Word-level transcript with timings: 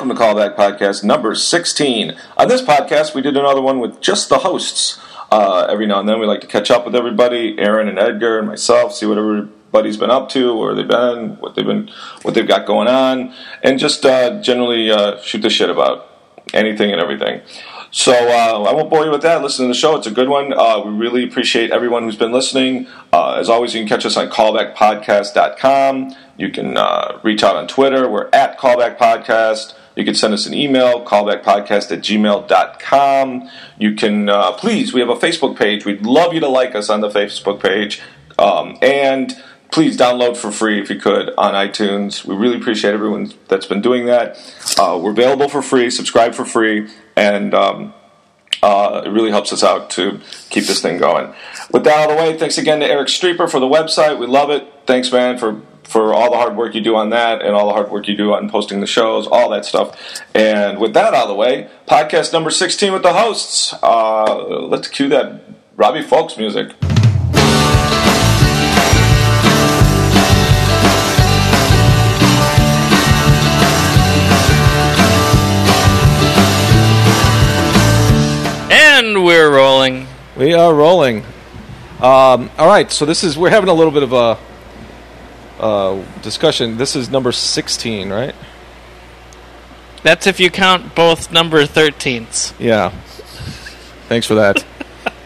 Welcome 0.00 0.16
to 0.16 0.22
Callback 0.22 0.56
Podcast 0.56 1.04
number 1.04 1.34
16. 1.34 2.16
On 2.38 2.48
this 2.48 2.62
podcast, 2.62 3.14
we 3.14 3.20
did 3.20 3.36
another 3.36 3.60
one 3.60 3.80
with 3.80 4.00
just 4.00 4.30
the 4.30 4.38
hosts. 4.38 4.98
Uh, 5.30 5.66
every 5.68 5.86
now 5.86 6.00
and 6.00 6.08
then, 6.08 6.18
we 6.18 6.24
like 6.24 6.40
to 6.40 6.46
catch 6.46 6.70
up 6.70 6.86
with 6.86 6.96
everybody, 6.96 7.54
Aaron 7.58 7.86
and 7.86 7.98
Edgar 7.98 8.38
and 8.38 8.48
myself, 8.48 8.94
see 8.94 9.04
what 9.04 9.18
everybody's 9.18 9.98
been 9.98 10.10
up 10.10 10.30
to, 10.30 10.56
where 10.56 10.74
they've 10.74 10.88
been, 10.88 11.36
what 11.40 11.54
they've 11.54 11.66
been, 11.66 11.90
what 12.22 12.32
they've 12.32 12.48
got 12.48 12.64
going 12.66 12.88
on, 12.88 13.34
and 13.62 13.78
just 13.78 14.06
uh, 14.06 14.40
generally 14.40 14.90
uh, 14.90 15.20
shoot 15.20 15.42
the 15.42 15.50
shit 15.50 15.68
about 15.68 16.08
anything 16.54 16.90
and 16.90 16.98
everything. 16.98 17.42
So 17.90 18.14
uh, 18.14 18.62
I 18.70 18.72
won't 18.72 18.88
bore 18.88 19.04
you 19.04 19.10
with 19.10 19.20
that. 19.20 19.42
Listen 19.42 19.66
to 19.66 19.68
the 19.68 19.78
show; 19.78 19.96
it's 19.96 20.06
a 20.06 20.10
good 20.10 20.30
one. 20.30 20.54
Uh, 20.54 20.80
we 20.82 20.92
really 20.92 21.24
appreciate 21.24 21.72
everyone 21.72 22.04
who's 22.04 22.16
been 22.16 22.32
listening. 22.32 22.86
Uh, 23.12 23.34
as 23.34 23.50
always, 23.50 23.74
you 23.74 23.82
can 23.82 23.88
catch 23.88 24.06
us 24.06 24.16
on 24.16 24.30
callbackpodcast.com. 24.30 26.16
You 26.38 26.48
can 26.48 26.78
uh, 26.78 27.20
reach 27.22 27.42
out 27.42 27.56
on 27.56 27.68
Twitter. 27.68 28.08
We're 28.08 28.30
at 28.32 28.58
Callback 28.58 28.96
Podcast. 28.96 29.74
You 29.96 30.04
can 30.04 30.14
send 30.14 30.32
us 30.32 30.46
an 30.46 30.54
email, 30.54 31.04
callbackpodcast 31.04 31.90
at 31.92 32.00
gmail.com. 32.00 33.50
You 33.78 33.94
can, 33.94 34.28
uh, 34.28 34.52
please, 34.52 34.92
we 34.92 35.00
have 35.00 35.08
a 35.08 35.16
Facebook 35.16 35.58
page. 35.58 35.84
We'd 35.84 36.06
love 36.06 36.32
you 36.32 36.40
to 36.40 36.48
like 36.48 36.74
us 36.74 36.88
on 36.88 37.00
the 37.00 37.08
Facebook 37.08 37.62
page. 37.62 38.00
Um, 38.38 38.78
and 38.80 39.36
please 39.70 39.96
download 39.96 40.36
for 40.36 40.50
free 40.50 40.80
if 40.80 40.90
you 40.90 40.96
could 40.96 41.30
on 41.36 41.54
iTunes. 41.54 42.24
We 42.24 42.34
really 42.34 42.56
appreciate 42.56 42.94
everyone 42.94 43.32
that's 43.48 43.66
been 43.66 43.82
doing 43.82 44.06
that. 44.06 44.36
Uh, 44.78 44.98
we're 45.00 45.10
available 45.10 45.48
for 45.48 45.62
free, 45.62 45.90
subscribe 45.90 46.34
for 46.34 46.44
free, 46.44 46.88
and 47.16 47.54
um, 47.54 47.94
uh, 48.62 49.02
it 49.04 49.10
really 49.10 49.30
helps 49.30 49.52
us 49.52 49.62
out 49.62 49.90
to 49.90 50.20
keep 50.50 50.64
this 50.64 50.80
thing 50.80 50.98
going. 50.98 51.34
With 51.70 51.84
that 51.84 52.04
out 52.04 52.10
of 52.10 52.16
the 52.16 52.22
way, 52.22 52.38
thanks 52.38 52.58
again 52.58 52.80
to 52.80 52.86
Eric 52.86 53.08
Streeper 53.08 53.50
for 53.50 53.60
the 53.60 53.66
website. 53.66 54.18
We 54.18 54.26
love 54.26 54.50
it. 54.50 54.66
Thanks, 54.86 55.12
man, 55.12 55.38
for 55.38 55.60
for 55.90 56.14
all 56.14 56.30
the 56.30 56.36
hard 56.36 56.56
work 56.56 56.72
you 56.76 56.80
do 56.80 56.94
on 56.94 57.10
that 57.10 57.42
and 57.42 57.52
all 57.52 57.66
the 57.66 57.72
hard 57.72 57.90
work 57.90 58.06
you 58.06 58.16
do 58.16 58.32
on 58.32 58.48
posting 58.48 58.80
the 58.80 58.86
shows, 58.86 59.26
all 59.26 59.50
that 59.50 59.64
stuff. 59.64 60.22
And 60.34 60.78
with 60.78 60.94
that 60.94 61.14
out 61.14 61.24
of 61.24 61.28
the 61.28 61.34
way, 61.34 61.68
podcast 61.88 62.32
number 62.32 62.50
16 62.50 62.92
with 62.92 63.02
the 63.02 63.12
hosts. 63.12 63.74
Uh, 63.82 64.66
let's 64.68 64.86
cue 64.86 65.08
that 65.08 65.42
Robbie 65.74 66.04
Fulks 66.04 66.38
music. 66.38 66.76
And 78.70 79.24
we're 79.24 79.52
rolling. 79.52 80.06
We 80.36 80.54
are 80.54 80.72
rolling. 80.72 81.24
Um, 81.98 82.48
all 82.56 82.68
right, 82.68 82.92
so 82.92 83.04
this 83.04 83.24
is 83.24 83.36
we're 83.36 83.50
having 83.50 83.68
a 83.68 83.74
little 83.74 83.92
bit 83.92 84.04
of 84.04 84.12
a 84.12 84.38
uh, 85.60 86.02
discussion. 86.22 86.76
This 86.78 86.96
is 86.96 87.10
number 87.10 87.30
sixteen, 87.32 88.10
right? 88.10 88.34
That's 90.02 90.26
if 90.26 90.40
you 90.40 90.50
count 90.50 90.94
both 90.94 91.30
number 91.30 91.64
13s. 91.66 92.54
Yeah. 92.58 92.88
Thanks 94.08 94.26
for 94.26 94.34
that. 94.36 94.64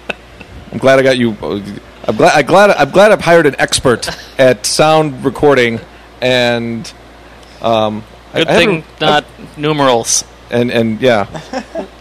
I'm 0.72 0.78
glad 0.78 0.98
I 0.98 1.02
got 1.02 1.16
you. 1.16 1.30
I'm 1.40 2.16
glad. 2.16 2.34
I'm 2.34 2.44
glad. 2.46 2.70
I'm 2.70 2.90
glad 2.90 3.12
I've 3.12 3.20
hired 3.20 3.46
an 3.46 3.54
expert 3.60 4.08
at 4.36 4.66
sound 4.66 5.24
recording, 5.24 5.78
and 6.20 6.92
um, 7.62 8.02
Good 8.34 8.48
I 8.48 8.56
thing 8.56 8.82
haven't- 8.82 9.00
not 9.00 9.24
numerals. 9.56 10.24
and 10.50 10.72
and 10.72 11.00
yeah, 11.00 11.28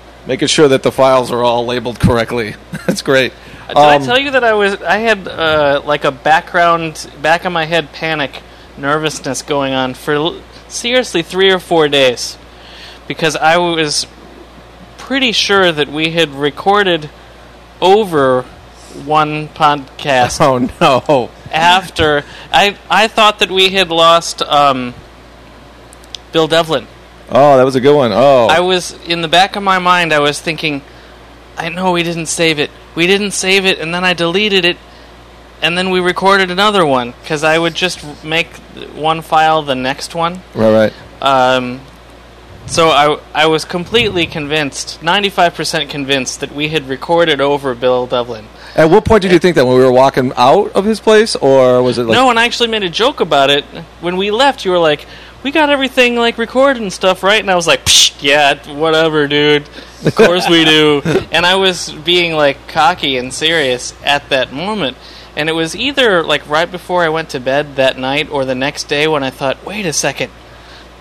making 0.28 0.48
sure 0.48 0.68
that 0.68 0.82
the 0.82 0.92
files 0.92 1.32
are 1.32 1.44
all 1.44 1.68
labeled 1.68 2.00
correctly. 2.00 2.56
That's 2.88 3.04
great. 3.04 3.34
Did 3.68 3.78
I 3.78 3.96
Um, 3.96 4.04
tell 4.04 4.18
you 4.20 4.32
that 4.32 4.44
I 4.44 4.54
was 4.54 4.82
I 4.82 4.98
had 4.98 5.28
uh, 5.28 5.82
like 5.86 6.04
a 6.04 6.12
background 6.12 7.10
back 7.22 7.46
of 7.46 7.52
my 7.54 7.66
head 7.66 7.92
panic 7.94 8.42
nervousness 8.78 9.42
going 9.42 9.74
on 9.74 9.94
for 9.94 10.14
l- 10.14 10.42
seriously 10.68 11.22
3 11.22 11.52
or 11.52 11.60
4 11.60 11.88
days 11.88 12.38
because 13.08 13.36
I 13.36 13.58
was 13.58 14.08
pretty 14.98 15.32
sure 15.32 15.72
that 15.72 15.88
we 15.90 16.10
had 16.12 16.30
recorded 16.34 17.10
over 17.82 18.44
one 19.06 19.48
podcast 19.50 20.40
Oh 20.42 20.58
no! 20.82 21.30
after 21.52 22.24
I 22.52 22.76
I 22.90 23.08
thought 23.08 23.40
that 23.40 23.52
we 23.52 23.70
had 23.70 23.90
lost 23.90 24.42
um, 24.42 24.94
Bill 26.32 26.48
Devlin. 26.48 26.88
Oh, 27.30 27.58
that 27.58 27.64
was 27.64 27.76
a 27.76 27.82
good 27.82 27.96
one. 27.96 28.12
Oh, 28.14 28.48
I 28.48 28.60
was 28.60 28.92
in 29.06 29.22
the 29.22 29.28
back 29.28 29.56
of 29.56 29.64
my 29.64 29.80
mind. 29.80 30.14
I 30.14 30.20
was 30.20 30.40
thinking, 30.40 30.82
I 31.58 31.70
know 31.70 31.92
we 31.94 32.04
didn't 32.04 32.28
save 32.28 32.60
it. 32.60 32.70
We 32.96 33.08
didn't 33.08 33.32
save 33.32 33.66
it, 33.66 33.80
and 33.80 33.94
then 33.94 34.04
I 34.04 34.14
deleted 34.14 34.66
it, 34.66 34.78
and 35.62 35.78
then 35.78 35.90
we 35.90 36.00
recorded 36.00 36.52
another 36.52 36.86
one 36.86 37.14
because 37.22 37.44
I 37.44 37.58
would 37.58 37.74
just 37.74 38.24
make 38.24 38.48
one 38.96 39.22
file 39.22 39.62
the 39.64 39.76
next 39.76 40.16
one. 40.16 40.42
right, 40.54 40.92
right. 40.92 40.94
Um, 41.22 41.82
so 42.66 42.90
I 42.90 43.20
I 43.34 43.46
was 43.48 43.66
completely 43.66 44.26
convinced, 44.26 45.04
ninety 45.04 45.30
five 45.30 45.54
percent 45.54 45.90
convinced 45.90 46.40
that 46.40 46.54
we 46.54 46.70
had 46.70 46.88
recorded 46.88 47.42
over 47.42 47.76
Bill 47.76 48.08
Devlin. 48.08 48.48
At 48.76 48.90
what 48.90 49.06
point 49.06 49.22
did 49.22 49.32
you 49.32 49.40
think 49.40 49.56
that 49.56 49.66
when 49.66 49.78
we 49.78 49.84
were 49.84 49.92
walking 49.92 50.32
out 50.36 50.72
of 50.72 50.86
his 50.86 51.00
place, 51.00 51.36
or 51.36 51.84
was 51.84 51.98
it 51.98 52.04
like 52.04 52.16
no, 52.16 52.30
and 52.30 52.40
I 52.40 52.46
actually 52.46 52.70
made 52.70 52.84
a 52.84 52.90
joke 52.90 53.20
about 53.20 53.50
it 53.50 53.66
when 54.02 54.18
we 54.18 54.32
left. 54.32 54.66
You 54.66 54.72
were 54.72 54.80
like, 54.80 55.06
"We 55.44 55.52
got 55.52 55.70
everything 55.70 56.16
like 56.16 56.38
recorded 56.38 56.82
and 56.82 56.92
stuff, 56.92 57.24
right?" 57.24 57.40
And 57.40 57.52
I 57.52 57.56
was 57.56 57.68
like, 57.68 57.86
Psh, 57.86 58.22
"Yeah, 58.22 58.56
whatever, 58.74 59.28
dude. 59.28 59.68
Of 60.06 60.16
course 60.16 60.50
we 60.50 60.66
do." 60.66 61.02
and 61.32 61.46
I 61.46 61.56
was 61.56 61.92
being 61.92 62.34
like 62.34 62.68
cocky 62.68 63.18
and 63.18 63.34
serious 63.34 63.94
at 64.04 64.30
that 64.30 64.52
moment. 64.52 64.98
And 65.36 65.50
it 65.50 65.54
was 65.54 65.76
either 65.76 66.24
like 66.24 66.48
right 66.48 66.70
before 66.70 67.04
I 67.04 67.10
went 67.10 67.30
to 67.30 67.40
bed 67.40 67.76
that 67.76 67.98
night 67.98 68.30
or 68.30 68.46
the 68.46 68.56
next 68.56 68.88
day 68.88 69.08
when 69.08 69.24
I 69.24 69.30
thought, 69.30 69.66
"Wait 69.66 69.86
a 69.86 69.94
second. 69.94 70.32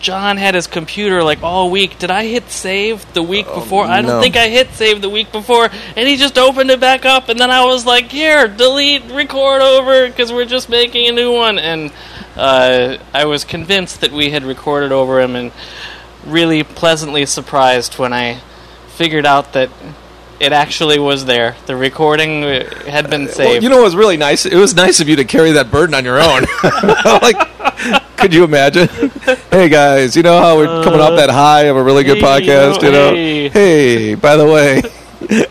John 0.03 0.37
had 0.37 0.57
his 0.57 0.67
computer 0.67 1.23
like 1.23 1.43
all 1.43 1.71
week. 1.71 1.99
Did 1.99 2.11
I 2.11 2.27
hit 2.27 2.51
save 2.51 3.11
the 3.15 3.23
week 3.23 3.47
before? 3.47 3.85
I 3.87 4.03
don't 4.03 4.11
no. 4.11 4.21
think 4.21 4.37
I 4.37 4.49
hit 4.49 4.71
save 4.73 5.01
the 5.01 5.09
week 5.09 5.31
before. 5.31 5.71
And 5.97 6.09
he 6.09 6.17
just 6.17 6.37
opened 6.37 6.71
it 6.71 6.81
back 6.81 7.07
up, 7.07 7.29
and 7.29 7.39
then 7.39 7.51
I 7.53 7.65
was 7.65 7.87
like, 7.87 8.11
"Here, 8.11 8.49
delete, 8.49 9.05
record 9.13 9.63
over, 9.63 10.09
because 10.09 10.33
we're 10.33 10.45
just 10.45 10.69
making 10.69 11.09
a 11.09 11.13
new 11.13 11.33
one." 11.33 11.59
And 11.59 11.93
uh, 12.37 12.99
I 13.15 13.25
was 13.27 13.45
convinced 13.45 14.01
that 14.01 14.11
we 14.11 14.31
had 14.31 14.43
recorded 14.43 14.91
over 14.91 15.21
him, 15.21 15.37
and 15.37 15.53
really 16.27 16.65
pleasantly 16.65 17.25
surprised 17.25 17.99
when 17.99 18.13
I 18.13 18.41
figured 18.89 19.25
out 19.25 19.53
that 19.53 19.71
it 20.41 20.53
actually 20.53 20.99
was 20.99 21.27
there. 21.27 21.55
The 21.67 21.77
recording 21.77 22.43
uh, 22.43 22.85
had 22.91 23.09
been 23.09 23.27
Well, 23.27 23.35
saved. 23.35 23.63
you 23.63 23.71
know, 23.71 23.79
it 23.79 23.85
was 23.85 23.95
really 23.95 24.17
nice. 24.17 24.45
It 24.47 24.57
was 24.57 24.75
nice 24.75 24.99
of 24.99 25.09
you 25.09 25.15
to 25.17 25.25
carry 25.25 25.53
that 25.53 25.71
burden 25.71 25.95
on 25.95 26.05
your 26.05 26.19
own. 26.21 26.43
like, 27.23 28.02
could 28.23 28.33
you 28.33 28.45
imagine? 28.45 28.89
hey 29.51 29.69
guys, 29.69 30.17
you 30.17 30.23
know 30.23 30.41
how 30.41 30.57
we're 30.57 30.85
coming 30.85 31.01
off 31.01 31.17
that 31.17 31.29
high 31.29 31.63
of 31.63 31.77
a 31.77 31.83
really 31.83 32.05
good 32.05 32.23
podcast. 32.23 32.81
you 32.83 32.93
know, 32.93 33.15
hey, 33.51 34.15
by 34.15 34.37
the 34.37 34.47
way. 34.47 34.81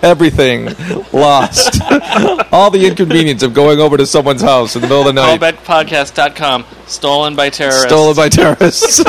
Everything 0.02 0.66
lost. 1.14 1.82
All 2.52 2.70
the 2.70 2.86
inconvenience 2.88 3.42
of 3.42 3.54
going 3.54 3.80
over 3.80 3.96
to 3.96 4.06
someone's 4.06 4.42
house 4.42 4.76
in 4.76 4.82
the 4.82 4.88
middle 4.88 5.08
of 5.08 5.08
the 5.08 5.14
night, 5.14 5.40
Callbackpodcast.com, 5.40 6.66
stolen 6.88 7.36
by 7.38 7.50
terrorists. 7.50 7.88
stolen 7.88 8.16
by 8.16 8.28
terrorists. 8.28 9.00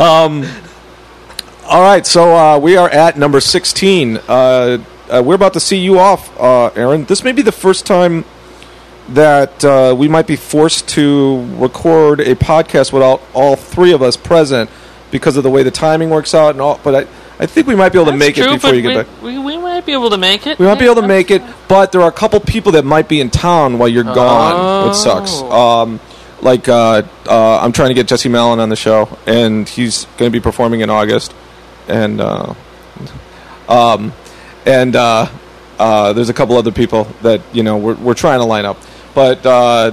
um, 0.00 0.44
all 1.64 1.80
right, 1.80 2.04
so 2.04 2.36
uh, 2.36 2.58
we 2.58 2.76
are 2.76 2.90
at 2.90 3.16
number 3.16 3.40
16. 3.40 4.16
Uh, 4.16 4.84
uh, 5.08 5.22
we're 5.24 5.36
about 5.36 5.52
to 5.52 5.60
see 5.60 5.78
you 5.78 5.98
off, 6.00 6.36
uh, 6.40 6.66
Aaron. 6.74 7.04
This 7.04 7.22
may 7.22 7.32
be 7.32 7.42
the 7.42 7.52
first 7.52 7.86
time 7.86 8.24
that 9.10 9.64
uh, 9.64 9.94
we 9.96 10.08
might 10.08 10.26
be 10.26 10.36
forced 10.36 10.88
to 10.88 11.44
record 11.56 12.20
a 12.20 12.34
podcast 12.34 12.92
without 12.92 13.22
all 13.34 13.56
three 13.56 13.92
of 13.92 14.02
us 14.02 14.16
present 14.16 14.70
because 15.10 15.36
of 15.36 15.42
the 15.42 15.50
way 15.50 15.62
the 15.62 15.70
timing 15.70 16.10
works 16.10 16.34
out 16.34 16.50
and 16.50 16.60
all. 16.60 16.80
But 16.82 16.94
I, 16.94 17.00
I 17.42 17.46
think 17.46 17.66
we 17.66 17.74
might 17.74 17.92
be 17.92 17.98
able 17.98 18.12
to 18.12 18.18
That's 18.18 18.18
make 18.18 18.34
true, 18.36 18.44
it 18.44 18.54
before 18.54 18.74
you 18.74 18.82
get 18.82 18.88
we, 18.88 18.94
back. 18.94 19.22
We, 19.22 19.38
we 19.38 19.58
might 19.58 19.84
be 19.84 19.92
able 19.92 20.10
to 20.10 20.18
make 20.18 20.46
it. 20.46 20.58
We 20.58 20.66
might 20.66 20.78
be 20.78 20.84
able 20.84 21.02
to 21.02 21.08
make 21.08 21.30
it, 21.30 21.42
but 21.68 21.92
there 21.92 22.00
are 22.00 22.08
a 22.08 22.12
couple 22.12 22.40
people 22.40 22.72
that 22.72 22.84
might 22.84 23.08
be 23.08 23.20
in 23.20 23.30
town 23.30 23.78
while 23.78 23.88
you're 23.88 24.04
gone, 24.04 24.88
which 24.88 24.96
sucks. 24.96 25.32
Oh. 25.34 25.82
Um, 25.82 26.00
like 26.42 26.68
uh, 26.68 27.02
uh, 27.26 27.58
I'm 27.58 27.72
trying 27.72 27.88
to 27.88 27.94
get 27.94 28.08
Jesse 28.08 28.28
Malin 28.28 28.58
on 28.60 28.68
the 28.68 28.76
show, 28.76 29.16
and 29.26 29.68
he's 29.68 30.04
going 30.16 30.30
to 30.30 30.30
be 30.30 30.40
performing 30.40 30.80
in 30.80 30.90
August, 30.90 31.32
and 31.88 32.20
uh, 32.20 32.54
um, 33.68 34.12
and 34.66 34.94
uh, 34.96 35.30
uh, 35.78 36.12
there's 36.12 36.28
a 36.28 36.34
couple 36.34 36.56
other 36.56 36.72
people 36.72 37.04
that 37.22 37.40
you 37.52 37.62
know 37.62 37.78
we're 37.78 37.94
we're 37.94 38.14
trying 38.14 38.40
to 38.40 38.44
line 38.44 38.64
up, 38.64 38.76
but 39.14 39.44
uh, 39.44 39.92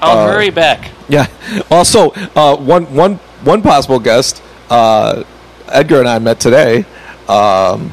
I'll 0.00 0.18
uh, 0.18 0.26
hurry 0.32 0.50
back. 0.50 0.90
yeah. 1.08 1.26
Also, 1.70 2.10
uh, 2.34 2.56
one 2.56 2.84
one 2.94 3.16
one 3.44 3.62
possible 3.62 3.98
guest, 3.98 4.42
uh, 4.70 5.24
Edgar 5.68 6.00
and 6.00 6.08
I 6.08 6.18
met 6.18 6.40
today. 6.40 6.84
Um, 7.28 7.92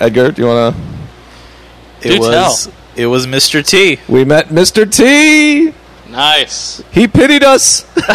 Edgar, 0.00 0.32
do 0.32 0.42
you 0.42 0.48
want 0.48 0.74
to? 0.74 2.08
Do 2.08 2.14
It 2.14 2.20
was 2.20 2.68
it 2.96 3.06
was 3.06 3.26
Mr. 3.26 3.66
T. 3.66 3.98
We 4.08 4.24
met 4.24 4.48
Mr. 4.48 4.90
T. 4.90 5.72
Nice. 6.08 6.82
He 6.92 7.08
pitied 7.08 7.42
us. 7.42 7.84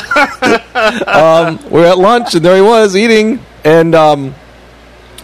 um, 1.06 1.59
we're 1.69 1.85
at 1.85 1.97
lunch, 1.97 2.33
and 2.35 2.45
there 2.45 2.56
he 2.56 2.61
was 2.61 2.95
eating. 2.95 3.44
And 3.65 3.94
um, 3.94 4.35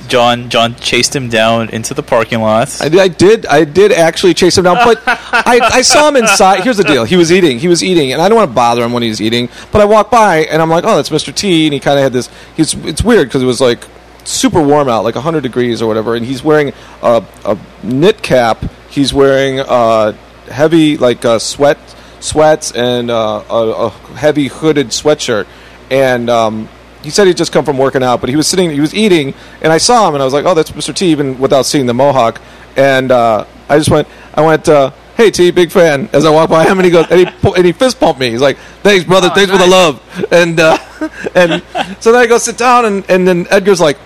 John 0.07 0.49
John 0.49 0.75
chased 0.75 1.15
him 1.15 1.29
down 1.29 1.69
into 1.69 1.93
the 1.93 2.03
parking 2.03 2.41
lot. 2.41 2.81
I, 2.81 2.85
I 2.99 3.07
did. 3.07 3.45
I 3.45 3.65
did 3.65 3.91
actually 3.91 4.33
chase 4.33 4.57
him 4.57 4.63
down, 4.63 4.77
but 4.85 5.01
I, 5.07 5.59
I 5.61 5.81
saw 5.81 6.07
him 6.07 6.15
inside. 6.15 6.63
Here's 6.63 6.77
the 6.77 6.83
deal: 6.83 7.03
he 7.03 7.15
was 7.15 7.31
eating. 7.31 7.59
He 7.59 7.67
was 7.67 7.83
eating, 7.83 8.13
and 8.13 8.21
I 8.21 8.29
don't 8.29 8.37
want 8.37 8.49
to 8.51 8.55
bother 8.55 8.83
him 8.83 8.93
when 8.93 9.03
he's 9.03 9.21
eating. 9.21 9.49
But 9.71 9.81
I 9.81 9.85
walked 9.85 10.11
by, 10.11 10.45
and 10.45 10.61
I'm 10.61 10.69
like, 10.69 10.83
"Oh, 10.83 10.95
that's 10.95 11.09
Mr. 11.09 11.33
T," 11.33 11.65
and 11.67 11.73
he 11.73 11.79
kind 11.79 11.97
of 11.97 12.03
had 12.03 12.13
this. 12.13 12.29
He's. 12.55 12.73
It's 12.85 13.03
weird 13.03 13.27
because 13.27 13.43
it 13.43 13.47
was 13.47 13.61
like 13.61 13.85
super 14.23 14.61
warm 14.61 14.89
out, 14.89 15.03
like 15.03 15.15
100 15.15 15.41
degrees 15.41 15.81
or 15.81 15.87
whatever, 15.87 16.15
and 16.15 16.25
he's 16.25 16.43
wearing 16.43 16.73
a, 17.01 17.23
a 17.43 17.57
knit 17.83 18.21
cap. 18.21 18.63
He's 18.89 19.13
wearing 19.13 19.59
uh, 19.59 20.13
heavy 20.49 20.97
like 20.97 21.23
uh, 21.25 21.39
sweat 21.39 21.77
sweats 22.19 22.71
and 22.71 23.11
uh, 23.11 23.43
a, 23.49 23.55
a 23.55 23.89
heavy 23.89 24.47
hooded 24.47 24.87
sweatshirt, 24.87 25.47
and. 25.89 26.29
Um, 26.29 26.69
he 27.05 27.11
said 27.11 27.27
he'd 27.27 27.37
just 27.37 27.53
come 27.53 27.63
from 27.63 27.77
working 27.77 28.03
out, 28.03 28.19
but 28.19 28.29
he 28.29 28.35
was 28.35 28.47
sitting, 28.47 28.69
he 28.71 28.81
was 28.81 28.93
eating, 28.93 29.33
and 29.61 29.71
I 29.71 29.77
saw 29.77 30.07
him, 30.09 30.15
and 30.15 30.21
I 30.21 30.25
was 30.25 30.33
like, 30.33 30.45
"Oh, 30.45 30.53
that's 30.53 30.71
Mr. 30.71 30.93
T," 30.93 31.07
even 31.11 31.39
without 31.39 31.65
seeing 31.65 31.85
the 31.85 31.93
mohawk. 31.93 32.41
And 32.75 33.11
uh, 33.11 33.45
I 33.69 33.77
just 33.77 33.89
went, 33.89 34.07
I 34.33 34.41
went, 34.41 34.67
uh, 34.67 34.91
"Hey 35.15 35.31
T, 35.31 35.51
big 35.51 35.71
fan." 35.71 36.09
As 36.11 36.25
I 36.25 36.31
walked 36.31 36.51
by 36.51 36.65
him, 36.65 36.79
and 36.79 36.85
he 36.85 36.91
goes, 36.91 37.05
and 37.09 37.29
he, 37.29 37.53
and 37.55 37.65
he 37.65 37.71
fist 37.71 37.99
pumped 37.99 38.19
me. 38.19 38.31
He's 38.31 38.41
like, 38.41 38.57
"Thanks, 38.83 39.05
brother. 39.05 39.29
Oh, 39.31 39.35
Thanks 39.35 39.51
for 39.51 39.57
the 39.57 39.67
love." 39.67 40.01
And 40.31 40.59
uh, 40.59 40.77
and 41.35 41.63
so 42.03 42.11
then 42.11 42.21
I 42.21 42.25
go 42.25 42.37
sit 42.37 42.57
down, 42.57 42.85
and, 42.85 43.09
and 43.09 43.27
then 43.27 43.47
Edgar's 43.49 43.79
like, 43.79 43.97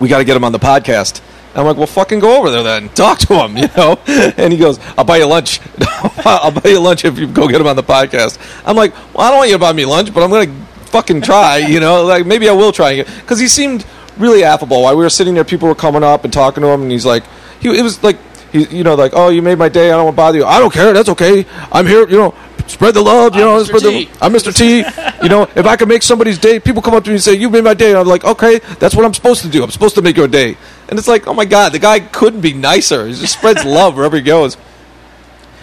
"We 0.00 0.08
got 0.08 0.18
to 0.18 0.24
get 0.24 0.36
him 0.36 0.44
on 0.44 0.52
the 0.52 0.58
podcast." 0.58 1.22
I'm 1.54 1.64
like, 1.64 1.76
well, 1.76 1.86
fucking 1.86 2.20
go 2.20 2.38
over 2.38 2.50
there 2.50 2.62
then. 2.62 2.88
Talk 2.90 3.18
to 3.20 3.34
him, 3.34 3.56
you 3.56 3.68
know? 3.76 3.98
And 4.06 4.52
he 4.52 4.58
goes, 4.58 4.78
I'll 4.96 5.04
buy 5.04 5.16
you 5.16 5.26
lunch. 5.26 5.60
I'll 6.24 6.52
buy 6.52 6.70
you 6.70 6.80
lunch 6.80 7.04
if 7.04 7.18
you 7.18 7.26
go 7.26 7.48
get 7.48 7.60
him 7.60 7.66
on 7.66 7.74
the 7.76 7.82
podcast. 7.82 8.38
I'm 8.64 8.76
like, 8.76 8.94
well, 9.14 9.26
I 9.26 9.30
don't 9.30 9.38
want 9.38 9.50
you 9.50 9.56
to 9.56 9.58
buy 9.58 9.72
me 9.72 9.84
lunch, 9.84 10.12
but 10.14 10.22
I'm 10.22 10.30
going 10.30 10.48
to 10.48 10.67
fucking 10.88 11.22
try, 11.22 11.58
you 11.58 11.80
know? 11.80 12.04
Like, 12.04 12.26
maybe 12.26 12.48
I 12.48 12.52
will 12.52 12.72
try. 12.72 13.02
Because 13.02 13.38
he 13.38 13.48
seemed 13.48 13.86
really 14.16 14.44
affable. 14.44 14.82
While 14.82 14.96
we 14.96 15.02
were 15.02 15.10
sitting 15.10 15.34
there, 15.34 15.44
people 15.44 15.68
were 15.68 15.74
coming 15.74 16.02
up 16.02 16.24
and 16.24 16.32
talking 16.32 16.62
to 16.62 16.68
him, 16.68 16.82
and 16.82 16.90
he's 16.90 17.06
like, 17.06 17.24
he, 17.60 17.76
it 17.76 17.82
was 17.82 18.02
like, 18.02 18.18
he, 18.52 18.64
you 18.64 18.84
know, 18.84 18.94
like, 18.94 19.12
oh, 19.14 19.28
you 19.28 19.42
made 19.42 19.58
my 19.58 19.68
day. 19.68 19.88
I 19.88 19.96
don't 19.96 20.06
want 20.06 20.14
to 20.14 20.16
bother 20.16 20.38
you. 20.38 20.44
I 20.44 20.58
don't 20.58 20.72
care. 20.72 20.92
That's 20.92 21.10
okay. 21.10 21.44
I'm 21.70 21.86
here, 21.86 22.08
you 22.08 22.16
know, 22.16 22.34
spread 22.66 22.94
the 22.94 23.02
love, 23.02 23.34
you 23.34 23.42
I'm 23.42 23.58
know, 23.58 23.64
Mr. 23.64 23.80
the. 23.80 24.08
I'm 24.20 24.32
Mr. 24.32 24.54
T. 24.54 24.78
You 25.22 25.28
know, 25.28 25.42
if 25.54 25.66
I 25.66 25.76
can 25.76 25.88
make 25.88 26.02
somebody's 26.02 26.38
day, 26.38 26.60
people 26.60 26.82
come 26.82 26.94
up 26.94 27.04
to 27.04 27.10
me 27.10 27.16
and 27.16 27.22
say, 27.22 27.34
"You 27.34 27.50
made 27.50 27.64
my 27.64 27.74
day." 27.74 27.90
And 27.90 27.98
I'm 27.98 28.06
like, 28.06 28.24
"Okay, 28.24 28.60
that's 28.78 28.94
what 28.94 29.04
I'm 29.04 29.14
supposed 29.14 29.42
to 29.42 29.48
do. 29.48 29.62
I'm 29.62 29.70
supposed 29.70 29.94
to 29.96 30.02
make 30.02 30.16
your 30.16 30.28
day." 30.28 30.56
And 30.88 30.98
it's 30.98 31.08
like, 31.08 31.26
oh 31.26 31.34
my 31.34 31.44
god, 31.44 31.72
the 31.72 31.78
guy 31.78 32.00
couldn't 32.00 32.40
be 32.40 32.52
nicer. 32.52 33.06
He 33.06 33.14
just 33.14 33.34
spreads 33.34 33.64
love 33.66 33.96
wherever 33.96 34.16
he 34.16 34.22
goes. 34.22 34.56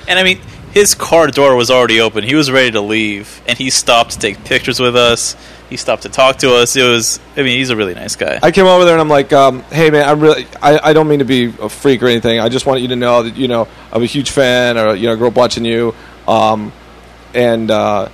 And 0.08 0.20
I 0.20 0.24
mean, 0.24 0.40
his 0.76 0.94
car 0.94 1.28
door 1.28 1.56
was 1.56 1.72
already 1.72 2.02
open. 2.02 2.26
He 2.26 2.36
was 2.36 2.52
ready 2.52 2.72
to 2.72 2.82
leave, 2.82 3.42
and 3.48 3.58
he 3.58 3.70
stopped 3.70 4.12
to 4.12 4.20
take 4.20 4.44
pictures 4.44 4.78
with 4.78 4.98
us. 4.98 5.38
He 5.70 5.78
stopped 5.78 6.04
to 6.04 6.10
talk 6.10 6.40
to 6.40 6.54
us. 6.54 6.76
It 6.76 6.84
was, 6.84 7.18
I 7.38 7.44
mean, 7.44 7.58
he's 7.58 7.70
a 7.70 7.78
really 7.78 7.96
nice 7.96 8.18
guy. 8.18 8.40
I 8.44 8.52
came 8.52 8.66
over 8.66 8.84
there 8.84 8.94
and 8.94 9.02
I'm 9.02 9.08
like, 9.08 9.32
um, 9.32 9.62
"Hey 9.72 9.90
man, 9.90 10.08
I'm 10.08 10.20
really, 10.20 10.46
I, 10.62 10.90
I 10.90 10.94
don't 10.94 11.08
mean 11.08 11.20
to 11.20 11.26
be 11.26 11.46
a 11.46 11.70
freak 11.70 12.04
or 12.04 12.08
anything. 12.08 12.42
I 12.42 12.50
just 12.50 12.66
want 12.66 12.82
you 12.82 12.90
to 12.90 12.98
know 12.98 13.24
that 13.24 13.38
you 13.38 13.48
know 13.48 13.70
I'm 13.90 14.04
a 14.04 14.06
huge 14.06 14.32
fan, 14.32 14.78
or 14.78 14.96
you 14.96 15.08
know, 15.08 15.16
grew 15.16 15.30
up 15.30 15.36
watching 15.36 15.66
you, 15.66 15.96
um, 16.28 16.72
and." 17.34 17.72
Uh, 17.72 18.10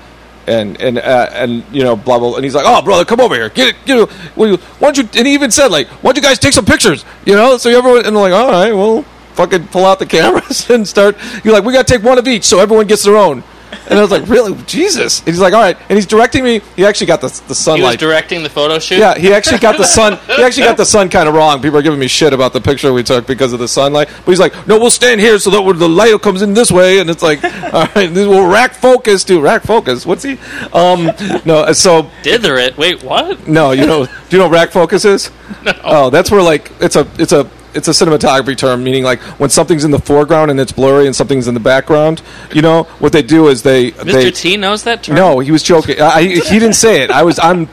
and 0.48 0.82
and 0.82 0.98
uh, 0.98 1.30
and 1.34 1.64
you 1.72 1.84
know 1.84 1.96
blah 1.96 2.18
blah 2.18 2.34
and 2.34 2.44
he's 2.44 2.56
like 2.56 2.66
oh 2.68 2.82
brother 2.82 3.06
come 3.06 3.20
over 3.20 3.36
here 3.36 3.48
get 3.50 3.68
it 3.70 3.76
get 3.86 4.00
it 4.00 4.10
why 4.36 4.58
don't 4.92 4.98
you 4.98 5.08
and 5.20 5.28
he 5.28 5.36
even 5.36 5.52
said 5.52 5.68
like 5.68 5.88
why 5.88 6.12
don't 6.12 6.16
you 6.16 6.28
guys 6.28 6.40
take 6.40 6.52
some 6.52 6.66
pictures 6.66 7.06
you 7.28 7.36
know 7.36 7.58
so 7.58 7.70
everyone 7.70 8.04
and 8.08 8.16
like 8.16 8.34
all 8.34 8.50
right 8.50 8.74
well 8.74 9.06
fucking 9.34 9.68
pull 9.68 9.86
out 9.86 10.00
the 10.00 10.06
cameras 10.06 10.70
and 10.70 10.88
start 10.88 11.18
you're 11.44 11.54
like 11.54 11.64
we 11.64 11.74
gotta 11.74 11.92
take 11.92 12.04
one 12.04 12.18
of 12.18 12.28
each 12.28 12.44
so 12.44 12.60
everyone 12.60 12.88
gets 12.88 13.04
their 13.04 13.18
own 13.18 13.44
and 13.90 13.98
I 13.98 14.02
was 14.02 14.12
like 14.12 14.28
really 14.28 14.54
Jesus 14.66 15.20
and 15.20 15.30
he's 15.30 15.40
like 15.40 15.54
all 15.54 15.62
right 15.62 15.78
and 15.88 15.98
he's 15.98 16.06
directing 16.06 16.44
me 16.44 16.60
he 16.76 16.86
actually 16.86 17.08
got 17.08 17.22
the 17.22 17.28
the 17.28 17.36
He 17.44 17.50
was 17.50 17.58
sunlight 17.58 18.00
directing 18.00 18.44
the 18.44 18.50
photo 18.50 18.80
shoot. 18.80 19.00
yeah, 19.00 19.18
he 19.18 19.34
actually 19.34 19.60
got 19.60 19.78
the 19.78 19.86
sun. 19.86 20.20
He 20.28 20.44
actually 20.44 20.64
got 20.64 20.76
the 20.78 20.86
sun 20.86 21.08
kind 21.10 21.30
of 21.30 21.36
wrong. 21.36 21.62
People 21.62 21.78
are 21.80 21.82
giving 21.82 22.00
me 22.00 22.08
shit 22.08 22.34
about 22.34 22.52
the 22.52 22.60
picture 22.60 22.92
we 22.92 23.04
took 23.04 23.26
because 23.26 23.54
of 23.54 23.60
the 23.60 23.68
sunlight. 23.68 24.10
But 24.26 24.32
he's 24.32 24.40
like, 24.40 24.68
"No, 24.68 24.78
we'll 24.78 24.90
stand 24.92 25.22
here 25.22 25.40
so 25.40 25.50
that 25.52 25.78
the 25.78 25.88
light 25.90 26.20
comes 26.22 26.42
in 26.42 26.54
this 26.54 26.72
way." 26.72 27.00
And 27.00 27.10
it's 27.10 27.24
like, 27.24 27.44
"All 27.74 27.88
right, 27.96 28.14
this 28.14 28.28
will 28.28 28.48
rack 28.48 28.74
focus 28.74 29.24
too. 29.24 29.40
Rack 29.40 29.64
focus. 29.64 30.06
What's 30.06 30.24
he? 30.24 30.38
Um, 30.74 31.12
no. 31.46 31.72
So 31.74 32.10
Dither 32.24 32.56
it. 32.58 32.78
Wait, 32.78 33.04
what? 33.04 33.48
no, 33.48 33.72
you 33.72 33.86
know, 33.86 34.06
do 34.06 34.12
you 34.32 34.38
know 34.38 34.46
what 34.48 34.54
rack 34.54 34.72
focus 34.72 35.06
is? 35.06 35.32
No. 35.64 35.72
Oh, 35.84 36.10
that's 36.10 36.30
where 36.32 36.44
like 36.44 36.72
it's 36.82 36.96
a 36.98 37.08
it's 37.18 37.32
a 37.34 37.50
it's 37.74 37.88
a 37.88 37.92
cinematography 37.92 38.58
term 38.58 38.84
meaning 38.84 39.04
like 39.04 39.20
when 39.40 39.50
something's 39.50 39.84
in 39.84 39.92
the 39.92 40.00
foreground 40.00 40.52
and 40.52 40.60
it's 40.60 40.72
blurry 40.72 41.06
and 41.06 41.16
something's 41.16 41.48
in 41.48 41.54
the 41.54 41.60
background. 41.60 42.22
You 42.54 42.62
know 42.62 42.84
what 43.00 43.14
they 43.14 43.22
do 43.22 43.48
is 43.48 43.64
they 43.64 43.92
Mr. 43.92 44.14
they 44.14 44.32
T 44.32 44.58
knows 44.58 44.84
that 44.84 45.04
term. 45.04 45.16
no, 45.16 45.40
he 45.40 45.52
was 45.52 45.64
joking. 45.64 46.00
I, 46.02 46.24
he 46.24 46.40
didn't 46.40 46.74
say 46.74 47.04
it. 47.04 47.12
I 47.12 47.24
was. 47.24 47.40
I'm. 47.40 47.70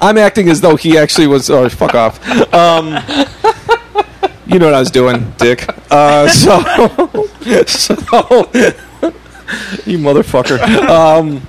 I'm 0.00 0.16
acting 0.16 0.48
as 0.48 0.62
though 0.62 0.76
he 0.76 0.96
actually 0.96 1.26
was. 1.26 1.50
Oh, 1.50 1.68
fuck 1.68 1.94
off. 1.94 2.18
Um, 2.54 2.86
you 4.46 4.58
know 4.58 4.66
what 4.66 4.74
I 4.74 4.80
was 4.80 4.90
doing, 4.90 5.32
Dick. 5.38 5.66
Uh, 5.90 6.28
so, 6.28 6.60
so 7.66 7.94
you 9.84 9.98
motherfucker. 9.98 10.58
Um, 10.88 11.42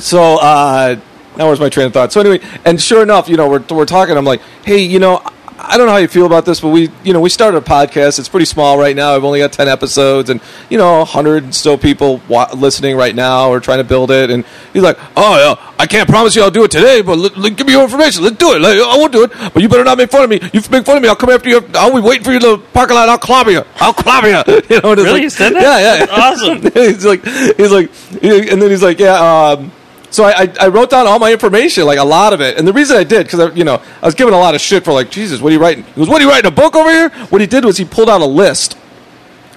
so 0.00 0.38
uh, 0.38 0.96
now 1.36 1.46
where's 1.46 1.60
my 1.60 1.68
train 1.68 1.86
of 1.86 1.92
thought? 1.92 2.12
So 2.12 2.20
anyway, 2.20 2.40
and 2.64 2.80
sure 2.80 3.02
enough, 3.02 3.28
you 3.28 3.36
know, 3.36 3.48
we're 3.48 3.64
we're 3.70 3.86
talking. 3.86 4.16
I'm 4.16 4.24
like, 4.24 4.40
hey, 4.64 4.78
you 4.78 4.98
know. 4.98 5.22
I 5.58 5.76
don't 5.76 5.86
know 5.86 5.92
how 5.92 5.98
you 5.98 6.08
feel 6.08 6.26
about 6.26 6.44
this, 6.44 6.60
but 6.60 6.68
we, 6.68 6.90
you 7.04 7.12
know, 7.12 7.20
we 7.20 7.28
started 7.30 7.56
a 7.56 7.60
podcast. 7.60 8.18
It's 8.18 8.28
pretty 8.28 8.46
small 8.46 8.78
right 8.78 8.94
now. 8.96 9.14
I've 9.14 9.24
only 9.24 9.38
got 9.40 9.52
ten 9.52 9.68
episodes, 9.68 10.28
and 10.30 10.40
you 10.70 10.78
know, 10.78 11.04
hundred 11.04 11.54
still 11.54 11.78
people 11.78 12.20
wa- 12.28 12.50
listening 12.54 12.96
right 12.96 13.14
now 13.14 13.50
or 13.50 13.60
trying 13.60 13.78
to 13.78 13.84
build 13.84 14.10
it. 14.10 14.30
And 14.30 14.44
he's 14.72 14.82
like, 14.82 14.98
"Oh, 15.16 15.36
yeah, 15.58 15.72
I 15.78 15.86
can't 15.86 16.08
promise 16.08 16.34
you 16.36 16.42
I'll 16.42 16.50
do 16.50 16.64
it 16.64 16.70
today, 16.70 17.02
but 17.02 17.16
let, 17.18 17.36
let- 17.36 17.56
give 17.56 17.66
me 17.66 17.72
your 17.74 17.84
information. 17.84 18.24
Let's 18.24 18.36
do 18.36 18.52
it. 18.54 18.60
Like, 18.60 18.78
I 18.78 18.96
won't 18.96 19.12
do 19.12 19.24
it, 19.24 19.32
but 19.52 19.62
you 19.62 19.68
better 19.68 19.84
not 19.84 19.98
make 19.98 20.10
fun 20.10 20.24
of 20.24 20.30
me. 20.30 20.40
You 20.52 20.60
make 20.70 20.84
fun 20.84 20.96
of 20.96 21.02
me, 21.02 21.08
I'll 21.08 21.16
come 21.16 21.30
after 21.30 21.48
you. 21.48 21.60
I'll 21.74 21.94
be 21.94 22.00
waiting 22.00 22.24
for 22.24 22.30
you 22.30 22.36
in 22.36 22.42
the 22.42 22.58
parking 22.72 22.96
lot. 22.96 23.08
I'll 23.08 23.18
clobber 23.18 23.50
you. 23.50 23.62
I'll 23.76 23.92
clobber 23.94 24.28
you. 24.28 24.42
You 24.68 24.80
know, 24.80 24.90
and 24.92 24.98
Really? 25.00 25.12
like- 25.12 25.22
You 25.22 25.30
said 25.30 25.52
that? 25.54 25.62
Yeah, 25.62 26.04
yeah. 26.04 26.10
Awesome. 26.10 26.62
he's 26.74 27.04
like, 27.04 27.24
he's 27.24 27.70
like, 27.72 27.90
and 28.22 28.60
then 28.62 28.70
he's 28.70 28.82
like, 28.82 28.98
yeah. 28.98 29.14
Um, 29.58 29.70
so 30.12 30.24
I, 30.24 30.42
I, 30.42 30.54
I 30.60 30.68
wrote 30.68 30.90
down 30.90 31.08
all 31.08 31.18
my 31.18 31.32
information, 31.32 31.84
like 31.84 31.98
a 31.98 32.04
lot 32.04 32.32
of 32.32 32.40
it, 32.40 32.56
and 32.58 32.68
the 32.68 32.72
reason 32.72 32.96
I 32.96 33.02
did 33.02 33.26
because 33.26 33.40
I, 33.40 33.52
you 33.54 33.64
know 33.64 33.82
I 34.00 34.06
was 34.06 34.14
given 34.14 34.32
a 34.32 34.38
lot 34.38 34.54
of 34.54 34.60
shit 34.60 34.84
for 34.84 34.92
like 34.92 35.10
Jesus, 35.10 35.40
what 35.40 35.50
are 35.50 35.54
you 35.54 35.60
writing? 35.60 35.82
He 35.82 35.92
goes, 35.94 36.08
what 36.08 36.20
are 36.20 36.24
you 36.24 36.30
writing? 36.30 36.46
A 36.46 36.54
book 36.54 36.76
over 36.76 36.90
here? 36.90 37.08
What 37.30 37.40
he 37.40 37.46
did 37.48 37.64
was 37.64 37.76
he 37.76 37.84
pulled 37.84 38.08
out 38.08 38.20
a 38.20 38.26
list, 38.26 38.78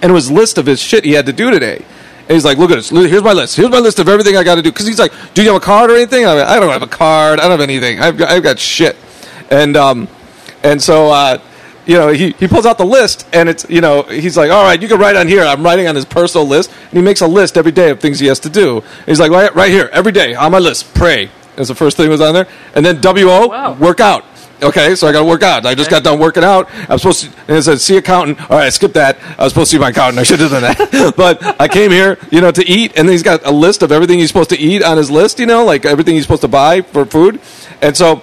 and 0.02 0.10
it 0.10 0.14
was 0.14 0.30
a 0.30 0.34
list 0.34 0.58
of 0.58 0.66
his 0.66 0.80
shit 0.80 1.04
he 1.04 1.12
had 1.12 1.26
to 1.26 1.32
do 1.32 1.50
today. 1.50 1.84
And 2.28 2.34
he's 2.34 2.44
like, 2.44 2.58
look 2.58 2.72
at 2.72 2.74
this. 2.74 2.90
Here's 2.90 3.22
my 3.22 3.32
list. 3.32 3.56
Here's 3.56 3.70
my 3.70 3.78
list 3.78 4.00
of 4.00 4.08
everything 4.08 4.36
I 4.36 4.42
got 4.42 4.56
to 4.56 4.62
do. 4.62 4.72
Because 4.72 4.88
he's 4.88 4.98
like, 4.98 5.12
do 5.34 5.42
you 5.42 5.52
have 5.52 5.62
a 5.62 5.64
card 5.64 5.92
or 5.92 5.94
anything? 5.94 6.26
I'm 6.26 6.38
like, 6.38 6.48
I 6.48 6.58
don't 6.58 6.70
have 6.70 6.82
a 6.82 6.88
card. 6.88 7.38
I 7.38 7.42
don't 7.42 7.52
have 7.52 7.60
anything. 7.60 8.00
I've 8.00 8.16
got, 8.16 8.30
I've 8.32 8.42
got 8.42 8.58
shit. 8.58 8.96
And 9.48 9.76
um, 9.76 10.08
and 10.64 10.82
so 10.82 11.12
uh, 11.12 11.38
you 11.86 11.94
know, 11.96 12.08
he, 12.08 12.32
he 12.32 12.48
pulls 12.48 12.66
out 12.66 12.78
the 12.78 12.84
list, 12.84 13.26
and 13.32 13.48
it's 13.48 13.68
you 13.70 13.80
know, 13.80 14.02
he's 14.02 14.36
like, 14.36 14.50
all 14.50 14.64
right, 14.64 14.80
you 14.80 14.88
can 14.88 14.98
write 14.98 15.16
on 15.16 15.28
here. 15.28 15.42
I'm 15.42 15.62
writing 15.62 15.86
on 15.86 15.94
his 15.94 16.04
personal 16.04 16.46
list, 16.46 16.70
and 16.90 16.92
he 16.92 17.02
makes 17.02 17.20
a 17.20 17.26
list 17.26 17.56
every 17.56 17.72
day 17.72 17.90
of 17.90 18.00
things 18.00 18.18
he 18.18 18.26
has 18.26 18.40
to 18.40 18.50
do. 18.50 18.82
He's 19.06 19.20
like, 19.20 19.30
right, 19.30 19.54
right 19.54 19.70
here, 19.70 19.88
every 19.92 20.12
day 20.12 20.34
on 20.34 20.52
my 20.52 20.58
list, 20.58 20.92
pray. 20.94 21.30
Is 21.56 21.68
the 21.68 21.74
first 21.74 21.96
thing 21.96 22.10
was 22.10 22.20
on 22.20 22.34
there, 22.34 22.46
and 22.74 22.84
then 22.84 23.00
W 23.00 23.30
O 23.30 23.46
Wow. 23.48 23.72
work 23.74 24.00
out. 24.00 24.24
Okay, 24.62 24.94
so 24.94 25.06
I 25.06 25.12
got 25.12 25.20
to 25.20 25.24
work 25.26 25.42
out. 25.42 25.66
I 25.66 25.74
just 25.74 25.90
got 25.90 26.02
done 26.02 26.18
working 26.18 26.42
out. 26.42 26.68
I'm 26.88 26.96
supposed 26.98 27.24
to, 27.24 27.40
and 27.46 27.58
it 27.58 27.62
said, 27.62 27.78
see 27.78 27.98
accountant. 27.98 28.40
All 28.50 28.56
right, 28.56 28.72
skip 28.72 28.94
that. 28.94 29.18
I 29.38 29.44
was 29.44 29.52
supposed 29.52 29.70
to 29.70 29.76
see 29.76 29.80
my 29.80 29.90
accountant. 29.90 30.18
I 30.18 30.22
should 30.22 30.40
have 30.40 30.50
done 30.50 30.62
that. 30.62 31.14
but 31.16 31.60
I 31.60 31.68
came 31.68 31.90
here, 31.90 32.18
you 32.30 32.40
know, 32.40 32.50
to 32.50 32.66
eat, 32.66 32.92
and 32.96 33.06
then 33.06 33.12
he's 33.12 33.22
got 33.22 33.44
a 33.44 33.50
list 33.50 33.82
of 33.82 33.92
everything 33.92 34.18
he's 34.18 34.28
supposed 34.28 34.48
to 34.50 34.58
eat 34.58 34.82
on 34.82 34.96
his 34.96 35.10
list, 35.10 35.38
you 35.40 35.46
know, 35.46 35.64
like 35.66 35.84
everything 35.84 36.14
he's 36.14 36.24
supposed 36.24 36.40
to 36.40 36.48
buy 36.48 36.80
for 36.80 37.04
food. 37.04 37.38
And 37.82 37.94
so 37.94 38.22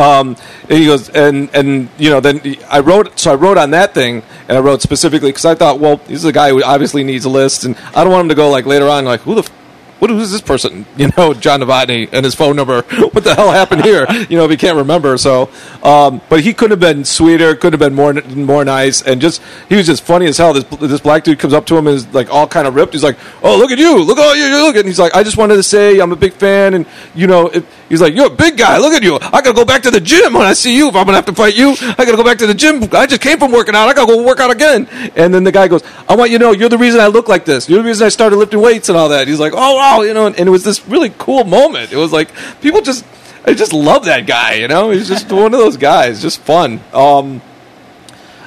um, 0.00 0.36
and 0.68 0.78
he 0.78 0.86
goes, 0.86 1.08
and 1.10 1.50
and 1.54 1.88
you 1.98 2.10
know, 2.10 2.20
then 2.20 2.56
I 2.68 2.80
wrote, 2.80 3.18
so 3.18 3.32
I 3.32 3.34
wrote 3.34 3.58
on 3.58 3.70
that 3.70 3.94
thing, 3.94 4.22
and 4.48 4.56
I 4.56 4.60
wrote 4.60 4.82
specifically 4.82 5.30
because 5.30 5.44
I 5.44 5.54
thought, 5.54 5.78
well, 5.78 5.96
this 5.96 6.18
is 6.18 6.24
a 6.24 6.32
guy 6.32 6.50
who 6.50 6.62
obviously 6.62 7.04
needs 7.04 7.24
a 7.24 7.30
list, 7.30 7.64
and 7.64 7.76
I 7.94 8.02
don't 8.02 8.12
want 8.12 8.22
him 8.22 8.28
to 8.30 8.34
go 8.34 8.50
like 8.50 8.66
later 8.66 8.88
on, 8.88 9.04
like 9.04 9.20
who 9.20 9.34
the. 9.34 9.42
F- 9.42 9.60
what 10.00 10.10
who's 10.10 10.32
this 10.32 10.40
person? 10.40 10.86
You 10.96 11.10
know, 11.16 11.32
John 11.32 11.60
Novotny 11.60 12.08
and 12.12 12.24
his 12.24 12.34
phone 12.34 12.56
number. 12.56 12.82
What 13.12 13.24
the 13.24 13.34
hell 13.34 13.50
happened 13.50 13.84
here? 13.84 14.06
You 14.30 14.36
know, 14.36 14.44
if 14.44 14.50
he 14.50 14.56
can't 14.56 14.76
remember. 14.76 15.16
So, 15.18 15.50
um, 15.82 16.20
but 16.28 16.40
he 16.40 16.52
couldn't 16.52 16.72
have 16.72 16.80
been 16.80 17.04
sweeter, 17.04 17.54
could 17.54 17.72
have 17.72 17.80
been 17.80 17.94
more 17.94 18.14
more 18.34 18.64
nice, 18.64 19.02
and 19.02 19.20
just 19.20 19.42
he 19.68 19.76
was 19.76 19.86
just 19.86 20.02
funny 20.02 20.26
as 20.26 20.38
hell. 20.38 20.52
This 20.52 20.64
this 20.78 21.00
black 21.00 21.24
dude 21.24 21.38
comes 21.38 21.52
up 21.52 21.66
to 21.66 21.76
him 21.76 21.86
and 21.86 21.96
is 21.96 22.06
like 22.14 22.30
all 22.30 22.46
kind 22.46 22.66
of 22.66 22.74
ripped. 22.74 22.92
He's 22.92 23.02
like, 23.02 23.18
"Oh, 23.42 23.58
look 23.58 23.70
at 23.70 23.78
you! 23.78 24.02
Look 24.02 24.18
all 24.18 24.34
you 24.36 24.44
you 24.44 24.62
look 24.62 24.76
at." 24.76 24.80
And 24.80 24.88
he's 24.88 24.98
like, 24.98 25.14
"I 25.14 25.22
just 25.22 25.36
wanted 25.36 25.56
to 25.56 25.62
say 25.62 25.98
I'm 25.98 26.12
a 26.12 26.16
big 26.16 26.32
fan, 26.32 26.74
and 26.74 26.86
you 27.14 27.26
know, 27.26 27.48
if, 27.48 27.64
he's 27.90 28.00
like, 28.00 28.14
you're 28.14 28.28
a 28.28 28.30
big 28.30 28.56
guy. 28.56 28.78
Look 28.78 28.94
at 28.94 29.02
you! 29.02 29.16
I 29.16 29.42
gotta 29.42 29.52
go 29.52 29.66
back 29.66 29.82
to 29.82 29.90
the 29.90 30.00
gym 30.00 30.32
when 30.32 30.46
I 30.46 30.54
see 30.54 30.74
you. 30.74 30.88
If 30.88 30.96
I'm 30.96 31.04
gonna 31.04 31.18
have 31.18 31.26
to 31.26 31.34
fight 31.34 31.54
you, 31.54 31.72
I 31.80 32.04
gotta 32.06 32.16
go 32.16 32.24
back 32.24 32.38
to 32.38 32.46
the 32.46 32.54
gym. 32.54 32.82
I 32.92 33.06
just 33.06 33.20
came 33.20 33.38
from 33.38 33.52
working 33.52 33.74
out. 33.74 33.88
I 33.88 33.92
gotta 33.92 34.10
go 34.10 34.22
work 34.24 34.40
out 34.40 34.50
again." 34.50 34.88
And 35.14 35.34
then 35.34 35.44
the 35.44 35.52
guy 35.52 35.68
goes, 35.68 35.82
"I 36.08 36.16
want 36.16 36.30
you 36.30 36.38
to 36.38 36.44
know 36.46 36.52
you're 36.52 36.70
the 36.70 36.78
reason 36.78 37.00
I 37.00 37.08
look 37.08 37.28
like 37.28 37.44
this. 37.44 37.68
You're 37.68 37.82
the 37.82 37.88
reason 37.88 38.06
I 38.06 38.08
started 38.08 38.36
lifting 38.36 38.62
weights 38.62 38.88
and 38.88 38.96
all 38.96 39.10
that." 39.10 39.28
He's 39.28 39.40
like, 39.40 39.52
"Oh 39.54 39.76
wow," 39.76 40.00
you 40.00 40.14
know, 40.14 40.26
and, 40.26 40.38
and 40.38 40.48
it 40.48 40.52
was 40.52 40.64
this 40.64 40.86
really 40.88 41.12
cool 41.18 41.44
moment. 41.44 41.92
It 41.92 41.96
was 41.98 42.12
like 42.12 42.30
people 42.62 42.80
just. 42.80 43.04
I 43.42 43.54
just 43.54 43.72
love 43.72 44.04
that 44.04 44.26
guy, 44.26 44.56
you 44.56 44.68
know. 44.68 44.90
He's 44.90 45.08
just 45.08 45.32
one 45.32 45.54
of 45.54 45.58
those 45.58 45.78
guys, 45.78 46.20
just 46.20 46.40
fun. 46.40 46.78
Um, 46.92 47.40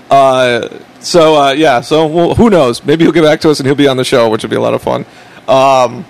uh, 0.09 0.69
so 0.99 1.35
uh, 1.35 1.51
yeah, 1.51 1.81
so 1.81 2.05
well, 2.05 2.35
who 2.35 2.49
knows? 2.49 2.83
Maybe 2.83 3.03
he'll 3.03 3.11
get 3.11 3.23
back 3.23 3.41
to 3.41 3.49
us 3.49 3.59
and 3.59 3.65
he'll 3.65 3.75
be 3.75 3.87
on 3.87 3.97
the 3.97 4.03
show, 4.03 4.29
which 4.29 4.43
would 4.43 4.51
be 4.51 4.55
a 4.55 4.61
lot 4.61 4.75
of 4.75 4.81
fun. 4.83 5.05
Um, 5.47 6.05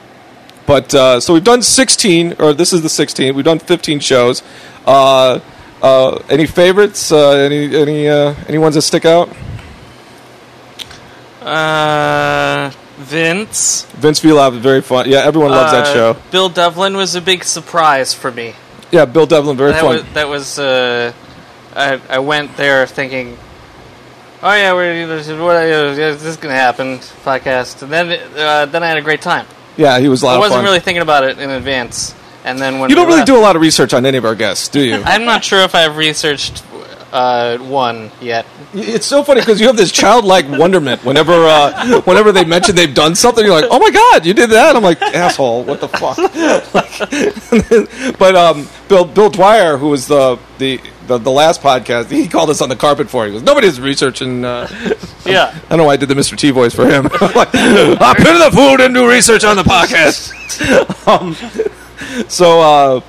but 0.66 0.94
uh, 0.94 1.20
so 1.20 1.34
we've 1.34 1.44
done 1.44 1.62
16, 1.62 2.36
or 2.40 2.54
this 2.54 2.74
is 2.74 2.82
the 2.82 2.90
16. 2.90 3.36
We've 3.36 3.46
done 3.46 3.60
15 3.60 4.00
shows. 4.00 4.44
Uh, 4.86 5.40
Uh, 5.84 6.16
any 6.30 6.46
favorites? 6.48 7.12
Uh, 7.12 7.32
any 7.32 7.76
any 7.76 8.08
uh, 8.08 8.34
any 8.48 8.58
ones 8.58 8.76
that 8.76 8.84
stick 8.84 9.04
out? 9.04 9.28
Uh, 11.42 12.72
Vince. 12.98 13.84
Vince 14.00 14.24
was 14.24 14.58
very 14.64 14.82
fun. 14.82 15.10
Yeah, 15.10 15.28
everyone 15.28 15.52
loves 15.52 15.74
that 15.74 15.88
show. 15.94 16.16
Bill 16.32 16.48
Devlin 16.48 16.96
was 16.96 17.16
a 17.16 17.22
big 17.22 17.44
surprise 17.44 18.14
for 18.14 18.32
me. 18.32 18.54
Yeah, 18.92 19.04
Bill 19.04 19.26
Devlin, 19.26 19.58
very 19.58 19.72
that 19.74 19.82
fun. 19.82 19.96
was 19.96 20.04
that 20.14 20.28
was. 20.30 20.60
Uh, 20.60 21.12
I 21.76 22.00
I 22.10 22.20
went 22.20 22.56
there 22.56 22.88
thinking, 22.88 23.38
oh 24.42 24.54
yeah, 24.56 24.72
we're 24.74 25.06
this 25.06 25.28
is 25.28 25.38
what 25.38 25.58
uh, 25.58 25.94
this 25.96 26.24
is 26.24 26.38
gonna 26.38 26.56
happen 26.56 27.00
podcast, 27.26 27.82
and 27.82 27.92
then 27.92 28.08
uh, 28.38 28.66
then 28.68 28.84
I 28.84 28.88
had 28.88 28.98
a 28.98 29.02
great 29.02 29.22
time. 29.22 29.48
Yeah, 29.78 30.00
he 30.00 30.08
was 30.08 30.22
a 30.22 30.26
lot 30.26 30.36
I 30.36 30.40
wasn't 30.40 30.64
really 30.64 30.80
thinking 30.80 31.02
about 31.02 31.24
it 31.24 31.40
in 31.40 31.50
advance, 31.50 32.14
and 32.44 32.60
then 32.60 32.80
when 32.80 32.90
you 32.90 32.96
don't 32.96 33.06
we 33.06 33.12
really 33.14 33.20
left- 33.20 33.28
do 33.28 33.38
a 33.38 33.42
lot 33.42 33.56
of 33.56 33.62
research 33.62 33.94
on 33.94 34.06
any 34.06 34.18
of 34.18 34.26
our 34.26 34.36
guests, 34.36 34.68
do 34.70 34.82
you? 34.82 35.02
I'm 35.06 35.26
not 35.26 35.44
sure 35.44 35.60
if 35.62 35.76
I've 35.76 35.98
researched 35.98 36.64
uh, 37.14 37.58
one 37.60 38.12
yet. 38.20 38.46
It's 38.74 39.06
so 39.06 39.24
funny 39.24 39.40
because 39.42 39.62
you 39.62 39.68
have 39.68 39.78
this 39.78 39.92
childlike 39.92 40.50
wonderment 40.50 41.06
whenever 41.06 41.34
uh, 41.34 42.02
whenever 42.02 42.32
they 42.32 42.44
mention 42.44 42.76
they've 42.76 42.94
done 42.94 43.16
something. 43.16 43.46
You're 43.46 43.54
like, 43.54 43.70
"Oh 43.72 43.80
my 43.80 43.92
god, 43.92 44.26
you 44.26 44.34
did 44.34 44.50
that!" 44.50 44.76
I'm 44.76 44.84
like, 44.84 45.02
"Asshole, 45.02 45.64
what 45.64 45.80
the 45.80 45.88
fuck?" 45.88 46.18
but 48.20 48.36
um, 48.36 48.68
Bill 48.90 49.06
Bill 49.06 49.30
Dwyer, 49.30 49.78
who 49.78 49.90
was 49.90 50.08
the, 50.08 50.38
the 50.58 50.82
the 51.08 51.18
the 51.20 51.32
last 51.32 51.62
podcast, 51.62 52.10
he 52.10 52.28
called 52.28 52.50
us 52.50 52.62
on 52.62 52.70
the 52.70 52.76
carpet 52.76 53.10
for. 53.10 53.26
it. 53.26 53.30
He 53.30 53.34
goes, 53.34 53.44
"Nobody's 53.44 53.80
researching." 53.80 54.44
Uh, 54.44 54.68
Yeah. 55.26 55.58
I 55.68 55.70
don't 55.70 55.78
know 55.78 55.86
why 55.86 55.94
I 55.94 55.96
did 55.96 56.10
the 56.10 56.16
Mr. 56.16 56.38
T 56.38 56.52
voice 56.52 56.76
for 56.76 56.86
him. 56.86 57.06
I'm 57.22 57.34
like, 57.34 57.48
I 57.56 58.14
put 58.18 58.28
in 58.28 58.40
the 58.40 58.52
food 58.54 58.82
and 58.82 58.94
do 58.94 59.10
research 59.10 59.46
on 59.46 59.56
the 59.56 59.64
podcast. 59.64 60.34
um, 61.08 61.34
so, 62.30 62.60
uh, 62.60 63.00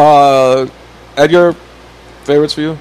uh, 0.00 0.68
Edgar, 1.16 1.54
favorites 2.22 2.54
for 2.54 2.60
you? 2.60 2.78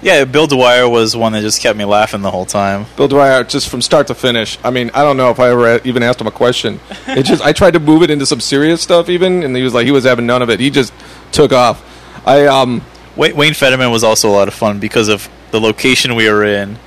Yeah, 0.00 0.24
Bill 0.24 0.46
Dwyer 0.46 0.88
was 0.88 1.16
one 1.16 1.32
that 1.32 1.40
just 1.40 1.60
kept 1.60 1.76
me 1.76 1.84
laughing 1.84 2.22
the 2.22 2.30
whole 2.30 2.46
time. 2.46 2.86
Bill 2.96 3.08
Dwyer, 3.08 3.42
just 3.42 3.68
from 3.68 3.82
start 3.82 4.06
to 4.06 4.14
finish. 4.14 4.56
I 4.62 4.70
mean, 4.70 4.90
I 4.94 5.02
don't 5.02 5.16
know 5.16 5.30
if 5.30 5.40
I 5.40 5.50
ever 5.50 5.80
even 5.84 6.02
asked 6.04 6.20
him 6.20 6.28
a 6.28 6.32
question. 6.32 6.78
It 7.08 7.24
just 7.24 7.42
I 7.42 7.52
tried 7.52 7.72
to 7.72 7.80
move 7.80 8.02
it 8.02 8.10
into 8.10 8.24
some 8.24 8.40
serious 8.40 8.80
stuff, 8.80 9.08
even, 9.08 9.42
and 9.42 9.56
he 9.56 9.62
was 9.62 9.74
like, 9.74 9.86
he 9.86 9.90
was 9.92 10.04
having 10.04 10.26
none 10.26 10.40
of 10.42 10.50
it. 10.50 10.60
He 10.60 10.70
just 10.70 10.92
took 11.32 11.52
off. 11.52 11.82
I 12.26 12.46
um, 12.46 12.82
Wayne 13.16 13.34
Wayne 13.34 13.54
Federman 13.54 13.90
was 13.90 14.04
also 14.04 14.28
a 14.28 14.32
lot 14.32 14.46
of 14.46 14.54
fun 14.54 14.78
because 14.78 15.08
of 15.08 15.28
the 15.50 15.60
location 15.60 16.14
we 16.14 16.30
were 16.30 16.44
in, 16.44 16.78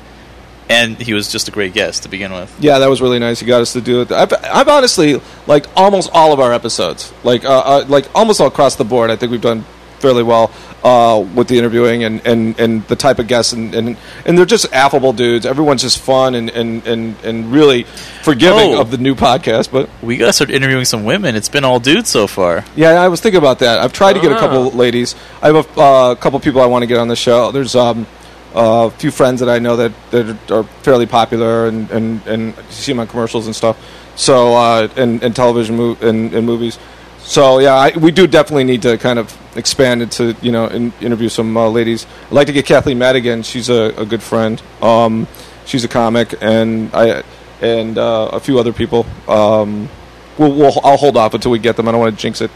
and 0.69 0.97
he 1.01 1.13
was 1.13 1.29
just 1.29 1.49
a 1.49 1.51
great 1.51 1.73
guest 1.73 2.03
to 2.03 2.09
begin 2.09 2.31
with. 2.31 2.55
yeah, 2.61 2.79
that 2.79 2.89
was 2.89 3.01
really 3.01 3.19
nice. 3.19 3.41
He 3.41 3.45
got 3.45 3.61
us 3.61 3.73
to 3.73 3.81
do 3.81 4.01
it. 4.01 4.11
I've, 4.11 4.31
I've 4.43 4.67
honestly 4.69 5.19
liked 5.47 5.67
almost 5.75 6.09
all 6.13 6.31
of 6.31 6.39
our 6.39 6.53
episodes, 6.53 7.11
like 7.25 7.43
uh, 7.43 7.59
uh, 7.59 7.85
like 7.89 8.07
almost 8.15 8.39
all 8.39 8.47
across 8.47 8.77
the 8.77 8.85
board. 8.85 9.09
I 9.09 9.17
think 9.17 9.31
we've 9.33 9.41
done 9.41 9.65
fairly 9.99 10.23
well 10.23 10.47
uh, 10.83 11.23
with 11.35 11.47
the 11.47 11.57
interviewing 11.59 12.03
and, 12.03 12.25
and, 12.25 12.59
and 12.59 12.87
the 12.87 12.95
type 12.95 13.19
of 13.19 13.27
guests, 13.27 13.53
and, 13.53 13.75
and 13.75 13.97
and 14.25 14.37
they're 14.37 14.45
just 14.45 14.65
affable 14.73 15.13
dudes. 15.13 15.45
Everyone's 15.45 15.81
just 15.83 15.99
fun 15.99 16.33
and 16.35 16.49
and, 16.49 16.85
and, 16.87 17.15
and 17.23 17.51
really 17.51 17.83
forgiving 18.23 18.73
Oh. 18.75 18.81
of 18.81 18.89
the 18.91 18.97
new 18.97 19.13
podcast, 19.15 19.71
but. 19.71 19.89
We 20.01 20.17
gotta 20.17 20.33
start 20.33 20.49
interviewing 20.49 20.85
some 20.85 21.03
women. 21.05 21.35
It's 21.35 21.49
been 21.49 21.63
all 21.63 21.79
dudes 21.79 22.09
so 22.09 22.25
far. 22.27 22.65
Yeah, 22.75 22.91
I 23.01 23.07
was 23.09 23.21
thinking 23.21 23.37
about 23.37 23.59
that. 23.59 23.79
I've 23.79 23.93
tried 23.93 24.13
to 24.13 24.19
get 24.19 24.31
a 24.31 24.35
Ah. 24.35 24.39
couple 24.39 24.71
ladies. 24.71 25.15
I 25.41 25.47
have 25.51 25.77
a 25.77 25.79
uh, 25.79 26.15
couple 26.15 26.39
people 26.39 26.61
I 26.61 26.65
want 26.65 26.81
to 26.83 26.87
get 26.87 26.97
on 26.97 27.07
the 27.07 27.15
show. 27.15 27.51
There's 27.51 27.75
um, 27.75 28.07
a 28.55 28.89
few 28.91 29.11
friends 29.11 29.39
that 29.41 29.49
I 29.49 29.59
know 29.59 29.75
that, 29.77 29.91
that 30.11 30.51
are 30.51 30.63
fairly 30.83 31.05
popular 31.05 31.67
and, 31.67 31.89
and, 31.91 32.25
and 32.27 32.47
you 32.57 32.63
see 32.71 32.91
them 32.91 32.99
on 32.99 33.07
commercials 33.07 33.45
and 33.45 33.55
stuff. 33.55 33.77
So 34.15 34.55
uh, 34.55 34.87
and, 34.97 35.23
and 35.23 35.35
television 35.35 35.77
mo- 35.77 35.97
and, 36.01 36.33
and 36.33 36.45
movies. 36.45 36.77
So 37.23 37.59
yeah, 37.59 37.75
I, 37.75 37.97
we 37.97 38.11
do 38.11 38.27
definitely 38.27 38.63
need 38.65 38.81
to 38.81 38.97
kind 38.97 39.19
of 39.19 39.37
expand 39.55 40.01
into 40.01 40.35
you 40.41 40.51
know 40.51 40.67
in, 40.67 40.91
interview 41.01 41.29
some 41.29 41.55
uh, 41.55 41.69
ladies. 41.69 42.05
I'd 42.27 42.33
like 42.33 42.47
to 42.47 42.53
get 42.53 42.65
Kathleen 42.65 42.97
Madigan. 42.97 43.43
She's 43.43 43.69
a, 43.69 43.93
a 43.97 44.05
good 44.05 44.23
friend. 44.23 44.61
Um, 44.81 45.27
she's 45.65 45.83
a 45.83 45.87
comic, 45.87 46.35
and 46.41 46.93
I 46.93 47.23
and 47.61 47.97
uh, 47.97 48.29
a 48.33 48.39
few 48.39 48.59
other 48.59 48.73
people. 48.73 49.05
Um, 49.27 49.89
we'll, 50.37 50.53
we'll 50.53 50.73
I'll 50.83 50.97
hold 50.97 51.17
off 51.17 51.33
until 51.33 51.51
we 51.51 51.59
get 51.59 51.77
them. 51.77 51.87
I 51.87 51.91
don't 51.91 52.01
want 52.01 52.15
to 52.15 52.21
jinx 52.21 52.41
it. 52.41 52.51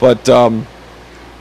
But 0.00 0.28
um, 0.28 0.66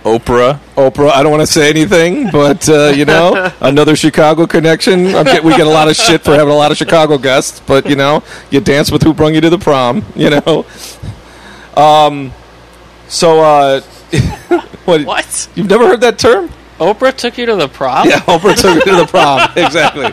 Oprah. 0.03 0.59
Oprah, 0.75 1.11
I 1.11 1.23
don't 1.23 1.31
want 1.31 1.41
to 1.41 1.47
say 1.47 1.69
anything, 1.69 2.29
but 2.31 2.69
uh, 2.69 2.93
you 2.95 3.03
know, 3.03 3.51
another 3.61 3.95
Chicago 3.95 4.47
connection. 4.47 5.05
Get, 5.05 5.43
we 5.43 5.55
get 5.55 5.67
a 5.67 5.69
lot 5.69 5.89
of 5.89 5.95
shit 5.95 6.23
for 6.23 6.31
having 6.31 6.53
a 6.53 6.57
lot 6.57 6.71
of 6.71 6.77
Chicago 6.77 7.17
guests, 7.17 7.59
but 7.59 7.89
you 7.89 7.95
know, 7.95 8.23
you 8.49 8.61
dance 8.61 8.91
with 8.91 9.03
who 9.03 9.13
brung 9.13 9.35
you 9.35 9.41
to 9.41 9.49
the 9.49 9.57
prom. 9.57 10.05
You 10.15 10.29
know. 10.29 10.65
Um. 11.75 12.33
So, 13.10 13.42
uh, 13.42 13.82
what? 14.86 15.04
What? 15.04 15.50
You've 15.56 15.70
never 15.70 15.88
heard 15.88 16.01
that 16.01 16.20
term? 16.20 16.50
Oprah 16.80 17.13
took 17.13 17.38
you 17.38 17.46
to 17.48 17.58
the 17.58 17.68
prom? 17.68 18.08
Yeah, 18.08 18.20
Oprah 18.22 18.56
took 18.56 18.75
me 18.75 18.92
to 18.92 18.98
the 18.98 19.06
prom. 19.06 19.50
Exactly. 19.58 20.06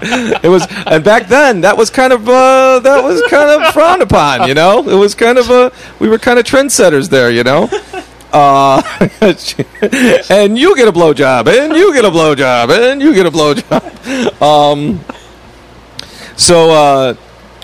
It 0.42 0.48
was, 0.48 0.66
and 0.86 1.04
back 1.04 1.28
then 1.28 1.60
that 1.60 1.76
was 1.76 1.90
kind 1.90 2.12
of 2.12 2.28
uh, 2.28 2.80
that 2.80 3.04
was 3.04 3.22
kind 3.30 3.50
of 3.50 3.72
frowned 3.72 4.02
upon. 4.02 4.48
You 4.48 4.54
know, 4.54 4.88
it 4.88 4.94
was 4.94 5.14
kind 5.14 5.38
of 5.38 5.48
uh, 5.50 5.70
we 6.00 6.08
were 6.08 6.18
kind 6.18 6.38
of 6.38 6.44
trendsetters 6.44 7.08
there. 7.08 7.30
You 7.30 7.44
know. 7.44 7.68
Uh, 8.32 8.82
and 10.30 10.58
you 10.58 10.74
get 10.74 10.88
a 10.88 10.92
blowjob, 10.92 11.46
and 11.46 11.74
you 11.74 11.94
get 11.94 12.04
a 12.04 12.10
blowjob, 12.10 12.92
and 12.92 13.00
you 13.00 13.14
get 13.14 13.26
a 13.26 13.30
blowjob. 13.30 14.42
Um, 14.42 15.00
so 16.36 16.70
uh, 16.70 17.14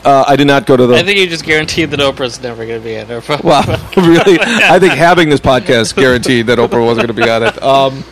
uh, 0.05 0.25
I 0.27 0.37
did 0.37 0.47
not 0.47 0.67
go 0.67 0.77
to 0.77 0.87
the. 0.87 0.95
I 0.95 1.03
think 1.03 1.19
you 1.19 1.27
just 1.27 1.45
guaranteed 1.45 1.91
that 1.91 2.01
Oprah's 2.01 2.43
never 2.43 2.67
going 2.67 2.81
to 2.81 2.85
be 2.85 2.95
in 2.95 3.07
her. 3.09 3.23
Wow, 3.43 3.63
really? 3.97 4.39
I 4.41 4.79
think 4.79 4.95
having 4.95 5.29
this 5.29 5.41
podcast 5.41 5.95
guaranteed 5.97 6.47
that 6.47 6.59
Oprah 6.59 6.85
wasn't 6.85 7.07
going 7.07 7.17
to 7.17 7.25
be 7.25 7.29
on 7.31 7.43
it. 7.43 7.63
Um, 7.63 8.05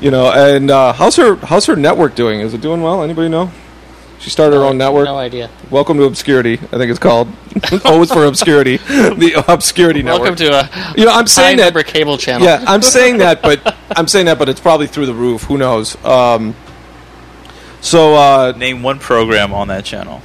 you 0.00 0.10
know, 0.10 0.30
and 0.32 0.70
uh, 0.70 0.92
how's 0.92 1.16
her 1.16 1.36
how's 1.36 1.66
her 1.66 1.76
network 1.76 2.14
doing? 2.14 2.40
Is 2.40 2.54
it 2.54 2.60
doing 2.60 2.82
well? 2.82 3.02
Anybody 3.02 3.28
know? 3.28 3.50
She 4.20 4.30
started 4.30 4.56
her 4.56 4.64
own 4.64 4.78
network. 4.78 5.04
No 5.04 5.16
idea. 5.16 5.48
Welcome 5.70 5.96
to 5.98 6.04
obscurity. 6.04 6.54
I 6.54 6.76
think 6.76 6.90
it's 6.90 6.98
called. 6.98 7.28
oh, 7.84 8.02
it's 8.02 8.12
for 8.12 8.24
obscurity. 8.24 8.78
The 8.78 9.44
obscurity 9.46 10.02
network. 10.02 10.22
Welcome 10.22 10.36
to 10.36 10.52
a 10.54 10.94
You 10.96 11.04
know, 11.04 11.12
I'm 11.12 11.20
high 11.20 11.24
saying 11.26 11.56
that. 11.58 11.64
number 11.66 11.84
cable 11.84 12.18
channel. 12.18 12.44
Yeah, 12.44 12.64
I'm 12.66 12.82
saying 12.82 13.18
that, 13.18 13.42
but 13.42 13.76
I'm 13.90 14.08
saying 14.08 14.26
that, 14.26 14.38
but 14.38 14.48
it's 14.48 14.60
probably 14.60 14.88
through 14.88 15.06
the 15.06 15.14
roof. 15.14 15.44
Who 15.44 15.56
knows? 15.56 16.02
Um, 16.04 16.56
so 17.80 18.14
uh, 18.16 18.52
Name 18.56 18.82
one 18.82 18.98
program 18.98 19.54
on 19.54 19.68
that 19.68 19.84
channel. 19.84 20.20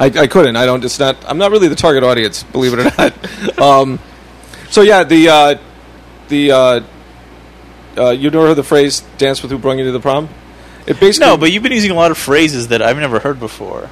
I, 0.00 0.06
I 0.06 0.26
couldn't. 0.26 0.56
I 0.56 0.64
don't. 0.64 0.82
It's 0.82 0.98
not. 0.98 1.16
I'm 1.28 1.36
not 1.36 1.50
really 1.50 1.68
the 1.68 1.76
target 1.76 2.02
audience, 2.02 2.42
believe 2.42 2.72
it 2.72 2.80
or 2.80 2.84
not. 2.84 3.58
um, 3.60 3.98
so 4.70 4.80
yeah, 4.80 5.04
the 5.04 5.28
uh, 5.28 5.58
the 6.28 6.52
uh, 6.52 6.80
uh, 7.98 8.10
you 8.10 8.30
never 8.30 8.46
heard 8.46 8.54
the 8.54 8.64
phrase 8.64 9.02
"dance 9.18 9.42
with 9.42 9.50
who 9.50 9.58
brung 9.58 9.78
you 9.78 9.84
to 9.84 9.92
the 9.92 10.00
prom"? 10.00 10.30
It 10.86 10.98
basically 10.98 11.26
No, 11.26 11.36
but 11.36 11.52
you've 11.52 11.62
been 11.62 11.72
using 11.72 11.90
a 11.90 11.94
lot 11.94 12.10
of 12.10 12.16
phrases 12.16 12.68
that 12.68 12.80
I've 12.80 12.96
never 12.96 13.20
heard 13.20 13.38
before. 13.38 13.90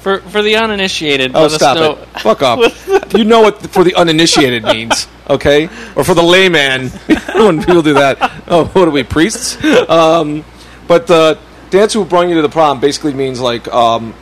For 0.00 0.20
for 0.20 0.40
the 0.40 0.56
uninitiated, 0.56 1.32
oh 1.34 1.42
let 1.42 1.50
us 1.50 1.54
stop 1.56 1.76
know. 1.76 1.92
it, 1.92 2.20
fuck 2.20 2.42
off. 2.42 3.14
you 3.14 3.24
know 3.24 3.42
what 3.42 3.60
for 3.66 3.84
the 3.84 3.94
uninitiated 3.96 4.64
means, 4.64 5.06
okay? 5.28 5.66
Or 5.94 6.04
for 6.04 6.14
the 6.14 6.22
layman 6.22 6.88
when 7.34 7.58
people 7.58 7.82
do 7.82 7.94
that. 7.94 8.18
Oh, 8.46 8.64
what 8.66 8.88
are 8.88 8.90
we 8.90 9.02
priests? 9.02 9.62
Um, 9.90 10.42
but 10.86 11.06
the 11.06 11.38
dance 11.68 11.92
who 11.92 12.04
brung 12.06 12.30
you 12.30 12.36
to 12.36 12.42
the 12.42 12.48
prom 12.48 12.80
basically 12.80 13.12
means 13.12 13.40
like 13.40 13.68
um, 13.68 14.14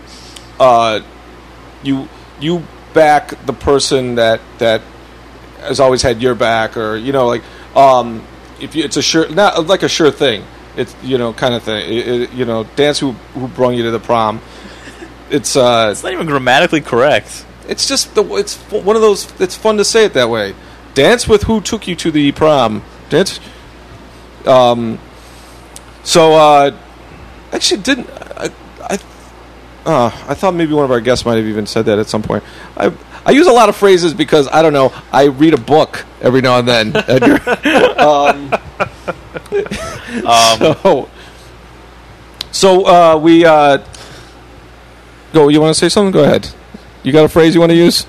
uh, 0.59 1.01
you 1.83 2.09
you 2.41 2.63
back 2.95 3.45
the 3.47 3.53
person 3.53 4.17
that 4.17 4.41
that 4.59 4.83
has 5.61 5.81
always 5.81 6.03
had 6.03 6.21
your 6.21 6.35
back, 6.35 6.77
or 6.77 6.97
you 6.97 7.13
know, 7.13 7.27
like 7.27 7.43
um, 7.77 8.25
if 8.61 8.75
you, 8.75 8.85
it's 8.85 8.97
a 8.97 9.03
sure, 9.03 9.29
not 9.31 9.67
like 9.67 9.83
a 9.83 9.89
sure 9.89 10.11
thing. 10.11 10.45
It's 10.77 10.95
you 11.03 11.19
know, 11.19 11.33
kind 11.33 11.55
of 11.55 11.63
thing. 11.63 11.93
It- 11.93 12.09
it- 12.09 12.33
you 12.33 12.45
know, 12.45 12.65
dance 12.77 12.99
who 12.99 13.13
who 13.35 13.49
brung 13.49 13.75
you 13.75 13.83
to 13.85 13.91
the 13.91 14.01
prom. 14.01 14.41
It's 15.31 15.57
uh, 15.57 15.89
It's 15.93 16.03
not 16.03 16.13
even 16.13 16.27
grammatically 16.27 16.81
correct. 16.81 17.45
it's 17.69 17.87
just 17.87 18.15
the 18.15 18.25
it's 18.35 18.57
one 18.71 18.97
of 18.97 19.03
those. 19.03 19.33
It's 19.41 19.55
fun 19.57 19.77
to 19.79 19.85
say 19.85 20.05
it 20.05 20.15
that 20.15 20.29
way. 20.31 20.55
Dance 20.95 21.27
with 21.29 21.45
who 21.45 21.61
took 21.61 21.87
you 21.89 21.95
to 21.97 22.11
the 22.11 22.33
prom. 22.33 22.83
Dance. 23.09 23.41
Um. 24.47 24.99
So 26.05 26.33
uh, 26.35 26.77
actually, 27.53 27.83
didn't 27.83 28.09
uh, 29.85 30.07
I 30.29 30.35
thought 30.35 30.55
maybe 30.55 30.73
one 30.73 30.85
of 30.85 30.91
our 30.91 31.01
guests 31.01 31.25
might 31.25 31.37
have 31.37 31.47
even 31.47 31.67
said 31.67 31.87
that 31.87 31.99
at 31.99 32.09
some 32.09 32.23
point. 32.23 32.45
I 32.77 32.93
I 33.25 33.31
use 33.31 33.47
a 33.47 33.53
lot 33.53 33.69
of 33.69 33.77
phrases 33.77 34.15
because 34.15 34.49
I 34.49 34.63
don't 34.63 34.73
know. 34.73 34.93
I 35.13 35.27
read 35.27 35.55
a 35.55 35.59
book 35.61 36.05
every 36.21 36.41
now 36.41 36.59
and 36.59 36.67
then. 36.69 36.93
Edgar. 37.09 37.39
um, 38.01 38.53
Um, 40.25 40.59
so, 40.83 41.11
so 42.51 42.87
uh, 42.87 43.19
we 43.19 43.45
uh, 43.45 43.79
go. 45.33 45.49
You 45.49 45.61
want 45.61 45.75
to 45.75 45.79
say 45.79 45.89
something? 45.89 46.13
Go 46.13 46.25
ahead. 46.25 46.49
You 47.03 47.13
got 47.13 47.25
a 47.25 47.29
phrase 47.29 47.55
you 47.55 47.61
want 47.61 47.71
to 47.71 47.77
use? 47.77 48.07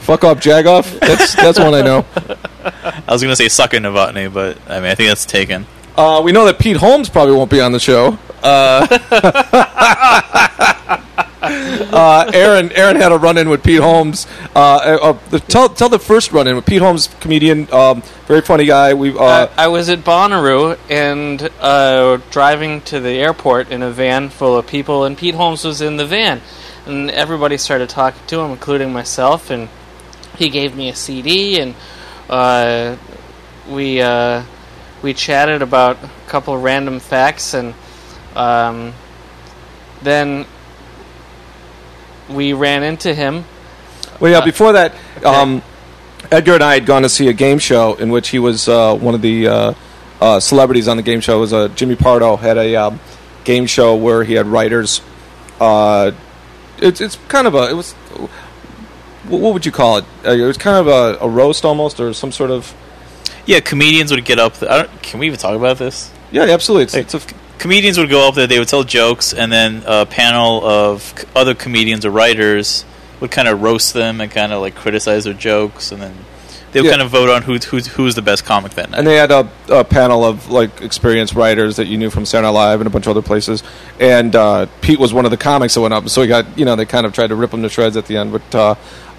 Fuck 0.00 0.24
off, 0.24 0.38
jagoff. 0.40 0.98
That's 1.00 1.34
that's 1.34 1.58
one 1.58 1.74
I 1.74 1.80
know. 1.80 2.04
I 2.64 3.12
was 3.12 3.22
going 3.22 3.32
to 3.32 3.36
say 3.36 3.48
suck 3.48 3.74
in 3.74 3.84
Novotny, 3.84 4.32
but 4.32 4.58
I 4.68 4.80
mean, 4.80 4.90
I 4.90 4.94
think 4.94 5.08
that's 5.08 5.24
taken. 5.24 5.66
Uh, 6.00 6.22
we 6.22 6.32
know 6.32 6.46
that 6.46 6.58
Pete 6.58 6.78
Holmes 6.78 7.10
probably 7.10 7.34
won't 7.34 7.50
be 7.50 7.60
on 7.60 7.72
the 7.72 7.78
show. 7.78 8.18
Uh, 8.42 8.86
uh, 11.42 12.30
Aaron 12.32 12.72
Aaron 12.72 12.96
had 12.96 13.12
a 13.12 13.18
run 13.18 13.36
in 13.36 13.50
with 13.50 13.62
Pete 13.62 13.82
Holmes. 13.82 14.26
Uh, 14.56 14.96
uh, 15.02 15.12
the, 15.28 15.40
tell 15.40 15.68
tell 15.68 15.90
the 15.90 15.98
first 15.98 16.32
run 16.32 16.48
in 16.48 16.56
with 16.56 16.64
Pete 16.64 16.80
Holmes, 16.80 17.08
comedian, 17.20 17.70
um, 17.70 18.00
very 18.26 18.40
funny 18.40 18.64
guy. 18.64 18.94
We 18.94 19.10
uh, 19.10 19.22
Uh, 19.22 19.50
I 19.58 19.68
was 19.68 19.90
at 19.90 19.98
Bonnaroo 19.98 20.78
and 20.88 21.50
uh, 21.60 22.16
driving 22.30 22.80
to 22.82 22.98
the 22.98 23.18
airport 23.18 23.70
in 23.70 23.82
a 23.82 23.90
van 23.90 24.30
full 24.30 24.56
of 24.56 24.66
people, 24.66 25.04
and 25.04 25.18
Pete 25.18 25.34
Holmes 25.34 25.64
was 25.64 25.82
in 25.82 25.98
the 25.98 26.06
van, 26.06 26.40
and 26.86 27.10
everybody 27.10 27.58
started 27.58 27.90
talking 27.90 28.22
to 28.28 28.40
him, 28.40 28.52
including 28.52 28.90
myself, 28.90 29.50
and 29.50 29.68
he 30.38 30.48
gave 30.48 30.74
me 30.74 30.88
a 30.88 30.94
CD, 30.94 31.60
and 31.60 31.74
uh, 32.30 32.96
we 33.68 34.00
uh, 34.00 34.44
we 35.02 35.14
chatted 35.14 35.62
about 35.62 36.02
a 36.02 36.10
couple 36.28 36.54
of 36.54 36.62
random 36.62 37.00
facts, 37.00 37.54
and 37.54 37.74
um, 38.36 38.92
then 40.02 40.46
we 42.28 42.52
ran 42.52 42.82
into 42.82 43.14
him. 43.14 43.44
Well, 44.20 44.32
yeah. 44.32 44.38
Uh, 44.38 44.44
Before 44.44 44.72
that, 44.72 44.94
um, 45.24 45.62
Edgar 46.30 46.54
and 46.54 46.62
I 46.62 46.74
had 46.74 46.86
gone 46.86 47.02
to 47.02 47.08
see 47.08 47.28
a 47.28 47.32
game 47.32 47.58
show 47.58 47.94
in 47.94 48.10
which 48.10 48.28
he 48.28 48.38
was 48.38 48.68
uh, 48.68 48.94
one 48.94 49.14
of 49.14 49.22
the 49.22 49.48
uh, 49.48 49.74
uh, 50.20 50.40
celebrities 50.40 50.88
on 50.88 50.96
the 50.96 51.02
game 51.02 51.20
show. 51.20 51.38
It 51.38 51.40
was 51.40 51.52
uh, 51.52 51.68
Jimmy 51.68 51.96
Pardo 51.96 52.36
had 52.36 52.58
a 52.58 52.76
um, 52.76 53.00
game 53.44 53.66
show 53.66 53.96
where 53.96 54.22
he 54.24 54.34
had 54.34 54.46
writers. 54.46 55.00
Uh, 55.58 56.12
it's 56.78 57.00
it's 57.00 57.16
kind 57.28 57.46
of 57.46 57.54
a 57.54 57.70
it 57.70 57.74
was. 57.74 57.92
What 59.28 59.40
what 59.40 59.52
would 59.54 59.66
you 59.66 59.72
call 59.72 59.98
it? 59.98 60.04
Uh, 60.24 60.32
it 60.32 60.42
was 60.42 60.58
kind 60.58 60.76
of 60.76 60.86
a, 60.86 61.24
a 61.24 61.28
roast 61.28 61.64
almost, 61.64 62.00
or 62.00 62.12
some 62.12 62.32
sort 62.32 62.50
of. 62.50 62.74
Yeah, 63.50 63.60
comedians 63.60 64.10
would 64.12 64.24
get 64.24 64.38
up. 64.38 64.54
Th- 64.58 64.70
I 64.70 64.82
don't, 64.82 65.02
can 65.02 65.18
we 65.20 65.26
even 65.26 65.38
talk 65.38 65.56
about 65.56 65.76
this? 65.78 66.10
Yeah, 66.30 66.42
absolutely. 66.44 66.84
It's, 66.84 67.14
it's 67.14 67.14
a, 67.14 67.34
comedians 67.58 67.98
would 67.98 68.08
go 68.08 68.28
up 68.28 68.34
there. 68.36 68.46
They 68.46 68.58
would 68.60 68.68
tell 68.68 68.84
jokes, 68.84 69.32
and 69.34 69.50
then 69.50 69.82
a 69.86 70.06
panel 70.06 70.64
of 70.64 71.02
c- 71.18 71.26
other 71.34 71.54
comedians 71.54 72.04
or 72.06 72.10
writers 72.10 72.84
would 73.20 73.30
kind 73.32 73.48
of 73.48 73.60
roast 73.60 73.92
them 73.92 74.20
and 74.20 74.30
kind 74.30 74.52
of 74.52 74.60
like 74.60 74.74
criticize 74.76 75.24
their 75.24 75.34
jokes, 75.34 75.90
and 75.90 76.00
then 76.00 76.14
they 76.72 76.80
would 76.80 76.86
Yeah. 76.86 76.92
kind 76.92 77.02
of 77.02 77.10
vote 77.10 77.28
on 77.28 77.42
who's 77.42 77.64
who's 77.64 77.88
who's 77.88 78.14
the 78.14 78.22
best 78.22 78.44
comic 78.44 78.72
that 78.74 78.90
night. 78.90 78.98
and 78.98 79.06
they 79.06 79.16
had 79.16 79.32
a, 79.32 79.48
a 79.68 79.82
panel 79.84 80.24
of 80.24 80.48
like 80.48 80.80
experienced 80.80 81.34
writers 81.34 81.74
that 81.76 81.88
you 81.88 81.98
knew 81.98 82.10
from 82.10 82.24
Saturday 82.24 82.46
Night 82.46 82.54
Live 82.70 82.80
and 82.80 82.86
a 82.86 82.90
bunch 82.90 83.06
of 83.08 83.10
other 83.10 83.26
places. 83.26 83.64
And 83.98 84.36
uh, 84.36 84.66
Pete 84.80 85.00
was 85.00 85.12
one 85.12 85.24
of 85.24 85.32
the 85.32 85.36
comics 85.36 85.74
that 85.74 85.80
went 85.80 85.92
up, 85.92 86.08
so 86.08 86.22
he 86.22 86.28
got 86.28 86.56
you 86.56 86.64
know 86.64 86.76
they 86.76 86.86
kind 86.86 87.04
of 87.04 87.12
tried 87.12 87.26
to 87.26 87.34
rip 87.34 87.52
him 87.52 87.62
to 87.62 87.68
shreds 87.68 87.96
at 87.96 88.06
the 88.06 88.16
end. 88.16 88.30
But 88.30 88.54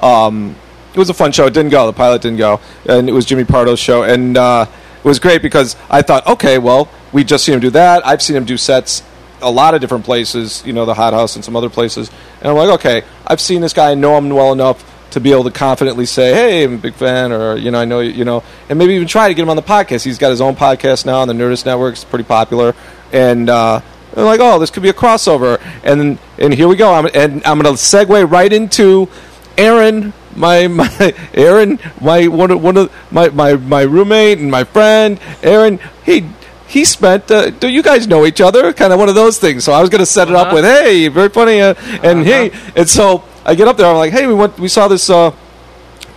uh, 0.02 0.06
um, 0.28 0.56
it 0.94 0.98
was 0.98 1.10
a 1.10 1.14
fun 1.14 1.32
show. 1.32 1.46
It 1.46 1.54
didn't 1.54 1.72
go. 1.72 1.86
The 1.88 1.94
pilot 1.94 2.22
didn't 2.22 2.38
go, 2.38 2.60
and 2.88 3.10
it 3.10 3.12
was 3.12 3.26
Jimmy 3.26 3.44
Pardo's 3.44 3.80
show, 3.80 4.04
and 4.04 4.38
uh, 4.38 4.66
it 4.98 5.06
was 5.06 5.20
great 5.20 5.42
because 5.42 5.76
I 5.90 6.02
thought, 6.02 6.28
okay, 6.28 6.58
well, 6.58 6.90
we 7.12 7.24
just 7.24 7.46
seen 7.46 7.56
him 7.56 7.62
do 7.62 7.70
that. 7.72 8.06
I've 8.06 8.22
seen 8.22 8.36
him 8.36 8.46
do 8.46 8.58
sets 8.58 9.04
a 9.42 9.50
lot 9.50 9.74
of 9.74 9.82
different 9.82 10.06
places, 10.06 10.64
you 10.66 10.74
know, 10.74 10.86
the 10.86 10.94
Hot 10.94 11.14
House 11.14 11.36
and 11.36 11.44
some 11.44 11.56
other 11.56 11.70
places, 11.70 12.10
and 12.40 12.50
I'm 12.50 12.56
like, 12.56 12.70
okay, 12.80 13.04
I've 13.26 13.42
seen 13.42 13.62
this 13.62 13.74
guy, 13.74 13.92
I 13.92 13.96
know 13.96 14.18
him 14.18 14.30
well 14.30 14.52
enough 14.52 14.88
to 15.12 15.20
be 15.20 15.32
able 15.32 15.44
to 15.44 15.52
confidently 15.52 16.06
say, 16.06 16.34
"Hey, 16.34 16.64
I'm 16.64 16.76
a 16.76 16.78
big 16.78 16.94
fan," 16.94 17.32
or 17.32 17.58
you 17.58 17.70
know, 17.70 17.80
I 17.80 17.86
know 17.86 18.00
you 18.00 18.26
know, 18.26 18.44
and 18.70 18.80
maybe 18.80 18.94
even 18.94 19.08
try 19.08 19.28
to 19.28 19.34
get 19.34 19.44
him 19.44 19.50
on 19.50 19.58
the 19.58 19.62
podcast. 19.62 20.04
He's 20.04 20.18
got 20.18 20.30
his 20.30 20.42
own 20.42 20.56
podcast 20.56 21.06
now 21.06 21.20
on 21.20 21.28
the 21.28 21.34
Nerdist 21.34 21.66
Network. 21.66 21.94
It's 21.94 22.04
pretty 22.04 22.24
popular, 22.24 22.74
and 23.12 23.50
uh, 23.50 23.82
like, 24.16 24.40
oh, 24.42 24.60
this 24.60 24.70
could 24.70 24.84
be 24.84 24.90
a 24.90 24.94
crossover, 24.94 25.62
and 25.84 26.18
and 26.38 26.54
here 26.54 26.68
we 26.68 26.76
go. 26.76 26.94
I'm, 26.94 27.08
and 27.14 27.44
I'm 27.46 27.60
going 27.60 27.76
to 27.76 27.82
segue 27.82 28.30
right 28.30 28.52
into 28.52 29.10
Aaron, 29.58 30.14
my 30.36 30.68
my 30.68 31.14
Aaron, 31.34 31.80
my 32.00 32.28
one 32.28 32.52
of 32.52 32.62
one 32.64 32.78
of 32.78 32.92
my 33.12 33.30
my 33.30 33.56
my 33.56 33.82
roommate 33.82 34.40
and 34.40 34.50
my 34.52 34.64
friend 34.64 35.20
Aaron. 35.44 35.80
He 36.06 36.26
he 36.68 36.86
spent. 36.86 37.30
Uh, 37.30 37.50
do 37.50 37.68
you 37.68 37.84
guys 37.84 38.08
know 38.08 38.26
each 38.26 38.40
other? 38.42 38.72
Kind 38.74 38.94
of 38.94 39.00
one 39.00 39.10
of 39.10 39.16
those 39.16 39.38
things. 39.40 39.64
So 39.64 39.74
I 39.74 39.82
was 39.82 39.90
going 39.90 40.00
to 40.00 40.06
set 40.06 40.30
it 40.30 40.36
up 40.36 40.48
Uh-huh. 40.48 40.56
with, 40.56 40.64
hey, 40.66 41.08
very 41.10 41.28
funny, 41.30 41.60
uh, 41.62 41.74
and 42.02 42.26
hey, 42.26 42.52
and 42.76 42.88
so 42.88 43.24
I 43.46 43.56
get 43.56 43.68
up 43.68 43.76
there. 43.76 43.88
I'm 43.88 43.98
like, 43.98 44.14
hey, 44.14 44.26
we 44.26 44.34
went, 44.34 44.58
we 44.58 44.70
saw 44.70 44.88
this 44.88 45.10
uh, 45.10 45.32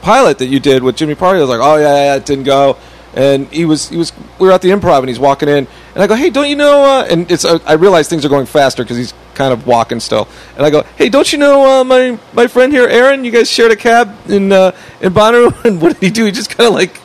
pilot 0.00 0.38
that 0.38 0.46
you 0.46 0.60
did 0.60 0.82
with 0.84 0.94
Jimmy 0.96 1.14
Pardo. 1.16 1.38
I 1.38 1.40
was 1.42 1.50
like, 1.50 1.60
oh 1.60 1.76
yeah, 1.76 2.04
yeah, 2.04 2.14
it 2.16 2.24
didn't 2.26 2.44
go. 2.44 2.76
And 3.14 3.46
he 3.48 3.64
was, 3.64 3.88
he 3.88 3.96
was, 3.96 4.12
we 4.38 4.46
were 4.46 4.52
at 4.52 4.62
the 4.62 4.70
improv, 4.70 4.98
and 5.00 5.08
he's 5.08 5.18
walking 5.20 5.48
in, 5.48 5.66
and 5.94 6.02
I 6.02 6.06
go, 6.06 6.14
hey, 6.14 6.30
don't 6.30 6.48
you 6.48 6.56
know? 6.56 6.84
Uh, 6.84 7.06
and 7.10 7.30
it's, 7.30 7.44
uh, 7.44 7.58
I 7.66 7.74
realize 7.74 8.08
things 8.08 8.24
are 8.24 8.28
going 8.28 8.46
faster 8.46 8.82
because 8.84 8.96
he's 8.96 9.14
kind 9.34 9.52
of 9.52 9.66
walking 9.66 10.00
still. 10.00 10.28
And 10.56 10.64
I 10.64 10.70
go, 10.70 10.82
hey, 10.96 11.08
don't 11.08 11.30
you 11.32 11.38
know 11.38 11.80
uh, 11.80 11.84
my 11.84 12.18
my 12.32 12.46
friend 12.46 12.72
here, 12.72 12.86
Aaron? 12.86 13.24
You 13.24 13.30
guys 13.30 13.50
shared 13.50 13.72
a 13.72 13.76
cab 13.76 14.14
in 14.28 14.52
uh, 14.52 14.72
in 15.00 15.12
Bonnaroo, 15.12 15.64
and 15.64 15.80
what 15.80 15.94
did 15.94 16.02
he 16.02 16.10
do? 16.10 16.24
He 16.24 16.32
just 16.32 16.50
kind 16.50 16.68
of 16.68 16.74
like 16.74 17.00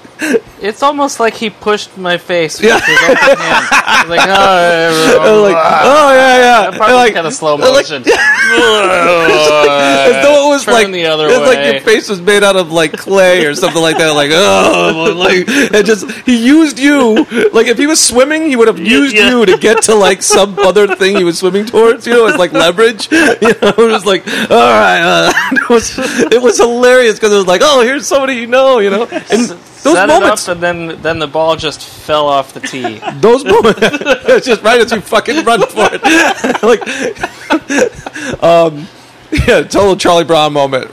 It's 0.62 0.84
almost 0.84 1.20
like 1.20 1.34
he 1.36 1.50
pushed 1.50 1.98
my 1.98 2.18
face 2.18 2.62
Yeah. 2.62 2.80
his 2.80 3.02
open 3.04 3.38
hand. 3.38 4.10
Like, 4.10 4.20
oh, 4.28 5.42
like, 5.44 5.56
oh 5.56 6.14
yeah, 6.14 6.38
yeah, 6.38 6.72
That 6.72 6.78
part 6.78 6.92
like, 6.92 7.14
kind 7.14 7.28
of 7.28 7.34
slow 7.34 7.56
like- 7.56 7.74
motion. 7.74 8.04
as 8.50 10.24
though 10.24 10.48
it 10.48 10.50
was 10.50 10.66
Turn 10.66 10.74
like 10.74 10.92
the 10.92 11.06
other 11.06 11.28
it's 11.28 11.40
like 11.40 11.72
your 11.72 11.82
face 11.82 12.10
was 12.10 12.20
made 12.20 12.44
out 12.44 12.56
of 12.56 12.72
like 12.72 12.94
clay 12.94 13.46
or 13.46 13.54
something 13.56 13.82
like 13.82 13.98
that. 13.98 14.12
Like 14.12 14.32
oh, 14.34 15.14
like 15.16 15.46
it 15.48 15.86
just 15.86 16.10
he 16.26 16.44
used 16.46 16.80
you. 16.80 17.26
Like 17.54 17.68
if 17.68 17.78
he 17.78 17.88
was 17.88 18.04
swimming, 18.04 18.48
he 18.50 18.56
would 18.56 18.68
have 18.68 18.80
used 18.80 19.16
yeah. 19.16 19.30
you 19.30 19.46
to 19.46 19.58
get 19.58 19.84
to 19.84 19.96
like 19.96 20.24
some 20.24 20.58
other 20.60 20.96
thing 20.96 21.16
he 21.18 21.24
was 21.24 21.38
swimming 21.38 21.66
towards. 21.66 22.08
You 22.08 22.14
know, 22.14 22.28
it's 22.28 22.38
like 22.38 22.54
leverage. 22.54 23.08
You 23.40 23.54
know, 23.62 23.70
it 23.70 23.92
was 23.92 24.06
like 24.06 24.28
all 24.28 24.58
right. 24.58 25.02
Uh, 25.02 25.32
it 25.52 25.70
was 25.70 25.98
it 25.98 26.42
was 26.42 26.58
hilarious 26.58 27.16
because 27.16 27.32
it 27.32 27.38
was 27.38 27.48
like 27.48 27.62
oh, 27.64 27.82
here's 27.82 28.08
somebody 28.08 28.36
you 28.36 28.48
know. 28.48 28.80
You 28.80 28.90
know, 28.90 29.04
and 29.06 29.58
those 29.84 29.96
Set 29.96 30.08
moments. 30.08 30.48
it 30.48 30.52
up, 30.52 30.56
and 30.56 30.64
then 30.64 31.02
then 31.02 31.20
the 31.20 31.28
ball 31.28 31.56
just 31.56 31.82
fell 31.82 32.28
off 32.28 32.54
the 32.54 32.60
tee. 32.60 33.00
Those 33.22 33.46
moments, 33.46 33.80
it's 33.82 34.46
just 34.46 34.62
right 34.62 34.82
as 34.82 34.92
you 34.92 35.00
fucking 35.00 35.46
run 35.46 35.62
for 35.62 35.88
it. 35.92 36.04
like, 36.64 38.44
um, 38.44 38.88
yeah, 39.32 39.64
total 39.64 39.96
Charlie 39.96 40.26
Brown 40.26 40.52
moment. 40.52 40.92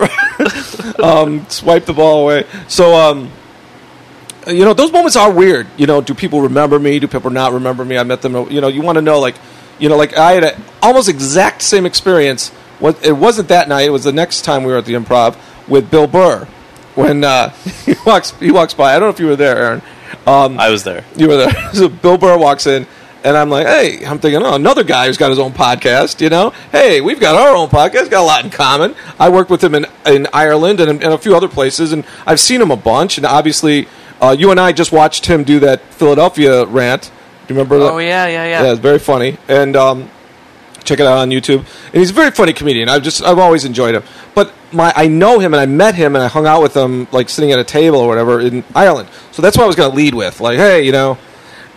um, 1.01 1.49
swipe 1.49 1.85
the 1.85 1.95
ball 1.95 2.23
away. 2.23 2.47
So, 2.69 2.95
um, 2.95 3.33
you 4.47 4.65
know, 4.65 4.73
those 4.73 4.93
moments 4.93 5.17
are 5.17 5.33
weird. 5.33 5.67
You 5.77 5.87
know, 5.87 6.01
do 6.01 6.15
people 6.15 6.43
remember 6.43 6.79
me? 6.79 7.01
Do 7.01 7.09
people 7.09 7.31
not 7.31 7.53
remember 7.53 7.85
me? 7.85 7.99
I 7.99 8.05
met 8.05 8.23
them. 8.23 8.35
You 8.51 8.61
know, 8.61 8.69
you 8.69 8.83
want 8.83 8.97
to 8.97 9.03
know, 9.03 9.19
like, 9.19 9.35
you 9.81 9.89
know, 9.89 9.97
like 9.97 10.17
I 10.17 10.33
had 10.33 10.45
a 10.45 10.57
almost 10.81 11.09
exact 11.09 11.63
same 11.63 11.87
experience. 11.87 12.51
What 12.79 13.05
it 13.05 13.13
wasn't 13.13 13.49
that 13.49 13.69
night. 13.69 13.87
It 13.87 13.91
was 13.91 14.05
the 14.05 14.13
next 14.13 14.43
time 14.43 14.63
we 14.63 14.71
were 14.71 14.79
at 14.79 14.85
the 14.85 14.95
Improv 14.95 15.37
with 15.67 15.91
Bill 15.91 16.07
Burr. 16.07 16.47
When 16.97 17.23
uh, 17.25 17.51
he 17.87 17.95
walks, 18.05 18.33
he 18.41 18.51
walks 18.51 18.75
by. 18.75 18.91
I 18.97 18.99
don't 18.99 19.09
know 19.09 19.15
if 19.15 19.21
you 19.21 19.27
were 19.27 19.37
there, 19.37 19.57
Aaron. 19.57 19.83
Um, 20.27 20.59
I 20.59 20.71
was 20.71 20.83
there. 20.83 21.05
you 21.17 21.29
were 21.29 21.37
there. 21.37 21.53
So 21.73 21.89
Bill 21.89 22.19
Burr 22.19 22.37
walks 22.39 22.67
in, 22.67 22.87
and 23.23 23.37
I'm 23.37 23.49
like, 23.51 23.67
hey, 23.67 24.05
I'm 24.05 24.19
thinking, 24.19 24.43
oh, 24.43 24.55
another 24.55 24.83
guy 24.83 25.07
who's 25.07 25.17
got 25.17 25.31
his 25.31 25.39
own 25.39 25.53
podcast, 25.53 26.21
you 26.21 26.29
know? 26.31 26.51
Hey, 26.73 27.01
we've 27.01 27.21
got 27.21 27.37
our 27.37 27.55
own 27.55 27.69
podcast, 27.69 28.11
got 28.11 28.23
a 28.23 28.27
lot 28.27 28.45
in 28.45 28.51
common. 28.51 28.95
I 29.19 29.29
worked 29.29 29.51
with 29.51 29.63
him 29.63 29.75
in, 29.75 29.87
in 30.07 30.27
Ireland 30.33 30.81
and, 30.81 30.91
and 31.03 31.13
a 31.13 31.19
few 31.19 31.37
other 31.37 31.49
places, 31.49 31.93
and 31.93 32.05
I've 32.27 32.41
seen 32.41 32.61
him 32.61 32.71
a 32.71 32.77
bunch, 32.77 33.19
and 33.19 33.27
obviously, 33.27 33.87
uh, 34.21 34.35
you 34.37 34.51
and 34.51 34.59
I 34.59 34.73
just 34.73 34.91
watched 34.91 35.27
him 35.27 35.45
do 35.45 35.61
that 35.61 35.81
Philadelphia 35.95 36.65
rant. 36.67 37.03
Do 37.47 37.55
you 37.55 37.61
remember 37.61 37.79
that? 37.81 37.93
Oh 37.93 37.99
yeah, 37.99 38.27
yeah, 38.27 38.45
Yeah, 38.47 38.63
yeah. 38.63 38.71
it's 38.73 38.81
very 38.81 38.99
funny. 38.99 39.37
And 39.49 39.77
um, 39.77 40.11
check 40.87 41.01
it 41.01 41.07
out 41.07 41.19
on 41.19 41.31
YouTube. 41.31 41.59
And 41.59 41.95
he's 41.95 42.11
a 42.11 42.15
very 42.15 42.31
funny 42.31 42.53
comedian. 42.53 42.89
I've 42.89 43.03
just 43.03 43.23
I've 43.23 43.39
always 43.39 43.65
enjoyed 43.65 43.95
him. 43.95 44.03
But 44.35 44.53
my 44.73 44.93
I 44.95 45.09
know 45.09 45.39
him 45.39 45.53
and 45.55 45.61
I 45.61 45.67
met 45.67 45.95
him 45.95 46.15
and 46.15 46.23
I 46.25 46.29
hung 46.29 46.47
out 46.47 46.63
with 46.63 46.77
him 46.77 47.09
like 47.13 47.29
sitting 47.29 47.53
at 47.53 47.59
a 47.59 47.65
table 47.65 47.99
or 47.99 48.09
whatever 48.09 48.41
in 48.41 48.65
Ireland. 48.75 49.09
So 49.33 49.43
that's 49.43 49.57
what 49.57 49.65
I 49.65 49.67
was 49.67 49.77
going 49.77 49.91
to 49.91 49.97
lead 49.97 50.15
with. 50.15 50.41
Like, 50.41 50.59
hey, 50.59 50.83
you 50.85 50.93
know. 50.93 51.19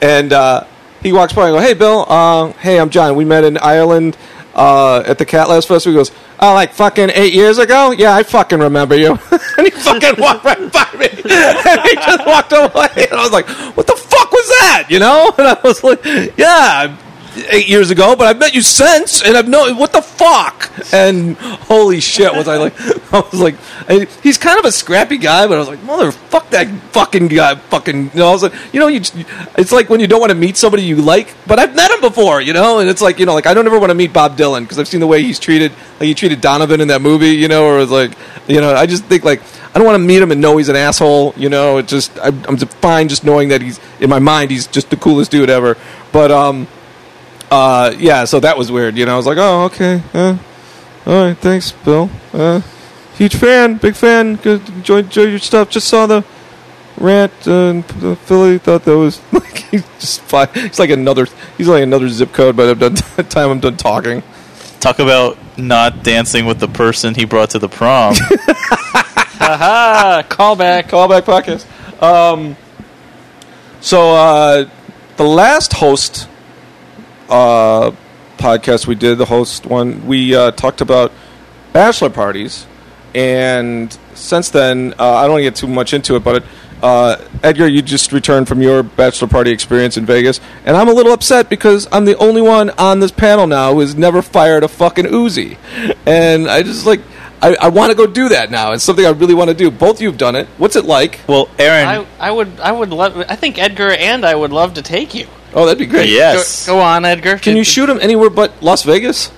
And 0.02 0.32
uh, 0.32 0.66
he 1.02 1.12
walks 1.12 1.34
by 1.34 1.48
and 1.48 1.58
I 1.58 1.60
go, 1.60 1.66
hey, 1.66 1.74
Bill. 1.74 2.06
Uh, 2.08 2.52
hey, 2.54 2.80
I'm 2.80 2.90
John. 2.90 3.16
We 3.16 3.26
met 3.26 3.44
in 3.44 3.58
Ireland 3.58 4.18
uh, 4.54 5.04
at 5.06 5.18
the 5.18 5.26
Cat 5.26 5.50
Laughs 5.50 5.66
Festival. 5.66 5.94
He 5.94 6.00
goes, 6.00 6.12
oh, 6.40 6.54
like 6.54 6.74
fucking 6.74 7.12
eight 7.14 7.34
years 7.34 7.58
ago? 7.58 7.92
Yeah, 7.92 8.16
I 8.16 8.24
fucking 8.24 8.60
remember 8.60 8.96
you. 8.96 9.12
and 9.58 9.66
he 9.66 9.72
fucking 9.72 10.16
walked 10.18 10.44
right 10.46 10.72
by 10.72 10.88
me. 10.98 11.08
and 11.08 11.82
he 11.82 11.96
just 11.96 12.26
walked 12.26 12.52
away. 12.52 13.08
And 13.10 13.20
I 13.20 13.24
was 13.24 13.32
like, 13.32 13.48
what 13.76 13.88
the 13.88 13.96
fuck 13.96 14.32
was 14.32 14.48
that? 14.48 14.88
You 14.90 15.00
know? 15.00 15.34
And 15.40 15.48
I 15.48 15.58
was 15.64 15.84
like, 15.84 16.04
yeah, 16.38 16.96
eight 17.50 17.68
years 17.68 17.92
ago, 17.92 18.16
but 18.16 18.28
I've 18.28 18.40
met 18.40 18.54
you 18.54 18.62
since, 18.62 19.22
and 19.22 19.38
I've 19.38 19.48
known 19.48 19.78
what 19.78 19.94
the 19.94 20.02
fuck. 20.02 20.72
And 20.94 21.38
holy 21.38 22.00
shit, 22.00 22.34
was 22.34 22.48
I 22.48 22.58
like? 22.58 22.80
I 23.14 23.20
was 23.20 23.40
like, 23.40 23.56
I, 23.88 24.08
he's 24.22 24.38
kind 24.38 24.60
of 24.60 24.66
a 24.66 24.72
scrappy 24.72 25.18
guy, 25.18 25.48
but 25.48 25.56
I 25.56 25.60
was 25.60 25.68
like, 25.68 25.84
mother, 25.84 26.12
fuck 26.12 26.50
that 26.52 26.68
fucking 26.92 27.28
guy, 27.28 27.56
fucking. 27.56 28.12
You 28.14 28.20
know, 28.20 28.30
I 28.30 28.32
was 28.32 28.44
like, 28.44 28.54
you 28.74 28.80
know, 28.80 28.88
you, 28.88 29.02
it's 29.58 29.72
like 29.72 29.90
when 29.90 30.00
you 30.00 30.08
don't 30.08 30.20
want 30.20 30.32
to 30.32 30.38
meet 30.38 30.58
somebody 30.58 30.84
you 30.84 30.98
like, 30.98 31.34
but 31.48 31.60
I've 31.60 31.76
met 31.76 31.92
him 31.92 32.02
before, 32.02 32.42
you 32.42 32.54
know, 32.54 32.80
and 32.80 32.90
it's 32.90 33.02
like, 33.02 33.20
you 33.20 33.26
know, 33.26 33.34
like 33.34 33.48
I 33.48 33.54
don't 33.54 33.66
ever 33.66 33.80
want 33.80 33.90
to 33.90 33.96
meet 33.96 34.14
Bob 34.14 34.38
Dylan 34.38 34.62
because 34.62 34.80
I've 34.80 34.88
seen 34.88 35.00
the 35.00 35.08
way 35.08 35.24
he's 35.24 35.40
treated, 35.40 35.72
like 36.00 36.08
he 36.08 36.14
treated 36.14 36.42
Donovan 36.42 36.82
in 36.82 36.88
that 36.90 37.02
movie, 37.02 37.32
you 37.32 37.48
know, 37.48 37.66
or 37.66 37.86
like, 37.86 38.12
you 38.48 38.62
know, 38.62 38.74
I 38.74 38.86
just 38.86 39.06
think 39.06 39.24
like. 39.24 39.42
I 39.72 39.78
don't 39.78 39.86
want 39.86 40.02
to 40.02 40.06
meet 40.08 40.20
him 40.20 40.32
and 40.32 40.42
know 40.42 40.58
he's 40.58 40.70
an 40.70 40.76
asshole. 40.76 41.36
You 41.38 41.48
know, 41.48 41.78
it 41.78 41.88
just 41.88 42.18
I'm, 42.20 42.44
I'm 42.46 42.58
fine 42.58 43.08
just 43.08 43.24
knowing 43.24 43.50
that 43.50 43.62
he's 43.62 43.80
in 44.00 44.10
my 44.10 44.18
mind 44.18 44.50
he's 44.50 44.66
just 44.66 44.90
the 44.90 44.98
coolest 44.98 45.30
dude 45.30 45.48
ever. 45.48 45.78
But 46.12 46.32
um, 46.32 46.68
uh, 47.52 47.94
yeah, 47.98 48.26
so 48.26 48.40
that 48.40 48.58
was 48.58 48.72
weird. 48.72 48.98
You 48.98 49.06
know, 49.06 49.14
I 49.14 49.18
was 49.18 49.26
like, 49.26 49.38
oh, 49.40 49.64
okay, 49.66 50.02
uh, 50.14 50.38
all 51.06 51.26
right, 51.26 51.38
thanks, 51.38 51.72
Bill. 51.72 52.10
Uh, 52.34 52.62
huge 53.16 53.36
fan, 53.36 53.78
big 53.78 53.96
fan. 53.96 54.36
Good, 54.36 54.68
enjoy, 54.70 55.00
enjoy 55.00 55.24
your 55.24 55.40
stuff. 55.40 55.70
Just 55.70 55.88
saw 55.88 56.06
the 56.06 56.24
rant 56.98 57.32
uh, 57.48 57.52
in 57.52 57.84
P- 57.84 58.16
Philly. 58.16 58.58
Thought 58.60 58.84
that 58.86 58.98
was 58.98 59.22
like 59.32 59.58
he's 59.58 59.84
just 60.00 60.22
fine. 60.22 60.48
He's 60.54 60.80
like 60.80 60.90
another. 60.90 61.26
He's 61.58 61.68
like 61.68 61.84
another 61.84 62.10
zip 62.10 62.34
code. 62.34 62.56
By 62.56 62.66
the 62.66 62.76
done- 62.76 62.96
time 63.30 63.50
I'm 63.50 63.60
done 63.60 63.78
talking. 63.78 64.24
Talk 64.80 65.00
about 65.00 65.38
not 65.58 66.04
dancing 66.04 66.46
with 66.46 66.60
the 66.60 66.68
person 66.68 67.14
he 67.16 67.26
brought 67.26 67.50
to 67.52 67.60
the 67.60 67.68
prom. 67.68 68.16
Haha, 69.40 70.22
callback. 70.24 70.84
Callback 70.90 71.22
podcast. 71.24 71.66
Um, 72.02 72.56
so 73.82 74.12
uh, 74.16 74.70
the 75.18 75.24
last 75.24 75.74
host 75.74 76.28
uh, 77.30 77.92
podcast 78.38 78.88
we 78.88 78.96
did, 78.96 79.18
the 79.18 79.26
host 79.26 79.66
one, 79.66 80.08
we 80.08 80.36
uh, 80.36 80.52
talked 80.52 80.82
about 80.82 81.12
bachelor 81.74 82.10
parties, 82.10 82.66
and 83.14 83.98
since 84.14 84.50
then, 84.50 84.94
uh, 85.00 85.16
I 85.16 85.24
don't 85.24 85.32
want 85.32 85.40
to 85.40 85.44
get 85.44 85.56
too 85.56 85.68
much 85.68 85.94
into 85.94 86.16
it, 86.16 86.24
but 86.24 86.44
uh, 86.82 87.18
Edgar, 87.44 87.68
you 87.68 87.82
just 87.82 88.12
returned 88.12 88.48
from 88.48 88.62
your 88.62 88.84
bachelor 88.84 89.28
party 89.28 89.52
experience 89.52 89.98
in 89.98 90.06
Vegas, 90.06 90.40
and 90.66 90.78
I'm 90.78 90.88
a 90.88 90.94
little 90.94 91.12
upset 91.12 91.50
because 91.50 91.88
I'm 91.92 92.06
the 92.06 92.18
only 92.18 92.42
one 92.42 92.70
on 92.72 93.00
this 93.00 93.12
panel 93.12 93.48
now 93.48 93.74
who 93.74 93.82
has 93.82 93.96
never 93.96 94.22
fired 94.22 94.64
a 94.64 94.68
fucking 94.68 95.06
Uzi, 95.06 95.58
and 96.06 96.50
I 96.50 96.64
just 96.64 96.86
like. 96.86 97.02
I, 97.42 97.56
I 97.56 97.70
want 97.70 97.90
to 97.90 97.96
go 97.96 98.06
do 98.06 98.28
that 98.28 98.52
now. 98.52 98.74
It's 98.74 98.84
something 98.84 99.06
I 99.06 99.12
really 99.12 99.34
want 99.34 99.48
to 99.48 99.54
do. 99.54 99.72
Both 99.72 99.96
of 99.96 100.02
you 100.02 100.10
have 100.10 100.18
done 100.18 100.36
it. 100.36 100.46
What's 100.58 100.76
it 100.76 100.84
like? 100.84 101.22
well, 101.26 101.48
Aaron, 101.58 102.06
I, 102.20 102.28
I 102.28 102.32
would 102.32 102.60
I 102.60 102.74
would 102.74 102.90
love 102.90 103.16
I 103.30 103.38
think 103.38 103.58
Edgar 103.58 103.92
and 103.92 104.26
I 104.26 104.36
would 104.36 104.52
love 104.52 104.74
to 104.74 104.82
take 104.82 105.16
you. 105.16 105.26
Oh, 105.54 105.66
that'd 105.66 105.80
be 105.80 105.86
great. 105.86 106.10
yes. 106.10 106.66
Go, 106.68 106.76
go 106.76 106.80
on, 106.82 107.06
Edgar. 107.06 107.38
Can 107.38 107.56
you 107.58 107.64
shoot 107.64 107.90
him 107.90 108.00
anywhere 108.02 108.30
but 108.30 108.62
Las 108.62 108.84
Vegas? 108.84 109.32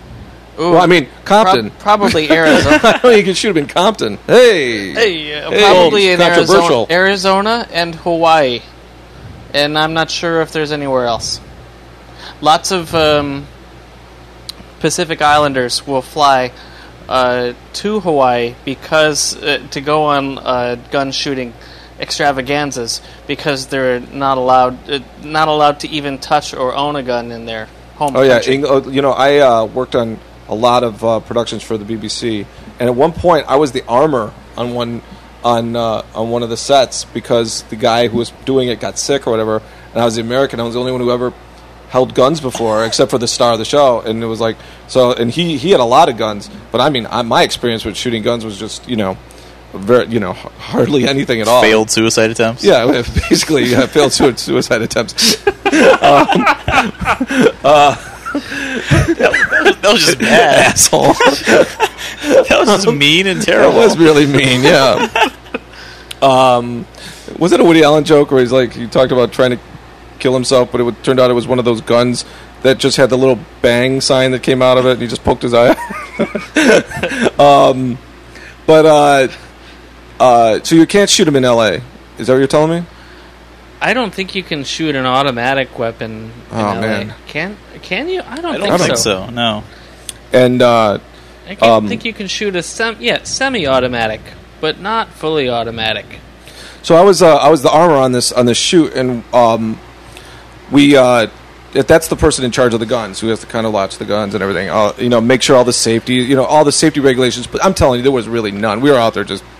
Ooh, 0.60 0.71
Well, 0.71 0.82
I 0.82 0.86
mean, 0.86 1.08
Compton. 1.24 1.69
prob- 1.71 1.80
probably 1.80 2.30
Arizona. 2.32 3.00
You 3.15 3.24
can 3.24 3.34
shoot 3.34 3.52
him 3.52 3.58
in 3.58 3.67
Compton. 3.67 4.17
Hey. 4.28 4.91
hey, 4.93 5.34
uh, 5.41 5.50
Hey, 5.50 5.62
probably 5.63 6.10
in. 6.10 6.19
Arizona, 6.21 6.86
Arizona 6.89 7.67
and 7.71 7.95
Hawaii, 7.95 8.62
and 9.54 9.78
I'm 9.80 9.93
not 9.93 10.12
sure 10.12 10.41
if 10.41 10.52
there's 10.52 10.71
anywhere 10.74 11.06
else. 11.06 11.39
Lots 12.41 12.71
of 12.71 12.93
um, 12.93 13.47
Pacific 14.80 15.21
Islanders 15.21 15.86
will 15.88 16.02
fly 16.02 16.52
uh, 17.08 17.54
to 17.74 18.00
Hawaii 18.02 18.56
because 18.65 19.36
uh, 19.41 19.65
to 19.71 19.82
go 19.82 20.04
on 20.06 20.38
uh, 20.38 20.76
gun 20.91 21.12
shooting 21.12 21.54
extravaganzas 22.02 23.02
because 23.28 23.68
they're 23.68 24.00
not 24.00 24.38
allowed 24.38 24.90
uh, 24.90 25.00
not 25.24 25.48
allowed 25.48 25.80
to 25.82 25.88
even 25.88 26.18
touch 26.18 26.54
or 26.54 26.76
own 26.76 26.96
a 26.96 27.04
gun 27.04 27.32
in 27.32 27.46
their 27.46 27.68
home. 27.96 28.16
Oh 28.16 28.22
yeah. 28.22 28.42
Eng- 28.46 28.66
oh, 28.66 28.90
you 28.90 29.02
know 29.02 29.12
I 29.12 29.38
uh, 29.38 29.66
worked 29.66 29.96
on 29.96 30.20
a 30.50 30.56
lot 30.56 30.84
of 30.84 31.04
uh, 31.06 31.20
productions 31.22 31.64
for 31.64 31.78
the 31.78 31.86
BBC, 31.86 32.46
and 32.80 32.90
at 32.90 32.96
one 32.96 33.14
point 33.14 33.46
I 33.48 33.56
was 33.56 33.72
the 33.72 33.86
armor 33.86 34.34
on 34.58 34.74
one 34.74 35.02
on 35.44 35.76
uh, 35.76 36.04
on 36.14 36.30
one 36.30 36.44
of 36.44 36.50
the 36.50 36.58
sets 36.58 37.06
because 37.06 37.64
the 37.64 37.76
guy 37.76 38.08
who 38.08 38.18
was 38.18 38.32
doing 38.46 38.68
it 38.68 38.80
got 38.80 38.98
sick 38.98 39.28
or 39.28 39.32
whatever, 39.32 39.62
and 39.94 40.02
I 40.02 40.06
was 40.06 40.16
the 40.16 40.22
American. 40.22 40.60
I 40.60 40.64
was 40.64 40.74
the 40.74 40.80
only 40.80 40.92
one 40.92 41.02
who 41.02 41.12
ever 41.12 41.34
held 41.90 42.16
guns 42.16 42.40
before, 42.40 42.86
except 42.86 43.12
for 43.12 43.18
the 43.18 43.28
star 43.28 43.54
of 43.54 43.60
the 43.60 43.66
show, 43.66 44.00
and 44.02 44.24
it 44.24 44.28
was 44.28 44.40
like 44.40 44.58
so. 44.88 45.14
And 45.14 45.30
he 45.30 45.58
he 45.58 45.72
had 45.72 45.80
a 45.80 45.86
lot 45.86 46.10
of 46.10 46.18
guns, 46.18 46.50
but 46.72 46.82
I 46.82 46.90
mean, 46.90 47.08
I, 47.10 47.22
my 47.22 47.44
experience 47.44 47.86
with 47.86 47.96
shooting 47.96 48.24
guns 48.24 48.44
was 48.46 48.58
just 48.58 48.88
you 48.90 48.96
know, 48.96 49.18
very 49.73 50.07
you 50.07 50.19
know 50.19 50.34
hardly 50.34 51.07
anything 51.07 51.41
at 51.41 51.47
all. 51.47 51.62
failed 51.62 51.89
suicide 51.89 52.29
attempts. 52.31 52.63
Yeah, 52.63 52.86
basically 53.29 53.65
yeah, 53.65 53.86
failed 53.88 54.13
sui- 54.13 54.38
suicide 54.38 54.81
attempts. 54.81 55.43
that 55.43 56.62
was 59.84 60.05
just 60.05 60.19
bad. 60.19 60.65
Asshole. 60.71 61.13
That 61.13 62.57
was 62.60 62.84
just 62.84 62.95
mean 62.95 63.27
and 63.27 63.41
terrible. 63.41 63.79
That 63.79 63.86
was 63.88 63.97
really 63.97 64.25
mean. 64.25 64.63
Yeah. 64.63 65.07
um, 66.21 66.86
was 67.39 67.51
it 67.51 67.60
a 67.60 67.63
Woody 67.63 67.84
Allen 67.84 68.03
joke 68.03 68.31
where 68.31 68.41
he's 68.41 68.51
like 68.51 68.73
he 68.73 68.88
talked 68.88 69.12
about 69.12 69.31
trying 69.31 69.51
to 69.51 69.60
kill 70.19 70.34
himself, 70.34 70.71
but 70.71 70.81
it 70.81 70.84
would, 70.84 71.03
turned 71.03 71.19
out 71.19 71.31
it 71.31 71.34
was 71.34 71.47
one 71.47 71.60
of 71.60 71.65
those 71.65 71.81
guns 71.81 72.25
that 72.62 72.77
just 72.77 72.97
had 72.97 73.10
the 73.10 73.17
little 73.17 73.39
bang 73.62 74.01
sign 74.01 74.31
that 74.31 74.43
came 74.43 74.62
out 74.62 74.77
of 74.77 74.86
it, 74.86 74.91
and 74.93 75.01
he 75.01 75.07
just 75.07 75.23
poked 75.23 75.41
his 75.41 75.53
eye. 75.55 75.69
um, 77.39 77.97
but 78.67 78.86
uh, 78.86 79.27
uh, 80.21 80.63
so 80.63 80.75
you 80.75 80.86
can't 80.88 81.10
shoot 81.10 81.27
him 81.27 81.36
in 81.36 81.43
L.A. 81.45 81.81
Is 82.17 82.27
that 82.27 82.34
what 82.34 82.39
you're 82.39 82.47
telling 82.47 82.81
me? 82.81 82.88
I 83.81 83.93
don't 83.93 84.13
think 84.13 84.36
you 84.36 84.43
can 84.43 84.63
shoot 84.63 84.95
an 84.95 85.05
automatic 85.07 85.77
weapon. 85.79 86.12
In 86.12 86.31
Oh, 86.51 86.57
LA. 86.57 86.81
man. 86.81 87.15
can 87.27 87.57
can 87.81 88.07
you? 88.10 88.21
I 88.21 88.36
don't, 88.39 88.45
I 88.55 88.57
think, 88.57 88.67
don't 88.69 88.79
so. 88.79 88.86
think 88.86 88.97
so. 88.97 89.29
No. 89.31 89.63
And 90.31 90.62
uh, 90.62 90.99
I 91.47 91.55
can't 91.55 91.63
Um, 91.63 91.88
think 91.88 92.05
you 92.05 92.13
can 92.13 92.27
shoot 92.27 92.55
a 92.55 92.62
sem 92.63 92.97
yeah 92.99 93.23
semi-automatic, 93.23 94.21
but 94.60 94.79
not 94.79 95.10
fully 95.10 95.49
automatic. 95.49 96.05
So 96.84 96.95
I 96.95 97.01
was 97.01 97.21
uh, 97.23 97.36
I 97.38 97.49
was 97.49 97.63
the 97.63 97.71
armor 97.71 97.95
on 97.95 98.12
this 98.12 98.31
on 98.31 98.45
this 98.45 98.57
shoot, 98.57 98.93
and 98.93 99.23
um, 99.34 99.79
we 100.71 100.95
uh, 100.95 101.27
if 101.73 101.88
that's 101.88 102.07
the 102.07 102.15
person 102.15 102.45
in 102.45 102.51
charge 102.51 102.73
of 102.75 102.79
the 102.79 102.86
guns 102.86 103.19
who 103.19 103.27
has 103.29 103.39
to 103.39 103.47
kind 103.47 103.65
of 103.65 103.73
latch 103.73 103.97
the 103.97 104.05
guns 104.05 104.34
and 104.36 104.43
everything. 104.43 104.69
Uh, 104.69 104.93
you 104.99 105.10
know, 105.10 105.21
make 105.21 105.41
sure 105.41 105.55
all 105.55 105.63
the 105.63 105.73
safety, 105.73 106.15
you 106.15 106.36
know, 106.36 106.43
all 106.45 106.63
the 106.65 106.71
safety 106.71 106.99
regulations. 106.99 107.47
But 107.47 107.63
I'm 107.65 107.73
telling 107.73 107.97
you, 107.99 108.03
there 108.03 108.12
was 108.12 108.27
really 108.29 108.51
none. 108.51 108.81
We 108.81 108.91
were 108.91 108.97
out 108.97 109.13
there 109.13 109.23
just, 109.23 109.43
you 109.43 109.49
know, 109.49 109.51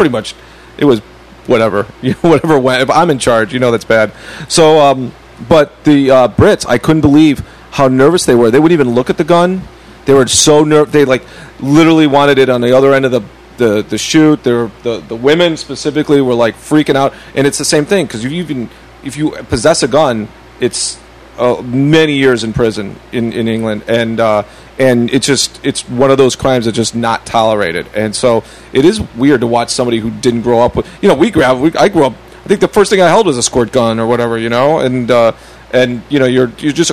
pretty 0.00 0.10
much. 0.10 0.34
It 0.78 0.86
was 0.86 1.00
whatever, 1.46 1.82
whatever 2.22 2.58
went. 2.58 2.80
If 2.80 2.88
I'm 2.88 3.10
in 3.10 3.18
charge, 3.18 3.52
you 3.52 3.58
know 3.60 3.70
that's 3.70 3.84
bad. 3.84 4.14
So, 4.48 4.80
um, 4.80 5.12
but 5.46 5.84
the 5.84 6.10
uh, 6.10 6.28
Brits, 6.28 6.64
I 6.66 6.78
couldn't 6.78 7.02
believe 7.02 7.40
how 7.72 7.88
nervous 7.88 8.24
they 8.24 8.34
were. 8.34 8.50
They 8.50 8.58
wouldn't 8.58 8.80
even 8.80 8.94
look 8.94 9.10
at 9.10 9.18
the 9.18 9.24
gun. 9.24 9.60
They 10.06 10.14
were 10.14 10.26
so 10.26 10.64
nervous. 10.64 10.90
They 10.90 11.04
like 11.04 11.22
literally 11.60 12.06
wanted 12.06 12.38
it 12.38 12.48
on 12.48 12.62
the 12.62 12.74
other 12.74 12.94
end 12.94 13.04
of 13.04 13.12
the 13.12 13.22
the, 13.58 13.82
the 13.82 13.98
shoot. 13.98 14.42
The 14.42 14.70
the 14.82 15.16
women 15.16 15.58
specifically 15.58 16.22
were 16.22 16.32
like 16.32 16.54
freaking 16.54 16.96
out, 16.96 17.12
and 17.34 17.46
it's 17.46 17.58
the 17.58 17.66
same 17.66 17.84
thing 17.84 18.06
because 18.06 18.24
you 18.24 18.30
even 18.30 18.70
if 19.04 19.18
you 19.18 19.32
possess 19.50 19.82
a 19.82 19.88
gun, 19.88 20.28
it's 20.60 20.98
uh, 21.36 21.60
many 21.60 22.14
years 22.14 22.42
in 22.42 22.54
prison 22.54 22.98
in, 23.12 23.34
in 23.34 23.48
England, 23.48 23.84
and 23.86 24.18
uh, 24.18 24.44
and 24.80 25.10
it's 25.10 25.26
just 25.26 25.64
it's 25.64 25.88
one 25.88 26.10
of 26.10 26.18
those 26.18 26.34
crimes 26.34 26.64
that's 26.64 26.76
just 26.76 26.96
not 26.96 27.26
tolerated, 27.26 27.86
and 27.94 28.16
so 28.16 28.42
it 28.72 28.84
is 28.84 29.00
weird 29.14 29.42
to 29.42 29.46
watch 29.46 29.70
somebody 29.70 29.98
who 29.98 30.10
didn't 30.10 30.42
grow 30.42 30.60
up 30.60 30.74
with 30.74 30.88
you 31.02 31.08
know 31.08 31.14
we 31.14 31.30
grew 31.30 31.44
up 31.44 31.58
we, 31.58 31.72
I 31.74 31.88
grew 31.88 32.06
up 32.06 32.14
I 32.44 32.48
think 32.48 32.60
the 32.60 32.68
first 32.68 32.90
thing 32.90 33.00
I 33.00 33.08
held 33.08 33.26
was 33.26 33.36
a 33.36 33.42
squirt 33.42 33.70
gun 33.70 34.00
or 34.00 34.06
whatever 34.06 34.38
you 34.38 34.48
know, 34.48 34.80
and 34.80 35.10
uh, 35.10 35.32
and 35.72 36.02
you 36.08 36.18
know 36.18 36.24
you're 36.24 36.50
you're 36.58 36.72
just 36.72 36.92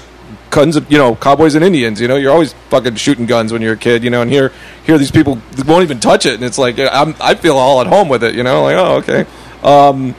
guns 0.49 0.75
of 0.75 0.91
you 0.91 0.97
know 0.97 1.15
cowboys 1.15 1.55
and 1.55 1.63
Indians 1.63 2.01
you 2.01 2.07
know? 2.07 2.15
You're 2.15 2.31
always 2.31 2.53
fucking 2.69 2.95
shooting 2.95 3.25
guns 3.25 3.51
when 3.51 3.61
you're 3.61 3.73
a 3.73 3.77
kid 3.77 4.03
you 4.03 4.09
know? 4.09 4.21
And 4.21 4.31
here 4.31 4.51
here 4.85 4.97
these 4.97 5.11
people 5.11 5.41
won't 5.65 5.83
even 5.83 5.99
touch 5.99 6.25
it. 6.25 6.33
And 6.35 6.43
it's 6.43 6.57
like 6.57 6.77
I'm 6.79 7.15
I 7.21 7.35
feel 7.35 7.57
all 7.57 7.81
at 7.81 7.87
home 7.87 8.09
with 8.09 8.23
it 8.23 8.35
you 8.35 8.43
know? 8.43 8.63
Like 8.63 8.75
oh 8.75 8.95
okay. 8.97 9.25
Um, 9.63 10.15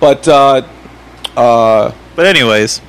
but 0.00 0.26
uh, 0.28 0.62
uh, 1.36 1.92
But 2.14 2.26
anyways, 2.26 2.80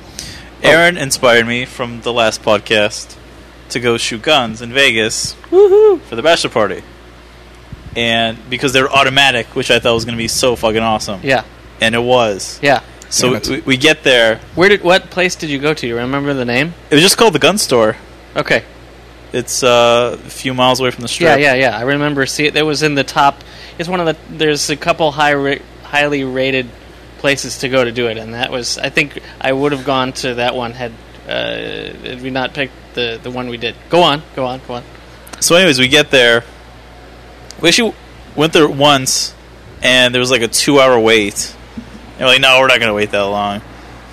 Aaron 0.62 0.96
inspired 0.96 1.46
me 1.46 1.64
from 1.64 2.00
the 2.02 2.12
last 2.12 2.42
podcast 2.42 3.16
to 3.72 3.80
go 3.80 3.96
shoot 3.96 4.22
guns 4.22 4.62
in 4.62 4.72
Vegas 4.72 5.34
for 5.48 5.98
the 6.16 6.22
bachelor 6.22 6.50
party. 6.50 6.82
And 7.96 8.38
because 8.48 8.72
they're 8.72 8.90
automatic, 8.90 9.54
which 9.56 9.70
I 9.70 9.78
thought 9.80 9.94
was 9.94 10.04
going 10.04 10.16
to 10.16 10.22
be 10.22 10.28
so 10.28 10.54
fucking 10.56 10.78
awesome. 10.80 11.20
Yeah, 11.22 11.44
And 11.80 11.94
it 11.94 12.02
was. 12.02 12.60
yeah. 12.62 12.82
So 13.08 13.28
Damn 13.32 13.36
it. 13.42 13.48
we, 13.48 13.60
we 13.62 13.76
get 13.76 14.04
there. 14.04 14.36
Where 14.54 14.68
did 14.68 14.82
what 14.84 15.10
place 15.10 15.34
did 15.34 15.50
you 15.50 15.58
go 15.58 15.74
to? 15.74 15.84
You 15.86 15.96
remember 15.96 16.32
the 16.32 16.44
name? 16.44 16.74
It 16.90 16.94
was 16.94 17.02
just 17.02 17.16
called 17.18 17.34
the 17.34 17.40
gun 17.40 17.58
store. 17.58 17.96
Okay. 18.36 18.62
It's 19.32 19.64
uh, 19.64 20.16
a 20.24 20.30
few 20.30 20.54
miles 20.54 20.78
away 20.78 20.92
from 20.92 21.02
the 21.02 21.08
strip. 21.08 21.40
Yeah, 21.40 21.54
yeah, 21.54 21.70
yeah. 21.70 21.76
I 21.76 21.82
remember. 21.82 22.24
See, 22.26 22.46
it 22.46 22.64
was 22.64 22.84
in 22.84 22.94
the 22.94 23.02
top. 23.02 23.42
It's 23.78 23.88
one 23.88 23.98
of 23.98 24.06
the. 24.06 24.16
There's 24.36 24.70
a 24.70 24.76
couple 24.76 25.10
high, 25.10 25.34
ra- 25.34 25.58
highly 25.82 26.22
rated 26.22 26.68
places 27.18 27.58
to 27.58 27.68
go 27.68 27.82
to 27.84 27.90
do 27.92 28.06
it, 28.08 28.16
and 28.16 28.34
that 28.34 28.50
was. 28.52 28.78
I 28.78 28.90
think 28.90 29.20
I 29.40 29.52
would 29.52 29.72
have 29.72 29.84
gone 29.84 30.12
to 30.14 30.34
that 30.36 30.54
one 30.54 30.72
had 30.72 30.92
uh, 31.30 31.92
had 32.04 32.22
we 32.22 32.30
not 32.30 32.54
pick 32.54 32.70
the 32.94 33.20
the 33.22 33.30
one 33.30 33.48
we 33.48 33.56
did. 33.56 33.76
Go 33.88 34.02
on, 34.02 34.22
go 34.34 34.44
on, 34.44 34.60
go 34.66 34.74
on. 34.74 34.84
So, 35.40 35.54
anyways, 35.54 35.78
we 35.78 35.88
get 35.88 36.10
there. 36.10 36.44
We 37.60 37.68
actually 37.68 37.94
went 38.36 38.52
there 38.52 38.68
once, 38.68 39.34
and 39.82 40.14
there 40.14 40.20
was 40.20 40.30
like 40.30 40.42
a 40.42 40.48
two-hour 40.48 40.98
wait. 40.98 41.54
And 42.12 42.20
we're 42.20 42.26
like, 42.26 42.40
no, 42.40 42.60
we're 42.60 42.66
not 42.66 42.78
going 42.78 42.90
to 42.90 42.94
wait 42.94 43.10
that 43.12 43.20
long. 43.20 43.62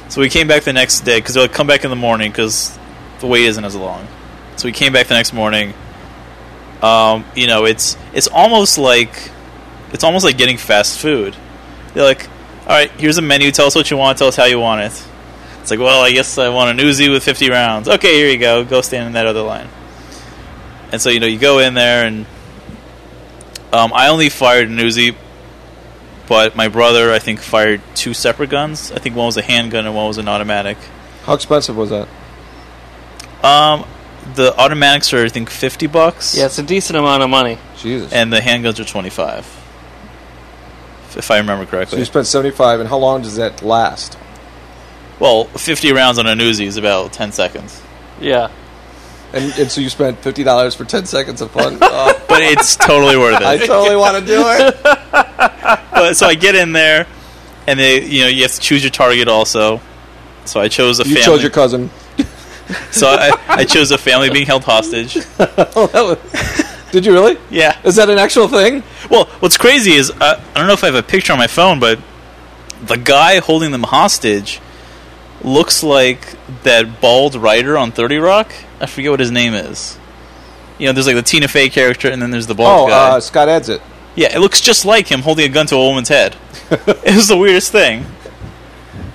So 0.10 0.21
we 0.21 0.30
came 0.30 0.47
back 0.47 0.63
the 0.63 0.73
next 0.73 1.01
day 1.01 1.17
because 1.19 1.34
they're 1.34 1.43
like, 1.43 1.53
come 1.53 1.67
back 1.67 1.84
in 1.84 1.89
the 1.89 1.97
morning 1.97 2.32
because 2.32 2.77
the 3.19 3.27
wait 3.27 3.45
isn't 3.45 3.63
as 3.65 3.75
long. 3.75 4.08
So 4.56 4.67
we 4.67 4.71
came 4.71 4.93
back 4.93 5.08
the 5.08 5.15
next 5.15 5.34
morning. 5.34 5.73
Um, 6.82 7.25
you 7.36 7.47
know, 7.47 7.65
it's 7.65 7.97
it's 8.13 8.27
almost 8.27 8.77
like 8.77 9.32
it's 9.91 10.03
almost 10.03 10.23
like 10.23 10.38
getting 10.38 10.58
fast 10.58 10.99
food. 10.99 11.36
They're 11.93 12.03
like, 12.03 12.30
all 12.62 12.67
right, 12.67 12.91
here's 12.91 13.17
a 13.17 13.21
menu. 13.21 13.51
Tell 13.51 13.65
us 13.65 13.75
what 13.75 13.91
you 13.91 13.97
want. 13.97 14.17
Tell 14.17 14.27
us 14.27 14.36
how 14.36 14.45
you 14.45 14.60
want 14.60 14.82
it. 14.82 15.08
It's 15.67 15.71
like, 15.71 15.82
well, 15.82 16.01
I 16.01 16.13
guess 16.13 16.38
I 16.38 16.47
want 16.47 16.80
an 16.80 16.86
Uzi 16.86 17.12
with 17.12 17.25
50 17.25 17.49
rounds. 17.49 17.89
Okay, 17.89 18.15
here 18.15 18.30
you 18.30 18.38
go. 18.38 18.63
Go 18.63 18.80
stand 18.80 19.08
in 19.08 19.12
that 19.15 19.25
other 19.25 19.41
line. 19.41 19.67
And 20.93 21.01
so 21.01 21.10
you 21.10 21.19
know 21.19 21.27
you 21.27 21.38
go 21.38 21.60
in 21.60 21.73
there 21.73 22.06
and 22.06 22.25
um, 23.73 23.91
I 23.93 24.08
only 24.08 24.30
fired 24.30 24.69
an 24.69 24.77
Uzi, 24.77 25.13
but 26.30 26.56
my 26.56 26.69
brother 26.69 27.12
I 27.12 27.19
think 27.19 27.41
fired 27.41 27.82
two 27.95 28.13
separate 28.13 28.49
guns. 28.49 28.93
I 28.93 28.99
think 28.99 29.17
one 29.17 29.25
was 29.25 29.36
a 29.36 29.41
handgun 29.41 29.86
and 29.86 29.93
one 29.93 30.08
was 30.08 30.17
an 30.17 30.30
automatic. 30.30 30.77
how 31.23 31.34
expensive 31.34 31.75
was 31.75 31.89
that? 31.89 32.08
Um, 33.43 33.86
the 34.36 34.58
automatics 34.58 35.12
are 35.12 35.25
I 35.25 35.27
think 35.27 35.49
fifty 35.49 35.88
bucks. 35.88 36.38
Yeah, 36.38 36.45
it's 36.45 36.60
a 36.60 36.63
decent 36.63 36.97
amount 36.97 37.23
of 37.23 37.30
money. 37.30 37.58
Jesus. 37.77 38.13
and 38.13 38.32
the 38.32 38.39
handguns 38.39 38.80
are 38.80 38.86
twenty 38.86 39.10
five. 39.10 39.45
If 41.17 41.30
I 41.30 41.39
remember 41.39 41.65
so 41.65 41.71
correctly. 41.71 41.99
you 41.99 42.06
spent 42.06 42.25
seventy 42.25 42.56
five, 42.56 42.80
and 42.80 42.88
how 42.88 42.99
long 42.99 43.21
does 43.21 43.36
that 43.36 43.62
last? 43.62 44.17
Well, 45.19 45.45
fifty 45.45 45.91
rounds 45.93 46.17
on 46.19 46.27
an 46.27 46.39
Uzi 46.39 46.65
is 46.65 46.77
about 46.77 47.13
ten 47.13 47.32
seconds. 47.32 47.82
Yeah. 48.19 48.49
And, 49.34 49.51
and 49.60 49.69
so 49.71 49.82
you 49.82 49.89
spent 49.89 50.19
fifty 50.19 50.43
dollars 50.43 50.73
for 50.75 50.86
ten 50.86 51.06
seconds 51.06 51.41
of 51.41 51.51
fun. 51.51 51.77
Oh, 51.82 52.25
but 52.30 52.41
it's 52.41 52.75
totally 52.75 53.17
worth 53.17 53.41
it. 53.41 53.45
I 53.47 53.58
totally 53.58 53.95
want 53.95 54.17
to 54.17 54.25
do 54.25 54.43
it. 54.47 54.77
But 55.97 56.15
so 56.15 56.27
I 56.27 56.36
get 56.36 56.53
in 56.56 56.73
there, 56.73 57.08
and 57.65 57.80
they, 57.80 58.03
you 58.06 58.21
know, 58.21 58.27
you 58.27 58.43
have 58.43 58.51
to 58.51 58.60
choose 58.60 58.84
your 58.84 58.91
target 58.91 59.27
also. 59.27 59.82
So 60.45 60.60
I 60.62 60.67
chose 60.67 60.99
a 60.99 61.03
You 61.08 61.15
family. 61.15 61.25
chose 61.25 61.41
your 61.41 61.49
cousin. 61.51 61.89
so 62.91 63.08
I, 63.10 63.32
I 63.47 63.63
chose 63.65 63.89
a 63.91 63.97
family 63.97 64.30
being 64.30 64.45
held 64.45 64.63
hostage. 64.63 65.17
Oh, 65.39 65.89
was, 66.32 66.63
did 66.91 67.06
you 67.06 67.13
really? 67.13 67.38
Yeah. 67.49 67.77
Is 67.84 67.95
that 67.95 68.10
an 68.12 68.19
actual 68.19 68.47
thing? 68.47 68.84
Well, 69.10 69.25
what's 69.39 69.58
crazy 69.58 69.93
is 69.93 70.12
uh, 70.12 70.41
I 70.53 70.58
don't 70.58 70.67
know 70.67 70.73
if 70.73 70.84
I 70.84 70.88
have 70.88 70.95
a 70.95 71.03
picture 71.03 71.34
on 71.34 71.39
my 71.39 71.47
phone, 71.47 71.80
but 71.80 71.99
the 72.84 72.97
guy 72.97 73.39
holding 73.39 73.71
them 73.71 73.84
hostage 73.84 74.62
looks 75.43 75.84
like 75.84 76.36
that 76.63 77.00
bald 77.02 77.36
writer 77.36 77.78
on 77.78 77.91
Thirty 77.91 78.17
Rock. 78.17 78.52
I 78.80 78.86
forget 78.86 79.12
what 79.12 79.19
his 79.19 79.32
name 79.32 79.54
is. 79.54 79.97
You 80.80 80.88
know, 80.88 80.93
there's 80.93 81.08
like 81.08 81.15
the 81.15 81.23
Tina 81.23 81.47
Fey 81.47 81.69
character, 81.69 82.10
and 82.10 82.21
then 82.21 82.30
there's 82.32 82.47
the 82.47 82.54
bald 82.56 82.89
Oh, 82.89 82.91
guy. 82.91 83.10
uh, 83.15 83.19
Scott 83.19 83.47
Adsit. 83.47 83.82
Yeah, 84.15 84.36
it 84.36 84.39
looks 84.39 84.62
just 84.62 84.86
like 84.86 85.08
him 85.12 85.21
holding 85.21 85.45
a 85.45 85.50
gun 85.54 85.65
to 85.67 85.76
a 85.76 85.80
woman's 85.80 86.10
head. 86.10 86.36
it 86.71 87.15
was 87.15 87.28
the 87.28 87.38
weirdest 87.38 87.71
thing. 87.71 88.06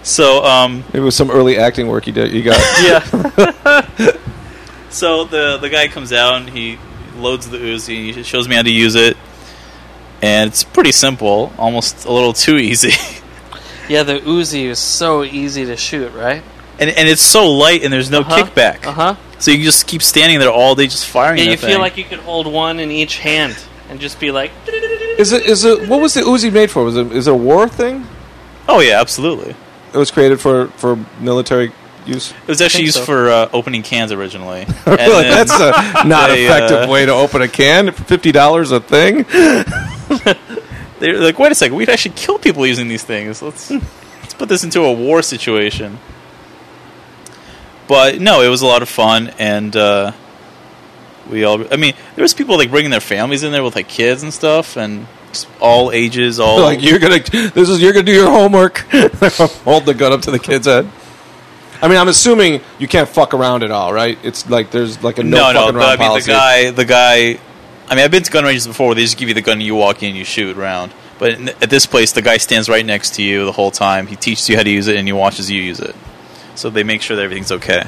So, 0.04 0.44
um, 0.44 0.82
it 0.92 0.98
was 1.00 1.14
some 1.14 1.30
early 1.30 1.58
acting 1.58 1.86
work 1.86 2.06
you 2.08 2.12
did. 2.12 2.32
You 2.32 2.42
got. 2.42 2.58
yeah. 2.82 4.16
so 4.90 5.24
the 5.24 5.58
the 5.58 5.68
guy 5.70 5.88
comes 5.88 6.12
out 6.12 6.36
and 6.36 6.50
he 6.50 6.78
loads 7.16 7.48
the 7.48 7.58
Uzi. 7.58 8.12
He 8.12 8.22
shows 8.22 8.48
me 8.48 8.56
how 8.56 8.62
to 8.62 8.72
use 8.72 8.94
it, 8.96 9.16
and 10.20 10.50
it's 10.50 10.64
pretty 10.64 10.92
simple, 10.92 11.52
almost 11.58 12.04
a 12.04 12.12
little 12.12 12.32
too 12.32 12.56
easy. 12.58 12.92
Yeah, 13.88 14.02
the 14.04 14.20
Uzi 14.20 14.64
is 14.66 14.78
so 14.78 15.24
easy 15.24 15.64
to 15.66 15.76
shoot, 15.76 16.12
right? 16.14 16.42
and 16.78 16.90
and 16.90 17.08
it's 17.08 17.22
so 17.22 17.50
light, 17.50 17.82
and 17.84 17.92
there's 17.92 18.10
no 18.10 18.20
Uh-huh. 18.20 18.36
kickback. 18.44 18.86
Uh 18.86 18.92
huh. 18.92 19.14
So 19.38 19.50
you 19.50 19.58
can 19.58 19.64
just 19.64 19.86
keep 19.86 20.02
standing 20.02 20.38
there 20.38 20.50
all 20.50 20.74
day, 20.74 20.86
just 20.86 21.06
firing. 21.06 21.38
Yeah, 21.38 21.44
that 21.46 21.50
you 21.50 21.56
thing. 21.56 21.70
feel 21.70 21.80
like 21.80 21.96
you 21.96 22.04
could 22.04 22.20
hold 22.20 22.46
one 22.46 22.78
in 22.80 22.90
each 22.90 23.18
hand 23.18 23.56
and 23.90 24.00
just 24.00 24.18
be 24.20 24.30
like. 24.30 24.50
Is 25.18 25.32
it? 25.32 25.44
Is 25.46 25.64
it? 25.64 25.88
What 25.88 26.00
was 26.00 26.14
the 26.14 26.22
Uzi 26.22 26.50
made 26.52 26.70
for? 26.70 26.84
Was 26.84 26.96
it? 26.96 27.12
Is 27.12 27.26
it 27.28 27.32
a 27.32 27.36
war 27.36 27.68
thing? 27.68 28.06
oh 28.68 28.80
yeah, 28.80 29.00
absolutely. 29.00 29.54
It 29.92 29.98
was 29.98 30.10
created 30.10 30.40
for 30.40 30.68
for 30.76 30.96
military 31.20 31.72
use. 32.06 32.32
It 32.32 32.48
was 32.48 32.60
actually 32.62 32.84
used 32.84 32.96
so. 32.98 33.04
for 33.04 33.28
uh, 33.28 33.48
opening 33.52 33.82
cans 33.82 34.10
originally. 34.12 34.66
Really? 34.86 35.24
That's 35.24 35.52
a 35.52 36.06
not 36.06 36.28
they, 36.30 36.46
effective 36.46 36.88
uh, 36.88 36.92
way 36.92 37.04
to 37.06 37.12
open 37.12 37.42
a 37.42 37.48
can. 37.48 37.92
Fifty 37.92 38.32
dollars 38.32 38.70
a 38.72 38.80
thing. 38.80 39.26
They're 41.02 41.18
like, 41.20 41.38
wait 41.38 41.50
a 41.50 41.54
second, 41.56 41.76
we'd 41.76 41.88
actually 41.90 42.14
kill 42.14 42.38
people 42.38 42.64
using 42.66 42.86
these 42.88 43.02
things. 43.02 43.42
Let's 43.42 43.70
let's 43.70 44.34
put 44.34 44.48
this 44.48 44.62
into 44.62 44.82
a 44.82 44.92
war 44.92 45.20
situation. 45.22 45.98
But 47.88 48.20
no, 48.20 48.40
it 48.40 48.48
was 48.48 48.62
a 48.62 48.66
lot 48.66 48.82
of 48.82 48.88
fun, 48.88 49.32
and 49.38 49.74
uh, 49.76 50.12
we 51.28 51.44
all. 51.44 51.64
I 51.72 51.76
mean, 51.76 51.94
there 52.14 52.22
was 52.22 52.32
people 52.34 52.56
like 52.56 52.70
bringing 52.70 52.90
their 52.90 53.00
families 53.00 53.42
in 53.42 53.52
there 53.52 53.62
with 53.64 53.74
like 53.74 53.88
kids 53.88 54.22
and 54.22 54.32
stuff, 54.32 54.76
and 54.76 55.06
all 55.60 55.90
ages, 55.90 56.38
all 56.38 56.60
like 56.70 56.82
you're 56.82 57.00
gonna. 57.00 57.18
This 57.20 57.68
is 57.68 57.82
you're 57.82 57.92
gonna 57.92 58.04
do 58.04 58.12
your 58.12 58.30
homework. 58.30 58.78
Hold 59.64 59.86
the 59.86 59.94
gun 59.94 60.12
up 60.12 60.22
to 60.22 60.30
the 60.30 60.38
kid's 60.38 60.66
head. 60.66 60.88
I 61.82 61.88
mean, 61.88 61.98
I'm 61.98 62.06
assuming 62.06 62.60
you 62.78 62.86
can't 62.86 63.08
fuck 63.08 63.34
around 63.34 63.64
at 63.64 63.72
all, 63.72 63.92
right? 63.92 64.16
It's 64.22 64.48
like 64.48 64.70
there's 64.70 65.02
like 65.02 65.18
a 65.18 65.24
no, 65.24 65.50
no, 65.52 65.52
no. 65.52 65.60
fucking 65.60 65.74
But, 65.74 65.78
around 65.80 65.88
I 65.88 65.96
mean, 65.96 66.08
policy. 66.08 66.26
the 66.26 66.32
guy, 66.38 66.70
the 66.70 66.84
guy. 66.84 67.40
I 67.88 67.94
mean, 67.94 68.04
I've 68.04 68.10
been 68.10 68.22
to 68.22 68.30
gun 68.30 68.44
ranges 68.44 68.66
before 68.66 68.88
where 68.88 68.94
they 68.94 69.02
just 69.02 69.18
give 69.18 69.28
you 69.28 69.34
the 69.34 69.42
gun 69.42 69.54
and 69.54 69.62
you 69.62 69.74
walk 69.74 70.02
in, 70.02 70.14
you 70.14 70.24
shoot 70.24 70.56
around. 70.56 70.92
But 71.18 71.32
in, 71.32 71.48
at 71.48 71.70
this 71.70 71.86
place, 71.86 72.12
the 72.12 72.22
guy 72.22 72.38
stands 72.38 72.68
right 72.68 72.84
next 72.84 73.14
to 73.16 73.22
you 73.22 73.44
the 73.44 73.52
whole 73.52 73.70
time. 73.70 74.06
He 74.06 74.16
teaches 74.16 74.48
you 74.48 74.56
how 74.56 74.62
to 74.62 74.70
use 74.70 74.88
it 74.88 74.96
and 74.96 75.06
he 75.06 75.12
watches 75.12 75.50
you 75.50 75.60
use 75.60 75.80
it. 75.80 75.94
So 76.54 76.70
they 76.70 76.82
make 76.82 77.02
sure 77.02 77.16
that 77.16 77.22
everything's 77.22 77.52
okay. 77.52 77.84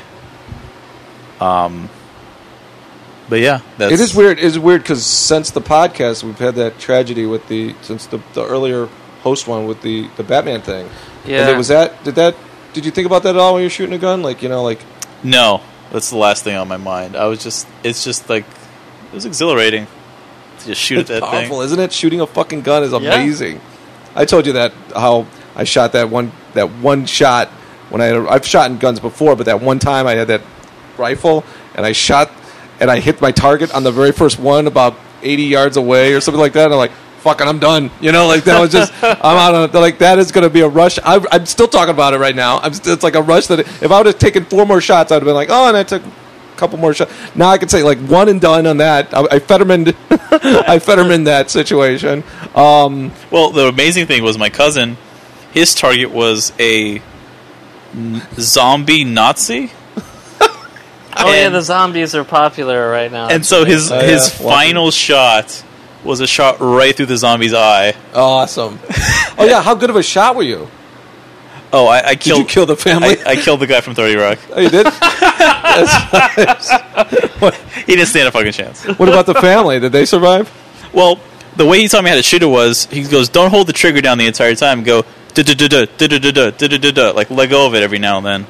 Um, 1.40 1.88
but 3.28 3.40
yeah, 3.40 3.60
that's 3.78 3.92
It 3.92 4.00
is 4.00 4.14
weird. 4.14 4.38
It 4.38 4.44
is 4.44 4.58
weird 4.58 4.82
because 4.82 5.04
since 5.04 5.50
the 5.50 5.60
podcast, 5.60 6.22
we've 6.22 6.38
had 6.38 6.54
that 6.56 6.78
tragedy 6.78 7.26
with 7.26 7.48
the 7.48 7.74
since 7.82 8.06
the, 8.06 8.20
the 8.34 8.44
earlier 8.44 8.86
host 9.22 9.48
one 9.48 9.66
with 9.66 9.82
the 9.82 10.08
the 10.16 10.22
Batman 10.22 10.60
thing. 10.60 10.88
Yeah. 11.24 11.40
And 11.40 11.50
it 11.50 11.56
was 11.56 11.68
that. 11.68 12.04
Did 12.04 12.14
that? 12.16 12.36
Did 12.74 12.84
you 12.84 12.90
think 12.90 13.06
about 13.06 13.22
that 13.22 13.34
at 13.34 13.40
all 13.40 13.54
when 13.54 13.62
you're 13.62 13.70
shooting 13.70 13.94
a 13.94 13.98
gun? 13.98 14.22
Like 14.22 14.42
you 14.42 14.48
know, 14.48 14.62
like 14.62 14.80
No, 15.22 15.62
that's 15.90 16.10
the 16.10 16.16
last 16.16 16.44
thing 16.44 16.56
on 16.56 16.68
my 16.68 16.76
mind. 16.76 17.16
I 17.16 17.26
was 17.26 17.42
just, 17.42 17.66
it's 17.82 18.04
just 18.04 18.28
like, 18.28 18.44
it 19.14 19.18
was 19.18 19.26
exhilarating 19.26 19.86
to 20.60 20.66
just 20.66 20.80
shoot 20.80 20.98
at 20.98 21.06
that 21.06 21.22
powerful, 21.22 21.58
thing. 21.58 21.66
isn't 21.66 21.78
it? 21.80 21.92
Shooting 21.92 22.20
a 22.20 22.26
fucking 22.26 22.62
gun 22.62 22.82
is 22.82 22.90
Yeah. 22.90 22.98
amazing. 22.98 23.60
I 24.16 24.24
told 24.24 24.44
you 24.46 24.54
that 24.54 24.72
how 24.94 25.26
I 25.54 25.62
shot 25.64 25.92
that 25.92 26.10
one 26.10 26.32
that 26.54 26.68
one 26.82 27.06
shot 27.06 27.48
when 27.90 28.00
I 28.00 28.06
had, 28.06 28.26
I've 28.26 28.44
shot 28.46 28.70
in 28.70 28.78
guns 28.78 28.98
before, 28.98 29.36
but 29.36 29.46
that 29.46 29.60
one 29.60 29.78
time 29.78 30.06
I 30.08 30.12
had 30.16 30.26
that 30.28 30.40
rifle 30.98 31.44
and 31.76 31.86
I 31.86 31.92
shot 31.92 32.30
and 32.80 32.90
I 32.90 32.98
hit 32.98 33.20
my 33.20 33.30
target 33.30 33.72
on 33.72 33.84
the 33.84 33.92
very 33.92 34.10
first 34.10 34.38
one 34.40 34.66
about 34.66 34.96
80 35.22 35.44
yards 35.44 35.76
away 35.76 36.12
or 36.12 36.20
something 36.20 36.40
like 36.40 36.54
that. 36.54 36.64
And 36.64 36.72
I'm 36.74 36.78
like, 36.78 36.90
fucking, 37.20 37.46
I'm 37.46 37.58
done. 37.60 37.90
You 38.00 38.10
know, 38.12 38.26
like 38.26 38.44
that 38.44 38.60
was 38.60 38.72
just 38.72 38.92
I'm 39.02 39.14
out 39.36 39.54
on 39.54 39.70
like 39.80 39.98
that 39.98 40.18
is 40.18 40.32
going 40.32 40.42
to 40.44 40.50
be 40.50 40.60
a 40.60 40.68
rush. 40.68 40.98
I, 41.04 41.24
I'm 41.30 41.46
still 41.46 41.68
talking 41.68 41.94
about 41.94 42.14
it 42.14 42.18
right 42.18 42.34
now. 42.34 42.60
St- 42.62 42.86
it's 42.88 43.02
like 43.04 43.14
a 43.14 43.22
rush 43.22 43.46
that 43.46 43.60
if 43.60 43.90
I 43.92 43.98
would 43.98 44.06
have 44.06 44.18
taken 44.18 44.44
four 44.44 44.66
more 44.66 44.80
shots, 44.80 45.12
I'd 45.12 45.16
have 45.16 45.24
been 45.24 45.34
like, 45.34 45.50
oh, 45.50 45.68
and 45.68 45.76
I 45.76 45.82
took. 45.84 46.02
A 46.54 46.56
Couple 46.56 46.78
more 46.78 46.94
shots. 46.94 47.12
Now 47.34 47.48
I 47.48 47.58
can 47.58 47.68
say 47.68 47.82
like 47.82 47.98
one 47.98 48.28
and 48.28 48.40
done 48.40 48.66
on 48.66 48.76
that. 48.78 49.12
I, 49.12 49.26
I 49.32 49.38
Federman, 49.40 49.88
I 50.10 50.78
Federman 50.78 51.24
that 51.24 51.50
situation. 51.50 52.22
Um, 52.54 53.12
Well, 53.30 53.50
the 53.50 53.66
amazing 53.68 54.06
thing 54.06 54.22
was 54.22 54.38
my 54.38 54.50
cousin, 54.50 54.96
his 55.52 55.74
target 55.74 56.10
was 56.12 56.52
a 56.60 57.02
n- 57.94 58.22
zombie 58.38 59.04
Nazi. 59.04 59.72
Oh 61.16 61.32
yeah, 61.32 61.48
the 61.48 61.62
zombies 61.62 62.14
are 62.16 62.24
popular 62.24 62.90
right 62.90 63.10
now. 63.10 63.28
And 63.28 63.46
so 63.46 63.64
his 63.64 63.90
Oh, 63.90 64.00
his 64.00 64.36
Well, 64.40 64.50
final 64.52 64.90
shot 64.90 65.64
was 66.02 66.18
a 66.20 66.26
shot 66.26 66.56
right 66.58 66.94
through 66.94 67.06
the 67.06 67.16
zombie's 67.16 67.54
eye. 67.54 67.94
awesome. 68.12 68.80
oh 69.38 69.46
yeah, 69.48 69.62
how 69.62 69.74
good 69.76 69.90
of 69.90 69.96
a 69.96 70.02
shot 70.02 70.34
were 70.34 70.42
you? 70.42 70.68
Oh, 71.76 71.86
I, 71.88 71.98
I 72.06 72.10
Did 72.14 72.20
killed. 72.20 72.38
you 72.38 72.44
kill 72.46 72.66
the 72.66 72.76
family? 72.76 73.16
I, 73.26 73.32
I 73.32 73.36
killed 73.36 73.58
the 73.58 73.66
guy 73.66 73.80
from 73.80 73.94
Thirty 73.96 74.14
Rock. 74.16 74.38
oh, 74.52 74.60
you 74.60 74.68
did. 74.70 74.86
He 77.86 77.96
didn't 77.96 78.06
stand 78.08 78.28
a 78.28 78.30
fucking 78.30 78.52
chance. 78.52 78.84
what 78.84 79.08
about 79.08 79.26
the 79.26 79.34
family? 79.34 79.80
Did 79.80 79.92
they 79.92 80.04
survive? 80.06 80.50
Well, 80.92 81.18
the 81.56 81.66
way 81.66 81.80
he 81.80 81.88
taught 81.88 82.04
me 82.04 82.10
how 82.10 82.16
to 82.16 82.22
shoot 82.22 82.42
it 82.42 82.46
was 82.46 82.86
he 82.86 83.02
goes, 83.02 83.28
"Don't 83.28 83.50
hold 83.50 83.66
the 83.66 83.72
trigger 83.72 84.00
down 84.00 84.18
the 84.18 84.26
entire 84.26 84.54
time. 84.54 84.82
Go 84.84 85.02
da 85.34 85.42
da 85.42 85.54
da 85.54 85.68
da 85.68 85.84
da 85.98 86.06
da 86.06 86.18
da 86.18 86.30
da 86.50 86.68
da 86.68 86.78
da 86.78 86.90
da 86.92 87.10
like 87.10 87.30
let 87.30 87.50
go 87.50 87.66
of 87.66 87.74
it 87.74 87.82
every 87.82 87.98
now 87.98 88.18
and 88.18 88.26
then." 88.26 88.46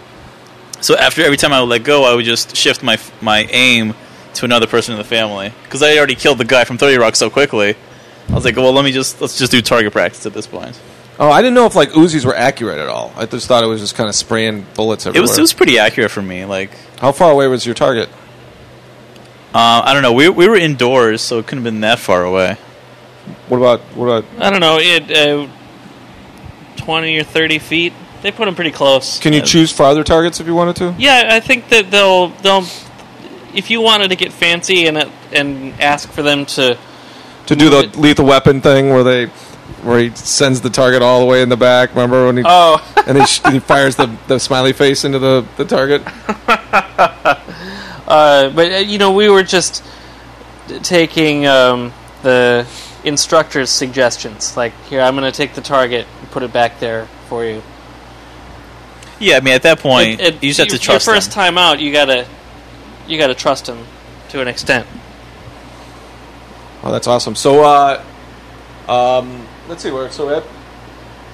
So 0.83 0.95
after 0.97 1.23
every 1.23 1.39
time 1.39 1.53
I 1.53 1.61
would 1.61 1.71
let 1.71 1.83
go, 1.85 2.05
I 2.05 2.15
would 2.15 2.25
just 2.27 2.55
shift 2.57 2.83
my 2.83 2.99
my 3.23 3.45
aim 3.51 3.95
to 4.35 4.45
another 4.45 4.67
person 4.67 4.93
in 4.93 4.99
the 4.99 5.05
family 5.05 5.53
because 5.63 5.83
I 5.83 5.89
had 5.89 5.99
already 5.99 6.15
killed 6.15 6.39
the 6.39 6.45
guy 6.45 6.65
from 6.65 6.77
Thirty 6.79 6.99
Rock 6.99 7.17
so 7.17 7.31
quickly. 7.31 7.75
I 8.29 8.33
was 8.35 8.45
like, 8.45 8.57
"Well, 8.57 8.73
let 8.73 8.85
me 8.85 8.93
just 8.93 9.21
let's 9.21 9.39
just 9.39 9.51
do 9.51 9.63
target 9.63 9.93
practice 9.93 10.27
at 10.27 10.35
this 10.35 10.47
point." 10.47 10.79
Oh, 11.19 11.31
I 11.31 11.43
didn't 11.43 11.55
know 11.55 11.67
if 11.67 11.75
like 11.77 11.91
Uzis 11.91 12.25
were 12.25 12.35
accurate 12.35 12.79
at 12.79 12.89
all. 12.89 13.13
I 13.17 13.27
just 13.27 13.47
thought 13.47 13.63
it 13.63 13.69
was 13.69 13.81
just 13.81 13.95
kind 13.95 14.09
of 14.09 14.15
spraying 14.15 14.67
bullets 14.75 15.07
everywhere. 15.07 15.23
It 15.23 15.25
everywhere. 15.25 15.33
was 15.33 15.39
it 15.39 15.43
was 15.43 15.53
pretty 15.53 15.79
accurate 15.79 16.11
for 16.11 16.23
me. 16.23 16.45
Like 16.45 16.71
How 16.99 17.13
far 17.13 17.31
away 17.31 17.47
was 17.47 17.65
your 17.65 17.75
target? 17.75 18.09
uh, 19.55 19.83
I 19.85 19.93
don't 19.93 20.03
know, 20.03 20.13
we 20.13 20.29
we 20.29 20.49
were 20.49 20.57
indoors, 20.57 21.21
so 21.23 21.39
it 21.39 21.47
couldn't 21.47 21.65
have 21.65 21.73
been 21.73 21.81
that 21.83 21.99
far 22.01 22.25
away. 22.25 22.57
What 23.49 23.59
about 23.59 23.81
what 23.97 24.07
about? 24.07 24.25
I 24.45 24.51
don't 24.51 24.61
know, 24.61 24.79
it 24.81 25.11
uh, 25.11 25.49
twenty 26.77 27.19
or 27.19 27.23
thirty 27.25 27.59
feet. 27.59 27.93
They 28.23 28.33
put 28.33 28.47
them 28.47 28.55
pretty 28.55 28.71
close. 28.73 29.19
Can 29.21 29.33
you 29.35 29.43
Uh, 29.43 29.45
choose 29.45 29.71
farther 29.71 30.03
targets 30.03 30.41
if 30.41 30.47
you 30.47 30.55
wanted 30.55 30.77
to? 30.77 30.95
Yeah, 30.99 31.29
I 31.31 31.41
think 31.41 31.69
that 31.69 31.91
they'll 31.91 32.29
they'll. 32.43 32.65
If 33.55 33.71
you 33.71 33.81
wanted 33.81 34.09
to 34.09 34.17
get 34.17 34.33
fancy 34.33 34.87
and 34.89 34.99
and 35.33 35.81
ask 35.81 36.09
for 36.11 36.23
them 36.23 36.45
to, 36.47 36.77
To 37.47 37.55
do 37.57 37.71
the 37.71 37.81
it. 37.81 37.97
lethal 37.97 38.25
weapon 38.27 38.61
thing 38.61 38.91
where 38.91 39.05
they 39.05 39.31
where 39.85 39.99
he 40.01 40.11
sends 40.15 40.61
the 40.63 40.71
target 40.71 41.03
all 41.03 41.21
the 41.21 41.27
way 41.27 41.43
in 41.43 41.49
the 41.49 41.57
back. 41.57 41.91
Remember 41.91 42.27
when 42.27 42.39
he 42.39 42.43
oh, 42.47 42.83
and 43.07 43.19
he, 43.19 43.27
sh- 43.27 43.41
he 43.51 43.59
fires 43.61 43.97
the, 43.97 44.07
the 44.29 44.39
smiley 44.41 44.73
face 44.73 45.05
into 45.05 45.19
the, 45.19 45.47
the 45.57 45.65
target? 45.65 46.03
uh, 48.09 48.51
but 48.51 48.73
uh, 48.73 48.77
you 48.79 48.99
know, 48.99 49.13
we 49.13 49.29
were 49.29 49.43
just 49.43 49.85
taking 50.83 51.47
um, 51.47 51.93
the 52.23 52.67
instructor's 53.05 53.71
suggestions. 53.71 54.57
Like, 54.57 54.73
here, 54.85 55.01
I'm 55.01 55.15
going 55.17 55.31
to 55.31 55.37
take 55.37 55.55
the 55.55 55.61
target 55.61 56.07
and 56.21 56.31
put 56.31 56.43
it 56.43 56.53
back 56.53 56.81
there 56.81 57.07
for 57.29 57.45
you. 57.45 57.63
Yeah, 59.21 59.37
I 59.37 59.41
mean 59.41 59.55
at 59.55 59.63
that 59.63 59.79
point, 59.79 60.21
It- 60.21 60.35
it- 60.37 60.43
you 60.43 60.51
just 60.51 60.59
have 60.59 60.69
to 60.69 60.75
your- 60.75 60.81
trust 60.81 61.07
Your 61.07 61.15
first 61.15 61.29
them. 61.31 61.35
time 61.35 61.59
out, 61.59 61.79
you 61.81 61.93
gotta 61.93 62.27
you 63.07 63.17
gotta 63.19 63.35
trust 63.35 63.69
him 63.69 63.87
to 64.31 64.41
an 64.41 64.49
extent. 64.49 64.87
Oh, 66.83 66.91
that's 66.91 67.07
awesome. 67.07 67.35
So, 67.37 67.63
uh, 67.63 68.03
um, 68.89 69.44
let's 69.69 69.83
see 69.83 69.91
where. 69.91 70.11
So, 70.11 70.29
Ed, 70.29 70.45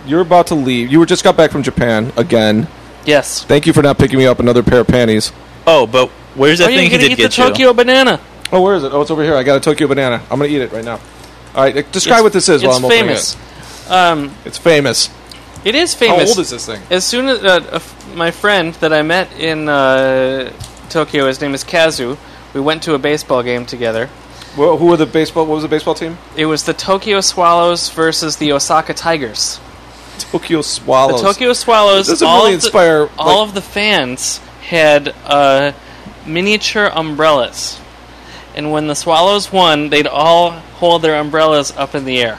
you're 0.06 0.20
about 0.20 0.46
to 0.48 0.54
leave. 0.54 0.90
You 0.90 0.98
were 0.98 1.06
just 1.06 1.24
got 1.24 1.36
back 1.36 1.50
from 1.50 1.62
Japan 1.62 2.12
again. 2.16 2.68
Yes. 3.04 3.44
Thank 3.44 3.66
you 3.66 3.72
for 3.72 3.82
not 3.82 3.98
picking 3.98 4.18
me 4.18 4.26
up 4.26 4.38
another 4.40 4.62
pair 4.62 4.80
of 4.80 4.86
panties. 4.86 5.32
Oh, 5.66 5.86
but 5.86 6.08
where's 6.34 6.58
that 6.58 6.68
Are 6.68 6.70
you 6.70 6.78
thing 6.78 6.90
he 6.90 6.96
gonna 6.96 7.02
did 7.02 7.12
eat 7.12 7.22
the 7.22 7.28
get 7.28 7.38
you? 7.38 7.44
Tokyo 7.44 7.72
banana? 7.72 8.20
Oh, 8.52 8.60
where 8.62 8.74
is 8.74 8.84
it? 8.84 8.92
Oh, 8.92 9.00
it's 9.02 9.10
over 9.10 9.22
here. 9.22 9.36
I 9.36 9.42
got 9.42 9.56
a 9.56 9.60
Tokyo 9.60 9.86
banana. 9.86 10.16
I'm 10.30 10.38
gonna 10.38 10.46
eat 10.50 10.60
it 10.60 10.72
right 10.72 10.84
now. 10.84 11.00
All 11.54 11.62
right, 11.64 11.74
describe 11.92 12.18
It's- 12.18 12.22
what 12.24 12.32
this 12.32 12.48
is 12.48 12.62
while 12.62 12.76
I'm 12.76 12.84
opening 12.84 13.04
famous. 13.04 13.34
it. 13.34 13.90
Um, 13.90 14.34
It's 14.44 14.58
famous. 14.58 15.08
it 15.64 15.74
is 15.74 15.94
famous. 15.94 16.22
How 16.22 16.28
old 16.28 16.38
is 16.38 16.50
this 16.50 16.66
thing? 16.66 16.80
As 16.90 17.04
soon 17.04 17.26
as 17.28 17.42
uh, 17.42 17.60
a 17.72 17.74
f- 17.76 18.14
my 18.14 18.30
friend 18.30 18.74
that 18.74 18.92
I 18.92 19.02
met 19.02 19.32
in 19.38 19.68
uh, 19.68 20.52
Tokyo, 20.90 21.26
his 21.26 21.40
name 21.40 21.54
is 21.54 21.64
Kazu, 21.64 22.16
we 22.54 22.60
went 22.60 22.82
to 22.84 22.94
a 22.94 22.98
baseball 22.98 23.42
game 23.42 23.66
together. 23.66 24.08
Well, 24.56 24.76
who 24.76 24.86
were 24.86 24.96
the 24.96 25.06
baseball? 25.06 25.46
What 25.46 25.54
was 25.54 25.62
the 25.62 25.68
baseball 25.68 25.94
team? 25.94 26.18
It 26.36 26.46
was 26.46 26.64
the 26.64 26.74
Tokyo 26.74 27.20
Swallows 27.20 27.88
versus 27.90 28.36
the 28.36 28.52
Osaka 28.52 28.94
Tigers. 28.94 29.60
Tokyo 30.18 30.60
Swallows. 30.62 31.20
The 31.22 31.26
Tokyo 31.32 31.52
Swallows. 31.52 32.08
Doesn't 32.08 32.26
all 32.26 32.38
really 32.44 32.54
of 32.54 32.60
the- 32.60 32.66
inspire, 32.66 33.08
all 33.18 33.42
of 33.42 33.54
the 33.54 33.62
fans 33.62 34.38
had 34.68 35.14
uh, 35.24 35.72
miniature 36.26 36.86
umbrellas, 36.92 37.80
and 38.54 38.70
when 38.72 38.86
the 38.88 38.94
Swallows 38.94 39.52
won, 39.52 39.88
they'd 39.90 40.06
all 40.06 40.50
hold 40.50 41.02
their 41.02 41.14
umbrellas 41.16 41.72
up 41.76 41.94
in 41.94 42.04
the 42.04 42.18
air 42.20 42.38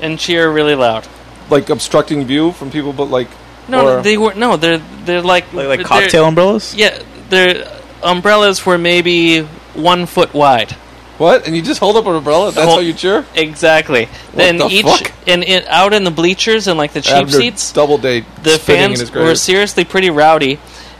and 0.00 0.18
cheer 0.18 0.50
really 0.52 0.74
loud. 0.74 1.06
like 1.50 1.70
obstructing 1.70 2.24
view 2.24 2.52
from 2.52 2.70
people, 2.70 2.92
but 2.92 3.04
like 3.06 3.28
No, 3.68 4.02
they 4.02 4.16
were 4.18 4.34
no. 4.34 4.56
They're 4.56 4.78
they're 5.04 5.22
like 5.22 5.52
Like, 5.52 5.66
like 5.66 5.78
they're- 5.80 5.86
cocktail 5.86 6.26
umbrellas? 6.26 6.74
Yeah, 6.74 7.02
their 7.30 7.66
umbrellas 8.02 8.64
were 8.66 8.78
maybe 8.78 9.46
one 9.74 10.06
foot 10.06 10.32
wide. 10.34 10.72
what? 11.18 11.46
And 11.46 11.54
you 11.56 11.62
just 11.62 11.80
hold 11.80 11.96
up 11.96 12.06
an 12.06 12.14
umbrella? 12.16 12.52
That's 12.52 12.66
Hold- 12.66 12.78
how 12.78 12.80
you 12.80 12.92
cheer? 12.92 13.24
Exactly. 13.34 14.08
then 14.34 14.56
the 14.58 14.66
each 14.66 14.84
fuck? 14.84 15.12
and 15.26 15.42
it, 15.44 15.66
out 15.68 15.92
in 15.92 16.04
the 16.04 16.10
bleachers 16.10 16.66
and 16.66 16.76
like 16.78 16.92
the 16.92 17.00
cheap 17.00 17.28
seats, 17.30 17.72
double 17.72 17.98
date. 17.98 18.24
the 18.42 18.54
in 18.54 18.58
fans 18.58 19.00
his 19.00 19.10
grave. 19.10 19.26
were 19.26 19.34
seriously 19.34 19.84
pretty 19.84 20.10
rowdy, 20.10 20.58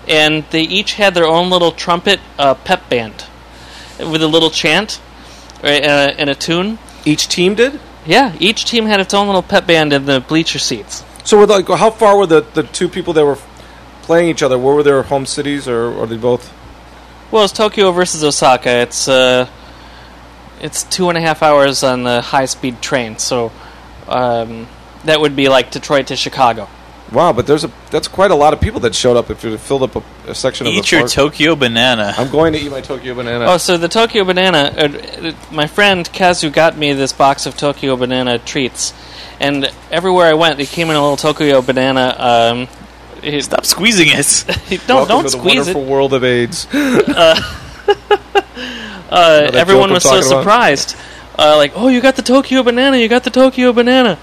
and 0.08 0.44
they 0.50 0.62
each 0.62 0.94
had 0.94 1.14
their 1.14 1.26
own 1.26 1.50
little 1.50 1.72
trumpet 1.72 2.20
uh, 2.38 2.54
pep 2.54 2.88
band 2.88 3.24
with 3.98 4.22
a 4.22 4.28
little 4.28 4.50
chant 4.50 5.00
uh, 5.62 5.66
and 5.66 6.28
a 6.30 6.34
tune. 6.34 6.78
Each 7.04 7.28
team 7.28 7.54
did. 7.54 7.80
Yeah, 8.06 8.34
each 8.38 8.64
team 8.66 8.86
had 8.86 9.00
its 9.00 9.14
own 9.14 9.26
little 9.26 9.42
pep 9.42 9.66
band 9.66 9.92
in 9.92 10.04
the 10.04 10.20
bleacher 10.20 10.58
seats. 10.58 11.04
So, 11.24 11.38
were 11.38 11.46
like, 11.46 11.66
how 11.68 11.90
far 11.90 12.18
were 12.18 12.26
the, 12.26 12.42
the 12.42 12.62
two 12.64 12.88
people 12.88 13.14
that 13.14 13.24
were 13.24 13.38
playing 14.02 14.28
each 14.28 14.42
other? 14.42 14.58
Where 14.58 14.74
were 14.74 14.82
their 14.82 15.02
home 15.04 15.24
cities, 15.24 15.66
or 15.66 15.98
are 15.98 16.06
they 16.06 16.18
both? 16.18 16.52
Well, 17.34 17.42
it's 17.42 17.52
Tokyo 17.52 17.90
versus 17.90 18.22
Osaka. 18.22 18.70
It's 18.82 19.08
uh, 19.08 19.48
it's 20.60 20.84
two 20.84 21.08
and 21.08 21.18
a 21.18 21.20
half 21.20 21.42
hours 21.42 21.82
on 21.82 22.04
the 22.04 22.20
high 22.20 22.44
speed 22.44 22.80
train, 22.80 23.18
so 23.18 23.50
um, 24.06 24.68
that 25.02 25.20
would 25.20 25.34
be 25.34 25.48
like 25.48 25.72
Detroit 25.72 26.06
to 26.06 26.16
Chicago. 26.16 26.68
Wow, 27.10 27.32
but 27.32 27.48
there's 27.48 27.64
a 27.64 27.72
that's 27.90 28.06
quite 28.06 28.30
a 28.30 28.36
lot 28.36 28.52
of 28.52 28.60
people 28.60 28.78
that 28.82 28.94
showed 28.94 29.16
up 29.16 29.30
if 29.30 29.42
you 29.42 29.58
filled 29.58 29.82
up 29.82 29.96
a, 29.96 30.30
a 30.30 30.34
section 30.36 30.68
of 30.68 30.74
Eat 30.74 30.84
the 30.84 30.90
your 30.90 31.00
park. 31.00 31.10
Tokyo 31.10 31.56
banana. 31.56 32.14
I'm 32.16 32.30
going 32.30 32.52
to 32.52 32.60
eat 32.60 32.70
my 32.70 32.80
Tokyo 32.80 33.16
banana. 33.16 33.46
Oh, 33.46 33.56
so 33.56 33.78
the 33.78 33.88
Tokyo 33.88 34.22
Banana. 34.22 34.72
Uh, 34.76 34.82
uh, 35.26 35.32
my 35.50 35.66
friend 35.66 36.08
Kazu 36.12 36.50
got 36.50 36.78
me 36.78 36.92
this 36.92 37.12
box 37.12 37.46
of 37.46 37.56
Tokyo 37.56 37.96
Banana 37.96 38.38
treats, 38.38 38.94
and 39.40 39.72
everywhere 39.90 40.26
I 40.26 40.34
went, 40.34 40.56
they 40.56 40.66
came 40.66 40.88
in 40.88 40.94
a 40.94 41.02
little 41.02 41.16
Tokyo 41.16 41.62
Banana. 41.62 42.14
Um, 42.16 42.68
it- 43.22 43.42
Stop 43.44 43.64
squeezing 43.64 44.08
it. 44.10 44.44
don't 44.86 44.88
Welcome 44.88 45.08
don't 45.08 45.18
to 45.18 45.22
the 45.24 45.30
squeeze 45.30 45.68
it. 45.68 45.74
wonderful 45.76 45.84
world 45.84 46.12
of 46.14 46.24
AIDS. 46.24 46.66
Uh, 49.10 49.42
that 49.42 49.54
everyone 49.54 49.90
joke 49.90 49.94
was 49.96 50.06
I'm 50.06 50.10
so 50.10 50.16
talking 50.20 50.32
about? 50.32 50.40
surprised. 50.42 50.96
Uh, 51.38 51.56
like, 51.56 51.72
oh, 51.76 51.86
you 51.88 52.00
got 52.00 52.16
the 52.16 52.22
Tokyo 52.22 52.62
Banana! 52.64 52.96
You 52.96 53.08
got 53.08 53.22
the 53.22 53.30
Tokyo 53.30 53.72
Banana. 53.72 54.18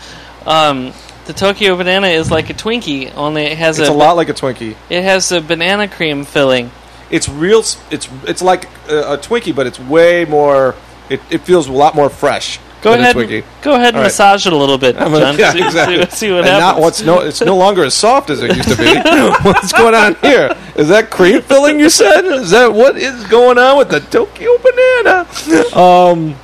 Um, 0.45 0.91
the 1.27 1.33
Tokyo 1.33 1.77
Banana 1.77 2.07
is 2.07 2.29
like 2.29 2.49
a 2.49 2.53
Twinkie, 2.53 3.13
only 3.15 3.43
it 3.43 3.57
has 3.57 3.79
It's 3.79 3.87
a 3.87 3.93
lot 3.93 4.17
like 4.17 4.27
a 4.29 4.33
Twinkie. 4.33 4.75
It 4.89 5.03
has 5.03 5.31
a 5.31 5.39
banana 5.39 5.87
cream 5.87 6.25
filling. 6.25 6.71
It's 7.09 7.29
real. 7.29 7.59
s- 7.59 7.81
It's 7.89 8.09
it's 8.27 8.41
like 8.41 8.65
a, 8.89 9.13
a 9.13 9.17
Twinkie, 9.17 9.55
but 9.55 9.65
it's 9.67 9.79
way 9.79 10.25
more. 10.25 10.75
It, 11.09 11.21
it 11.29 11.37
feels 11.41 11.67
a 11.67 11.71
lot 11.73 11.95
more 11.95 12.09
fresh. 12.09 12.59
Go 12.81 12.93
ahead, 12.93 13.15
and, 13.15 13.43
go 13.61 13.75
ahead 13.75 13.89
and 13.89 13.97
right. 13.97 14.03
massage 14.05 14.47
it 14.47 14.53
a 14.53 14.55
little 14.55 14.79
bit, 14.79 14.95
I'm 14.99 15.11
John. 15.11 15.37
yeah, 15.39 15.51
see, 15.51 15.63
exactly. 15.63 16.03
see, 16.05 16.15
see 16.15 16.31
what 16.31 16.39
and 16.39 16.47
happens. 16.47 16.61
not 16.61 16.79
what's 16.79 17.01
no. 17.03 17.19
It's 17.19 17.41
no 17.41 17.55
longer 17.55 17.83
as 17.83 17.93
soft 17.93 18.31
as 18.31 18.41
it 18.41 18.55
used 18.55 18.69
to 18.69 18.75
be. 18.75 18.95
what's 19.43 19.71
going 19.71 19.93
on 19.93 20.15
here? 20.15 20.57
Is 20.75 20.87
that 20.87 21.11
cream 21.11 21.43
filling? 21.43 21.79
You 21.79 21.91
said? 21.91 22.25
Is 22.25 22.49
that 22.49 22.73
what 22.73 22.97
is 22.97 23.23
going 23.25 23.59
on 23.59 23.77
with 23.77 23.89
the 23.89 23.99
Tokyo 23.99 24.57
banana? 24.57 25.27
Um. 25.75 26.35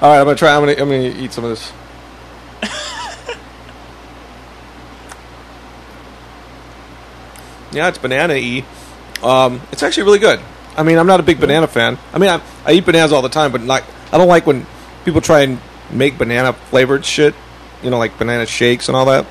All 0.00 0.08
right, 0.08 0.20
I'm 0.20 0.24
gonna 0.24 0.36
try. 0.36 0.56
I'm 0.56 0.62
gonna 0.62 0.72
I'm 0.72 0.88
gonna 0.88 1.02
eat 1.02 1.34
some 1.34 1.44
of 1.44 1.50
this. 1.50 1.70
yeah, 7.72 7.88
it's 7.88 7.98
banana 7.98 8.34
e. 8.34 8.64
Um, 9.22 9.60
it's 9.70 9.82
actually 9.82 10.04
really 10.04 10.18
good. 10.18 10.40
I 10.78 10.82
mean, 10.82 10.96
I'm 10.96 11.06
not 11.06 11.20
a 11.20 11.22
big 11.22 11.38
banana 11.40 11.66
fan. 11.66 11.98
I 12.14 12.18
mean, 12.18 12.30
I, 12.30 12.40
I 12.64 12.72
eat 12.72 12.86
bananas 12.86 13.12
all 13.12 13.20
the 13.20 13.28
time, 13.28 13.52
but 13.52 13.60
like 13.60 13.84
I 14.12 14.16
don't 14.16 14.28
like 14.28 14.46
when 14.46 14.64
people 15.04 15.20
try 15.20 15.40
and 15.40 15.60
make 15.90 16.18
banana 16.18 16.52
flavored 16.52 17.04
shit. 17.04 17.34
You 17.82 17.90
know, 17.90 17.98
like 17.98 18.18
banana 18.18 18.46
shakes 18.46 18.88
and 18.88 18.96
all 18.96 19.06
that. 19.06 19.26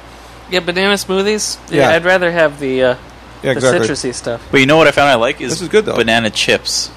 Yeah, 0.50 0.62
banana 0.62 0.96
smoothies. 0.96 1.60
Yeah. 1.72 1.90
Yeah, 1.90 1.96
I'd 1.96 2.04
rather 2.06 2.32
have 2.32 2.60
the 2.60 2.84
uh, 2.84 2.88
Yeah, 2.96 2.98
the 3.44 3.52
exactly. 3.52 3.88
citrusy 3.88 4.14
stuff. 4.14 4.48
But 4.52 4.60
you 4.60 4.66
know 4.66 4.78
what 4.78 4.88
I 4.88 4.92
found 4.92 5.10
I 5.10 5.16
like 5.16 5.40
is, 5.42 5.52
This 5.52 5.62
is 5.62 5.70
good, 5.70 5.86
though. 5.86 5.96
banana 5.96 6.30
chips. 6.32 6.90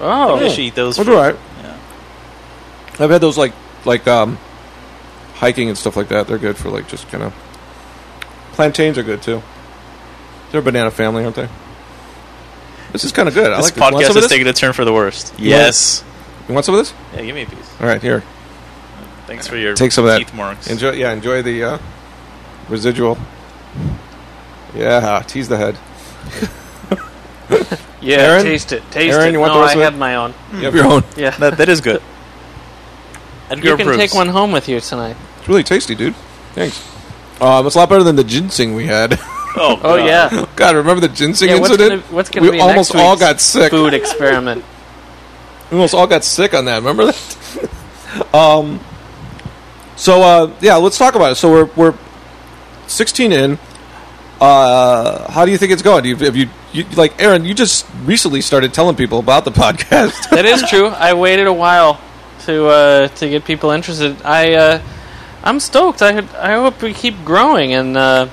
Oh, 0.00 0.36
I 0.36 0.48
should 0.48 0.58
eat 0.60 0.74
those. 0.74 0.96
That's 0.96 1.08
for- 1.08 1.14
all 1.14 1.20
right. 1.22 1.36
Yeah. 1.62 1.76
I've 3.00 3.10
had 3.10 3.20
those 3.20 3.36
like 3.38 3.52
like 3.84 4.06
um, 4.06 4.38
hiking 5.34 5.68
and 5.68 5.76
stuff 5.76 5.96
like 5.96 6.08
that. 6.08 6.28
They're 6.28 6.38
good 6.38 6.56
for 6.56 6.70
like 6.70 6.88
just 6.88 7.08
kind 7.08 7.24
of. 7.24 7.34
Plantains 8.52 8.98
are 8.98 9.02
good 9.02 9.22
too. 9.22 9.42
They're 10.50 10.60
a 10.60 10.62
banana 10.64 10.90
family, 10.90 11.24
aren't 11.24 11.36
they? 11.36 11.48
This 12.92 13.04
is 13.04 13.10
kind 13.12 13.26
of 13.26 13.34
good. 13.34 13.50
I 13.50 13.56
This 13.56 13.66
like 13.66 13.74
this. 13.74 13.80
Want 13.80 13.94
podcast 13.96 14.02
some 14.06 14.10
of 14.10 14.16
is 14.18 14.22
this? 14.24 14.30
taking 14.30 14.46
a 14.46 14.52
turn 14.52 14.72
for 14.74 14.84
the 14.84 14.92
worst. 14.92 15.32
You 15.38 15.50
Yes. 15.50 16.04
You 16.48 16.54
want 16.54 16.64
some 16.66 16.74
of 16.74 16.80
this? 16.80 16.92
Yeah, 17.14 17.22
give 17.24 17.34
me 17.34 17.42
a 17.42 17.46
piece. 17.46 17.80
All 17.80 17.86
right, 17.86 18.00
here. 18.02 18.22
Thanks 19.26 19.46
for 19.46 19.56
your 19.56 19.74
Take 19.74 19.92
some 19.92 20.04
of 20.04 20.10
that. 20.10 20.18
teeth 20.18 20.34
marks. 20.34 20.66
Enjoy. 20.68 20.90
Yeah, 20.92 21.12
enjoy 21.12 21.42
the 21.42 21.64
uh, 21.64 21.78
residual. 22.68 23.16
Yeah, 24.74 25.22
tease 25.26 25.48
the 25.48 25.56
head. 25.56 25.78
yeah. 28.00 28.16
Aaron? 28.18 28.42
Taste 28.42 28.72
it. 28.72 28.82
Taste 28.90 29.14
Aaron, 29.14 29.28
it. 29.28 29.32
you 29.32 29.40
want 29.40 29.52
no, 29.52 29.58
the 29.60 29.64
rest 29.66 29.76
I 29.76 29.80
of 29.80 29.82
it? 29.82 29.90
had 29.92 29.98
my 29.98 30.16
own. 30.16 30.34
You 30.54 30.64
have 30.64 30.74
your 30.74 30.86
own. 30.86 31.04
Yeah, 31.16 31.30
That, 31.38 31.58
that 31.58 31.68
is 31.68 31.80
good. 31.80 32.02
Edgar 33.50 33.68
you 33.68 33.76
can 33.76 33.86
approves. 33.86 33.98
take 33.98 34.14
one 34.14 34.28
home 34.28 34.52
with 34.52 34.68
you 34.68 34.80
tonight. 34.80 35.16
It's 35.38 35.48
really 35.48 35.62
tasty, 35.62 35.94
dude. 35.94 36.14
Thanks. 36.54 36.82
Um, 37.40 37.66
it's 37.66 37.74
a 37.76 37.78
lot 37.78 37.88
better 37.88 38.04
than 38.04 38.16
the 38.16 38.24
ginseng 38.24 38.74
we 38.74 38.86
had. 38.86 39.18
Oh, 39.54 39.78
Oh 39.84 39.96
God. 39.98 40.06
yeah. 40.06 40.46
God, 40.56 40.76
remember 40.76 41.00
the 41.06 41.12
ginseng 41.14 41.50
yeah. 41.50 41.58
What's 41.58 41.72
incident? 41.72 42.02
gonna, 42.04 42.14
what's 42.14 42.30
gonna 42.30 42.46
we 42.46 42.52
be 42.52 42.60
almost 42.60 42.94
next 42.94 43.02
all 43.04 43.10
week's 43.12 43.20
got 43.20 43.40
sick. 43.40 43.70
food 43.70 43.92
experiment? 43.92 44.64
We 45.72 45.78
almost 45.78 45.94
all 45.94 46.06
got 46.06 46.22
sick 46.22 46.52
on 46.52 46.66
that. 46.66 46.82
Remember 46.82 47.06
that? 47.06 47.70
um. 48.34 48.78
So 49.96 50.20
uh, 50.20 50.52
yeah, 50.60 50.76
let's 50.76 50.98
talk 50.98 51.14
about 51.14 51.32
it. 51.32 51.36
So 51.36 51.50
we're 51.50 51.64
we're 51.74 51.94
16 52.88 53.32
in. 53.32 53.58
Uh, 54.38 55.30
how 55.32 55.46
do 55.46 55.50
you 55.50 55.56
think 55.56 55.72
it's 55.72 55.80
going? 55.80 56.02
Do 56.02 56.10
you, 56.10 56.16
have 56.16 56.36
you, 56.36 56.50
you 56.72 56.84
like 56.94 57.22
Aaron? 57.22 57.46
You 57.46 57.54
just 57.54 57.86
recently 58.04 58.42
started 58.42 58.74
telling 58.74 58.96
people 58.96 59.18
about 59.18 59.46
the 59.46 59.50
podcast. 59.62 60.28
that 60.28 60.44
is 60.44 60.62
true. 60.68 60.88
I 60.88 61.14
waited 61.14 61.46
a 61.46 61.52
while 61.54 61.98
to 62.40 62.66
uh, 62.66 63.08
to 63.08 63.30
get 63.30 63.46
people 63.46 63.70
interested. 63.70 64.20
I 64.26 64.52
uh, 64.52 64.82
I'm 65.42 65.58
stoked. 65.58 66.02
I 66.02 66.18
I 66.38 66.52
hope 66.52 66.82
we 66.82 66.92
keep 66.92 67.24
growing 67.24 67.72
and 67.72 67.96
uh, 67.96 68.28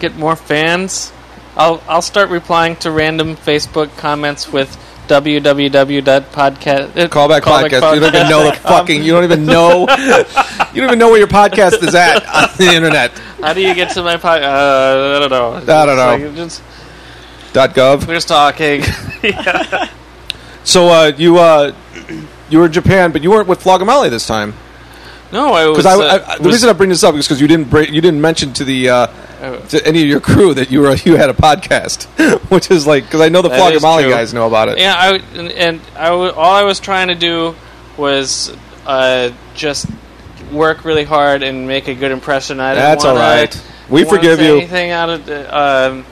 get 0.00 0.16
more 0.16 0.36
fans. 0.36 1.14
I'll 1.56 1.82
I'll 1.88 2.02
start 2.02 2.28
replying 2.28 2.76
to 2.76 2.90
random 2.90 3.36
Facebook 3.36 3.96
comments 3.96 4.52
with 4.52 4.76
www.podcast 5.08 6.96
uh, 6.96 7.08
Callback 7.08 7.40
podcast. 7.40 7.94
You 7.94 8.00
don't 8.00 8.14
even 8.14 8.28
know 8.28 8.44
the 8.44 8.52
fucking. 8.62 9.02
You 9.02 9.12
don't 9.12 9.24
even 9.24 9.44
know. 9.46 9.80
you 9.80 10.80
don't 10.80 10.88
even 10.88 10.98
know 10.98 11.08
where 11.08 11.18
your 11.18 11.28
podcast 11.28 11.82
is 11.82 11.94
at 11.94 12.26
on 12.34 12.48
the 12.56 12.72
internet. 12.74 13.10
How 13.40 13.52
do 13.52 13.60
you 13.60 13.74
get 13.74 13.90
to 13.94 14.02
my 14.02 14.16
podcast? 14.16 14.42
Uh, 14.42 15.16
I 15.16 15.18
don't 15.18 15.30
know. 15.30 15.54
I 15.54 15.86
don't 15.86 15.96
know. 15.96 16.26
Like, 16.26 16.36
just, 16.36 16.62
Dot 17.52 17.74
gov. 17.74 18.06
we're 18.06 18.14
just 18.14 18.28
talking. 18.28 18.82
So 20.64 20.88
uh, 20.88 21.12
you 21.16 21.38
uh, 21.38 21.74
you 22.48 22.58
were 22.58 22.66
in 22.66 22.72
Japan, 22.72 23.12
but 23.12 23.22
you 23.22 23.30
weren't 23.30 23.48
with 23.48 23.62
Flogging 23.62 23.86
Molly 23.86 24.08
this 24.08 24.26
time. 24.26 24.54
No, 25.32 25.52
I 25.52 25.66
was. 25.66 25.78
Because 25.78 25.98
I, 26.00 26.16
uh, 26.16 26.38
the 26.38 26.48
reason 26.50 26.68
I 26.68 26.72
bring 26.74 26.90
this 26.90 27.02
up 27.02 27.14
is 27.14 27.26
because 27.26 27.40
you 27.40 27.48
didn't 27.48 27.70
bring, 27.70 27.92
you 27.92 28.00
didn't 28.00 28.20
mention 28.20 28.52
to 28.54 28.64
the 28.64 28.88
uh, 28.90 29.06
Oh. 29.44 29.58
to 29.70 29.84
any 29.84 30.00
of 30.02 30.06
your 30.06 30.20
crew 30.20 30.54
that 30.54 30.70
you 30.70 30.82
were 30.82 30.94
you 31.04 31.16
had 31.16 31.28
a 31.28 31.32
podcast, 31.34 32.04
which 32.50 32.70
is 32.70 32.86
like 32.86 33.04
because 33.04 33.20
I 33.20 33.28
know 33.28 33.42
the 33.42 33.48
That 33.48 33.56
is 33.74 33.80
Flogging 33.80 33.82
Molly 33.82 34.02
true. 34.04 34.12
guys 34.12 34.32
know 34.32 34.46
about 34.46 34.68
it. 34.68 34.78
Yeah, 34.78 34.94
I, 34.96 35.16
and, 35.36 35.50
and 35.50 35.80
I 35.96 36.10
w- 36.10 36.30
all 36.30 36.54
I 36.54 36.62
was 36.62 36.78
trying 36.78 37.08
to 37.08 37.16
do 37.16 37.56
was 37.96 38.54
uh, 38.86 39.30
just 39.54 39.86
work 40.52 40.84
really 40.84 41.02
hard 41.04 41.42
and 41.42 41.66
make 41.66 41.88
a 41.88 41.94
good 41.94 42.12
impression. 42.12 42.60
I 42.60 42.74
didn't 42.74 42.84
That's 42.84 43.04
all 43.04 43.16
right. 43.16 43.64
We 43.88 44.04
forgive 44.04 44.38
you. 44.38 44.58
Anything 44.58 44.90
out 44.92 45.10
of 45.10 45.26
the, 45.26 45.58
um, 45.58 46.04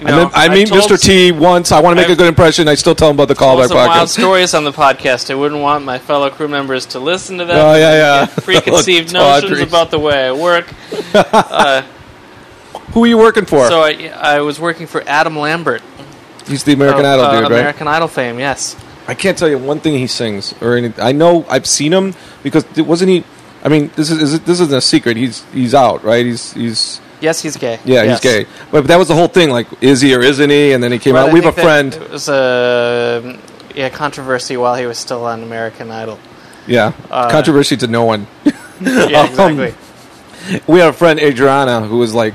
you 0.00 0.06
I 0.06 0.10
know, 0.10 0.16
mean, 0.24 0.30
I 0.34 0.48
mean 0.48 0.66
told 0.66 0.82
Mr. 0.82 1.00
T 1.00 1.32
once. 1.32 1.72
I 1.72 1.80
want 1.80 1.96
to 1.96 2.00
make 2.00 2.08
a 2.08 2.12
I've- 2.12 2.18
good 2.18 2.28
impression. 2.28 2.68
I 2.68 2.74
still 2.74 2.94
tell 2.94 3.10
him 3.10 3.16
about 3.16 3.28
the 3.28 3.34
callback 3.34 3.68
some 3.68 3.76
wild 3.78 3.90
podcast. 3.90 4.08
stories 4.18 4.54
on 4.54 4.64
the 4.64 4.72
podcast. 4.72 5.30
I 5.30 5.34
wouldn't 5.34 5.60
want 5.60 5.84
my 5.84 5.98
fellow 5.98 6.30
crew 6.30 6.48
members 6.48 6.86
to 6.86 7.00
listen 7.00 7.38
to 7.38 7.44
that. 7.44 7.56
Oh 7.56 7.74
yeah, 7.74 7.94
yeah. 8.22 8.26
Preconceived 8.26 9.12
notions 9.12 9.60
about 9.60 9.90
the 9.90 9.98
way 9.98 10.26
I 10.28 10.32
work. 10.32 10.72
uh, 11.14 11.82
Who 12.92 13.04
are 13.04 13.06
you 13.06 13.18
working 13.18 13.44
for? 13.44 13.68
so 13.68 13.80
I, 13.82 14.10
I 14.14 14.40
was 14.40 14.60
working 14.60 14.86
for 14.86 15.02
Adam 15.06 15.36
Lambert, 15.38 15.82
He's 16.46 16.64
the 16.64 16.72
American 16.72 17.00
of, 17.04 17.06
Idol 17.06 17.24
uh, 17.24 17.30
dude, 17.32 17.50
right? 17.50 17.58
American 17.60 17.88
Idol 17.88 18.08
fame. 18.08 18.38
Yes. 18.38 18.76
I 19.06 19.14
can't 19.14 19.36
tell 19.38 19.48
you 19.48 19.58
one 19.58 19.80
thing 19.80 19.94
he 19.98 20.06
sings 20.06 20.54
or 20.62 20.76
anything. 20.76 21.02
I 21.02 21.12
know 21.12 21.44
I've 21.48 21.66
seen 21.66 21.92
him 21.92 22.14
because 22.42 22.64
it 22.76 22.86
wasn't 22.86 23.10
he. 23.10 23.24
I 23.64 23.68
mean, 23.68 23.90
this 23.96 24.10
is, 24.10 24.22
is 24.22 24.34
it, 24.34 24.44
this 24.44 24.60
isn't 24.60 24.76
a 24.76 24.80
secret. 24.80 25.16
He's 25.16 25.44
he's 25.52 25.74
out, 25.74 26.04
right? 26.04 26.24
He's 26.24 26.52
he's 26.52 27.00
Yes, 27.20 27.40
he's 27.42 27.56
gay. 27.56 27.78
Yeah, 27.84 28.02
Yes. 28.04 28.22
he's 28.22 28.32
gay. 28.32 28.46
But 28.70 28.86
that 28.86 28.96
was 28.98 29.08
the 29.08 29.14
whole 29.14 29.28
thing. 29.28 29.50
Like, 29.50 29.66
is 29.82 30.00
he 30.00 30.14
or 30.14 30.20
isn't 30.20 30.50
he? 30.50 30.72
And 30.72 30.82
then 30.82 30.92
he 30.92 30.98
came 30.98 31.14
But 31.14 31.24
out. 31.24 31.30
I 31.30 31.32
We 31.32 31.40
have 31.42 31.58
a 31.58 31.60
friend. 31.62 31.94
It 31.94 32.10
was 32.10 32.28
a 32.28 33.38
yeah 33.74 33.88
controversy 33.90 34.56
while 34.56 34.74
he 34.76 34.86
was 34.86 34.98
still 34.98 35.24
on 35.24 35.42
American 35.42 35.90
Idol. 35.90 36.18
Yeah, 36.66 36.92
Uh, 37.10 37.30
controversy 37.30 37.76
to 37.78 37.86
no 37.86 38.04
one. 38.04 38.26
Yeah, 38.80 39.24
exactly. 39.30 39.74
we 40.68 40.78
had 40.78 40.90
a 40.90 40.92
friend 40.92 41.18
Adriana 41.18 41.80
who 41.80 41.98
was 41.98 42.14
like 42.14 42.34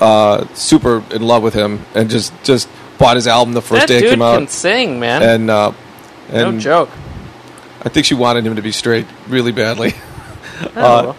uh, 0.00 0.46
super 0.54 1.02
in 1.10 1.20
love 1.20 1.42
with 1.42 1.52
him 1.52 1.84
and 1.94 2.08
just 2.08 2.32
just 2.44 2.66
bought 2.96 3.16
his 3.16 3.26
album 3.26 3.52
the 3.52 3.60
first 3.60 3.88
that 3.88 3.88
day 3.88 4.06
it 4.06 4.10
came 4.10 4.22
out. 4.22 4.38
can 4.38 4.48
sing, 4.48 4.98
man. 4.98 5.22
and 5.22 5.50
uh, 5.50 5.72
and 6.30 6.54
no 6.54 6.58
joke. 6.58 6.88
I 7.84 7.88
think 7.90 8.06
she 8.06 8.14
wanted 8.14 8.46
him 8.46 8.56
to 8.56 8.62
be 8.62 8.72
straight 8.72 9.06
really 9.28 9.52
badly. 9.52 9.92
Oh. 10.76 11.16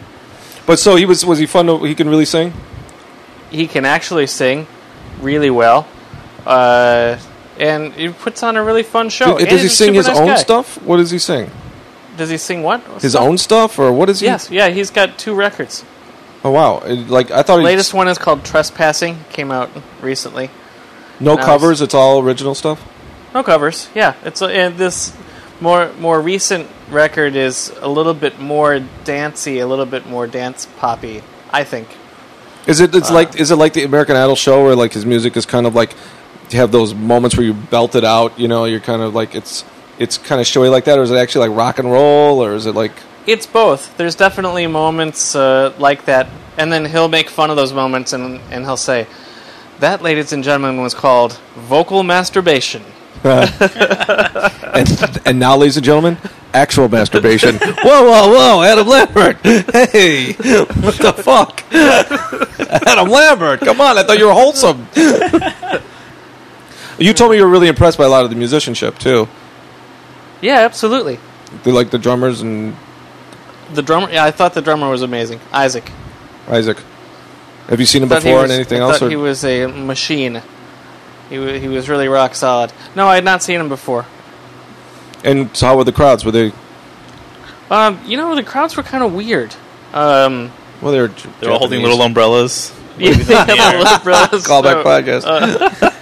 But 0.66 0.80
so 0.80 0.96
he 0.96 1.06
was 1.06 1.26
was 1.26 1.38
he 1.38 1.46
fun? 1.46 1.66
To, 1.68 1.78
he 1.84 1.94
can 1.96 2.08
really 2.10 2.26
sing. 2.26 2.54
He 3.54 3.68
can 3.68 3.86
actually 3.86 4.28
sing 4.28 4.68
really 5.22 5.50
well, 5.50 5.88
uh, 6.46 7.18
and 7.58 7.94
he 7.94 8.10
puts 8.10 8.44
on 8.44 8.58
a 8.58 8.64
really 8.64 8.84
fun 8.84 9.10
show. 9.10 9.38
Does, 9.38 9.48
does 9.48 9.62
he 9.62 9.70
sing 9.70 9.94
his 9.94 10.08
nice 10.08 10.18
own 10.18 10.28
guy. 10.28 10.36
stuff? 10.36 10.82
What 10.84 10.98
does 10.98 11.12
he 11.12 11.20
sing? 11.20 11.50
Does 12.18 12.30
he 12.30 12.38
sing 12.38 12.62
what? 12.64 12.82
His 13.02 13.14
Stuff? 13.14 13.24
own 13.24 13.38
stuff, 13.38 13.80
or 13.80 13.92
what 13.92 14.10
is 14.10 14.20
he? 14.20 14.26
Yes, 14.28 14.52
yeah, 14.52 14.70
he's 14.70 14.90
got 14.92 15.18
two 15.18 15.34
records. 15.34 15.84
Oh 16.44 16.52
wow! 16.52 16.80
It- 16.80 17.08
like 17.10 17.32
I 17.32 17.42
thought. 17.44 17.60
he 17.60 17.66
Latest 17.66 17.94
one 17.94 18.08
is 18.08 18.18
called 18.18 18.44
Trespassing. 18.44 19.18
Came 19.32 19.50
out 19.52 19.70
recently. 20.02 20.50
No 21.20 21.36
Nice. 21.36 21.46
covers. 21.46 21.82
It's 21.82 21.94
all 21.94 22.20
original 22.22 22.54
stuff. 22.56 22.84
No 23.34 23.42
covers. 23.44 23.90
Yeah, 23.96 24.14
it's 24.26 24.42
a, 24.42 24.46
and 24.48 24.78
this 24.78 25.16
more 25.62 25.92
more 26.00 26.22
recent 26.22 26.68
record 26.92 27.36
is 27.36 27.72
a 27.82 27.88
little 27.88 28.14
bit 28.14 28.40
more 28.40 28.80
dancey, 29.06 29.60
a 29.60 29.66
little 29.68 29.86
bit 29.88 30.06
more 30.06 30.28
dance 30.28 30.68
poppy. 30.78 31.24
I 31.52 31.64
think. 31.64 31.88
Is 32.68 32.80
it? 32.80 32.94
Uh. 32.94 32.98
It's 32.98 33.12
like. 33.12 33.40
Is 33.40 33.52
it 33.52 33.56
like 33.56 33.74
the 33.74 33.84
American 33.84 34.16
Idol 34.16 34.36
show, 34.36 34.64
where 34.64 34.76
like 34.76 34.94
his 34.94 35.06
music 35.06 35.36
is 35.38 35.46
kind 35.46 35.66
of 35.66 35.76
like 35.76 35.94
you 36.52 36.60
have 36.60 36.72
those 36.72 36.94
moments 36.94 37.36
where 37.36 37.46
you 37.46 37.54
belt 37.54 37.96
it 37.96 38.04
out. 38.04 38.38
You 38.40 38.48
know, 38.48 38.66
you're 38.66 38.80
kind 38.80 39.02
of 39.02 39.14
like 39.14 39.36
it's 39.36 39.66
it's 40.00 40.18
kind 40.18 40.40
of 40.40 40.48
showy 40.48 40.70
like 40.70 40.86
that, 40.86 40.98
or 40.98 41.04
is 41.04 41.12
it 41.12 41.18
actually 41.18 41.50
like 41.50 41.58
rock 41.58 41.80
and 41.80 41.92
roll, 41.92 42.44
or 42.44 42.54
is 42.54 42.66
it 42.66 42.76
like 42.76 42.92
It's 43.26 43.46
both. 43.46 43.96
There's 43.98 44.16
definitely 44.16 44.68
moments 44.68 45.36
uh, 45.36 45.74
like 45.78 46.06
that, 46.06 46.28
and 46.58 46.72
then 46.72 46.86
he'll 46.86 47.08
make 47.08 47.30
fun 47.30 47.50
of 47.50 47.56
those 47.56 47.74
moments, 47.74 48.14
and 48.14 48.40
and 48.52 48.64
he'll 48.66 48.78
say, 48.78 49.08
"That, 49.80 50.02
ladies 50.02 50.34
and 50.34 50.44
gentlemen, 50.44 50.82
was 50.82 50.94
called 50.94 51.34
vocal 51.56 52.04
masturbation." 52.04 52.84
and, 53.24 55.22
and 55.26 55.40
now, 55.40 55.56
ladies 55.56 55.78
and 55.78 55.86
gentlemen, 55.86 56.18
actual 56.54 56.90
masturbation. 56.90 57.56
whoa, 57.62 58.04
whoa, 58.04 58.30
whoa! 58.30 58.62
Adam 58.64 58.88
Lambert. 58.88 59.38
Hey, 59.44 60.34
what 60.34 60.96
the 60.98 61.14
fuck? 61.18 61.64
Adam 62.88 63.10
Lambert, 63.10 63.60
come 63.62 63.82
on! 63.82 63.98
I 63.98 64.04
thought 64.04 64.18
you 64.18 64.28
were 64.28 64.34
wholesome. 64.34 64.88
you 66.98 67.14
told 67.14 67.32
me 67.32 67.38
you 67.38 67.44
were 67.44 67.50
really 67.50 67.68
impressed 67.68 67.98
by 67.98 68.06
a 68.06 68.10
lot 68.10 68.24
of 68.24 68.30
the 68.30 68.36
musicianship 68.36 68.98
too. 69.00 69.28
Yeah, 70.42 70.60
absolutely. 70.60 71.20
They 71.64 71.72
like 71.72 71.90
the 71.92 71.98
drummers 72.00 72.42
and 72.42 72.76
The 73.74 73.82
drummer. 73.82 74.10
Yeah, 74.12 74.26
I 74.26 74.32
thought 74.32 74.54
the 74.54 74.62
drummer 74.62 74.90
was 74.90 75.02
amazing. 75.02 75.40
Isaac. 75.52 75.90
Isaac. 76.48 76.78
Have 77.68 77.80
you 77.80 77.86
seen 77.86 78.04
him 78.04 78.10
before 78.10 78.42
was- 78.42 78.52
in 78.52 78.56
anything 78.56 78.82
I 78.82 78.86
else? 78.90 79.02
or- 79.02 79.10
he 79.10 79.16
was 79.16 79.44
a 79.46 79.68
machine. 79.68 80.42
He 81.30 81.40
wa 81.40 81.46
he 81.54 81.68
was 81.70 81.88
really 81.90 82.08
rock 82.08 82.36
solid. 82.36 82.74
No, 82.96 83.08
I 83.08 83.16
had 83.16 83.24
not 83.24 83.42
seen 83.42 83.60
him 83.60 83.70
before. 83.70 84.06
And 85.24 85.56
so 85.56 85.68
how 85.68 85.78
were 85.78 85.84
the 85.84 85.92
crowds? 85.92 86.26
Were 86.26 86.32
they? 86.32 86.52
Um, 87.70 88.00
you 88.06 88.18
know, 88.18 88.36
the 88.36 88.44
crowds 88.44 88.76
were 88.76 88.84
kind 88.84 89.04
of 89.04 89.14
weird. 89.14 89.56
Um, 89.94 90.52
Well, 90.82 90.92
they 90.92 91.00
were. 91.00 91.12
They're 91.40 91.52
all 91.52 91.60
holding 91.60 91.82
little 91.82 92.02
umbrellas. 92.02 92.74
yeah, 92.98 93.14
they 93.14 93.34
had 93.58 93.78
little 93.78 93.94
umbrellas, 93.94 94.46
Callback 94.46 94.84
so- 94.84 95.24
podcast. 95.24 95.90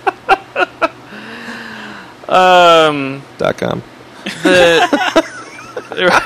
Um, 2.29 3.21
dot 3.37 3.57
com. 3.57 3.83
the 4.43 5.23
there, 5.95 6.05
were- 6.09 6.21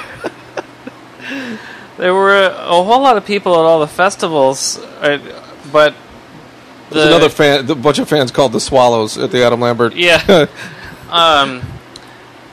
there 1.98 2.14
were 2.14 2.36
a, 2.44 2.50
a 2.50 2.84
whole 2.84 3.02
lot 3.02 3.18
of 3.18 3.26
people 3.26 3.54
at 3.54 3.60
all 3.62 3.80
the 3.80 3.88
festivals, 3.88 4.78
uh, 4.78 5.18
but 5.72 5.96
the, 6.90 6.96
There's 6.96 7.08
another 7.08 7.30
fan. 7.30 7.68
A 7.72 7.74
bunch 7.76 7.98
of 7.98 8.08
fans 8.08 8.30
called 8.30 8.52
the 8.52 8.60
Swallows 8.60 9.18
at 9.18 9.32
the 9.32 9.44
Adam 9.44 9.62
Lambert. 9.62 9.96
Yeah. 9.96 10.46
um, 11.10 11.64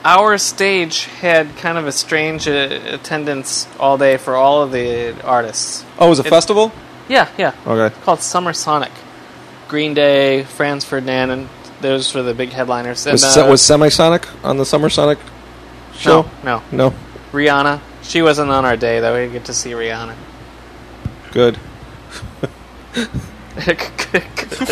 our 0.05 0.37
stage 0.37 1.05
had 1.21 1.55
kind 1.57 1.77
of 1.77 1.87
a 1.87 1.91
strange 1.91 2.47
uh, 2.47 2.79
attendance 2.87 3.67
all 3.79 3.97
day 3.97 4.17
for 4.17 4.35
all 4.35 4.61
of 4.61 4.71
the 4.71 5.15
artists. 5.23 5.85
oh, 5.99 6.07
it 6.07 6.09
was 6.09 6.19
a 6.19 6.25
It- 6.25 6.29
festival. 6.29 6.71
Yeah, 7.09 7.27
yeah. 7.37 7.53
Okay. 7.67 7.93
Called 8.03 8.21
Summer 8.21 8.53
Sonic. 8.53 8.91
Green 9.67 9.93
Day, 9.93 10.43
Franz 10.43 10.85
Ferdinand, 10.85 11.31
and 11.31 11.49
those 11.81 12.13
were 12.13 12.21
the 12.23 12.33
big 12.33 12.51
headliners. 12.51 13.05
And, 13.05 13.13
Was, 13.13 13.37
uh, 13.37 13.45
was 13.49 13.61
Semisonic 13.61 14.25
on 14.43 14.57
the 14.57 14.65
Summer 14.65 14.89
Sonic 14.89 15.17
show? 15.95 16.29
no, 16.43 16.61
no. 16.71 16.89
No. 16.89 16.95
Rihanna. 17.31 17.79
She 18.03 18.21
wasn't 18.21 18.51
on 18.51 18.65
our 18.65 18.77
day, 18.77 18.99
though. 18.99 19.13
We 19.13 19.21
didn't 19.21 19.33
get 19.33 19.45
to 19.45 19.53
see 19.53 19.71
Rihanna. 19.71 20.15
Good. 21.31 21.57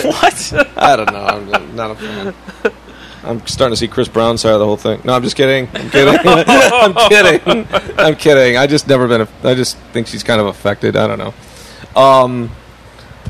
what? 0.04 0.54
I 0.78 0.96
don't 0.96 1.12
know. 1.12 1.26
I'm 1.26 1.76
not 1.76 1.92
a 1.92 1.96
fan. 1.96 2.34
I'm 3.24 3.46
starting 3.46 3.74
to 3.74 3.78
see 3.78 3.88
Chris 3.88 4.08
Brown 4.08 4.38
side 4.38 4.54
of 4.54 4.60
the 4.60 4.66
whole 4.66 4.78
thing. 4.78 5.02
No, 5.04 5.14
I'm 5.14 5.22
just 5.22 5.36
kidding. 5.36 5.70
I'm 5.74 5.90
kidding. 5.90 6.20
I'm 6.26 7.10
kidding. 7.10 7.68
I'm 8.00 8.16
kidding. 8.16 8.58
I 8.58 8.66
just 8.68 8.88
never 8.88 9.08
been. 9.08 9.22
A, 9.22 9.28
I 9.44 9.54
just 9.54 9.78
think 9.94 10.08
she's 10.08 10.24
kind 10.24 10.42
of 10.42 10.48
affected. 10.48 10.96
I 10.96 11.08
don't 11.08 11.20
know. 11.20 11.34
Um, 12.02 12.50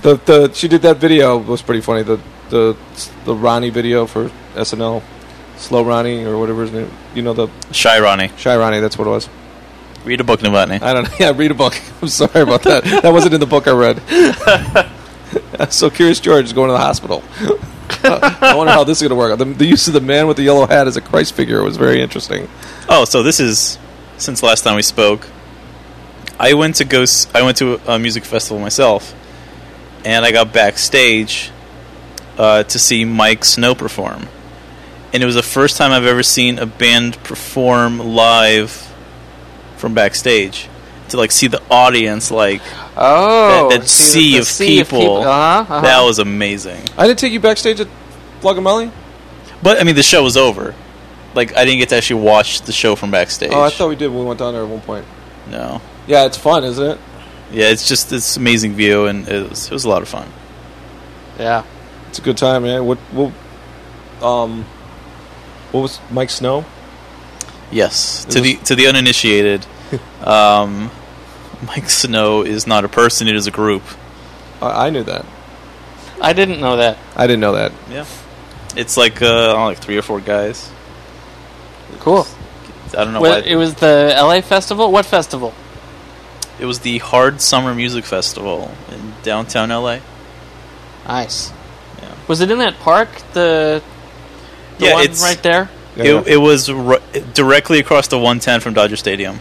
the 0.01 0.15
the 0.15 0.53
she 0.53 0.67
did 0.67 0.81
that 0.83 0.97
video 0.97 1.37
was 1.37 1.61
pretty 1.61 1.81
funny. 1.81 2.03
The 2.03 2.19
the 2.49 2.77
the 3.25 3.35
Ronnie 3.35 3.69
video 3.69 4.05
for 4.05 4.29
SNL, 4.55 5.03
Slow 5.57 5.83
Ronnie 5.83 6.23
or 6.23 6.37
whatever 6.37 6.61
his 6.61 6.71
name. 6.71 6.89
You 7.13 7.21
know 7.23 7.33
the 7.33 7.49
Shy 7.71 7.99
Ronnie. 7.99 8.31
Shy 8.37 8.55
Ronnie. 8.55 8.79
That's 8.79 8.97
what 8.97 9.07
it 9.07 9.11
was. 9.11 9.29
Read 10.05 10.19
a 10.19 10.23
book, 10.23 10.39
Novotny. 10.39 10.81
I 10.81 10.93
don't 10.93 11.03
know. 11.03 11.15
Yeah, 11.19 11.33
read 11.35 11.51
a 11.51 11.55
book. 11.55 11.79
I'm 12.01 12.07
sorry 12.07 12.41
about 12.41 12.63
that. 12.63 12.83
That 13.03 13.13
wasn't 13.13 13.33
in 13.33 13.39
the 13.39 13.45
book 13.45 13.67
I 13.67 13.71
read. 13.71 14.01
so 15.71 15.89
Curious 15.89 16.19
George 16.19 16.45
is 16.45 16.53
going 16.53 16.69
to 16.69 16.73
the 16.73 16.79
hospital. 16.79 17.23
I 18.03 18.55
wonder 18.55 18.73
how 18.73 18.83
this 18.83 19.01
is 19.01 19.07
going 19.07 19.11
to 19.11 19.15
work. 19.15 19.37
The, 19.37 19.45
the 19.45 19.65
use 19.65 19.87
of 19.87 19.93
the 19.93 20.01
man 20.01 20.27
with 20.27 20.37
the 20.37 20.43
yellow 20.43 20.65
hat 20.65 20.87
as 20.87 20.97
a 20.97 21.01
Christ 21.01 21.33
figure 21.33 21.63
was 21.63 21.77
very 21.77 22.01
interesting. 22.01 22.47
Oh, 22.89 23.05
so 23.05 23.23
this 23.23 23.39
is 23.39 23.77
since 24.17 24.43
last 24.43 24.63
time 24.63 24.75
we 24.75 24.81
spoke. 24.81 25.27
I 26.39 26.53
went 26.53 26.75
to 26.77 26.85
go. 26.85 27.05
I 27.35 27.43
went 27.43 27.57
to 27.57 27.79
a 27.87 27.99
music 27.99 28.23
festival 28.25 28.59
myself, 28.59 29.13
and 30.03 30.25
I 30.25 30.31
got 30.31 30.53
backstage 30.53 31.51
uh, 32.37 32.63
to 32.63 32.79
see 32.79 33.05
Miike 33.05 33.43
Snow 33.43 33.75
perform. 33.75 34.27
And 35.13 35.21
it 35.21 35.25
was 35.25 35.35
the 35.35 35.43
first 35.43 35.77
time 35.77 35.91
I've 35.91 36.05
ever 36.05 36.23
seen 36.23 36.57
a 36.57 36.65
band 36.65 37.21
perform 37.23 37.99
live 37.99 38.91
from 39.77 39.93
backstage. 39.93 40.69
To 41.11 41.17
like 41.17 41.31
see 41.31 41.47
the 41.47 41.61
audience, 41.69 42.31
like 42.31 42.61
Oh, 42.97 43.69
that, 43.69 43.81
that 43.81 43.87
sea, 43.87 44.37
of 44.37 44.47
people, 44.57 45.17
Uh-huh, 45.17 45.29
uh-huh. 45.29 45.81
that 45.81 46.01
was 46.01 46.19
amazing. 46.19 46.81
I 46.97 47.07
didn't 47.07 47.19
take 47.19 47.31
you 47.33 47.39
backstage 47.39 47.79
at 47.79 47.87
Flogging 48.41 48.63
Molly? 48.63 48.91
But 49.63 49.79
I 49.79 49.83
mean, 49.83 49.95
the 49.95 50.03
show 50.03 50.23
was 50.23 50.35
over. 50.37 50.73
Like 51.35 51.55
I 51.55 51.63
didn't 51.65 51.79
get 51.79 51.89
to 51.89 51.95
actually 51.97 52.21
watch 52.21 52.61
the 52.63 52.71
show 52.73 52.95
from 52.95 53.11
backstage. 53.11 53.51
Oh, 53.53 53.61
I 53.61 53.69
thought 53.69 53.89
we 53.89 53.95
did 53.95 54.07
when 54.09 54.19
we 54.19 54.25
went 54.25 54.39
down 54.39 54.53
there 54.53 54.63
at 54.63 54.67
one 54.69 54.81
point. 54.81 55.05
no. 55.49 55.81
Yeah, 56.07 56.25
it's 56.25 56.37
fun, 56.37 56.63
isn't 56.63 56.83
it? 56.93 56.99
Yeah, 57.51 57.67
it's 57.69 57.87
just 57.87 58.09
this 58.09 58.35
amazing 58.37 58.73
view, 58.73 59.05
and 59.05 59.27
it 59.27 59.49
was 59.49 59.67
it 59.67 59.71
was 59.71 59.85
a 59.85 59.89
lot 59.89 60.01
of 60.01 60.07
fun. 60.09 60.27
yeah. 61.39 61.63
It's 62.09 62.19
a 62.19 62.21
good 62.21 62.37
time, 62.37 62.63
man. 62.63 62.85
What, 62.85 62.97
what, 63.13 63.31
um, 64.21 64.63
what 65.71 65.81
was 65.81 65.99
Miike 66.09 66.29
Snow? 66.31 66.65
Yes, 67.71 68.25
It 68.25 68.31
to 68.31 68.39
was- 68.41 68.43
the 68.49 68.55
to 68.65 68.75
the 68.75 68.87
uninitiated, 68.87 69.65
um, 70.23 70.91
Miike 71.61 71.89
Snow 71.89 72.41
is 72.43 72.65
not 72.67 72.85
a 72.85 72.89
person; 72.89 73.27
it 73.27 73.35
is 73.35 73.47
a 73.47 73.51
group. 73.51 73.83
I, 74.61 74.87
I 74.87 74.89
knew 74.89 75.03
that. 75.03 75.25
I 76.21 76.33
didn't 76.33 76.59
know 76.61 76.77
that. 76.77 76.97
I 77.15 77.27
didn't 77.27 77.39
know 77.41 77.53
that. 77.53 77.71
Yeah, 77.89 78.05
it's 78.75 78.97
like 78.97 79.21
uh, 79.21 79.25
I 79.51 79.53
know, 79.53 79.65
like 79.65 79.77
three 79.79 79.97
or 79.97 80.01
four 80.01 80.19
guys. 80.21 80.71
Cool. 81.99 82.25
I 82.97 83.03
don't 83.03 83.13
know 83.13 83.21
Well, 83.21 83.41
why. 83.41 83.47
it 83.47 83.55
was 83.55 83.75
the 83.75 84.13
LA 84.17 84.41
festival. 84.41 84.91
What 84.91 85.05
festival? 85.05 85.53
It 86.59 86.65
was 86.65 86.79
the 86.79 86.97
Hard 86.99 87.39
Summer 87.41 87.73
Music 87.73 88.05
Festival 88.05 88.69
in 88.91 89.13
downtown 89.23 89.69
LA. 89.69 89.99
Nice. 91.07 91.51
Yeah. 92.01 92.13
Was 92.27 92.41
it 92.41 92.51
in 92.51 92.59
that 92.59 92.79
park? 92.79 93.09
The, 93.33 93.81
the 94.77 94.85
Yeah, 94.85 94.93
one 94.95 95.03
it's- 95.03 95.21
right 95.23 95.41
there. 95.41 95.69
Yeah, 95.95 96.19
It, 96.21 96.27
it 96.27 96.37
was 96.37 96.69
r- 96.69 96.99
directly 97.33 97.79
across 97.79 98.07
the 98.07 98.17
110 98.17 98.59
from 98.61 98.73
Dodger 98.73 98.95
Stadium. 98.95 99.39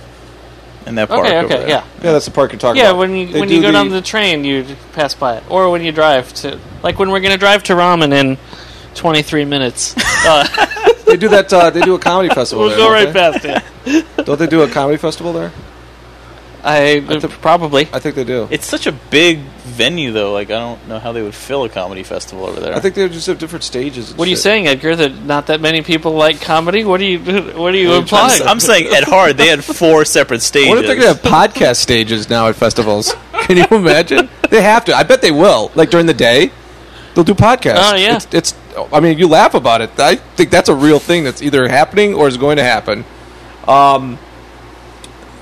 In 0.87 0.95
that 0.95 1.09
park. 1.09 1.27
Okay, 1.27 1.37
over 1.37 1.47
okay, 1.47 1.57
there. 1.59 1.69
yeah. 1.69 1.85
yeah, 2.03 2.13
that's 2.13 2.25
the 2.25 2.31
park 2.31 2.53
you're 2.53 2.59
talking 2.59 2.81
about. 2.81 2.87
Yeah, 2.87 2.91
about. 2.91 2.99
when 3.01 3.15
you 3.17 3.27
They 3.27 3.41
when 3.41 3.49
do 3.49 3.55
you 3.55 3.63
go 3.63 3.71
down 3.71 3.89
the 3.91 4.01
train, 4.03 4.45
you 4.45 4.65
pass 4.93 5.15
by 5.15 5.37
it, 5.37 5.45
or 5.51 5.71
when 5.71 5.83
you 5.83 5.93
drive 5.93 6.33
to 6.35 6.59
like 6.83 6.99
when 6.99 7.11
we're 7.11 7.21
gonna 7.21 7.37
drive 7.37 7.63
to 7.65 7.75
ramen 7.75 8.13
in 8.13 8.39
twenty 8.95 9.23
three 9.23 9.45
minutes. 9.45 9.95
Uh, 10.27 10.47
They 11.07 11.17
do 11.17 11.29
that. 11.31 11.53
Uh, 11.53 11.71
they 11.71 11.81
do 11.81 11.95
a 11.95 11.99
comedy 11.99 12.29
festival. 12.35 12.65
we'll 12.67 12.71
there, 12.71 12.79
go 12.79 12.85
don't 12.85 13.15
right 13.15 13.41
they? 13.43 13.63
past 13.63 13.65
it. 13.87 14.07
Don't 14.27 14.39
they 14.39 14.47
do 14.47 14.63
a 14.63 14.69
comedy 14.69 14.97
festival 14.99 15.33
there? 15.33 15.51
I, 16.63 17.01
probably. 17.41 17.89
I 17.93 17.99
think 17.99 18.15
they 18.15 18.23
do. 18.25 18.47
It's 18.51 18.67
such 18.67 18.87
a 18.87 18.93
big 18.93 19.41
venue, 19.71 20.13
though. 20.13 20.33
Like 20.33 20.51
I 20.51 20.59
don't 20.59 20.89
know 20.89 20.99
how 20.99 21.13
they 21.13 21.23
would 21.23 21.35
fill 21.35 21.65
a 21.65 21.69
comedy 21.69 22.03
festival 22.03 22.45
over 22.47 22.61
there. 22.61 22.75
I 22.75 22.81
think 22.81 22.95
they 22.95 23.09
just 23.09 23.27
have 23.29 23.39
different 23.39 23.65
stages. 23.65 24.11
and 24.11 24.19
What 24.19 24.27
are 24.27 24.31
you 24.31 24.37
shit. 24.37 24.43
saying, 24.43 24.67
Edgar? 24.67 24.97
That 24.97 25.23
not 25.25 25.47
that 25.47 25.61
many 25.61 25.83
people 25.83 26.13
like 26.13 26.41
comedy? 26.41 26.85
What 26.85 27.01
are 27.01 27.05
you 27.05 27.19
What 27.21 27.73
are 27.75 27.79
you 27.79 27.89
I'm 27.91 27.97
I'm, 27.97 28.03
implying? 28.03 28.43
s- 28.43 28.47
I'm 28.47 28.61
saying 28.61 28.95
at 28.95 29.05
hard 29.05 29.37
they 29.37 29.49
had 29.49 29.65
four 29.65 30.05
separate 30.05 30.43
stages. 30.43 30.69
What 30.75 30.79
if 30.79 30.87
they're 30.87 30.97
gonna 30.97 31.09
have 31.09 31.23
podcast 31.23 31.77
stages 31.77 32.29
now 32.29 32.49
at 32.49 32.57
festivals? 32.57 33.15
Can 33.43 33.57
you 33.57 33.67
imagine? 33.71 34.29
They 34.51 34.63
have 34.63 34.85
to. 34.87 34.95
I 34.95 35.03
bet 35.05 35.23
they 35.23 35.31
will. 35.31 35.71
Like 35.75 35.91
during 35.91 36.07
the 36.07 36.15
day, 36.15 36.51
they'll 37.15 37.25
do 37.25 37.35
podcasts. 37.35 37.93
Oh, 37.93 37.97
yeah. 37.97 38.17
It's, 38.17 38.35
it's. 38.35 38.55
I 38.93 39.01
mean, 39.01 39.19
you 39.19 39.27
laugh 39.29 39.55
about 39.55 39.81
it. 39.81 39.91
I 39.99 40.17
think 40.17 40.51
that's 40.51 40.69
a 40.69 40.75
real 40.75 40.99
thing 40.99 41.25
that's 41.25 41.43
either 41.43 41.69
happening 41.69 42.15
or 42.15 42.29
is 42.29 42.37
going 42.37 42.57
to 42.59 42.65
happen. 42.65 43.05
Um. 43.67 44.19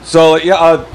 So 0.04 0.36
yeah. 0.36 0.54
Uh, 0.54 0.86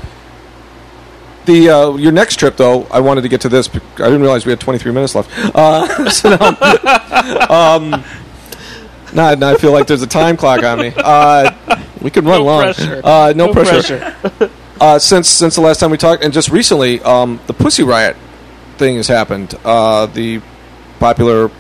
the 1.46 1.70
uh, 1.70 1.96
your 1.96 2.12
next 2.12 2.38
trip 2.38 2.58
though, 2.58 2.84
I 2.86 3.00
wanted 3.00 3.22
to 3.22 3.30
get 3.30 3.42
to 3.42 3.50
this. 3.50 3.70
I 3.70 3.78
didn't 4.06 4.22
realize 4.22 4.46
we 4.46 4.52
had 4.52 4.60
23 4.60 4.92
minutes 4.92 5.16
left. 5.16 5.30
Uh, 5.56 6.10
so 6.10 6.30
now, 6.36 7.50
um, 7.50 8.04
now, 9.14 9.34
now 9.36 9.50
I 9.52 9.56
feel 9.58 9.72
like 9.72 9.88
there's 9.88 10.02
a 10.02 10.08
time 10.08 10.38
clock 10.38 10.64
on 10.64 10.80
me. 10.80 10.94
Uh, 10.96 11.52
we 12.02 12.10
could 12.10 12.26
run 12.26 12.40
No 12.40 12.46
long. 12.46 12.62
pressure. 12.64 13.02
Uh, 13.04 13.34
no, 13.36 13.48
No 13.48 13.54
pressure 13.54 14.00
pressure. 14.00 14.52
uh, 14.82 15.00
since 15.00 15.28
since 15.30 15.56
the 15.56 15.62
last 15.62 15.80
time 15.80 15.92
we 15.92 15.98
talked, 15.98 16.24
and 16.24 16.34
just 16.34 16.50
recently, 16.50 17.02
um, 17.02 17.40
the 17.48 17.54
Pussy 17.54 17.84
Riot 17.84 18.16
thing 18.78 18.98
has 18.98 19.08
happened. 19.08 19.56
Uh, 19.64 20.06
the 20.08 20.42
popular 21.00 21.52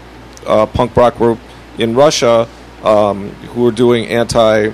uh, 0.46 0.66
punk 0.66 0.96
rock 0.96 1.18
group 1.18 1.40
in 1.78 1.96
Russia 1.96 2.48
um, 2.84 3.30
who 3.54 3.68
are 3.68 3.72
doing 3.72 4.08
anti 4.08 4.72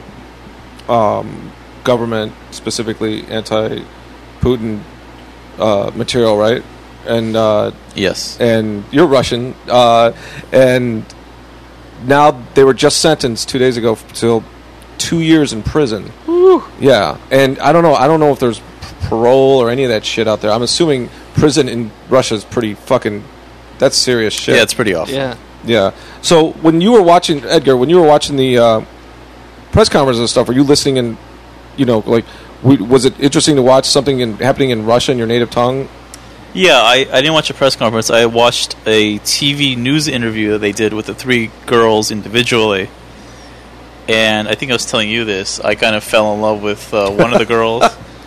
um, 0.88 1.51
government, 1.84 2.34
specifically 2.51 3.26
anti 3.26 3.84
Putin 4.41 4.82
uh, 5.60 5.91
material, 5.95 6.38
right? 6.38 6.64
And 7.05 7.36
uh, 7.36 7.72
yes. 7.95 8.39
and 8.39 8.84
you're 8.91 9.07
Russian, 9.07 9.55
uh, 9.68 10.12
and 10.51 11.05
now 12.05 12.32
they 12.53 12.64
were 12.64 12.74
just 12.74 13.01
sentenced 13.01 13.49
two 13.49 13.57
days 13.60 13.78
ago 13.78 13.95
to 14.16 14.43
two 14.97 15.22
years 15.22 15.53
in 15.53 15.64
prison. 15.64 16.12
Yeah, 16.80 17.18
and 17.32 17.57
I 17.60 17.72
don't 17.72 17.84
know. 17.84 17.93
I 17.95 18.07
don't 18.07 18.20
know 18.20 18.32
if 18.32 18.39
there's 18.39 18.62
parole 19.03 19.60
or 19.60 19.70
any 19.70 19.84
of 19.84 19.89
that 19.89 20.05
shit 20.05 20.28
out 20.28 20.41
there. 20.41 20.51
I'm 20.51 20.62
assuming 20.62 21.10
prison 21.36 21.68
in 21.70 21.91
Russia 22.10 22.36
is 22.36 22.43
pretty 22.43 22.74
fucking. 22.74 23.24
That's 23.78 23.97
serious 23.97 24.34
shit. 24.34 24.55
Yeah, 24.57 24.64
it's 24.64 24.74
pretty 24.74 24.93
awful. 24.93 25.14
yeah. 25.16 25.36
Yeah. 25.66 25.91
So 26.22 26.51
when 26.53 26.80
you 26.82 26.91
were 26.91 27.01
watching 27.01 27.43
Edgar, 27.45 27.76
when 27.78 27.89
you 27.89 27.99
were 27.99 28.07
watching 28.07 28.36
the 28.36 28.57
uh, 28.57 28.82
press 29.72 29.89
conferences 29.89 30.20
and 30.20 30.30
stuff, 30.30 30.47
were 30.47 30.53
you 30.53 30.64
listening 30.64 30.97
and 30.97 31.18
you 31.78 31.86
know 31.86 31.99
like 31.99 32.26
w- 32.26 32.49
was 32.64 33.05
it 33.05 33.20
interesting 33.20 33.55
to 33.55 33.62
watch 33.62 33.86
something 33.86 34.20
in, 34.20 34.38
happening 34.38 34.72
in 34.72 34.86
Russia 34.86 35.12
in 35.12 35.18
your 35.18 35.28
native 35.28 35.49
tongue? 35.49 35.88
Yeah, 36.53 36.82
I, 36.82 37.07
I 37.12 37.22
didn't 37.22 37.34
watch 37.34 37.49
a 37.49 37.53
press 37.53 37.76
conference. 37.76 38.10
I 38.10 38.26
watched 38.26 38.76
a 38.86 39.20
TV 39.20 39.78
news 39.78 40.07
interview 40.07 40.53
that 40.53 40.60
they 40.60 40.72
did 40.72 40.93
with 40.93 41.05
the 41.05 41.14
three 41.14 41.51
girls 41.68 42.10
individually. 42.10 42.89
And 44.07 44.47
I 44.47 44.55
think 44.55 44.72
I 44.72 44.76
was 44.76 44.88
telling 44.88 45.10
you 45.10 45.26
this. 45.26 45.60
I 45.60 45.76
kind 45.76 45.95
of 45.95 46.03
fell 46.03 46.34
in 46.34 46.41
love 46.41 46.64
with 46.64 46.91
uh, 46.93 47.12
one 47.12 47.32
of 47.32 47.39
the 47.39 47.45
girls 47.45 47.84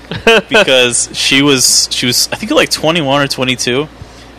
because 0.48 1.10
she 1.12 1.42
was 1.42 1.88
she 1.90 2.06
was 2.06 2.28
I 2.30 2.36
think 2.36 2.52
like 2.52 2.70
21 2.70 3.22
or 3.22 3.26
22, 3.26 3.88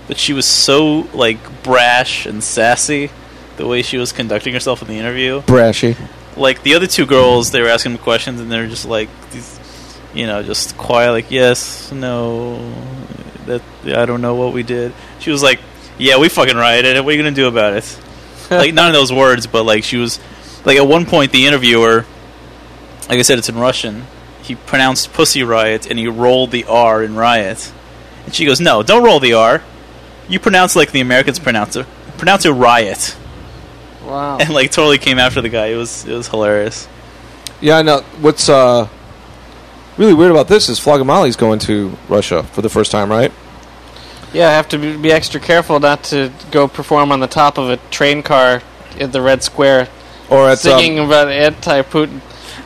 but 0.07 0.17
she 0.17 0.31
was 0.31 0.45
so 0.45 1.01
like 1.13 1.63
brash 1.63 2.25
and 2.25 2.41
sassy 2.41 3.11
the 3.57 3.67
way 3.67 3.81
she 3.81 3.97
was 3.97 4.13
conducting 4.13 4.53
herself 4.53 4.81
in 4.81 4.87
the 4.87 4.97
interview. 4.97 5.41
Brashy. 5.41 5.97
Like 6.37 6.63
the 6.63 6.75
other 6.75 6.87
two 6.87 7.05
girls, 7.05 7.51
they 7.51 7.61
were 7.61 7.67
asking 7.67 7.93
them 7.93 8.01
questions 8.01 8.39
and 8.39 8.49
they're 8.49 8.67
just 8.67 8.85
like 8.85 9.09
these 9.31 9.59
you 10.13 10.27
know, 10.27 10.43
just 10.43 10.77
quiet, 10.77 11.11
like 11.11 11.31
yes, 11.31 11.91
no, 11.91 12.73
that 13.45 13.61
I 13.85 14.05
don't 14.05 14.21
know 14.21 14.35
what 14.35 14.53
we 14.53 14.63
did. 14.63 14.93
She 15.19 15.31
was 15.31 15.41
like, 15.41 15.59
"Yeah, 15.97 16.17
we 16.17 16.29
fucking 16.29 16.55
rioted. 16.55 16.97
What 17.03 17.09
are 17.09 17.11
you 17.17 17.23
gonna 17.23 17.35
do 17.35 17.47
about 17.47 17.73
it?" 17.73 17.99
like 18.51 18.73
none 18.73 18.87
of 18.87 18.93
those 18.93 19.11
words, 19.11 19.47
but 19.47 19.63
like 19.63 19.83
she 19.83 19.97
was, 19.97 20.19
like 20.65 20.77
at 20.77 20.87
one 20.87 21.05
point 21.05 21.31
the 21.31 21.45
interviewer, 21.45 22.05
like 23.09 23.19
I 23.19 23.21
said, 23.21 23.37
it's 23.37 23.49
in 23.49 23.57
Russian. 23.57 24.05
He 24.43 24.55
pronounced 24.55 25.13
"pussy 25.13 25.43
riot" 25.43 25.87
and 25.89 25.97
he 25.97 26.07
rolled 26.07 26.51
the 26.51 26.65
R 26.65 27.03
in 27.03 27.15
riot, 27.15 27.71
and 28.25 28.33
she 28.35 28.45
goes, 28.45 28.59
"No, 28.59 28.83
don't 28.83 29.03
roll 29.03 29.19
the 29.19 29.33
R. 29.33 29.63
You 30.29 30.39
pronounce 30.39 30.75
like 30.75 30.91
the 30.91 31.01
Americans 31.01 31.39
pronounce 31.39 31.75
it. 31.75 31.85
Pronounce 32.17 32.45
it 32.45 32.51
riot." 32.51 33.15
Wow. 34.05 34.37
And 34.41 34.49
like 34.49 34.71
totally 34.71 34.97
came 34.97 35.17
after 35.17 35.41
the 35.41 35.49
guy. 35.49 35.67
It 35.67 35.75
was 35.75 36.05
it 36.05 36.13
was 36.13 36.27
hilarious. 36.27 36.87
Yeah, 37.61 37.81
no. 37.81 38.01
What's 38.19 38.49
uh, 38.49 38.89
really 39.97 40.13
weird 40.13 40.31
about 40.31 40.47
this 40.47 40.69
is 40.69 40.79
Flogging 40.79 41.07
Molly's 41.07 41.35
going 41.35 41.59
to 41.59 41.95
Russia 42.09 42.43
for 42.43 42.61
the 42.61 42.69
first 42.69 42.91
time, 42.91 43.09
right? 43.11 43.31
Yeah, 44.33 44.49
I 44.49 44.51
have 44.53 44.67
to 44.69 44.77
be- 44.97 45.11
extra 45.11 45.39
careful 45.39 45.79
not 45.79 46.03
to 46.05 46.31
go 46.51 46.67
perform 46.67 47.11
on 47.11 47.19
the 47.19 47.27
top 47.27 47.57
of 47.57 47.69
a 47.69 47.77
train 47.91 48.23
car 48.23 48.61
at 48.99 49.11
the 49.11 49.21
Red 49.21 49.43
Square, 49.43 49.89
Or 50.29 50.49
at 50.49 50.57
singing 50.59 50.97
about 50.99 51.27
anti-Putin. 51.29 52.19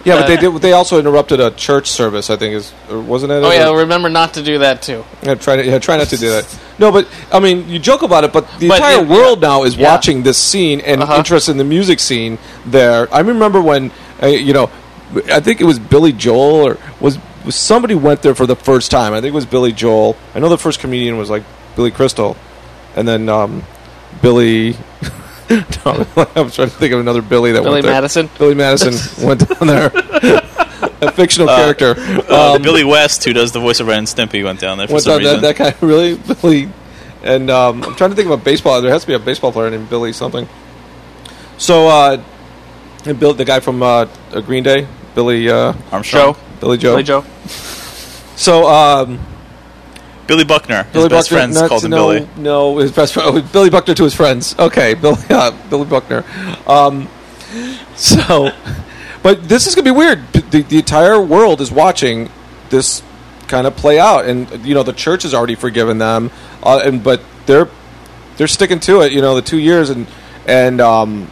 yeah, 0.05 0.15
but 0.15 0.27
they 0.27 0.37
uh, 0.37 0.51
did. 0.51 0.61
They 0.61 0.71
also 0.71 0.97
interrupted 0.99 1.41
a 1.41 1.51
church 1.51 1.89
service. 1.91 2.29
I 2.29 2.37
think 2.37 2.53
is 2.55 2.71
wasn't 2.89 3.33
it? 3.33 3.43
Oh 3.43 3.51
yeah, 3.51 3.67
Or- 3.69 3.79
remember 3.79 4.07
not 4.07 4.33
to 4.35 4.43
do 4.43 4.59
that 4.59 4.81
too. 4.81 5.03
Yeah, 5.23 5.35
try 5.35 5.57
to 5.57 5.65
yeah, 5.65 5.79
try 5.79 5.97
not 5.97 6.07
to 6.09 6.17
do 6.17 6.29
that. 6.29 6.59
No, 6.79 6.91
but 6.91 7.07
I 7.33 7.39
mean, 7.41 7.67
you 7.67 7.79
joke 7.79 8.01
about 8.03 8.23
it, 8.23 8.31
but 8.31 8.47
the 8.59 8.69
But 8.69 8.75
entire 8.75 9.01
it- 9.01 9.07
world 9.07 9.41
now 9.41 9.63
is 9.63 9.75
yeah. 9.75 9.91
watching 9.91 10.23
this 10.23 10.37
scene 10.37 10.79
and 10.81 11.03
Uh-huh. 11.03 11.15
interested 11.17 11.51
in 11.51 11.57
the 11.57 11.65
music 11.65 11.99
scene 11.99 12.37
there. 12.65 13.13
I 13.13 13.19
remember 13.19 13.61
when 13.61 13.91
uh, 14.23 14.27
you 14.27 14.53
know, 14.53 14.69
I 15.27 15.39
think 15.39 15.61
it 15.61 15.65
was 15.65 15.79
Billy 15.79 16.11
Joel 16.11 16.67
or 16.67 16.77
was, 16.99 17.17
was 17.45 17.55
somebody 17.55 17.95
went 17.95 18.21
there 18.21 18.35
for 18.35 18.45
the 18.45 18.55
first 18.55 18.91
time. 18.91 19.13
I 19.13 19.21
think 19.21 19.31
it 19.31 19.35
was 19.35 19.45
Billy 19.45 19.71
Joel. 19.71 20.17
I 20.35 20.39
know 20.39 20.49
the 20.49 20.57
first 20.57 20.79
comedian 20.79 21.17
was 21.17 21.29
like 21.29 21.43
Billy 21.75 21.91
Crystal, 21.91 22.35
and 22.95 23.07
then 23.07 23.29
um, 23.29 23.63
Billy. 24.21 24.71
no, 25.49 26.05
I'm 26.35 26.51
trying 26.51 26.69
to 26.69 26.69
think 26.69 26.93
of 26.93 26.99
another 26.99 27.21
Billy 27.21 27.53
that 27.53 27.61
Billy 27.63 27.75
went 27.75 27.85
there. 27.85 27.93
Madison. 27.93 28.29
Billy 28.37 28.55
Madison 28.55 28.93
went 29.27 29.47
down 29.47 29.67
there. 29.67 29.91
A 30.99 31.11
fictional 31.11 31.49
Uh, 31.49 31.55
character. 31.57 31.95
Uh, 32.29 32.55
Um, 32.55 32.61
Billy 32.61 32.83
West, 32.83 33.23
who 33.23 33.31
does 33.31 33.51
the 33.51 33.59
voice 33.59 33.79
of 33.79 33.87
Ren 33.87 33.99
and 33.99 34.07
Stimpy, 34.07 34.43
went 34.43 34.59
down 34.59 34.77
there 34.77 34.87
for 34.87 34.93
What's 34.93 35.05
some 35.05 35.13
up, 35.13 35.19
reason. 35.19 35.41
that, 35.41 35.57
that 35.57 35.79
guy 35.79 35.85
really 35.87 36.15
Billy? 36.41 36.69
And 37.23 37.49
um, 37.49 37.83
I'm 37.83 37.95
trying 37.95 38.09
to 38.09 38.15
think 38.15 38.25
of 38.25 38.39
a 38.39 38.43
baseball. 38.43 38.81
There 38.81 38.91
has 38.91 39.01
to 39.01 39.07
be 39.07 39.13
a 39.13 39.19
baseball 39.19 39.51
player 39.51 39.69
named 39.69 39.89
Billy 39.89 40.11
something. 40.13 40.47
So, 41.57 41.87
uh, 41.87 42.21
and 43.05 43.19
Bill, 43.19 43.33
the 43.33 43.45
guy 43.45 43.59
from 43.59 43.81
uh, 43.81 44.07
uh, 44.31 44.41
Green 44.41 44.63
Day, 44.63 44.87
Billy 45.17 45.49
uh, 45.49 45.73
Armstrong. 45.91 46.35
Joe. 46.35 46.39
Billy 46.59 46.77
Joe. 46.77 46.91
Billy 46.91 47.03
Joe. 47.03 47.25
So, 48.37 48.67
um, 48.69 49.19
Billy 50.27 50.43
Buckner. 50.45 50.83
His 50.83 50.93
Billy 50.93 51.09
best 51.09 51.31
Buckner. 51.31 51.37
friends 51.39 51.55
not- 51.55 51.69
called 51.69 51.83
him 51.85 51.89
no, 51.89 52.13
Billy. 52.13 52.29
No, 52.37 52.77
his 52.77 52.91
best 52.91 53.15
friend. 53.15 53.29
oh, 53.35 53.41
Billy 53.41 53.71
Buckner 53.71 53.95
to 53.95 54.03
his 54.03 54.13
friends. 54.13 54.55
Okay, 54.59 54.93
Billy. 55.01 55.17
Uh, 55.27 55.57
Billy 55.71 55.85
Buckner. 55.85 56.23
Um, 56.67 57.09
so, 57.95 58.51
but 59.23 59.49
this 59.49 59.65
is 59.65 59.73
gonna 59.73 59.85
be 59.85 59.97
weird. 59.97 60.31
The, 60.33 60.61
the 60.61 60.77
entire 60.77 61.19
world 61.19 61.61
is 61.61 61.71
watching 61.71 62.29
this 62.69 63.01
kind 63.47 63.65
of 63.65 63.75
play 63.75 63.97
out, 63.97 64.25
and 64.25 64.63
you 64.63 64.75
know 64.75 64.83
the 64.83 64.93
church 64.93 65.23
has 65.23 65.33
already 65.33 65.55
forgiven 65.55 65.97
them, 65.97 66.29
uh, 66.61 66.79
and 66.85 67.03
but 67.03 67.21
they're 67.47 67.69
they're 68.37 68.47
sticking 68.47 68.79
to 68.81 69.01
it. 69.01 69.11
You 69.13 69.21
know, 69.21 69.33
the 69.33 69.41
two 69.41 69.57
years, 69.57 69.89
and 69.89 70.05
and 70.45 70.79
um, 70.79 71.31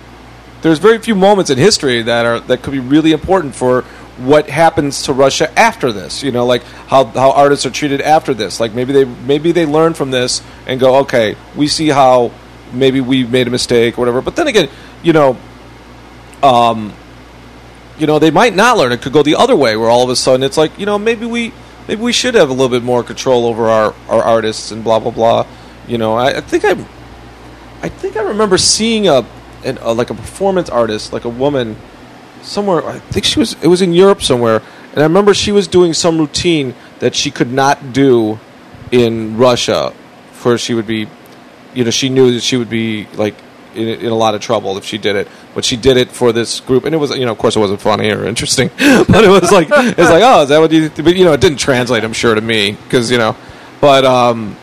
there's 0.65 0.79
very 0.79 0.97
few 0.97 1.13
moments 1.13 1.51
in 1.51 1.59
history 1.59 2.01
that 2.01 2.25
are 2.25 2.39
that 2.39 2.63
could 2.63 2.71
be 2.71 2.79
really 2.79 3.11
important 3.11 3.53
for 3.53 3.83
what 4.17 4.49
happens 4.49 5.03
to 5.03 5.13
Russia 5.13 5.47
after 5.59 5.91
this. 5.91 6.23
You 6.23 6.31
know, 6.31 6.47
like 6.47 6.63
how 6.87 7.05
how 7.05 7.33
artists 7.33 7.67
are 7.67 7.69
treated 7.69 8.01
after 8.01 8.33
this. 8.33 8.59
Like 8.59 8.73
maybe 8.73 8.91
they 8.91 9.05
maybe 9.05 9.51
they 9.51 9.67
learn 9.67 9.93
from 9.93 10.09
this 10.09 10.41
and 10.65 10.79
go, 10.79 11.01
okay, 11.01 11.35
we 11.55 11.67
see 11.67 11.89
how 11.89 12.31
maybe 12.73 12.99
we 12.99 13.23
made 13.23 13.45
a 13.45 13.51
mistake 13.51 13.95
or 13.95 14.01
whatever. 14.01 14.23
But 14.23 14.35
then 14.35 14.47
again, 14.47 14.69
you 15.03 15.13
know, 15.13 15.37
um, 16.41 16.93
you 17.99 18.07
know, 18.07 18.17
they 18.17 18.31
might 18.31 18.55
not 18.55 18.75
learn. 18.75 18.91
It 18.91 19.03
could 19.03 19.13
go 19.13 19.21
the 19.21 19.35
other 19.35 19.55
way, 19.55 19.77
where 19.77 19.89
all 19.91 20.01
of 20.01 20.09
a 20.09 20.15
sudden 20.15 20.41
it's 20.41 20.57
like, 20.57 20.79
you 20.79 20.87
know, 20.87 20.97
maybe 20.97 21.27
we 21.27 21.53
maybe 21.87 22.01
we 22.01 22.11
should 22.11 22.33
have 22.33 22.49
a 22.49 22.53
little 22.53 22.69
bit 22.69 22.81
more 22.81 23.03
control 23.03 23.45
over 23.45 23.69
our 23.69 23.93
our 24.09 24.23
artists 24.23 24.71
and 24.71 24.83
blah 24.83 24.97
blah 24.97 25.11
blah. 25.11 25.45
You 25.87 25.99
know, 25.99 26.15
I, 26.15 26.37
I 26.37 26.41
think 26.41 26.65
I 26.65 26.71
I 27.83 27.89
think 27.89 28.17
I 28.17 28.23
remember 28.23 28.57
seeing 28.57 29.07
a, 29.07 29.23
an, 29.65 29.77
a 29.81 29.93
like 29.93 30.09
a 30.09 30.13
performance 30.13 30.69
artist, 30.69 31.11
like 31.11 31.25
a 31.25 31.29
woman, 31.29 31.75
somewhere. 32.41 32.85
I 32.85 32.99
think 32.99 33.25
she 33.25 33.39
was. 33.39 33.55
It 33.61 33.67
was 33.67 33.81
in 33.81 33.93
Europe 33.93 34.21
somewhere, 34.21 34.61
and 34.91 34.99
I 34.99 35.03
remember 35.03 35.33
she 35.33 35.51
was 35.51 35.67
doing 35.67 35.93
some 35.93 36.17
routine 36.17 36.73
that 36.99 37.15
she 37.15 37.31
could 37.31 37.51
not 37.51 37.93
do 37.93 38.39
in 38.91 39.37
Russia, 39.37 39.93
where 40.43 40.57
she 40.57 40.73
would 40.73 40.87
be, 40.87 41.07
you 41.73 41.83
know, 41.83 41.91
she 41.91 42.09
knew 42.09 42.31
that 42.33 42.41
she 42.41 42.55
would 42.55 42.69
be 42.69 43.07
like 43.15 43.35
in, 43.73 43.87
in 43.87 44.07
a 44.07 44.15
lot 44.15 44.35
of 44.35 44.41
trouble 44.41 44.77
if 44.77 44.85
she 44.85 44.97
did 44.97 45.15
it. 45.15 45.27
But 45.53 45.65
she 45.65 45.75
did 45.75 45.97
it 45.97 46.11
for 46.11 46.31
this 46.31 46.59
group, 46.59 46.85
and 46.85 46.95
it 46.95 46.97
was, 46.97 47.11
you 47.17 47.25
know, 47.25 47.31
of 47.31 47.37
course, 47.37 47.55
it 47.55 47.59
wasn't 47.59 47.81
funny 47.81 48.11
or 48.11 48.25
interesting, 48.25 48.69
but 48.77 49.23
it 49.23 49.29
was 49.29 49.51
like, 49.51 49.67
it's 49.71 50.09
like, 50.09 50.23
oh, 50.23 50.43
is 50.43 50.49
that 50.49 50.59
what 50.59 50.71
you? 50.71 50.89
But 50.89 51.15
you 51.15 51.25
know, 51.25 51.33
it 51.33 51.41
didn't 51.41 51.59
translate, 51.59 52.03
I'm 52.03 52.13
sure, 52.13 52.35
to 52.35 52.41
me 52.41 52.71
because 52.71 53.11
you 53.11 53.17
know, 53.17 53.35
but 53.81 54.05
um, 54.05 54.55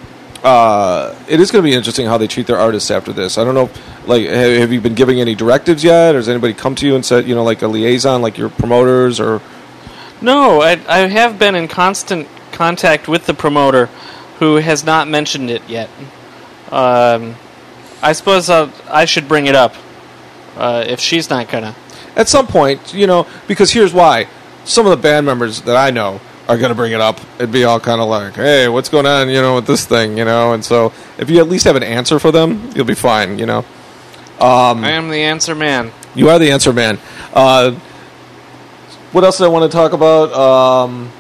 uh, 0.42 1.14
it 1.28 1.40
is 1.40 1.50
going 1.50 1.62
to 1.62 1.70
be 1.70 1.74
interesting 1.74 2.06
how 2.06 2.18
they 2.18 2.26
treat 2.26 2.46
their 2.46 2.58
artists 2.58 2.90
after 2.90 3.12
this. 3.12 3.38
I 3.38 3.44
don't 3.44 3.54
know, 3.54 3.70
like, 4.06 4.26
have, 4.26 4.58
have 4.58 4.72
you 4.72 4.80
been 4.80 4.94
giving 4.94 5.20
any 5.20 5.34
directives 5.34 5.84
yet, 5.84 6.14
or 6.14 6.18
has 6.18 6.28
anybody 6.28 6.52
come 6.52 6.74
to 6.76 6.86
you 6.86 6.94
and 6.96 7.04
said, 7.04 7.26
you 7.26 7.34
know, 7.34 7.44
like 7.44 7.62
a 7.62 7.68
liaison, 7.68 8.22
like 8.22 8.38
your 8.38 8.48
promoters, 8.48 9.20
or 9.20 9.40
No, 10.20 10.60
I, 10.60 10.80
I 10.88 11.06
have 11.06 11.38
been 11.38 11.54
in 11.54 11.68
constant 11.68 12.28
contact 12.50 13.08
with 13.08 13.26
the 13.26 13.34
promoter, 13.34 13.86
who 14.38 14.56
has 14.56 14.84
not 14.84 15.06
mentioned 15.06 15.50
it 15.50 15.62
yet. 15.68 15.88
Um, 16.70 17.36
I 18.02 18.12
suppose 18.12 18.50
uh, 18.50 18.70
I 18.88 19.04
should 19.04 19.28
bring 19.28 19.46
it 19.46 19.54
up 19.54 19.74
uh, 20.56 20.84
if 20.86 20.98
she's 20.98 21.30
not 21.30 21.48
gonna. 21.48 21.76
At 22.16 22.28
some 22.28 22.46
point, 22.46 22.92
you 22.92 23.06
know, 23.06 23.26
because 23.46 23.70
here's 23.70 23.94
why. 23.94 24.26
Some 24.64 24.86
of 24.86 24.90
the 24.90 24.96
band 24.96 25.24
members 25.24 25.62
that 25.62 25.76
I 25.76 25.90
know 25.90 26.20
are 26.48 26.56
going 26.58 26.70
to 26.70 26.74
bring 26.74 26.92
it 26.92 27.00
up. 27.00 27.20
It'd 27.36 27.52
be 27.52 27.64
all 27.64 27.80
kind 27.80 28.00
of 28.00 28.08
like, 28.08 28.34
hey, 28.34 28.68
what's 28.68 28.88
going 28.88 29.06
on, 29.06 29.28
you 29.28 29.40
know, 29.40 29.56
with 29.56 29.66
this 29.66 29.84
thing, 29.86 30.18
you 30.18 30.24
know? 30.24 30.52
And 30.52 30.64
so 30.64 30.92
if 31.18 31.30
you 31.30 31.38
at 31.38 31.48
least 31.48 31.64
have 31.64 31.76
an 31.76 31.82
answer 31.82 32.18
for 32.18 32.32
them, 32.32 32.70
you'll 32.74 32.84
be 32.84 32.94
fine, 32.94 33.38
you 33.38 33.46
know? 33.46 33.64
I 34.84 34.90
am 34.92 35.08
the 35.08 35.22
answer 35.22 35.54
man. 35.54 35.92
You 36.14 36.28
are 36.30 36.38
the 36.38 36.50
answer 36.50 36.72
man. 36.72 36.98
Uh, 37.32 37.72
what 39.12 39.24
else 39.24 39.38
did 39.38 39.44
I 39.44 39.48
want 39.48 39.70
to 39.70 39.74
talk 39.74 39.92
about? 39.92 40.32
Um, 40.32 41.12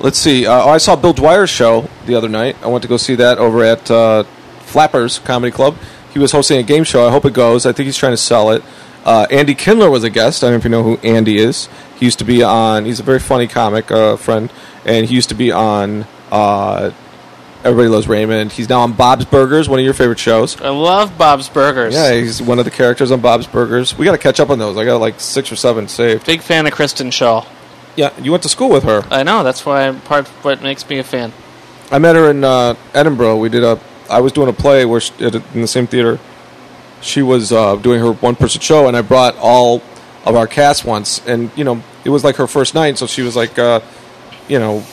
let's 0.00 0.18
see. 0.18 0.46
Uh, 0.46 0.64
oh, 0.64 0.70
I 0.70 0.78
saw 0.78 0.96
Bill 0.96 1.14
Dwyer's 1.14 1.50
show 1.50 1.88
the 2.06 2.14
other 2.14 2.28
night. 2.28 2.56
I 2.62 2.66
went 2.66 2.82
to 2.82 2.88
go 2.88 2.96
see 2.96 3.14
that 3.16 3.38
over 3.38 3.62
at 3.62 3.90
uh, 3.90 4.24
Flappers 4.60 5.18
Comedy 5.20 5.52
Club. 5.52 5.76
He 6.12 6.18
was 6.18 6.32
hosting 6.32 6.58
a 6.58 6.62
game 6.62 6.84
show. 6.84 7.06
I 7.06 7.10
hope 7.10 7.24
it 7.24 7.32
goes. 7.32 7.64
I 7.64 7.72
think 7.72 7.86
he's 7.86 7.96
trying 7.96 8.12
to 8.12 8.16
sell 8.16 8.50
it. 8.50 8.64
Uh, 9.04 9.26
Andy 9.30 9.54
Kindler 9.54 9.90
was 9.90 10.04
a 10.04 10.10
guest. 10.10 10.44
I 10.44 10.46
don't 10.46 10.52
know 10.54 10.58
if 10.58 10.64
you 10.64 10.70
know 10.70 10.82
who 10.82 10.96
Andy 10.98 11.38
is. 11.38 11.68
He 11.98 12.04
used 12.04 12.18
to 12.18 12.24
be 12.24 12.42
on. 12.42 12.84
He's 12.84 13.00
a 13.00 13.02
very 13.02 13.18
funny 13.18 13.46
comic 13.46 13.90
uh, 13.90 14.16
friend, 14.16 14.52
and 14.84 15.06
he 15.06 15.14
used 15.14 15.30
to 15.30 15.34
be 15.34 15.52
on. 15.52 16.06
Uh, 16.30 16.90
Everybody 17.62 17.88
loves 17.88 18.08
Raymond. 18.08 18.52
He's 18.52 18.70
now 18.70 18.80
on 18.80 18.94
Bob's 18.94 19.26
Burgers, 19.26 19.68
one 19.68 19.78
of 19.78 19.84
your 19.84 19.92
favorite 19.92 20.18
shows. 20.18 20.58
I 20.62 20.70
love 20.70 21.18
Bob's 21.18 21.50
Burgers. 21.50 21.92
Yeah, 21.92 22.14
he's 22.14 22.40
one 22.40 22.58
of 22.58 22.64
the 22.64 22.70
characters 22.70 23.10
on 23.10 23.20
Bob's 23.20 23.46
Burgers. 23.46 23.96
We 23.98 24.06
got 24.06 24.12
to 24.12 24.18
catch 24.18 24.40
up 24.40 24.48
on 24.48 24.58
those. 24.58 24.78
I 24.78 24.86
got 24.86 24.96
like 24.96 25.20
six 25.20 25.52
or 25.52 25.56
seven 25.56 25.86
saved. 25.86 26.24
Big 26.24 26.40
fan 26.40 26.66
of 26.66 26.72
Kristen 26.72 27.10
Schaal. 27.10 27.46
Yeah, 27.96 28.18
you 28.18 28.30
went 28.30 28.44
to 28.44 28.48
school 28.48 28.70
with 28.70 28.84
her. 28.84 29.04
I 29.10 29.24
know. 29.24 29.42
That's 29.44 29.66
why 29.66 29.86
I'm 29.86 30.00
part 30.00 30.26
of 30.26 30.30
what 30.42 30.62
makes 30.62 30.88
me 30.88 31.00
a 31.00 31.04
fan. 31.04 31.34
I 31.90 31.98
met 31.98 32.16
her 32.16 32.30
in 32.30 32.44
uh, 32.44 32.76
Edinburgh. 32.94 33.36
We 33.36 33.50
did 33.50 33.62
a. 33.62 33.78
I 34.08 34.20
was 34.20 34.32
doing 34.32 34.48
a 34.48 34.54
play 34.54 34.86
where 34.86 35.00
she, 35.00 35.12
in 35.22 35.60
the 35.60 35.68
same 35.68 35.86
theater. 35.86 36.18
She 37.00 37.22
was 37.22 37.52
uh, 37.52 37.76
doing 37.76 38.00
her 38.00 38.12
one 38.12 38.36
person 38.36 38.60
show, 38.60 38.86
and 38.86 38.96
I 38.96 39.02
brought 39.02 39.36
all 39.36 39.82
of 40.24 40.36
our 40.36 40.46
cast 40.46 40.84
once, 40.84 41.24
and 41.26 41.50
you 41.56 41.64
know 41.64 41.82
it 42.04 42.10
was 42.10 42.24
like 42.24 42.36
her 42.36 42.46
first 42.46 42.74
night, 42.74 42.98
so 42.98 43.06
she 43.06 43.22
was 43.22 43.36
like, 43.36 43.58
uh, 43.58 43.80
you 44.48 44.58
know, 44.58 44.84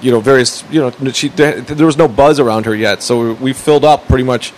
you 0.00 0.10
know, 0.10 0.20
various, 0.20 0.62
you 0.70 0.80
know, 0.80 1.10
she 1.12 1.28
there 1.28 1.86
was 1.86 1.96
no 1.96 2.08
buzz 2.08 2.38
around 2.38 2.66
her 2.66 2.74
yet, 2.74 3.02
so 3.02 3.34
we, 3.34 3.52
filled 3.52 3.84
up 3.84 4.06
pretty 4.06 4.24
much 4.24 4.52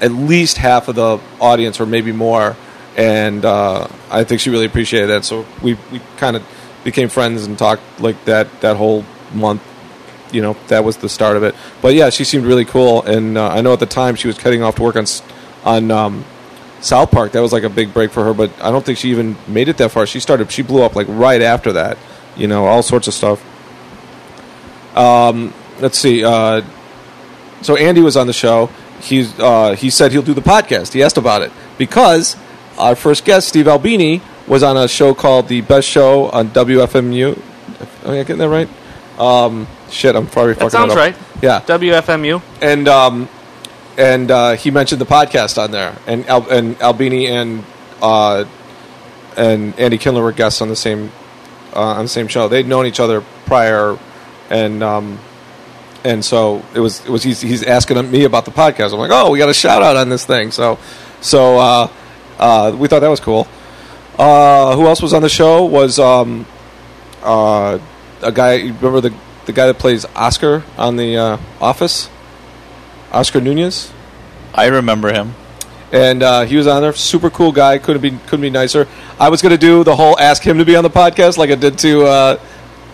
at 0.00 0.12
least 0.12 0.58
half 0.58 0.88
of 0.88 0.94
the 0.94 1.20
audience, 1.40 1.80
or 1.80 1.86
maybe 1.86 2.12
more, 2.12 2.56
and 2.96 3.44
uh, 3.44 3.88
I 4.10 4.24
think 4.24 4.40
she 4.40 4.50
really 4.50 4.66
appreciated 4.66 5.08
that. 5.08 5.24
So 5.24 5.44
we 5.62 5.76
we 5.90 6.00
kind 6.16 6.36
of 6.36 6.46
became 6.84 7.08
friends 7.08 7.44
and 7.44 7.58
talked 7.58 7.82
like 8.00 8.24
that 8.24 8.60
that 8.60 8.76
whole 8.76 9.04
month. 9.32 9.62
You 10.32 10.42
know, 10.42 10.56
that 10.68 10.84
was 10.84 10.98
the 10.98 11.08
start 11.08 11.36
of 11.36 11.42
it. 11.42 11.56
But 11.82 11.94
yeah, 11.94 12.10
she 12.10 12.22
seemed 12.22 12.44
really 12.44 12.64
cool, 12.64 13.02
and 13.02 13.36
uh, 13.36 13.48
I 13.48 13.62
know 13.62 13.72
at 13.72 13.80
the 13.80 13.86
time 13.86 14.14
she 14.14 14.28
was 14.28 14.38
heading 14.38 14.62
off 14.62 14.76
to 14.76 14.82
work 14.82 14.94
on 14.94 15.06
on 15.64 15.90
um, 15.90 16.24
South 16.80 17.10
Park. 17.10 17.32
That 17.32 17.40
was 17.40 17.52
like 17.52 17.62
a 17.64 17.68
big 17.68 17.92
break 17.92 18.10
for 18.10 18.24
her, 18.24 18.34
but 18.34 18.50
I 18.62 18.70
don't 18.70 18.84
think 18.84 18.98
she 18.98 19.10
even 19.10 19.36
made 19.46 19.68
it 19.68 19.76
that 19.78 19.90
far. 19.90 20.06
She 20.06 20.20
started, 20.20 20.50
she 20.50 20.62
blew 20.62 20.82
up 20.82 20.94
like 20.96 21.06
right 21.08 21.42
after 21.42 21.72
that. 21.72 21.98
You 22.36 22.46
know, 22.46 22.66
all 22.66 22.82
sorts 22.82 23.08
of 23.08 23.14
stuff. 23.14 23.44
Um, 24.96 25.52
let's 25.80 25.98
see. 25.98 26.24
Uh, 26.24 26.62
so 27.62 27.76
Andy 27.76 28.00
was 28.00 28.16
on 28.16 28.26
the 28.26 28.32
show. 28.32 28.70
He's 29.00 29.38
uh, 29.38 29.74
he 29.74 29.90
said 29.90 30.12
he'll 30.12 30.22
do 30.22 30.34
the 30.34 30.42
podcast. 30.42 30.92
He 30.92 31.02
asked 31.02 31.16
about 31.16 31.42
it 31.42 31.52
because 31.78 32.36
our 32.78 32.94
first 32.94 33.24
guest, 33.24 33.48
Steve 33.48 33.68
Albini, 33.68 34.20
was 34.46 34.62
on 34.62 34.76
a 34.76 34.88
show 34.88 35.14
called 35.14 35.48
The 35.48 35.60
Best 35.62 35.88
Show 35.88 36.26
on 36.30 36.48
WFMU. 36.48 37.40
Am 38.04 38.10
I 38.10 38.16
getting 38.22 38.38
that 38.38 38.48
right? 38.48 38.68
Um, 39.18 39.66
shit, 39.90 40.16
I'm 40.16 40.26
probably 40.26 40.54
fucking 40.54 40.68
That 40.68 40.72
sounds 40.72 40.94
right. 40.94 41.16
Yeah, 41.42 41.60
WFMU. 41.60 42.42
and 42.60 42.88
um, 42.88 43.28
and 44.00 44.30
uh, 44.30 44.52
he 44.56 44.70
mentioned 44.70 44.98
the 44.98 45.06
podcast 45.06 45.62
on 45.62 45.72
there, 45.72 45.94
and 46.06 46.26
Al- 46.26 46.48
and 46.48 46.80
Albini 46.80 47.26
and 47.26 47.62
uh, 48.00 48.46
and 49.36 49.78
Andy 49.78 49.98
Kindler 49.98 50.22
were 50.22 50.32
guests 50.32 50.62
on 50.62 50.68
the 50.70 50.76
same 50.76 51.12
uh, 51.76 51.98
on 51.98 52.06
the 52.06 52.08
same 52.08 52.26
show. 52.26 52.48
They'd 52.48 52.66
known 52.66 52.86
each 52.86 52.98
other 52.98 53.20
prior, 53.44 53.98
and 54.48 54.82
um, 54.82 55.18
and 56.02 56.24
so 56.24 56.64
it 56.74 56.80
was 56.80 57.04
it 57.04 57.10
was 57.10 57.22
he's, 57.22 57.42
he's 57.42 57.62
asking 57.62 58.10
me 58.10 58.24
about 58.24 58.46
the 58.46 58.52
podcast. 58.52 58.94
I'm 58.94 58.98
like, 58.98 59.10
oh, 59.12 59.30
we 59.30 59.38
got 59.38 59.50
a 59.50 59.54
shout 59.54 59.82
out 59.82 59.96
on 59.96 60.08
this 60.08 60.24
thing. 60.24 60.50
So 60.50 60.78
so 61.20 61.58
uh, 61.58 61.88
uh, 62.38 62.74
we 62.78 62.88
thought 62.88 63.00
that 63.00 63.08
was 63.08 63.20
cool. 63.20 63.46
Uh, 64.18 64.76
who 64.76 64.86
else 64.86 65.02
was 65.02 65.12
on 65.12 65.20
the 65.20 65.28
show? 65.28 65.66
Was 65.66 65.98
um, 65.98 66.46
uh, 67.22 67.78
a 68.22 68.32
guy? 68.32 68.60
Remember 68.60 69.02
the 69.02 69.14
the 69.44 69.52
guy 69.52 69.66
that 69.66 69.78
plays 69.78 70.06
Oscar 70.16 70.64
on 70.78 70.96
the 70.96 71.18
uh, 71.18 71.38
Office? 71.60 72.08
Oscar 73.12 73.40
Nunez, 73.40 73.92
I 74.54 74.66
remember 74.66 75.12
him. 75.12 75.34
and 75.92 76.22
uh, 76.22 76.42
he 76.44 76.56
was 76.56 76.66
on 76.66 76.82
there. 76.82 76.92
Super 76.92 77.30
cool 77.30 77.50
guy. 77.52 77.78
Couldn't 77.78 78.02
be 78.02 78.10
couldn't 78.10 78.42
be 78.42 78.50
nicer. 78.50 78.86
I 79.18 79.28
was 79.28 79.42
going 79.42 79.50
to 79.50 79.58
do 79.58 79.82
the 79.84 79.96
whole 79.96 80.18
ask 80.18 80.42
him 80.42 80.58
to 80.58 80.64
be 80.64 80.76
on 80.76 80.84
the 80.84 80.90
podcast 80.90 81.36
like 81.36 81.50
I 81.50 81.56
did 81.56 81.78
to 81.78 82.04
uh, 82.06 82.40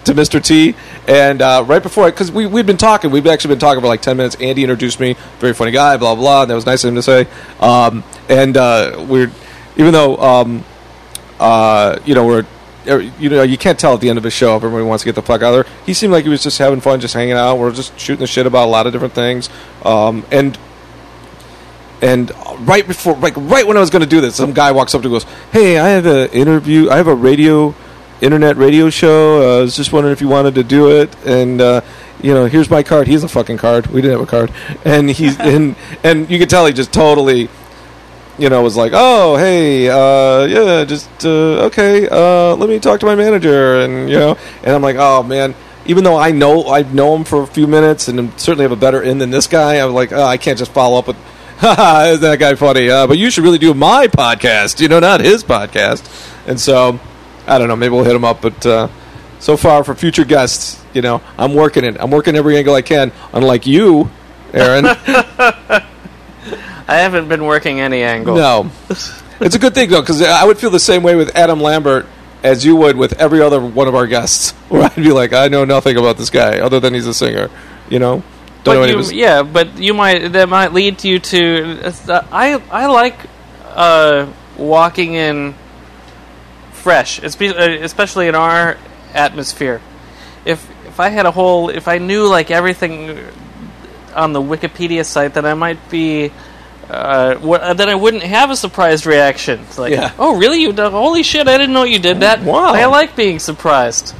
to 0.04 0.14
Mr. 0.14 0.42
T. 0.42 0.74
And 1.06 1.42
uh, 1.42 1.64
right 1.66 1.82
before, 1.82 2.08
it, 2.08 2.12
because 2.12 2.32
we 2.32 2.46
we'd 2.46 2.64
been 2.66 2.76
talking, 2.78 3.10
we've 3.10 3.26
actually 3.26 3.54
been 3.54 3.58
talking 3.60 3.80
for 3.82 3.86
like 3.88 4.00
ten 4.00 4.16
minutes. 4.16 4.36
Andy 4.36 4.62
introduced 4.62 4.98
me, 5.00 5.16
very 5.40 5.52
funny 5.52 5.72
guy, 5.72 5.96
blah 5.98 6.14
blah. 6.14 6.42
And 6.42 6.50
that 6.50 6.54
was 6.54 6.64
nice 6.66 6.82
of 6.84 6.88
him 6.88 6.94
to 6.94 7.02
say. 7.02 7.26
Um, 7.60 8.02
and 8.30 8.56
uh, 8.56 9.04
we're 9.08 9.30
even 9.76 9.92
though 9.92 10.16
um, 10.16 10.64
uh, 11.38 11.98
you 12.06 12.14
know 12.14 12.24
we're 12.24 12.46
you 12.86 13.28
know 13.28 13.42
you 13.42 13.58
can't 13.58 13.78
tell 13.78 13.94
at 13.94 14.00
the 14.00 14.08
end 14.08 14.18
of 14.18 14.24
a 14.24 14.30
show 14.30 14.56
if 14.56 14.62
everybody 14.62 14.84
wants 14.84 15.02
to 15.02 15.08
get 15.08 15.14
the 15.14 15.22
fuck 15.22 15.42
out 15.42 15.54
of 15.54 15.64
there. 15.64 15.74
He 15.84 15.94
seemed 15.94 16.12
like 16.12 16.24
he 16.24 16.30
was 16.30 16.42
just 16.42 16.58
having 16.58 16.80
fun, 16.80 17.00
just 17.00 17.14
hanging 17.14 17.34
out. 17.34 17.58
We're 17.58 17.72
just 17.72 17.98
shooting 17.98 18.20
the 18.20 18.26
shit 18.26 18.46
about 18.46 18.66
a 18.66 18.70
lot 18.70 18.86
of 18.86 18.92
different 18.92 19.14
things. 19.14 19.48
Um, 19.84 20.24
and 20.30 20.58
and 22.02 22.30
right 22.60 22.86
before, 22.86 23.16
like 23.16 23.34
right 23.36 23.66
when 23.66 23.76
I 23.76 23.80
was 23.80 23.90
going 23.90 24.02
to 24.02 24.08
do 24.08 24.20
this, 24.20 24.36
some 24.36 24.52
guy 24.52 24.72
walks 24.72 24.94
up 24.94 25.02
to 25.02 25.08
and 25.08 25.14
goes, 25.14 25.24
"Hey, 25.52 25.78
I 25.78 25.88
have 25.88 26.06
an 26.06 26.30
interview. 26.30 26.90
I 26.90 26.96
have 26.96 27.06
a 27.08 27.14
radio, 27.14 27.74
internet 28.20 28.56
radio 28.56 28.90
show. 28.90 29.42
Uh, 29.42 29.58
I 29.58 29.60
was 29.62 29.76
just 29.76 29.92
wondering 29.92 30.12
if 30.12 30.20
you 30.20 30.28
wanted 30.28 30.54
to 30.56 30.64
do 30.64 30.90
it." 30.90 31.14
And 31.24 31.60
uh, 31.60 31.80
you 32.22 32.34
know, 32.34 32.46
here's 32.46 32.70
my 32.70 32.82
card. 32.82 33.06
He's 33.06 33.22
a 33.22 33.28
fucking 33.28 33.56
card. 33.56 33.86
We 33.88 34.02
didn't 34.02 34.18
have 34.18 34.28
a 34.28 34.30
card, 34.30 34.52
and 34.84 35.10
he's 35.10 35.38
and 35.40 35.74
and 36.02 36.30
you 36.30 36.38
could 36.38 36.50
tell 36.50 36.66
he 36.66 36.72
just 36.72 36.92
totally, 36.92 37.48
you 38.38 38.48
know, 38.48 38.62
was 38.62 38.76
like, 38.76 38.92
"Oh, 38.94 39.36
hey, 39.36 39.88
uh, 39.88 40.44
yeah, 40.44 40.84
just 40.84 41.08
uh, 41.24 41.66
okay. 41.66 42.08
Uh, 42.08 42.54
let 42.56 42.68
me 42.68 42.78
talk 42.78 43.00
to 43.00 43.06
my 43.06 43.14
manager." 43.14 43.80
And 43.80 44.08
you 44.08 44.18
know, 44.18 44.36
and 44.62 44.74
I'm 44.74 44.82
like, 44.82 44.96
"Oh 44.98 45.22
man." 45.22 45.54
Even 45.88 46.02
though 46.02 46.16
I 46.16 46.32
know 46.32 46.66
I 46.66 46.82
know 46.82 47.14
him 47.14 47.22
for 47.22 47.42
a 47.42 47.46
few 47.46 47.68
minutes 47.68 48.08
and 48.08 48.32
certainly 48.40 48.64
have 48.64 48.72
a 48.72 48.76
better 48.76 49.00
end 49.00 49.20
than 49.20 49.30
this 49.30 49.46
guy, 49.46 49.76
I'm 49.76 49.94
like, 49.94 50.10
oh, 50.10 50.24
I 50.24 50.36
can't 50.36 50.58
just 50.58 50.72
follow 50.72 50.98
up 50.98 51.06
with 51.06 51.16
haha, 51.58 52.06
isn't 52.08 52.20
that 52.20 52.38
guy 52.38 52.54
funny? 52.56 52.90
Uh, 52.90 53.06
but 53.06 53.16
you 53.16 53.30
should 53.30 53.44
really 53.44 53.58
do 53.58 53.72
my 53.72 54.08
podcast, 54.08 54.80
you 54.80 54.88
know, 54.88 54.98
not 54.98 55.20
his 55.20 55.42
podcast. 55.42 56.04
And 56.46 56.60
so, 56.60 57.00
I 57.46 57.56
don't 57.56 57.68
know, 57.68 57.76
maybe 57.76 57.94
we'll 57.94 58.04
hit 58.04 58.14
him 58.16 58.24
up. 58.24 58.42
But 58.42 58.66
uh, 58.66 58.88
so 59.38 59.56
far, 59.56 59.82
for 59.82 59.94
future 59.94 60.24
guests, 60.26 60.84
you 60.92 61.00
know, 61.00 61.22
I'm 61.38 61.54
working 61.54 61.84
it. 61.84 61.96
I'm 61.98 62.10
working 62.10 62.36
every 62.36 62.58
angle 62.58 62.74
I 62.74 62.82
can. 62.82 63.10
Unlike 63.32 63.66
you, 63.66 64.10
Aaron. 64.52 64.84
I 66.88 66.96
haven't 66.96 67.28
been 67.28 67.44
working 67.44 67.80
any 67.80 68.02
angle. 68.02 68.36
no, 68.36 68.70
it's 69.40 69.54
a 69.54 69.58
good 69.58 69.74
thing 69.74 69.90
though, 69.90 70.00
because 70.00 70.22
I 70.22 70.44
would 70.44 70.58
feel 70.58 70.70
the 70.70 70.80
same 70.80 71.02
way 71.02 71.16
with 71.16 71.34
Adam 71.36 71.60
Lambert 71.60 72.06
as 72.42 72.64
you 72.64 72.76
would 72.76 72.96
with 72.96 73.14
every 73.14 73.42
other 73.42 73.60
one 73.60 73.88
of 73.88 73.94
our 73.94 74.06
guests, 74.06 74.50
where 74.68 74.82
I'd 74.82 74.94
be 74.94 75.12
like, 75.12 75.32
I 75.32 75.48
know 75.48 75.64
nothing 75.64 75.96
about 75.96 76.16
this 76.16 76.30
guy 76.30 76.60
other 76.60 76.80
than 76.80 76.94
he's 76.94 77.06
a 77.06 77.14
singer, 77.14 77.50
you 77.88 77.98
know. 77.98 78.22
Don't 78.62 78.74
know 78.74 78.80
But 78.80 78.90
any 78.90 79.14
you, 79.14 79.20
yeah, 79.22 79.42
but 79.42 79.78
you 79.78 79.94
might 79.94 80.32
that 80.32 80.48
might 80.48 80.72
lead 80.72 81.04
you 81.04 81.20
to. 81.20 81.82
uh, 81.84 82.26
I 82.32 82.54
I 82.70 82.86
like 82.86 83.16
uh, 83.64 84.26
walking 84.56 85.14
in 85.14 85.54
fresh, 86.72 87.22
uh, 87.22 87.28
especially 87.80 88.26
in 88.26 88.34
our 88.34 88.76
atmosphere. 89.14 89.80
If 90.44 90.68
if 90.86 90.98
I 90.98 91.10
had 91.10 91.26
a 91.26 91.30
whole, 91.30 91.68
if 91.68 91.86
I 91.86 91.98
knew 91.98 92.26
like 92.26 92.50
everything 92.50 93.18
on 94.16 94.32
the 94.32 94.40
Wikipedia 94.42 95.04
site, 95.04 95.34
then 95.34 95.46
I 95.46 95.54
might 95.54 95.90
be. 95.90 96.32
Uh, 96.88 97.34
wh- 97.36 97.74
then 97.76 97.88
I 97.88 97.94
wouldn't 97.96 98.22
have 98.22 98.50
a 98.50 98.56
surprised 98.56 99.06
reaction. 99.06 99.60
It's 99.60 99.78
like, 99.78 99.92
Yeah. 99.92 100.12
oh, 100.18 100.36
really? 100.38 100.60
You 100.62 100.72
done? 100.72 100.92
Holy 100.92 101.22
shit! 101.24 101.48
I 101.48 101.58
didn't 101.58 101.72
know 101.74 101.82
you 101.84 101.98
did 101.98 102.20
that. 102.20 102.42
Wow. 102.42 102.72
I 102.74 102.86
like 102.86 103.16
being 103.16 103.38
surprised. 103.40 104.14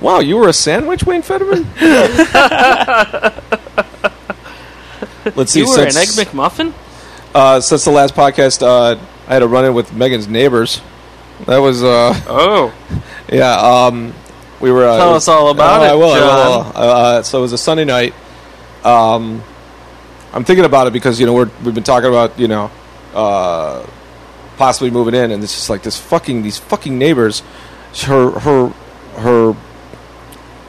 Wow, 0.00 0.20
you 0.20 0.36
were 0.36 0.48
a 0.48 0.52
sandwich, 0.52 1.02
Wayne 1.04 1.22
Federman? 1.22 1.66
Let's 5.34 5.52
see. 5.52 5.60
You 5.60 5.68
were 5.68 5.80
an 5.82 5.88
egg 5.96 6.08
McMuffin. 6.08 6.72
uh, 7.34 7.60
since 7.60 7.84
the 7.84 7.90
last 7.90 8.14
podcast, 8.14 8.62
uh, 8.62 8.98
I 9.26 9.32
had 9.32 9.42
a 9.42 9.48
run 9.48 9.64
in 9.64 9.74
with 9.74 9.92
Megan's 9.92 10.28
neighbors. 10.28 10.80
That 11.46 11.58
was, 11.58 11.82
uh, 11.84 12.14
Oh, 12.28 12.72
yeah. 13.32 13.52
Um, 13.54 14.14
we 14.60 14.70
were. 14.72 14.86
Uh, 14.88 14.96
Tell 14.96 15.14
us 15.14 15.28
all 15.28 15.50
about 15.50 15.80
Oh, 15.80 15.84
it, 15.84 15.88
I 15.88 15.94
will. 15.94 16.10
I 16.12 16.48
will. 16.48 16.72
Uh, 16.74 17.22
so 17.22 17.38
it 17.38 17.42
was 17.42 17.52
a 17.52 17.58
Sunday 17.58 17.84
night. 17.84 18.14
Um, 18.84 19.42
I'm 20.32 20.44
thinking 20.44 20.64
about 20.64 20.86
it 20.86 20.92
because 20.92 21.18
you 21.18 21.26
know 21.26 21.34
we're, 21.34 21.50
we've 21.64 21.74
been 21.74 21.84
talking 21.84 22.08
about 22.08 22.38
you 22.38 22.48
know 22.48 22.70
uh, 23.14 23.86
possibly 24.56 24.90
moving 24.90 25.14
in, 25.14 25.30
and 25.30 25.42
it's 25.42 25.54
just 25.54 25.70
like 25.70 25.82
this 25.82 25.98
fucking 25.98 26.42
these 26.42 26.58
fucking 26.58 26.98
neighbors. 26.98 27.42
Her 28.02 28.30
her 28.38 28.68
her 29.16 29.56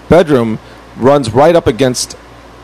bedroom 0.08 0.60
runs 0.98 1.32
right 1.32 1.56
up 1.56 1.68
against 1.68 2.18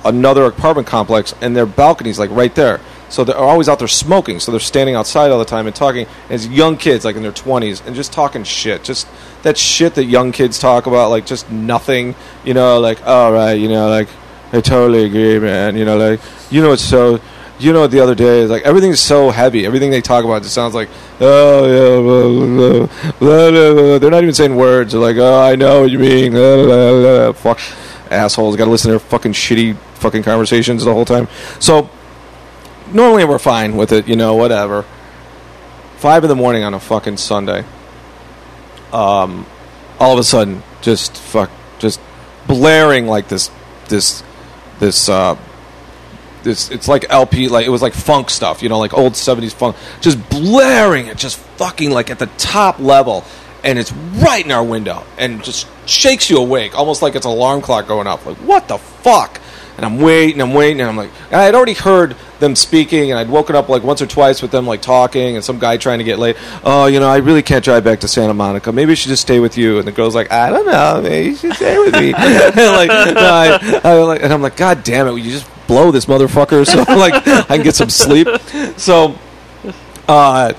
another 0.05 0.45
apartment 0.45 0.87
complex, 0.87 1.33
and 1.41 1.55
their 1.55 1.65
balconies 1.65 2.17
like 2.17 2.29
right 2.31 2.53
there. 2.55 2.79
So 3.09 3.23
they're 3.23 3.37
always 3.37 3.69
out 3.69 3.79
there 3.79 3.87
smoking. 3.87 4.39
So 4.39 4.51
they're 4.51 4.59
standing 4.59 4.95
outside 4.95 5.31
all 5.31 5.39
the 5.39 5.45
time 5.45 5.67
and 5.67 5.75
talking. 5.75 6.07
It's 6.29 6.47
young 6.47 6.75
kids, 6.77 7.05
like 7.05 7.15
in 7.15 7.23
their 7.23 7.31
twenties, 7.31 7.81
and 7.85 7.95
just 7.95 8.13
talking 8.13 8.43
shit. 8.43 8.83
Just 8.83 9.07
that 9.43 9.57
shit 9.57 9.95
that 9.95 10.05
young 10.05 10.31
kids 10.31 10.57
talk 10.57 10.87
about, 10.87 11.09
like 11.09 11.25
just 11.25 11.51
nothing. 11.51 12.15
You 12.43 12.53
know, 12.53 12.79
like 12.79 13.05
all 13.05 13.31
right, 13.31 13.53
you 13.53 13.67
know, 13.67 13.89
like 13.89 14.07
I 14.51 14.61
totally 14.61 15.05
agree, 15.05 15.39
man. 15.39 15.75
You 15.75 15.85
know, 15.85 15.97
like 15.97 16.19
you 16.49 16.61
know, 16.61 16.73
it's 16.73 16.83
so. 16.83 17.19
You 17.57 17.71
know, 17.71 17.87
the 17.87 18.01
other 18.01 18.15
day, 18.15 18.45
like 18.47 18.63
everything's 18.63 18.99
so 18.99 19.29
heavy. 19.29 19.65
Everything 19.65 19.89
they 19.89 20.01
talk 20.01 20.25
about 20.25 20.41
just 20.41 20.53
sounds 20.53 20.73
like, 20.75 20.89
oh 21.21 21.65
yeah, 21.65 22.01
blah, 22.01 22.87
blah, 23.17 23.49
blah, 23.49 23.97
they're 23.97 24.11
not 24.11 24.23
even 24.23 24.33
saying 24.35 24.57
words. 24.57 24.91
They're 24.91 24.99
like, 24.99 25.15
oh, 25.15 25.41
I 25.41 25.55
know 25.55 25.83
what 25.83 25.89
you 25.89 25.97
mean. 25.97 26.33
Fuck 27.33 27.61
assholes. 28.11 28.57
Got 28.57 28.65
to 28.65 28.71
listen 28.71 28.89
to 28.89 28.97
their 28.97 28.99
fucking 28.99 29.31
shitty 29.31 29.77
fucking 29.95 30.23
conversations 30.23 30.83
the 30.83 30.93
whole 30.93 31.05
time. 31.05 31.29
So 31.61 31.89
normally 32.91 33.23
we're 33.23 33.39
fine 33.39 33.77
with 33.77 33.93
it, 33.93 34.05
you 34.05 34.17
know, 34.17 34.35
whatever. 34.35 34.83
Five 35.95 36.25
in 36.25 36.27
the 36.27 36.35
morning 36.35 36.63
on 36.63 36.73
a 36.73 36.79
fucking 36.79 37.15
Sunday. 37.15 37.63
Um, 38.91 39.45
all 39.97 40.11
of 40.11 40.19
a 40.19 40.23
sudden, 40.23 40.61
just 40.81 41.15
fuck, 41.15 41.49
just 41.79 42.01
blaring 42.47 43.07
like 43.07 43.29
this, 43.29 43.49
this, 43.87 44.23
this, 44.79 45.09
uh, 45.09 45.37
this. 46.43 46.71
It's 46.71 46.87
like 46.87 47.05
LP, 47.09 47.49
like 47.49 47.65
it 47.65 47.69
was 47.69 47.81
like 47.81 47.93
funk 47.93 48.29
stuff, 48.29 48.63
you 48.63 48.69
know, 48.69 48.79
like 48.79 48.93
old 48.93 49.15
seventies 49.15 49.53
funk. 49.53 49.75
Just 50.01 50.29
blaring 50.29 51.07
it, 51.07 51.17
just 51.17 51.37
fucking 51.37 51.91
like 51.91 52.09
at 52.09 52.19
the 52.19 52.27
top 52.37 52.79
level, 52.79 53.25
and 53.63 53.77
it's 53.77 53.91
right 53.91 54.45
in 54.45 54.51
our 54.51 54.63
window, 54.63 55.03
and 55.17 55.43
just 55.43 55.67
shakes 55.85 56.29
you 56.29 56.37
awake, 56.37 56.77
almost 56.77 57.01
like 57.01 57.15
it's 57.15 57.25
an 57.25 57.31
alarm 57.31 57.61
clock 57.61 57.87
going 57.87 58.07
off. 58.07 58.25
Like 58.25 58.37
what 58.37 58.67
the 58.67 58.77
fuck? 58.77 59.41
And 59.77 59.85
I'm 59.85 59.99
waiting, 59.99 60.41
I'm 60.41 60.53
waiting, 60.53 60.79
and 60.81 60.89
I'm 60.89 60.95
like, 60.95 61.11
and 61.25 61.35
I 61.35 61.43
had 61.43 61.55
already 61.55 61.73
heard 61.73 62.15
them 62.39 62.55
speaking, 62.55 63.11
and 63.11 63.19
I'd 63.19 63.29
woken 63.29 63.55
up 63.55 63.69
like 63.69 63.83
once 63.83 64.01
or 64.01 64.07
twice 64.07 64.41
with 64.41 64.51
them 64.51 64.65
like 64.65 64.81
talking, 64.81 65.35
and 65.35 65.43
some 65.43 65.59
guy 65.59 65.77
trying 65.77 65.99
to 65.99 66.03
get 66.03 66.19
late. 66.19 66.37
Oh, 66.63 66.85
you 66.85 66.99
know, 66.99 67.09
I 67.09 67.17
really 67.17 67.41
can't 67.41 67.63
drive 67.63 67.83
back 67.83 67.99
to 68.01 68.07
Santa 68.07 68.33
Monica. 68.33 68.71
Maybe 68.71 68.91
I 68.91 68.95
should 68.95 69.09
just 69.09 69.21
stay 69.21 69.39
with 69.39 69.57
you. 69.57 69.79
And 69.79 69.87
the 69.87 69.91
girl's 69.91 70.15
like, 70.15 70.31
I 70.31 70.49
don't 70.49 70.65
know, 70.65 71.01
maybe 71.01 71.29
you 71.29 71.35
should 71.35 71.55
stay 71.55 71.77
with 71.77 71.93
me. 71.93 72.13
and 72.17 72.55
like, 72.55 72.89
no, 72.89 73.21
I, 73.21 73.81
I 73.83 73.93
like, 74.03 74.23
and 74.23 74.31
I'm 74.31 74.41
like, 74.41 74.57
God 74.57 74.83
damn 74.83 75.07
it, 75.07 75.11
will 75.11 75.19
you 75.19 75.31
just 75.31 75.49
blow 75.67 75.91
this 75.91 76.05
motherfucker 76.05 76.65
so 76.65 76.77
like 76.95 77.13
I 77.27 77.55
can 77.55 77.63
get 77.63 77.75
some 77.75 77.89
sleep? 77.89 78.27
So, 78.77 79.17
uh. 80.07 80.53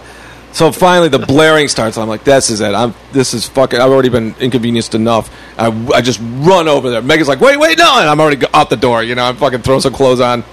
So 0.56 0.72
finally, 0.72 1.10
the 1.10 1.18
blaring 1.18 1.68
starts. 1.68 1.98
And 1.98 2.02
I'm 2.02 2.08
like, 2.08 2.24
"This 2.24 2.48
is 2.48 2.62
it. 2.62 2.74
I'm. 2.74 2.94
This 3.12 3.34
is 3.34 3.46
fucking. 3.46 3.78
I've 3.78 3.90
already 3.90 4.08
been 4.08 4.34
inconvenienced 4.40 4.94
enough." 4.94 5.30
I, 5.58 5.66
I 5.92 6.00
just 6.00 6.18
run 6.22 6.66
over 6.66 6.88
there. 6.88 7.02
Megan's 7.02 7.28
like, 7.28 7.42
"Wait, 7.42 7.58
wait, 7.58 7.76
no!" 7.76 8.00
And 8.00 8.08
I'm 8.08 8.18
already 8.18 8.42
out 8.54 8.70
the 8.70 8.76
door. 8.78 9.02
You 9.02 9.14
know, 9.16 9.24
I'm 9.26 9.36
fucking 9.36 9.60
throwing 9.60 9.82
some 9.82 9.92
clothes 9.92 10.18
on, 10.18 10.44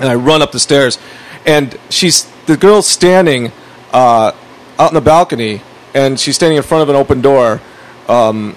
and 0.00 0.08
I 0.08 0.16
run 0.16 0.42
up 0.42 0.50
the 0.50 0.58
stairs, 0.58 0.98
and 1.46 1.78
she's 1.88 2.24
the 2.46 2.56
girl's 2.56 2.88
standing 2.88 3.52
uh, 3.92 4.32
out 4.76 4.90
in 4.90 4.94
the 4.96 5.00
balcony, 5.00 5.62
and 5.94 6.18
she's 6.18 6.34
standing 6.34 6.56
in 6.56 6.64
front 6.64 6.82
of 6.82 6.88
an 6.88 6.96
open 6.96 7.20
door, 7.20 7.60
um, 8.08 8.56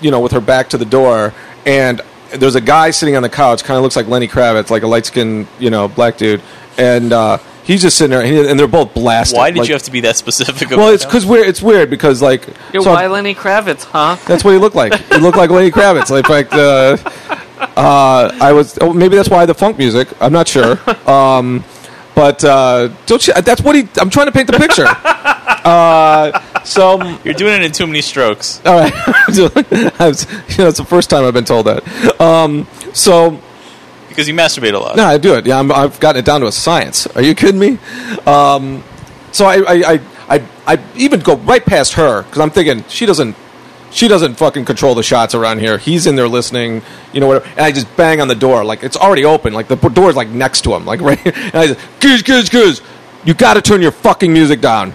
you 0.00 0.10
know, 0.10 0.20
with 0.20 0.32
her 0.32 0.40
back 0.40 0.70
to 0.70 0.78
the 0.78 0.86
door, 0.86 1.34
and 1.66 2.00
there's 2.30 2.54
a 2.54 2.62
guy 2.62 2.90
sitting 2.90 3.16
on 3.16 3.22
the 3.22 3.28
couch, 3.28 3.62
kind 3.64 3.76
of 3.76 3.82
looks 3.82 3.96
like 3.96 4.06
Lenny 4.06 4.28
Kravitz, 4.28 4.70
like 4.70 4.82
a 4.82 4.86
light 4.86 5.04
skinned, 5.04 5.46
you 5.58 5.68
know, 5.68 5.88
black 5.88 6.16
dude, 6.16 6.40
and. 6.78 7.12
Uh, 7.12 7.36
He's 7.64 7.80
just 7.82 7.96
sitting 7.96 8.10
there, 8.10 8.20
and, 8.20 8.28
he- 8.30 8.48
and 8.48 8.58
they're 8.60 8.68
both 8.68 8.92
blasted. 8.94 9.36
Why 9.38 9.50
did 9.50 9.60
like- 9.60 9.68
you 9.68 9.74
have 9.74 9.82
to 9.84 9.90
be 9.90 10.00
that 10.00 10.16
specific? 10.16 10.70
Well, 10.70 10.90
it's 10.90 11.04
that? 11.04 11.08
because 11.08 11.24
weird. 11.26 11.48
It's 11.48 11.62
weird 11.62 11.88
because 11.90 12.20
like 12.22 12.46
Yo, 12.72 12.82
so 12.82 12.92
why 12.92 13.06
Lenny 13.06 13.34
Kravitz, 13.34 13.84
huh? 13.84 14.16
that's 14.26 14.44
what 14.44 14.52
he 14.52 14.58
looked 14.58 14.76
like. 14.76 14.94
He 14.94 15.18
looked 15.18 15.36
like 15.38 15.50
Lenny 15.50 15.70
Kravitz. 15.70 16.10
Like, 16.10 16.28
like 16.28 16.52
uh, 16.52 16.96
uh, 17.76 18.30
I 18.40 18.52
was. 18.52 18.78
Oh, 18.80 18.92
maybe 18.92 19.16
that's 19.16 19.28
why 19.30 19.46
the 19.46 19.54
funk 19.54 19.78
music. 19.78 20.08
I'm 20.20 20.32
not 20.32 20.46
sure. 20.48 20.78
Um, 21.08 21.64
but 22.14 22.44
uh, 22.44 22.88
don't 23.06 23.26
you? 23.26 23.32
That's 23.34 23.62
what 23.62 23.74
he. 23.76 23.88
I'm 24.00 24.10
trying 24.10 24.26
to 24.26 24.32
paint 24.32 24.50
the 24.50 24.58
picture. 24.58 24.86
Uh, 25.64 26.62
so 26.62 27.00
You're 27.24 27.32
doing 27.32 27.54
it 27.54 27.62
in 27.62 27.72
too 27.72 27.86
many 27.86 28.02
strokes. 28.02 28.60
all 28.66 28.78
right. 28.78 28.92
I 29.98 30.08
was, 30.08 30.26
you 30.50 30.58
know, 30.58 30.68
it's 30.68 30.76
the 30.76 30.84
first 30.86 31.08
time 31.08 31.24
I've 31.24 31.32
been 31.32 31.46
told 31.46 31.64
that. 31.68 32.20
Um, 32.20 32.66
so 32.92 33.40
Because 34.14 34.28
you 34.28 34.34
masturbate 34.34 34.74
a 34.74 34.78
lot. 34.78 34.94
no, 34.96 35.04
I 35.04 35.18
do 35.18 35.34
it. 35.34 35.44
Yeah, 35.44 35.58
I'm, 35.58 35.72
I've 35.72 35.98
gotten 35.98 36.20
it 36.20 36.24
down 36.24 36.40
to 36.42 36.46
a 36.46 36.52
science. 36.52 37.08
Are 37.08 37.22
you 37.22 37.34
kidding 37.34 37.58
me? 37.58 37.78
Um, 38.26 38.84
so 39.32 39.44
I, 39.46 39.56
I, 39.56 39.92
I, 39.94 40.00
I, 40.28 40.48
I 40.68 40.84
even 40.94 41.18
go 41.18 41.36
right 41.38 41.64
past 41.64 41.94
her 41.94 42.22
because 42.22 42.38
I'm 42.38 42.50
thinking 42.50 42.84
she 42.88 43.06
doesn't, 43.06 43.34
she 43.90 44.06
doesn't 44.06 44.34
fucking 44.34 44.66
control 44.66 44.94
the 44.94 45.02
shots 45.02 45.34
around 45.34 45.58
here. 45.58 45.78
He's 45.78 46.06
in 46.06 46.14
there 46.14 46.28
listening, 46.28 46.82
you 47.12 47.18
know 47.18 47.26
whatever. 47.26 47.48
And 47.50 47.60
I 47.60 47.72
just 47.72 47.94
bang 47.96 48.20
on 48.20 48.28
the 48.28 48.36
door 48.36 48.64
like 48.64 48.84
it's 48.84 48.96
already 48.96 49.24
open. 49.24 49.52
Like 49.52 49.66
the 49.66 49.76
door's 49.76 50.14
like 50.14 50.28
next 50.28 50.62
to 50.62 50.74
him, 50.74 50.84
like 50.84 51.00
right. 51.02 51.26
And 51.26 51.54
I 51.56 51.66
just, 51.66 52.00
goose, 52.00 52.22
goose, 52.22 52.48
goose. 52.48 52.80
You 53.24 53.34
got 53.34 53.54
to 53.54 53.62
turn 53.62 53.82
your 53.82 53.90
fucking 53.90 54.32
music 54.32 54.60
down. 54.60 54.92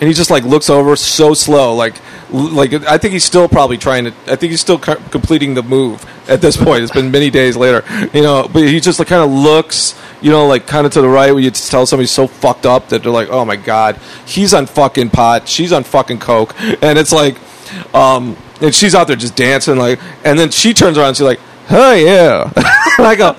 And 0.00 0.06
he 0.06 0.14
just 0.14 0.30
like 0.30 0.44
looks 0.44 0.70
over 0.70 0.94
so 0.94 1.34
slow, 1.34 1.74
like 1.74 1.96
like 2.30 2.72
I 2.72 2.98
think 2.98 3.12
he's 3.12 3.24
still 3.24 3.48
probably 3.48 3.78
trying 3.78 4.04
to. 4.04 4.10
I 4.26 4.36
think 4.36 4.50
he's 4.50 4.60
still 4.60 4.78
co- 4.78 4.96
completing 5.10 5.54
the 5.54 5.62
move 5.62 6.04
at 6.28 6.40
this 6.40 6.56
point. 6.56 6.82
It's 6.82 6.92
been 6.92 7.10
many 7.10 7.30
days 7.30 7.56
later, 7.56 7.84
you 8.12 8.22
know. 8.22 8.48
But 8.52 8.62
he 8.64 8.78
just 8.80 8.98
like 8.98 9.08
kind 9.08 9.22
of 9.22 9.30
looks, 9.30 9.98
you 10.20 10.30
know, 10.30 10.46
like 10.46 10.66
kind 10.66 10.86
of 10.86 10.92
to 10.92 11.00
the 11.00 11.08
right 11.08 11.32
where 11.32 11.42
you 11.42 11.50
tell 11.50 11.86
somebody's 11.86 12.10
so 12.10 12.26
fucked 12.26 12.66
up 12.66 12.90
that 12.90 13.02
they're 13.02 13.10
like, 13.12 13.28
oh 13.30 13.44
my 13.44 13.56
god, 13.56 13.96
he's 14.26 14.54
on 14.54 14.66
fucking 14.66 15.10
pot, 15.10 15.48
she's 15.48 15.72
on 15.72 15.84
fucking 15.84 16.18
coke, 16.18 16.54
and 16.82 16.98
it's 16.98 17.12
like, 17.12 17.36
um, 17.94 18.36
and 18.60 18.74
she's 18.74 18.94
out 18.94 19.06
there 19.06 19.16
just 19.16 19.34
dancing 19.36 19.76
like, 19.76 19.98
and 20.24 20.38
then 20.38 20.50
she 20.50 20.74
turns 20.74 20.98
around 20.98 21.08
and 21.08 21.16
she's 21.16 21.26
like, 21.26 21.40
oh 21.70 21.94
yeah, 21.94 22.44
and 22.98 23.06
I 23.06 23.16
go, 23.16 23.36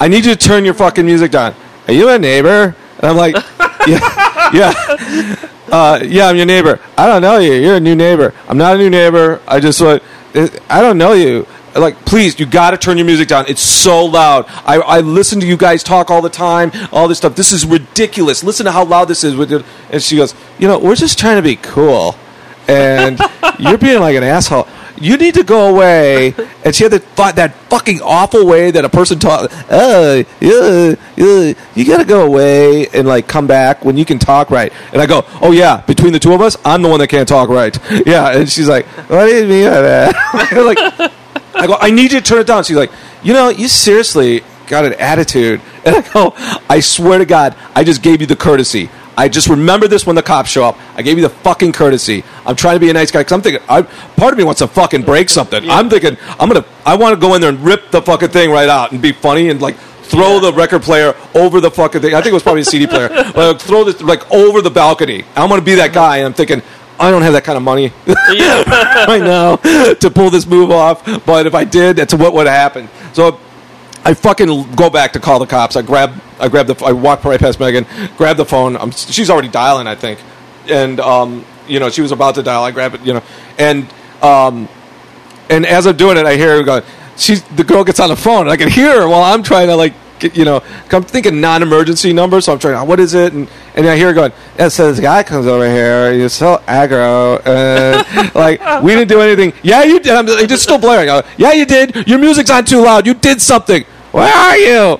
I 0.00 0.08
need 0.08 0.24
you 0.24 0.34
to 0.34 0.36
turn 0.36 0.64
your 0.64 0.74
fucking 0.74 1.04
music 1.04 1.32
down. 1.32 1.54
Are 1.88 1.92
you 1.92 2.08
a 2.08 2.18
neighbor? 2.18 2.74
And 2.98 3.04
I'm 3.04 3.16
like, 3.16 3.34
yeah, 3.86 4.50
yeah. 4.54 5.48
Uh, 5.70 6.00
yeah, 6.02 6.26
I'm 6.26 6.36
your 6.36 6.46
neighbor. 6.46 6.80
I 6.96 7.06
don't 7.06 7.22
know 7.22 7.38
you. 7.38 7.52
You're 7.52 7.76
a 7.76 7.80
new 7.80 7.94
neighbor. 7.94 8.34
I'm 8.48 8.58
not 8.58 8.74
a 8.74 8.78
new 8.78 8.90
neighbor. 8.90 9.40
I 9.46 9.60
just 9.60 9.80
want. 9.80 10.02
I 10.34 10.80
don't 10.80 10.98
know 10.98 11.12
you. 11.12 11.46
Like, 11.74 12.04
please, 12.04 12.38
you 12.38 12.44
got 12.44 12.72
to 12.72 12.76
turn 12.78 12.98
your 12.98 13.06
music 13.06 13.28
down. 13.28 13.46
It's 13.48 13.62
so 13.62 14.04
loud. 14.04 14.44
I, 14.66 14.76
I 14.76 15.00
listen 15.00 15.40
to 15.40 15.46
you 15.46 15.56
guys 15.56 15.82
talk 15.82 16.10
all 16.10 16.20
the 16.20 16.28
time. 16.28 16.70
All 16.92 17.08
this 17.08 17.18
stuff. 17.18 17.34
This 17.34 17.52
is 17.52 17.64
ridiculous. 17.64 18.44
Listen 18.44 18.66
to 18.66 18.72
how 18.72 18.84
loud 18.84 19.06
this 19.06 19.24
is. 19.24 19.34
And 19.90 20.02
she 20.02 20.16
goes, 20.16 20.34
you 20.58 20.68
know, 20.68 20.78
we're 20.78 20.96
just 20.96 21.18
trying 21.18 21.36
to 21.36 21.42
be 21.42 21.56
cool, 21.56 22.16
and 22.68 23.18
you're 23.58 23.78
being 23.78 24.00
like 24.00 24.16
an 24.16 24.22
asshole. 24.22 24.68
You 24.98 25.16
need 25.16 25.34
to 25.34 25.44
go 25.44 25.74
away. 25.74 26.34
And 26.64 26.72
she 26.72 26.84
had 26.84 26.92
that 26.92 27.02
fu- 27.02 27.32
that 27.32 27.54
fucking 27.70 28.00
awful 28.02 28.46
way 28.46 28.70
that 28.70 28.84
a 28.84 28.88
person 28.88 29.18
talk. 29.18 29.50
Uh, 29.68 30.22
yeah, 30.38 30.94
yeah, 31.16 31.54
you 31.74 31.84
gotta 31.84 32.04
go 32.04 32.24
away 32.24 32.86
and 32.86 33.08
like 33.08 33.26
come 33.26 33.48
back 33.48 33.84
when 33.84 33.96
you 33.96 34.04
can 34.04 34.20
talk 34.20 34.48
right. 34.48 34.72
And 34.92 35.02
I 35.02 35.06
go, 35.06 35.24
oh 35.40 35.50
yeah, 35.50 35.80
between 35.80 36.12
the 36.12 36.20
two 36.20 36.32
of 36.32 36.40
us, 36.40 36.56
I'm 36.64 36.82
the 36.82 36.88
one 36.88 37.00
that 37.00 37.08
can't 37.08 37.26
talk 37.26 37.48
right. 37.48 37.76
Yeah, 38.06 38.30
and 38.38 38.48
she's 38.48 38.68
like, 38.68 38.86
what 39.10 39.26
do 39.26 39.34
you 39.34 39.46
mean 39.48 39.64
by 39.64 39.80
that? 39.80 40.14
like, 40.52 41.10
I 41.54 41.66
go, 41.66 41.76
I 41.80 41.90
need 41.90 42.12
you 42.12 42.20
to 42.20 42.24
turn 42.24 42.38
it 42.38 42.46
down. 42.46 42.62
She's 42.62 42.76
like, 42.76 42.92
you 43.24 43.32
know, 43.32 43.48
you 43.48 43.66
seriously 43.66 44.44
got 44.68 44.84
an 44.84 44.94
attitude. 44.94 45.60
And 45.84 45.96
I 45.96 46.00
go, 46.12 46.32
I 46.68 46.78
swear 46.78 47.18
to 47.18 47.26
God, 47.26 47.56
I 47.74 47.82
just 47.82 48.02
gave 48.02 48.20
you 48.20 48.28
the 48.28 48.36
courtesy. 48.36 48.88
I 49.16 49.28
just 49.28 49.48
remember 49.48 49.88
this 49.88 50.06
when 50.06 50.16
the 50.16 50.22
cops 50.22 50.50
show 50.50 50.64
up. 50.64 50.78
I 50.94 51.02
gave 51.02 51.18
you 51.18 51.22
the 51.22 51.28
fucking 51.30 51.72
courtesy. 51.72 52.24
I'm 52.46 52.56
trying 52.56 52.76
to 52.76 52.80
be 52.80 52.90
a 52.90 52.92
nice 52.92 53.10
guy 53.10 53.20
because 53.20 53.32
I'm 53.32 53.42
thinking, 53.42 53.62
I, 53.68 53.82
part 53.82 54.32
of 54.32 54.38
me 54.38 54.44
wants 54.44 54.60
to 54.60 54.66
fucking 54.66 55.02
break 55.02 55.28
something. 55.38 55.68
I'm 55.68 55.90
thinking, 55.90 56.16
I'm 56.40 56.48
gonna, 56.48 56.64
I 56.86 56.96
want 56.96 57.14
to 57.14 57.20
go 57.20 57.34
in 57.34 57.40
there 57.40 57.50
and 57.50 57.60
rip 57.60 57.90
the 57.90 58.02
fucking 58.02 58.30
thing 58.30 58.50
right 58.50 58.68
out 58.68 58.92
and 58.92 59.02
be 59.02 59.12
funny 59.12 59.50
and 59.50 59.60
like 59.60 59.76
throw 59.76 60.40
the 60.40 60.52
record 60.52 60.82
player 60.82 61.14
over 61.34 61.60
the 61.60 61.70
fucking 61.70 62.00
thing. 62.00 62.14
I 62.14 62.18
think 62.18 62.32
it 62.32 62.34
was 62.34 62.42
probably 62.42 62.62
a 62.62 62.64
CD 62.64 62.86
player. 62.86 63.08
But 63.32 63.38
I'll 63.38 63.58
throw 63.58 63.84
this 63.84 64.00
like 64.02 64.30
over 64.30 64.60
the 64.60 64.70
balcony. 64.70 65.24
I'm 65.36 65.48
gonna 65.48 65.62
be 65.62 65.74
that 65.76 65.92
guy, 65.92 66.18
and 66.18 66.26
I'm 66.26 66.34
thinking. 66.34 66.62
I 67.00 67.10
don't 67.10 67.22
have 67.22 67.32
that 67.32 67.42
kind 67.42 67.56
of 67.56 67.64
money 67.64 67.92
right 68.06 69.18
now 69.24 69.56
to 69.56 70.10
pull 70.14 70.30
this 70.30 70.46
move 70.46 70.70
off, 70.70 71.04
but 71.26 71.48
if 71.48 71.54
I 71.54 71.64
did, 71.64 71.96
that's 71.96 72.14
what 72.14 72.32
would 72.34 72.46
have 72.46 72.54
happened. 72.54 72.90
So 73.12 73.40
I 74.04 74.14
fucking 74.14 74.74
go 74.74 74.90
back 74.90 75.12
to 75.12 75.20
call 75.20 75.38
the 75.38 75.46
cops. 75.46 75.76
I 75.76 75.82
grab, 75.82 76.20
I 76.40 76.48
grab 76.48 76.66
the, 76.66 76.84
I 76.84 76.92
walk 76.92 77.24
right 77.24 77.38
past 77.38 77.60
Megan, 77.60 77.86
grab 78.16 78.36
the 78.36 78.44
phone. 78.44 78.76
I'm, 78.76 78.90
she's 78.90 79.30
already 79.30 79.48
dialing, 79.48 79.86
I 79.86 79.94
think, 79.94 80.20
and 80.68 80.98
um, 81.00 81.44
you 81.68 81.78
know, 81.78 81.88
she 81.88 82.02
was 82.02 82.12
about 82.12 82.34
to 82.36 82.42
dial. 82.42 82.64
I 82.64 82.70
grab 82.72 82.94
it, 82.94 83.00
you 83.02 83.14
know, 83.14 83.22
and 83.58 83.86
um, 84.22 84.68
and 85.50 85.66
as 85.66 85.86
I'm 85.86 85.96
doing 85.96 86.16
it, 86.16 86.26
I 86.26 86.36
hear 86.36 86.56
her 86.56 86.62
go. 86.62 86.82
She's 87.16 87.42
the 87.44 87.64
girl 87.64 87.84
gets 87.84 88.00
on 88.00 88.08
the 88.08 88.16
phone, 88.16 88.42
and 88.42 88.50
I 88.50 88.56
can 88.56 88.70
hear 88.70 89.02
her 89.02 89.08
while 89.08 89.22
I'm 89.22 89.42
trying 89.42 89.68
to 89.68 89.76
like, 89.76 89.94
get, 90.22 90.36
you 90.36 90.44
know, 90.44 90.62
I'm 90.90 91.02
thinking 91.02 91.40
non-emergency 91.40 92.12
number. 92.12 92.40
So 92.40 92.52
I'm 92.52 92.58
trying. 92.58 92.74
"Oh, 92.76 92.84
What 92.84 93.00
is 93.00 93.14
it? 93.14 93.32
And 93.32 93.48
and 93.74 93.86
I 93.86 93.96
hear 93.96 94.12
going. 94.14 94.32
It 94.58 94.70
says 94.70 94.96
this 94.96 95.00
guy 95.00 95.22
comes 95.22 95.46
over 95.46 95.68
here. 95.68 96.12
He's 96.12 96.32
so 96.32 96.58
aggro. 96.66 97.44
And 97.46 98.34
like 98.34 98.60
we 98.82 98.94
didn't 98.94 99.08
do 99.08 99.20
anything. 99.20 99.52
Yeah, 99.62 99.82
you 99.82 100.00
did. 100.00 100.14
I'm 100.14 100.26
just 100.48 100.62
still 100.62 100.78
blaring. 100.78 101.06
Go, 101.06 101.22
yeah, 101.36 101.52
you 101.52 101.66
did. 101.66 102.06
Your 102.08 102.18
music's 102.18 102.50
on 102.50 102.64
too 102.64 102.82
loud. 102.82 103.06
You 103.06 103.14
did 103.14 103.40
something. 103.42 103.84
Where 104.12 104.32
are 104.32 104.56
you? 104.58 104.98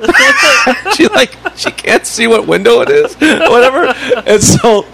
she 0.94 1.06
like 1.08 1.36
she 1.56 1.70
can't 1.70 2.06
see 2.06 2.26
what 2.26 2.46
window 2.46 2.80
it 2.80 2.88
is, 2.88 3.14
whatever. 3.20 3.92
And 4.26 4.42
so, 4.42 4.86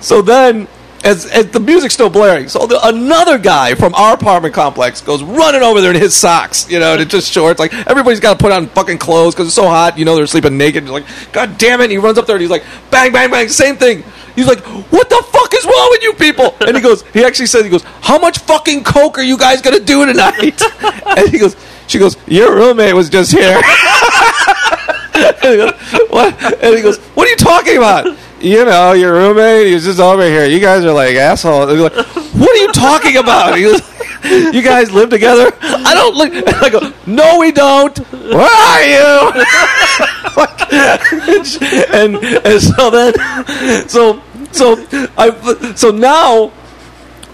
so 0.00 0.22
then 0.22 0.66
as, 1.04 1.26
as 1.26 1.50
the 1.50 1.60
music's 1.60 1.94
still 1.94 2.10
blaring. 2.10 2.48
So 2.48 2.66
the, 2.66 2.80
another 2.86 3.38
guy 3.38 3.74
from 3.74 3.94
our 3.94 4.14
apartment 4.14 4.54
complex 4.54 5.00
goes 5.00 5.22
running 5.22 5.62
over 5.62 5.80
there 5.80 5.92
in 5.92 6.00
his 6.00 6.14
socks, 6.14 6.70
you 6.70 6.78
know, 6.78 6.92
and 6.92 7.02
it's 7.02 7.10
just 7.10 7.32
shorts. 7.32 7.60
Like 7.60 7.72
everybody's 7.86 8.20
got 8.20 8.38
to 8.38 8.42
put 8.42 8.52
on 8.52 8.66
fucking 8.68 8.98
clothes 8.98 9.34
because 9.34 9.48
it's 9.48 9.56
so 9.56 9.68
hot. 9.68 9.98
You 9.98 10.04
know, 10.04 10.16
they're 10.16 10.26
sleeping 10.26 10.58
naked. 10.58 10.82
He's 10.82 10.92
like, 10.92 11.06
God 11.32 11.58
damn 11.58 11.80
it! 11.80 11.84
And 11.84 11.92
he 11.92 11.98
runs 11.98 12.18
up 12.18 12.26
there 12.26 12.36
and 12.36 12.40
he's 12.40 12.50
like, 12.50 12.64
bang, 12.90 13.12
bang, 13.12 13.30
bang, 13.30 13.48
same 13.48 13.76
thing. 13.76 14.04
He's 14.34 14.46
like, 14.46 14.60
what 14.60 15.08
the 15.08 15.24
fuck 15.32 15.52
is 15.52 15.64
wrong 15.64 15.88
with 15.90 16.02
you 16.02 16.12
people? 16.12 16.56
And 16.64 16.76
he 16.76 16.82
goes, 16.82 17.02
he 17.08 17.24
actually 17.24 17.46
says, 17.46 17.64
he 17.64 17.70
goes, 17.70 17.82
how 18.00 18.18
much 18.18 18.38
fucking 18.38 18.84
coke 18.84 19.18
are 19.18 19.22
you 19.22 19.36
guys 19.36 19.60
gonna 19.60 19.80
do 19.80 20.06
tonight? 20.06 20.62
And 21.08 21.30
he 21.30 21.38
goes, 21.38 21.56
she 21.88 21.98
goes, 21.98 22.16
your 22.28 22.54
roommate 22.54 22.94
was 22.94 23.08
just 23.08 23.32
here. 23.32 23.60
and, 25.14 25.36
he 25.42 25.56
goes, 25.56 25.72
what? 26.10 26.62
and 26.62 26.76
he 26.76 26.82
goes, 26.82 26.98
what 26.98 27.26
are 27.26 27.30
you 27.30 27.36
talking 27.36 27.78
about? 27.78 28.16
You 28.40 28.64
know, 28.64 28.92
your 28.92 29.14
roommate, 29.14 29.66
he's 29.66 29.84
just 29.84 29.98
over 30.00 30.22
here. 30.22 30.46
You 30.46 30.60
guys 30.60 30.84
are 30.84 30.92
like 30.92 31.16
assholes. 31.16 31.72
Like, 31.72 31.92
what 31.92 32.50
are 32.50 32.56
you 32.56 32.72
talking 32.72 33.16
about? 33.16 33.56
He 33.56 33.64
you 34.24 34.62
guys 34.62 34.90
live 34.90 35.10
together? 35.10 35.52
I 35.62 35.94
don't 35.94 36.14
look. 36.14 36.32
I 36.62 36.70
go, 36.70 36.92
no, 37.06 37.38
we 37.38 37.52
don't. 37.52 37.96
Where 38.12 38.40
are 38.40 38.82
you? 38.82 39.30
and 41.92 42.16
and 42.44 42.60
so 42.60 42.90
then, 42.90 43.88
so 43.88 44.22
so 44.52 44.76
I 45.16 45.74
so 45.74 45.90
now 45.90 46.52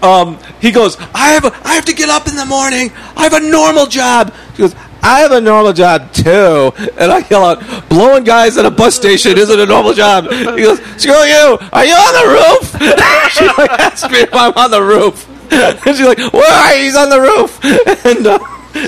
um, 0.01 0.37
he 0.61 0.71
goes, 0.71 0.97
I 1.13 1.31
have 1.31 1.45
a, 1.45 1.51
I 1.63 1.73
have 1.73 1.85
to 1.85 1.93
get 1.93 2.09
up 2.09 2.27
in 2.27 2.35
the 2.35 2.45
morning. 2.45 2.91
I 3.15 3.23
have 3.23 3.33
a 3.33 3.39
normal 3.39 3.87
job. 3.87 4.33
He 4.51 4.59
goes, 4.59 4.75
I 5.05 5.19
have 5.19 5.31
a 5.31 5.39
normal 5.41 5.71
job 5.73 6.11
too. 6.11 6.73
And 6.97 7.11
I 7.11 7.19
yell 7.29 7.45
out, 7.45 7.89
blowing 7.89 8.23
guys 8.23 8.57
at 8.57 8.65
a 8.65 8.71
bus 8.71 8.95
station 8.95 9.37
isn't 9.37 9.59
a 9.59 9.65
normal 9.65 9.93
job. 9.93 10.25
He 10.31 10.63
goes, 10.63 10.79
screw 10.97 11.13
you. 11.13 11.57
Are 11.71 11.85
you 11.85 11.93
on 11.93 12.13
the 12.19 12.27
roof? 12.33 12.81
she 13.33 13.45
like 13.61 13.69
asks 13.79 14.09
me 14.11 14.19
if 14.21 14.33
I'm 14.33 14.53
on 14.53 14.71
the 14.71 14.81
roof. 14.81 15.29
And 15.51 15.95
she's 15.95 16.01
like, 16.07 16.17
why? 16.33 16.77
He's 16.81 16.95
on 16.95 17.09
the 17.09 17.21
roof. 17.21 17.59
And, 18.05 18.25
uh, 18.27 18.39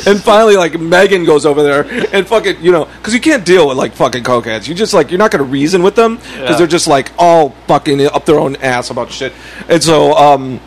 and 0.05 0.21
finally, 0.21 0.57
like 0.57 0.77
Megan 0.79 1.23
goes 1.23 1.45
over 1.45 1.63
there 1.63 1.83
and 2.13 2.27
fucking, 2.27 2.61
you 2.61 2.71
know, 2.73 2.85
because 2.85 3.13
you 3.13 3.21
can't 3.21 3.45
deal 3.45 3.67
with 3.69 3.77
like 3.77 3.93
fucking 3.93 4.23
cokeheads. 4.23 4.67
You 4.67 4.73
just 4.75 4.93
like 4.93 5.11
you're 5.11 5.17
not 5.19 5.31
going 5.31 5.43
to 5.45 5.49
reason 5.49 5.81
with 5.83 5.95
them 5.95 6.15
because 6.17 6.35
Yeah. 6.37 6.57
they're 6.57 6.67
just 6.67 6.87
like 6.87 7.11
all 7.17 7.51
fucking 7.67 8.05
up 8.07 8.25
their 8.25 8.37
own 8.39 8.55
ass 8.57 8.89
about 8.89 9.11
shit. 9.11 9.31
And 9.69 9.81
so, 9.81 10.13
um, 10.17 10.59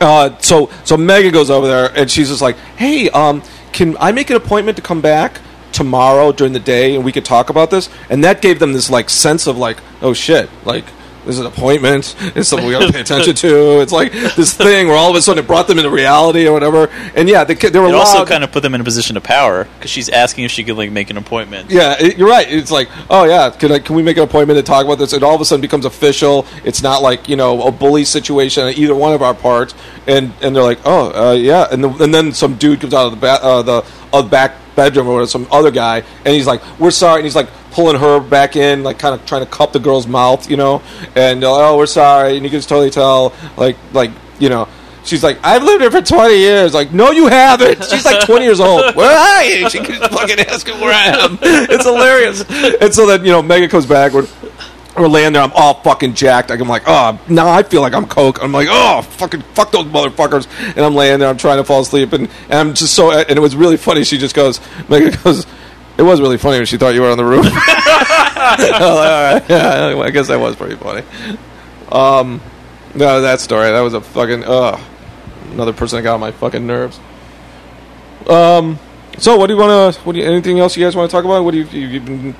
uh, 0.00 0.38
so 0.38 0.70
so 0.84 0.96
Megan 0.96 1.32
goes 1.32 1.50
over 1.50 1.66
there 1.66 1.90
and 1.94 2.08
she's 2.10 2.28
just 2.28 2.40
like, 2.40 2.56
"Hey, 2.76 3.10
um, 3.10 3.42
can 3.72 3.96
I 3.98 4.12
make 4.12 4.30
an 4.30 4.36
appointment 4.36 4.76
to 4.76 4.82
come 4.82 5.00
back 5.00 5.40
tomorrow 5.72 6.32
during 6.32 6.52
the 6.52 6.60
day 6.60 6.94
and 6.94 7.04
we 7.04 7.12
could 7.12 7.24
talk 7.24 7.50
about 7.50 7.70
this?" 7.70 7.88
And 8.10 8.24
that 8.24 8.42
gave 8.42 8.58
them 8.58 8.72
this 8.72 8.90
like 8.90 9.10
sense 9.10 9.46
of 9.46 9.56
like, 9.56 9.78
"Oh 10.02 10.12
shit!" 10.12 10.48
Like 10.64 10.84
this 11.24 11.34
is 11.34 11.40
an 11.40 11.46
appointment. 11.46 12.14
It's 12.36 12.48
something 12.48 12.66
we 12.66 12.72
got 12.72 12.86
to 12.86 12.92
pay 12.92 13.00
attention 13.00 13.34
to. 13.36 13.80
It's 13.80 13.92
like 13.92 14.12
this 14.12 14.54
thing 14.54 14.88
where 14.88 14.96
all 14.96 15.10
of 15.10 15.16
a 15.16 15.22
sudden 15.22 15.44
it 15.44 15.46
brought 15.46 15.66
them 15.66 15.78
into 15.78 15.90
reality 15.90 16.46
or 16.46 16.52
whatever. 16.52 16.88
And 17.14 17.28
yeah, 17.28 17.44
they 17.44 17.54
they 17.54 17.78
were 17.78 17.88
It 17.88 17.94
also 17.94 18.24
kind 18.24 18.44
of 18.44 18.52
put 18.52 18.62
them 18.62 18.74
in 18.74 18.80
a 18.80 18.84
position 18.84 19.16
of 19.16 19.22
power 19.22 19.64
because 19.64 19.90
she's 19.90 20.08
asking 20.08 20.44
if 20.44 20.50
she 20.50 20.64
could 20.64 20.76
like 20.76 20.90
make 20.90 21.10
an 21.10 21.16
appointment. 21.16 21.70
Yeah, 21.70 21.96
it, 21.98 22.18
you're 22.18 22.28
right. 22.28 22.50
It's 22.50 22.70
like, 22.70 22.88
oh 23.10 23.24
yeah, 23.24 23.50
can 23.50 23.72
I, 23.72 23.78
can 23.78 23.96
we 23.96 24.02
make 24.02 24.16
an 24.16 24.22
appointment 24.22 24.58
to 24.58 24.62
talk 24.62 24.84
about 24.84 24.98
this? 24.98 25.12
It 25.12 25.22
all 25.22 25.34
of 25.34 25.40
a 25.40 25.44
sudden 25.44 25.60
becomes 25.60 25.84
official. 25.84 26.46
It's 26.64 26.82
not 26.82 27.02
like 27.02 27.28
you 27.28 27.36
know 27.36 27.62
a 27.62 27.72
bully 27.72 28.04
situation 28.04 28.64
on 28.64 28.72
either 28.74 28.94
one 28.94 29.12
of 29.12 29.22
our 29.22 29.34
parts. 29.34 29.74
And 30.06 30.32
and 30.40 30.56
they're 30.56 30.62
like, 30.62 30.80
oh 30.84 31.30
uh, 31.30 31.32
yeah, 31.32 31.68
and 31.70 31.84
the, 31.84 31.90
and 32.02 32.14
then 32.14 32.32
some 32.32 32.56
dude 32.56 32.80
comes 32.80 32.94
out 32.94 33.06
of 33.06 33.12
the 33.12 33.18
ba- 33.18 33.42
uh, 33.42 33.62
the 33.62 33.86
uh, 34.12 34.22
back 34.22 34.54
bedroom 34.74 35.08
or 35.08 35.26
some 35.26 35.46
other 35.50 35.70
guy, 35.70 35.98
and 36.24 36.34
he's 36.34 36.46
like, 36.46 36.62
we're 36.78 36.90
sorry, 36.90 37.20
and 37.20 37.26
he's 37.26 37.36
like 37.36 37.48
pulling 37.70 37.98
her 38.00 38.20
back 38.20 38.56
in, 38.56 38.82
like 38.82 38.98
kind 38.98 39.14
of 39.14 39.24
trying 39.26 39.44
to 39.44 39.50
cup 39.50 39.72
the 39.72 39.78
girl's 39.78 40.06
mouth, 40.06 40.50
you 40.50 40.56
know, 40.56 40.82
and 41.14 41.42
oh 41.44 41.76
we're 41.76 41.86
sorry, 41.86 42.36
and 42.36 42.44
you 42.44 42.50
can 42.50 42.58
just 42.58 42.68
totally 42.68 42.90
tell, 42.90 43.32
like 43.56 43.76
like 43.92 44.10
you 44.38 44.48
know. 44.48 44.68
She's 45.04 45.24
like, 45.24 45.38
I've 45.42 45.62
lived 45.62 45.80
here 45.80 45.90
for 45.90 46.02
20 46.02 46.36
years. 46.36 46.74
Like, 46.74 46.92
no, 46.92 47.12
you 47.12 47.28
haven't. 47.28 47.82
She's 47.84 48.04
like 48.04 48.26
20 48.26 48.44
years 48.44 48.60
old. 48.60 48.94
Where 48.94 49.16
are 49.16 49.42
you? 49.42 49.70
She 49.70 49.78
keeps 49.78 50.06
fucking 50.06 50.38
asking 50.40 50.78
where 50.80 50.92
I 50.92 51.24
am. 51.24 51.38
It's 51.42 51.86
hilarious. 51.86 52.44
And 52.82 52.92
so 52.92 53.06
then, 53.06 53.24
you 53.24 53.32
know, 53.32 53.40
Megan 53.40 53.70
comes 53.70 53.86
back. 53.86 54.12
We're, 54.12 54.26
we're 54.98 55.08
laying 55.08 55.32
there. 55.32 55.40
I'm 55.40 55.52
all 55.54 55.80
fucking 55.82 56.12
jacked. 56.12 56.50
Like, 56.50 56.60
I'm 56.60 56.68
like, 56.68 56.82
oh, 56.86 57.18
now 57.28 57.48
I 57.48 57.62
feel 57.62 57.80
like 57.80 57.94
I'm 57.94 58.06
coke. 58.06 58.42
I'm 58.42 58.52
like, 58.52 58.68
oh, 58.70 59.00
fucking 59.02 59.40
fuck 59.54 59.72
those 59.72 59.86
motherfuckers. 59.86 60.46
And 60.76 60.80
I'm 60.80 60.94
laying 60.94 61.20
there. 61.20 61.28
I'm 61.28 61.38
trying 61.38 61.56
to 61.56 61.64
fall 61.64 61.80
asleep. 61.80 62.12
And, 62.12 62.28
and 62.44 62.54
I'm 62.54 62.74
just 62.74 62.94
so, 62.94 63.10
and 63.10 63.30
it 63.30 63.40
was 63.40 63.56
really 63.56 63.78
funny. 63.78 64.04
She 64.04 64.18
just 64.18 64.34
goes, 64.34 64.60
Megan 64.90 65.18
goes, 65.24 65.46
it 65.98 66.02
was 66.02 66.20
really 66.20 66.38
funny 66.38 66.58
when 66.58 66.66
she 66.66 66.78
thought 66.78 66.94
you 66.94 67.02
were 67.02 67.10
on 67.10 67.18
the 67.18 67.24
roof. 67.24 67.44
I 67.50 68.56
like, 68.58 68.80
all 68.80 69.32
right. 69.32 69.50
Yeah, 69.50 70.02
I 70.02 70.10
guess 70.10 70.28
that 70.28 70.40
was 70.40 70.56
pretty 70.56 70.76
funny. 70.76 71.02
Um, 71.90 72.40
no, 72.94 73.20
that 73.20 73.40
story. 73.40 73.70
That 73.70 73.80
was 73.80 73.94
a 73.94 74.00
fucking, 74.00 74.44
ugh 74.44 74.80
another 75.52 75.72
person 75.72 75.96
that 75.96 76.02
got 76.02 76.14
on 76.14 76.20
my 76.20 76.32
fucking 76.32 76.66
nerves. 76.66 76.98
Um. 78.28 78.78
So, 79.18 79.36
what 79.36 79.48
do 79.48 79.54
you 79.54 79.60
want 79.60 79.94
to? 79.94 80.00
What 80.02 80.12
do 80.12 80.20
you? 80.20 80.26
Anything 80.26 80.60
else 80.60 80.76
you 80.76 80.84
guys 80.84 80.94
want 80.94 81.10
to 81.10 81.16
talk 81.16 81.24
about? 81.24 81.44
What 81.44 81.52
do 81.52 81.58
you? 81.58 81.64
you 81.64 81.88
you've 81.88 82.04
been 82.04 82.36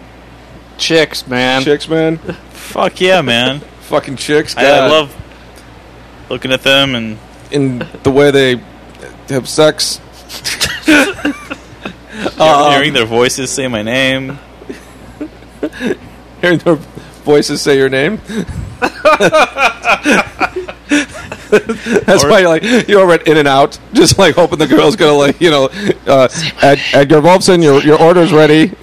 Chicks, 0.76 1.26
man. 1.26 1.62
chicks, 1.62 1.88
man. 1.88 2.18
Fuck 2.50 3.00
yeah, 3.00 3.20
man! 3.20 3.60
fucking 3.80 4.16
chicks. 4.16 4.56
I, 4.56 4.64
I 4.64 4.86
love 4.86 5.16
looking 6.28 6.52
at 6.52 6.62
them 6.62 6.94
and 6.94 7.18
in 7.50 7.86
the 8.02 8.10
way 8.10 8.30
they 8.30 8.62
have 9.28 9.48
sex. 9.48 10.00
Um, 12.38 12.72
hearing 12.72 12.92
their 12.94 13.04
voices 13.06 13.50
say 13.50 13.68
my 13.68 13.82
name. 13.82 14.38
Hearing 16.40 16.58
their 16.58 16.76
voices 17.24 17.60
say 17.62 17.76
your 17.76 17.88
name. 17.88 18.20
That's 21.50 22.24
Or- 22.24 22.30
why 22.30 22.40
you're 22.40 22.48
like 22.48 22.88
you're 22.88 23.00
over 23.00 23.12
at 23.14 23.26
In 23.26 23.36
and 23.36 23.48
Out, 23.48 23.78
just 23.92 24.18
like 24.18 24.34
hoping 24.34 24.58
the 24.58 24.66
girl's 24.66 24.96
gonna 24.96 25.12
like 25.14 25.40
you 25.40 25.50
know, 25.50 25.68
uh, 26.06 26.28
Ed, 26.62 26.78
Edgar 26.92 27.20
Volpson, 27.20 27.62
your 27.62 27.82
your 27.82 28.00
order's 28.00 28.32
ready. 28.32 28.72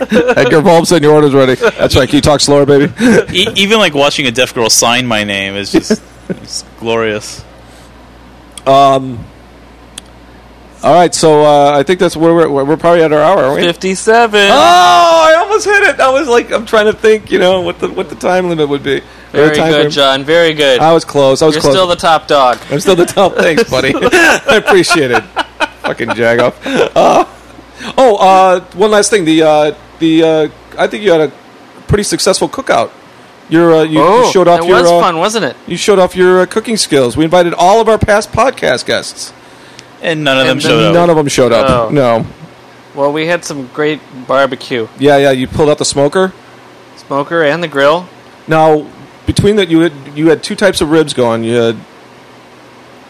Edgar 0.00 0.62
Volpson, 0.62 1.02
your 1.02 1.12
order's 1.14 1.34
ready. 1.34 1.54
That's 1.56 1.96
right. 1.96 2.08
Can 2.08 2.16
you 2.16 2.22
talk 2.22 2.40
slower, 2.40 2.64
baby? 2.66 2.92
E- 3.32 3.48
even 3.56 3.78
like 3.78 3.94
watching 3.94 4.26
a 4.26 4.30
deaf 4.30 4.54
girl 4.54 4.70
sign 4.70 5.06
my 5.06 5.24
name 5.24 5.54
is 5.54 5.72
just 5.72 6.02
glorious. 6.78 7.44
Um. 8.66 9.24
All 10.80 10.94
right, 10.94 11.12
so 11.12 11.42
uh, 11.44 11.76
I 11.76 11.82
think 11.82 11.98
that's 11.98 12.16
where 12.16 12.32
we're, 12.32 12.64
we're 12.64 12.76
probably 12.76 13.02
at 13.02 13.12
our 13.12 13.18
hour, 13.20 13.42
aren't 13.46 13.60
we? 13.60 13.66
57. 13.66 14.40
Oh, 14.40 14.54
I 14.54 15.34
almost 15.40 15.64
hit 15.64 15.82
it. 15.82 15.98
I 16.00 16.08
was 16.10 16.28
like, 16.28 16.52
I'm 16.52 16.66
trying 16.66 16.86
to 16.86 16.92
think, 16.92 17.32
you 17.32 17.40
know, 17.40 17.62
what 17.62 17.80
the 17.80 17.88
what 17.90 18.08
the 18.08 18.14
time 18.14 18.48
limit 18.48 18.68
would 18.68 18.84
be. 18.84 19.02
Very 19.32 19.56
good, 19.56 19.74
frame. 19.74 19.90
John. 19.90 20.22
Very 20.24 20.54
good. 20.54 20.78
I 20.80 20.92
was 20.92 21.04
close. 21.04 21.42
I 21.42 21.46
was 21.46 21.56
You're 21.56 21.62
close. 21.62 21.74
still 21.74 21.86
the 21.88 21.96
top 21.96 22.28
dog. 22.28 22.58
I'm 22.70 22.78
still 22.78 22.94
the 22.94 23.06
top. 23.06 23.34
Thanks, 23.34 23.68
buddy. 23.68 23.92
I 23.96 24.62
appreciate 24.64 25.10
it. 25.10 25.22
Fucking 25.82 26.14
jag 26.14 26.38
off. 26.40 26.64
Uh, 26.66 27.24
oh, 27.96 28.16
uh, 28.16 28.60
one 28.76 28.92
last 28.92 29.10
thing. 29.10 29.24
The 29.24 29.42
uh, 29.42 29.74
the 29.98 30.22
uh, 30.22 30.48
I 30.78 30.86
think 30.86 31.02
you 31.02 31.10
had 31.10 31.22
a 31.22 31.32
pretty 31.88 32.04
successful 32.04 32.48
cookout. 32.48 32.92
Your 33.50 33.72
uh, 33.74 33.82
you, 33.82 34.00
you 34.00 34.30
showed 34.32 34.46
off 34.46 34.60
Oh, 34.60 34.64
it 34.64 34.68
your 34.68 34.80
was 34.82 34.90
uh, 34.90 35.00
fun, 35.00 35.18
wasn't 35.18 35.44
it? 35.46 35.56
you 35.66 35.76
showed 35.76 35.98
off 35.98 36.14
your 36.14 36.42
uh, 36.42 36.46
cooking 36.46 36.76
skills. 36.76 37.16
We 37.16 37.24
invited 37.24 37.52
all 37.52 37.80
of 37.80 37.88
our 37.88 37.98
past 37.98 38.30
podcast 38.30 38.86
guests. 38.86 39.32
And 40.02 40.22
none 40.24 40.38
of 40.38 40.46
them 40.46 40.52
And 40.58 40.62
showed 40.62 40.84
up. 40.88 40.94
None 40.94 41.10
of 41.10 41.16
them 41.16 41.28
showed 41.28 41.52
up. 41.52 41.68
Oh. 41.68 41.88
No. 41.90 42.24
Well, 42.94 43.12
we 43.12 43.26
had 43.26 43.44
some 43.44 43.66
great 43.68 44.00
barbecue, 44.26 44.88
Yeah, 44.98 45.18
yeah. 45.18 45.30
You 45.30 45.46
pulled 45.46 45.68
out 45.68 45.78
the 45.78 45.84
smoker. 45.84 46.32
smoker, 46.96 47.42
and 47.42 47.62
the 47.62 47.68
grill. 47.68 48.08
Now, 48.46 48.86
between 49.26 49.56
that, 49.56 49.68
you 49.68 49.80
had 49.80 49.92
you 50.14 50.28
had 50.30 50.42
two 50.42 50.54
types 50.56 50.80
of 50.80 50.90
ribs 50.90 51.14
going. 51.14 51.44
You 51.44 51.54
had 51.54 51.76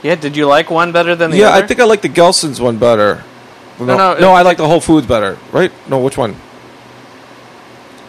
Yeah, 0.03 0.15
did 0.17 0.37
you 0.37 0.47
like 0.47 0.71
one 0.71 0.93
better 0.93 1.15
than 1.17 1.31
the 1.31 1.37
other? 1.39 1.43
yeah. 1.43 1.51
other? 1.57 1.65
I 1.65 1.67
think 1.67 1.81
I 1.81 1.85
like 1.85 2.03
the 2.03 2.09
Gelson's 2.09 2.61
one 2.61 2.77
better. 2.79 3.23
No, 3.79 3.87
no, 3.87 3.97
no, 4.19 4.33
it- 4.33 4.39
I 4.39 4.43
like 4.43 4.57
the 4.57 4.67
Whole 4.67 4.81
Foods 4.81 5.07
better. 5.07 5.39
Right? 5.53 5.71
No, 5.89 5.99
which 5.99 6.17
one? 6.19 6.35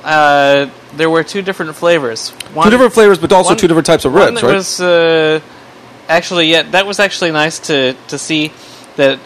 uh, 0.04 0.70
there 0.96 1.10
were 1.10 1.24
two 1.24 1.42
different 1.42 1.76
flavors. 1.76 2.30
One, 2.54 2.66
two 2.66 2.72
different 2.72 2.94
flavors, 2.94 3.18
but 3.20 3.32
also 3.32 3.50
one- 3.52 3.58
two 3.58 3.68
different 3.68 3.86
types 3.86 4.06
of 4.06 4.14
one 4.14 4.30
ribs, 4.36 4.42
that 4.42 4.48
right? 4.48 4.56
was 4.56 4.82
uh, 4.82 5.40
actually 6.08 6.48
yeah, 6.48 6.64
that 6.72 6.86
was 6.86 7.00
actually 7.00 7.32
nice 7.32 7.60
to 7.60 7.94
to 8.08 8.18
see 8.18 8.52
that 9.00 9.18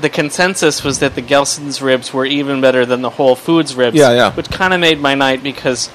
the 0.00 0.10
consensus 0.10 0.82
was 0.84 0.98
that 0.98 1.14
the 1.14 1.22
Gelson's 1.22 1.80
ribs 1.80 2.12
were 2.12 2.26
even 2.26 2.60
better 2.60 2.84
than 2.84 3.00
the 3.00 3.10
Whole 3.10 3.36
Foods 3.36 3.74
ribs. 3.74 3.96
Yeah, 3.96 4.12
yeah. 4.12 4.32
Which 4.32 4.50
kind 4.50 4.74
of 4.74 4.80
made 4.80 5.00
my 5.00 5.14
night 5.14 5.42
because 5.42 5.88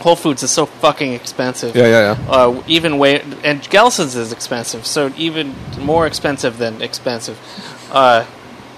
Whole 0.00 0.16
Foods 0.16 0.42
is 0.42 0.50
so 0.50 0.66
fucking 0.66 1.12
expensive. 1.12 1.76
yeah, 1.76 1.86
yeah, 1.86 2.18
yeah. 2.18 2.30
Uh, 2.30 2.62
even 2.66 2.98
way 2.98 3.20
and 3.44 3.62
Gelson's 3.70 4.16
is 4.16 4.32
expensive, 4.32 4.86
so 4.86 5.12
even 5.16 5.54
more 5.78 6.06
expensive 6.06 6.58
than 6.58 6.82
expensive. 6.82 7.38
Uh, 7.92 8.24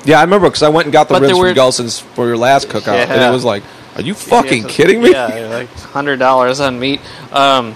Yeah, 0.05 0.18
I 0.18 0.22
remember 0.24 0.49
because 0.49 0.62
I 0.62 0.68
went 0.68 0.86
and 0.86 0.93
got 0.93 1.09
the 1.09 1.14
ribs 1.14 1.32
there 1.32 1.47
from 1.47 1.55
Gelson's 1.55 1.99
for 2.01 2.26
your 2.26 2.36
last 2.36 2.68
cookout, 2.68 3.09
and 3.09 3.22
it 3.22 3.32
was 3.32 3.45
like, 3.45 3.62
"Are 3.97 4.03
you 4.03 4.14
fucking 4.14 4.62
Yeah, 4.64 4.68
kidding 4.68 5.03
me?" 5.03 5.11
Yeah, 5.11 5.26
like 5.51 5.70
hundred 5.97 6.18
dollars 6.18 6.61
on 6.61 6.78
meat. 6.78 7.01
Um, 7.32 7.74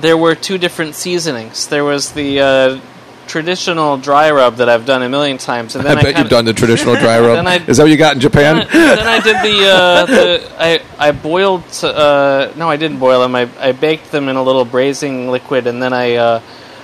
there 0.00 0.16
were 0.16 0.34
two 0.34 0.58
different 0.58 0.94
seasonings. 0.94 1.66
There 1.66 1.84
was 1.84 2.12
the 2.12 2.40
uh, 2.40 2.80
traditional 3.26 3.96
dry 3.96 4.30
rub 4.30 4.56
that 4.56 4.68
I've 4.68 4.84
done 4.86 5.02
a 5.02 5.08
million 5.08 5.38
times, 5.38 5.74
and 5.76 5.84
I 5.86 5.88
then 5.88 5.98
I, 5.98 6.02
bet 6.02 6.04
kinda, 6.14 6.20
you've 6.20 6.30
done 6.30 6.44
the 6.44 6.52
traditional 6.52 6.94
dry 6.96 7.18
rub. 7.26 7.46
I- 7.46 7.56
Is 7.66 7.76
that 7.76 7.84
what 7.84 7.90
you 7.90 7.96
got 7.96 8.14
in 8.14 8.20
Japan? 8.20 8.66
Then 8.72 8.88
I, 8.90 8.96
then 8.96 9.06
I 9.06 9.20
did 9.20 9.36
the, 9.36 9.68
uh, 9.68 10.06
the 10.06 10.52
I 10.58 10.82
I 11.08 11.12
boiled 11.12 11.64
uh, 11.84 12.52
no 12.56 12.68
I 12.68 12.76
didn't 12.76 12.98
boil 12.98 13.20
them 13.22 13.34
I 13.34 13.48
I 13.58 13.72
baked 13.72 14.10
them 14.12 14.28
in 14.28 14.36
a 14.36 14.42
little 14.42 14.64
braising 14.64 15.30
liquid 15.30 15.66
and 15.66 15.82
then 15.82 15.92
I 15.92 16.16
uh, 16.16 16.40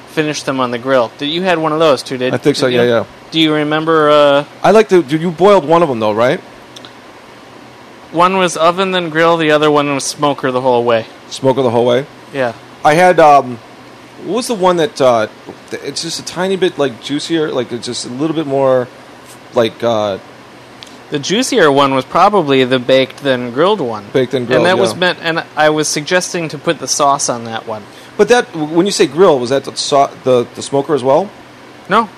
finished 0.09 0.47
them 0.47 0.61
on 0.61 0.70
the 0.70 0.78
grill. 0.78 1.11
Did 1.18 1.26
you 1.26 1.43
had 1.43 1.59
one 1.59 1.72
of 1.72 1.78
those 1.78 2.03
too? 2.03 2.16
Did 2.18 2.32
I 2.34 2.39
think 2.39 2.57
so. 2.57 2.68
did 2.68 2.76
Yeah, 2.76 2.82
you? 2.82 2.89
yeah. 2.89 3.05
Do 3.30 3.41
you 3.41 3.55
remember? 3.55 4.11
Uh, 4.11 4.45
I 4.62 4.70
like 4.70 4.89
to. 4.89 5.03
You 5.03 5.30
boiled 5.30 5.66
one 5.68 5.82
of 5.82 5.89
them 5.89 6.01
though, 6.01 6.12
right? 6.12 6.41
one 8.11 8.39
was 8.39 8.57
oven 8.57 8.91
then 8.93 9.11
grill, 9.11 9.36
the 9.36 9.51
other 9.51 9.70
one 9.70 9.93
was 9.95 10.03
smoker 10.05 10.51
the 10.51 10.62
whole 10.62 10.82
way. 10.84 11.05
Smoker 11.28 11.61
the 11.62 11.70
whole 11.70 11.84
way. 11.84 12.07
Yeah. 12.32 12.55
I 12.84 12.95
had. 12.95 13.20
um 13.20 13.59
What 14.25 14.37
was 14.37 14.47
the 14.49 14.55
one 14.55 14.77
that? 14.77 15.01
uh 15.01 15.29
It's 15.73 16.03
just 16.03 16.21
a 16.21 16.25
tiny 16.25 16.57
bit 16.57 16.79
like 16.79 17.03
juicier. 17.03 17.51
Like 17.53 17.73
it's 17.73 17.87
just 17.87 18.07
a 18.07 18.11
little 18.11 18.35
bit 18.37 18.47
more. 18.47 18.89
Like 19.55 19.83
uh 19.83 20.19
The 21.11 21.19
juicier 21.19 21.71
one 21.73 21.95
was 21.95 22.05
probably 22.05 22.64
the 22.64 22.79
baked 22.79 23.19
then 23.23 23.53
grilled 23.53 23.81
one. 23.81 24.05
Baked 24.12 24.33
then 24.33 24.45
grilled, 24.45 24.66
And 24.66 24.66
that 24.66 24.79
was 24.79 24.95
meant, 24.95 25.19
and 25.23 25.45
I 25.57 25.71
was 25.71 25.89
suggesting 25.89 26.49
to 26.51 26.59
put 26.59 26.79
the 26.79 26.89
sauce 26.89 27.29
on 27.29 27.45
that 27.45 27.66
one. 27.66 27.83
But 28.16 28.29
that 28.29 28.45
when 28.55 28.85
you 28.87 28.93
say 28.93 29.07
grill, 29.07 29.39
was 29.39 29.51
that 29.51 29.64
the 29.64 29.75
so- 29.77 30.11
the, 30.25 30.47
the 30.55 30.62
smoker 30.62 30.95
as 30.95 31.03
well? 31.03 31.31
No, 31.89 32.09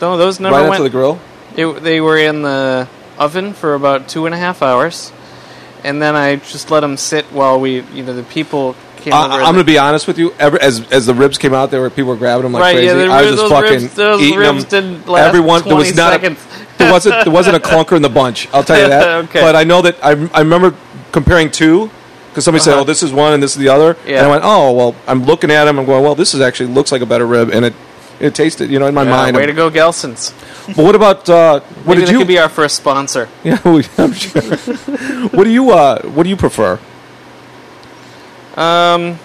no, 0.00 0.16
those 0.16 0.40
never 0.40 0.56
right 0.56 0.62
went. 0.62 0.72
after 0.74 0.82
the 0.84 0.90
grill. 0.90 1.20
It, 1.56 1.82
they 1.84 2.00
were 2.00 2.18
in 2.18 2.42
the 2.42 2.88
oven 3.18 3.52
for 3.52 3.74
about 3.74 4.08
two 4.08 4.26
and 4.26 4.34
a 4.34 4.38
half 4.38 4.62
hours, 4.62 5.12
and 5.84 6.02
then 6.02 6.16
I 6.16 6.36
just 6.36 6.70
let 6.70 6.80
them 6.80 6.96
sit 6.96 7.26
while 7.26 7.60
we, 7.60 7.82
you 7.94 8.02
know, 8.02 8.12
the 8.14 8.24
people 8.24 8.74
came 9.04 9.12
I, 9.12 9.24
over. 9.26 9.32
I'm 9.34 9.54
going 9.54 9.58
to 9.58 9.64
be 9.64 9.78
honest 9.78 10.06
with 10.08 10.18
you. 10.18 10.32
Ever, 10.38 10.60
as 10.60 10.80
as 10.90 11.06
the 11.06 11.14
ribs 11.14 11.38
came 11.38 11.54
out, 11.54 11.70
there 11.70 11.80
were 11.80 11.90
people 11.90 12.10
were 12.10 12.16
grabbing 12.16 12.42
them 12.44 12.52
like 12.52 12.60
right, 12.62 12.74
crazy. 12.76 12.86
yeah, 13.06 13.12
I 13.12 13.22
was 13.22 13.36
just 13.36 13.48
fucking 13.52 13.70
ribs, 13.82 13.94
those 13.94 14.20
eating 14.22 14.38
ribs 14.38 14.64
them. 14.64 14.82
didn't 14.90 15.08
last 15.08 15.28
Everyone, 15.28 15.60
20 15.62 15.68
there 15.68 15.76
was 15.78 15.96
not 15.96 16.12
seconds. 16.12 16.38
a, 16.44 16.78
there 16.78 16.92
wasn't 16.92 17.24
there 17.24 17.32
wasn't 17.32 17.56
a 17.56 17.60
clunker 17.70 17.94
in 17.96 18.02
the 18.02 18.08
bunch. 18.08 18.48
I'll 18.52 18.64
tell 18.64 18.80
you 18.80 18.88
that. 18.88 19.24
Okay. 19.26 19.40
But 19.40 19.54
I 19.56 19.64
know 19.64 19.82
that 19.82 19.96
I, 20.04 20.10
I 20.34 20.40
remember 20.40 20.74
comparing 21.12 21.50
two 21.50 21.90
because 22.30 22.44
somebody 22.44 22.62
said, 22.64 22.72
Uh-huh. 22.72 22.80
"Oh, 22.80 22.84
this 22.84 23.02
is 23.04 23.12
one 23.12 23.32
and 23.32 23.42
this 23.42 23.52
is 23.52 23.58
the 23.58 23.68
other," 23.68 23.96
Yeah. 24.06 24.18
and 24.18 24.26
I 24.26 24.30
went, 24.30 24.42
"Oh, 24.44 24.72
well." 24.72 24.96
I'm 25.06 25.22
looking 25.24 25.50
at 25.52 25.64
them. 25.66 25.78
I'm 25.78 25.86
going, 25.86 26.02
"Well, 26.02 26.14
this 26.16 26.34
is 26.34 26.40
actually 26.40 26.70
looks 26.72 26.90
like 26.90 27.00
a 27.02 27.06
better 27.06 27.26
rib," 27.26 27.50
and 27.50 27.64
it 27.64 27.74
it 28.20 28.34
tasted, 28.34 28.70
you 28.70 28.78
know, 28.78 28.86
in 28.86 28.94
my 28.94 29.02
Yeah, 29.02 29.10
mind. 29.10 29.36
way 29.36 29.44
to 29.46 29.52
go, 29.52 29.70
Gelson's. 29.70 30.32
But 30.68 30.78
what 30.78 30.94
about 30.94 31.28
uh, 31.28 31.60
what 31.84 31.96
Maybe 31.98 32.06
did 32.06 32.12
you? 32.12 32.18
could 32.18 32.28
be 32.28 32.38
our 32.38 32.48
first 32.48 32.76
sponsor. 32.76 33.28
yeah, 33.44 33.60
we- 33.68 33.84
I'm 33.98 34.12
sure. 34.14 34.40
what 35.28 35.44
do 35.44 35.50
you 35.50 35.70
uh, 35.70 36.00
What 36.14 36.22
do 36.24 36.28
you 36.30 36.36
prefer? 36.36 36.78
Um, 38.56 39.18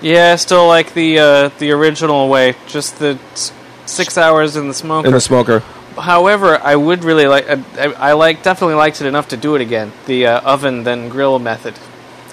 yeah, 0.00 0.36
still 0.36 0.66
like 0.66 0.94
the 0.94 1.18
uh, 1.18 1.48
the 1.58 1.70
original 1.72 2.28
way, 2.28 2.54
just 2.66 2.98
the 2.98 3.18
s- 3.32 3.52
six 3.86 4.16
hours 4.16 4.56
in 4.56 4.68
the 4.68 4.74
smoker. 4.74 5.06
In 5.08 5.12
the 5.12 5.20
smoker. 5.20 5.60
However, 5.96 6.58
I 6.62 6.76
would 6.76 7.02
really 7.02 7.26
like. 7.26 7.48
I, 7.48 7.92
I, 7.92 8.12
like 8.12 8.42
definitely 8.42 8.76
liked 8.76 9.00
it 9.00 9.06
enough 9.06 9.28
to 9.28 9.36
do 9.36 9.56
it 9.56 9.60
again. 9.60 9.92
The 10.06 10.26
uh, 10.26 10.40
oven 10.40 10.84
then 10.84 11.08
grill 11.08 11.38
method. 11.40 11.74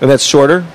And 0.01 0.09
that's 0.09 0.23
shorter. 0.23 0.65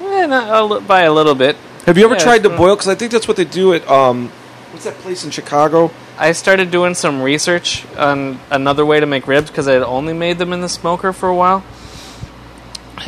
Eh, 0.00 0.26
not 0.26 0.48
a 0.48 0.64
li- 0.64 0.80
by 0.86 1.02
a 1.02 1.12
little 1.12 1.34
bit. 1.34 1.56
Have 1.86 1.98
you 1.98 2.04
ever 2.04 2.14
Yeah, 2.14 2.20
tried 2.22 2.42
to 2.44 2.50
it's, 2.50 2.58
boil? 2.58 2.76
Because 2.76 2.88
I 2.88 2.94
think 2.94 3.10
that's 3.10 3.26
what 3.26 3.36
they 3.36 3.44
do 3.44 3.74
at 3.74 3.86
um, 3.88 4.28
what's 4.70 4.84
that 4.84 4.94
place 4.98 5.24
in 5.24 5.30
Chicago? 5.30 5.90
I 6.16 6.30
started 6.32 6.70
doing 6.70 6.94
some 6.94 7.20
research 7.22 7.84
on 7.96 8.38
another 8.50 8.86
way 8.86 9.00
to 9.00 9.06
make 9.06 9.26
ribs 9.26 9.50
because 9.50 9.66
I 9.66 9.72
had 9.72 9.82
only 9.82 10.12
made 10.12 10.38
them 10.38 10.52
in 10.52 10.60
the 10.60 10.68
smoker 10.68 11.12
for 11.12 11.28
a 11.28 11.34
while, 11.34 11.64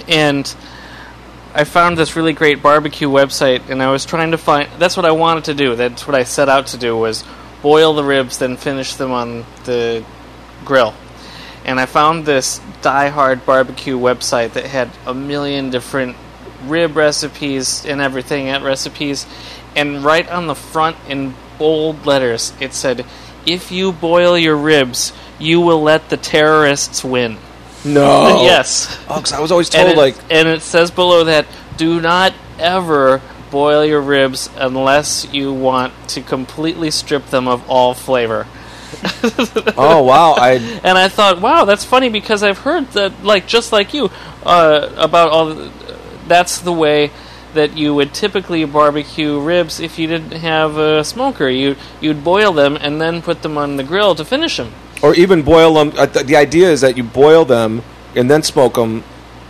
and 0.09 0.53
I 1.57 1.65
found 1.65 1.97
this 1.97 2.17
really 2.17 2.35
great 2.35 2.63
barbecue 2.63 3.09
website. 3.09 3.71
And 3.71 3.83
I 3.83 3.91
was 3.91 4.05
trying 4.05 4.33
to 4.33 4.39
find. 4.39 4.69
That's 4.79 4.95
what 4.95 5.07
I 5.07 5.13
wanted 5.13 5.45
to 5.45 5.55
do. 5.55 5.75
That's 5.75 6.07
what 6.07 6.15
I 6.15 6.25
set 6.25 6.51
out 6.51 6.67
to 6.69 6.77
do 6.77 6.95
was 6.95 7.25
boil 7.63 7.95
the 7.95 8.05
ribs, 8.05 8.37
then 8.37 8.59
finish 8.59 8.95
them 8.97 9.11
on 9.11 9.47
the 9.65 10.05
grill. 10.67 10.93
And 11.65 11.81
I 11.81 11.87
found 11.87 12.27
this 12.27 12.61
Die 12.83 13.09
Hard 13.09 13.47
barbecue 13.47 13.99
website 13.99 14.53
that 14.53 14.67
had 14.67 14.91
a 15.07 15.15
million 15.15 15.71
different 15.71 16.19
rib 16.67 16.95
recipes 16.95 17.87
and 17.87 18.03
everything 18.03 18.49
at 18.49 18.63
recipes. 18.63 19.27
And 19.75 20.05
right 20.05 20.29
on 20.29 20.49
the 20.49 20.55
front 20.55 20.99
in 21.09 21.35
bold 21.59 22.05
letters, 22.05 22.53
it 22.61 22.75
said, 22.75 23.07
If 23.47 23.73
you 23.73 23.93
boil 23.93 24.37
your 24.37 24.59
ribs, 24.59 25.15
you 25.39 25.63
will 25.63 25.81
let 25.81 26.11
the 26.11 26.19
terrorists 26.19 27.03
win. 27.03 27.39
No. 27.87 28.43
Yes. 28.43 28.99
Oh, 29.09 29.15
'cause 29.15 29.33
I 29.33 29.41
was 29.41 29.51
always 29.53 29.73
And 29.75 29.87
told 29.87 29.99
it, 29.99 30.01
like 30.01 30.17
and 30.31 30.49
it 30.49 30.63
says 30.63 30.91
below 30.91 31.25
that, 31.25 31.47
do 31.77 32.01
not 32.01 32.33
ever 32.59 33.21
boil 33.51 33.85
your 33.85 34.01
ribs 34.01 34.51
unless 34.57 35.27
you 35.33 35.53
want 35.53 35.93
to 36.09 36.21
completely 36.21 36.91
strip 36.91 37.27
them 37.27 37.47
of 37.49 37.69
all 37.71 37.95
flavor. 37.95 38.47
oh 39.77 40.03
wow 40.03 40.35
I 40.39 40.53
And 40.85 40.97
I 40.99 41.09
thought, 41.09 41.41
wow, 41.41 41.65
that's 41.65 41.85
funny 41.85 42.09
because 42.09 42.43
I've 42.43 42.59
heard 42.59 42.89
that, 42.93 43.25
like 43.25 43.47
just 43.47 43.73
like 43.73 43.95
you, 43.95 44.11
uh, 44.45 44.91
about 44.97 45.31
all. 45.31 45.47
The, 45.47 45.71
that's 46.29 46.59
the 46.61 46.73
way 46.73 47.11
that 47.55 47.77
you 47.77 47.95
would 47.95 48.13
typically 48.13 48.65
barbecue 48.65 49.39
ribs 49.41 49.81
if 49.81 49.99
you 49.99 50.07
didn't 50.07 50.33
have 50.33 50.77
a 50.77 51.05
smoker. 51.05 51.49
You 51.49 51.77
you'd 52.01 52.23
boil 52.25 52.53
them 52.53 52.77
and 52.81 53.01
then 53.01 53.23
put 53.23 53.43
them 53.43 53.57
on 53.59 53.77
the 53.77 53.85
grill 53.85 54.15
to 54.15 54.25
finish 54.25 54.57
them. 54.57 54.73
Or 55.03 55.15
even 55.15 55.43
boil 55.43 55.75
them. 55.75 55.93
Uh, 55.97 56.07
th- 56.07 56.27
the 56.27 56.37
idea 56.37 56.71
is 56.71 56.81
that 56.81 56.97
you 56.97 57.03
boil 57.05 57.45
them 57.45 57.83
and 58.15 58.31
then 58.31 58.43
smoke 58.43 58.75
them, 58.75 59.03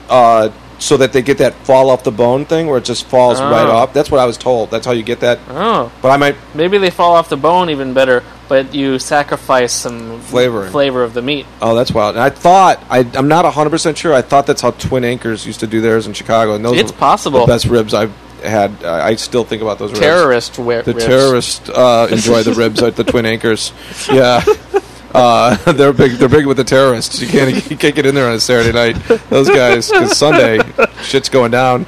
uh, 0.08 0.50
so 0.78 0.96
that 0.98 1.12
they 1.14 1.22
get 1.22 1.38
that 1.38 1.54
fall 1.64 1.88
off 1.88 2.04
the 2.04 2.10
bone 2.10 2.44
thing 2.44 2.66
where 2.66 2.76
it 2.78 2.84
just 2.84 3.06
falls 3.06 3.40
Oh. 3.40 3.50
right 3.50 3.64
off. 3.66 3.94
That's 3.94 4.10
what 4.10 4.20
I 4.20 4.26
was 4.26 4.36
told. 4.36 4.70
That's 4.70 4.84
how 4.84 4.92
you 4.92 5.02
get 5.02 5.20
that. 5.20 5.38
Oh, 5.48 5.90
But 6.02 6.10
I 6.10 6.16
might 6.18 6.36
maybe 6.54 6.76
they 6.76 6.90
fall 6.90 7.14
off 7.14 7.30
the 7.30 7.36
bone 7.38 7.70
even 7.70 7.94
better, 7.94 8.22
but 8.46 8.74
you 8.74 8.98
sacrifice 8.98 9.72
some 9.72 10.20
Flavoring. 10.20 10.70
flavor 10.70 11.02
of 11.02 11.14
the 11.14 11.22
meat. 11.22 11.46
Oh, 11.62 11.74
that's 11.74 11.92
wild. 11.92 12.16
And 12.16 12.22
I 12.22 12.28
thought 12.28 12.82
I, 12.90 13.06
I'm 13.14 13.26
not 13.28 13.44
100 13.46 13.70
percent 13.70 13.96
sure. 13.96 14.12
I 14.12 14.20
thought 14.20 14.46
that's 14.46 14.60
how 14.60 14.72
Twin 14.72 15.02
Anchors 15.04 15.46
used 15.46 15.60
to 15.60 15.66
do 15.66 15.80
theirs 15.80 16.06
in 16.06 16.12
Chicago. 16.12 16.54
And 16.54 16.62
those 16.62 16.76
It's 16.78 16.92
were 16.92 16.98
possible. 16.98 17.40
The 17.46 17.52
best 17.54 17.64
ribs 17.66 17.94
I've 17.94 18.12
had. 18.44 18.84
I 18.84 19.08
I 19.08 19.14
still 19.14 19.44
think 19.44 19.62
about 19.62 19.78
those 19.78 19.92
ribs. 19.92 20.00
Terrorist 20.00 20.52
wi- 20.56 20.82
The 20.82 20.92
ribs. 20.92 21.06
terrorists 21.06 21.68
uh, 21.70 22.06
enjoy 22.12 22.42
the 22.42 22.52
ribs 22.52 22.82
at 22.82 22.96
the 22.96 23.04
Twin 23.04 23.24
Anchors. 23.24 23.72
Yeah. 24.12 24.44
Uh, 25.16 25.56
they're 25.72 25.92
big. 25.92 26.12
They're 26.12 26.28
big 26.28 26.46
with 26.46 26.56
the 26.56 26.64
terrorists. 26.64 27.20
You 27.20 27.28
can't. 27.28 27.70
You 27.70 27.76
can't 27.76 27.94
get 27.94 28.06
in 28.06 28.14
there 28.14 28.28
on 28.28 28.34
a 28.34 28.40
Saturday 28.40 28.72
night. 28.72 28.96
Those 29.30 29.48
guys. 29.48 29.90
Because 29.90 30.16
Sunday, 30.16 30.60
shit's 31.02 31.28
going 31.28 31.50
down. 31.50 31.86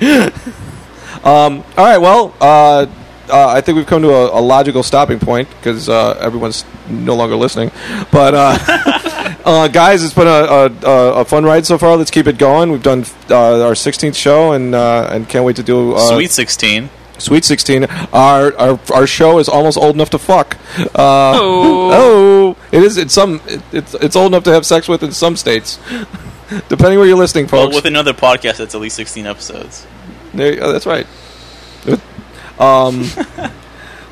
Um, 1.24 1.64
all 1.76 1.84
right. 1.84 1.98
Well, 1.98 2.34
uh, 2.40 2.86
uh, 3.30 3.48
I 3.48 3.60
think 3.60 3.76
we've 3.76 3.86
come 3.86 4.02
to 4.02 4.10
a, 4.10 4.38
a 4.38 4.40
logical 4.40 4.82
stopping 4.82 5.18
point 5.18 5.48
because 5.50 5.88
uh, 5.88 6.12
everyone's 6.20 6.64
no 6.88 7.14
longer 7.14 7.36
listening. 7.36 7.70
But 8.10 8.34
uh, 8.34 8.58
uh, 9.44 9.68
guys, 9.68 10.02
it's 10.02 10.14
been 10.14 10.26
a, 10.26 10.88
a, 10.88 11.20
a 11.20 11.24
fun 11.24 11.44
ride 11.44 11.66
so 11.66 11.76
far. 11.76 11.96
Let's 11.96 12.10
keep 12.10 12.26
it 12.26 12.38
going. 12.38 12.72
We've 12.72 12.82
done 12.82 13.00
our 13.30 13.74
16th 13.74 14.14
show, 14.14 14.52
and 14.52 14.74
and 14.74 15.28
can't 15.28 15.44
wait 15.44 15.56
to 15.56 15.62
do 15.62 15.96
Sweet 15.98 16.30
16. 16.30 16.88
Sweet 17.18 17.44
16. 17.44 17.84
Our, 18.12 18.56
our 18.56 18.78
our 18.94 19.06
show 19.06 19.38
is 19.38 19.48
almost 19.48 19.76
old 19.76 19.94
enough 19.96 20.10
to 20.10 20.18
fuck. 20.18 20.56
Uh, 20.78 21.32
Oh. 21.34 21.90
oh, 21.92 22.56
it 22.72 22.82
is. 22.82 22.96
It's 22.96 23.12
some. 23.12 23.40
It, 23.46 23.60
it's 23.72 23.94
it's 23.94 24.16
old 24.16 24.32
enough 24.32 24.44
to 24.44 24.52
have 24.52 24.64
sex 24.64 24.88
with 24.88 25.02
in 25.02 25.12
some 25.12 25.36
states, 25.36 25.78
depending 26.68 26.98
where 26.98 27.06
you're 27.08 27.16
listening, 27.18 27.46
Well, 27.50 27.64
folks. 27.66 27.74
with 27.76 27.86
another 27.86 28.12
podcast 28.12 28.56
that's 28.58 28.74
at 28.74 28.80
least 28.80 28.96
16 28.96 29.26
episodes. 29.26 29.86
There, 30.34 30.56
oh, 30.62 30.72
that's 30.72 30.86
right. 30.86 31.06
Um, 32.58 33.04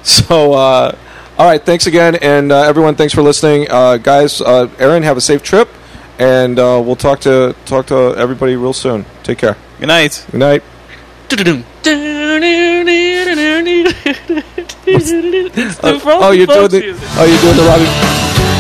so, 0.05 0.53
uh, 0.53 0.97
all 1.37 1.47
right. 1.47 1.61
Thanks 1.61 1.87
again, 1.89 2.15
and 2.15 2.53
uh, 2.53 2.63
everyone. 2.63 2.95
Thanks 2.95 3.13
for 3.13 3.23
listening, 3.23 3.67
uh, 3.71 3.97
guys. 3.97 4.41
Uh, 4.41 4.69
Aaron, 4.79 5.03
have 5.03 5.17
a 5.17 5.21
safe 5.21 5.43
trip, 5.43 5.69
and 6.21 6.57
uh, 6.59 6.81
we'll 6.85 6.95
talk 6.95 7.19
to 7.23 7.57
talk 7.65 7.87
to 7.87 8.15
everybody 8.17 8.55
real 8.55 8.73
soon. 8.73 9.05
Take 9.25 9.39
care. 9.39 9.57
Good 9.81 9.89
night. 9.89 10.25
Good 10.31 10.39
night. 10.39 10.63
It's 14.89 15.77
the 15.79 16.01
oh, 16.05 16.31
you're 16.31 16.47
doing 16.47 16.69
the. 16.69 16.97
Oh, 17.19 17.25
you're 17.25 17.41
doing 17.41 17.57
the 17.57 17.63
Robbie. 17.65 18.56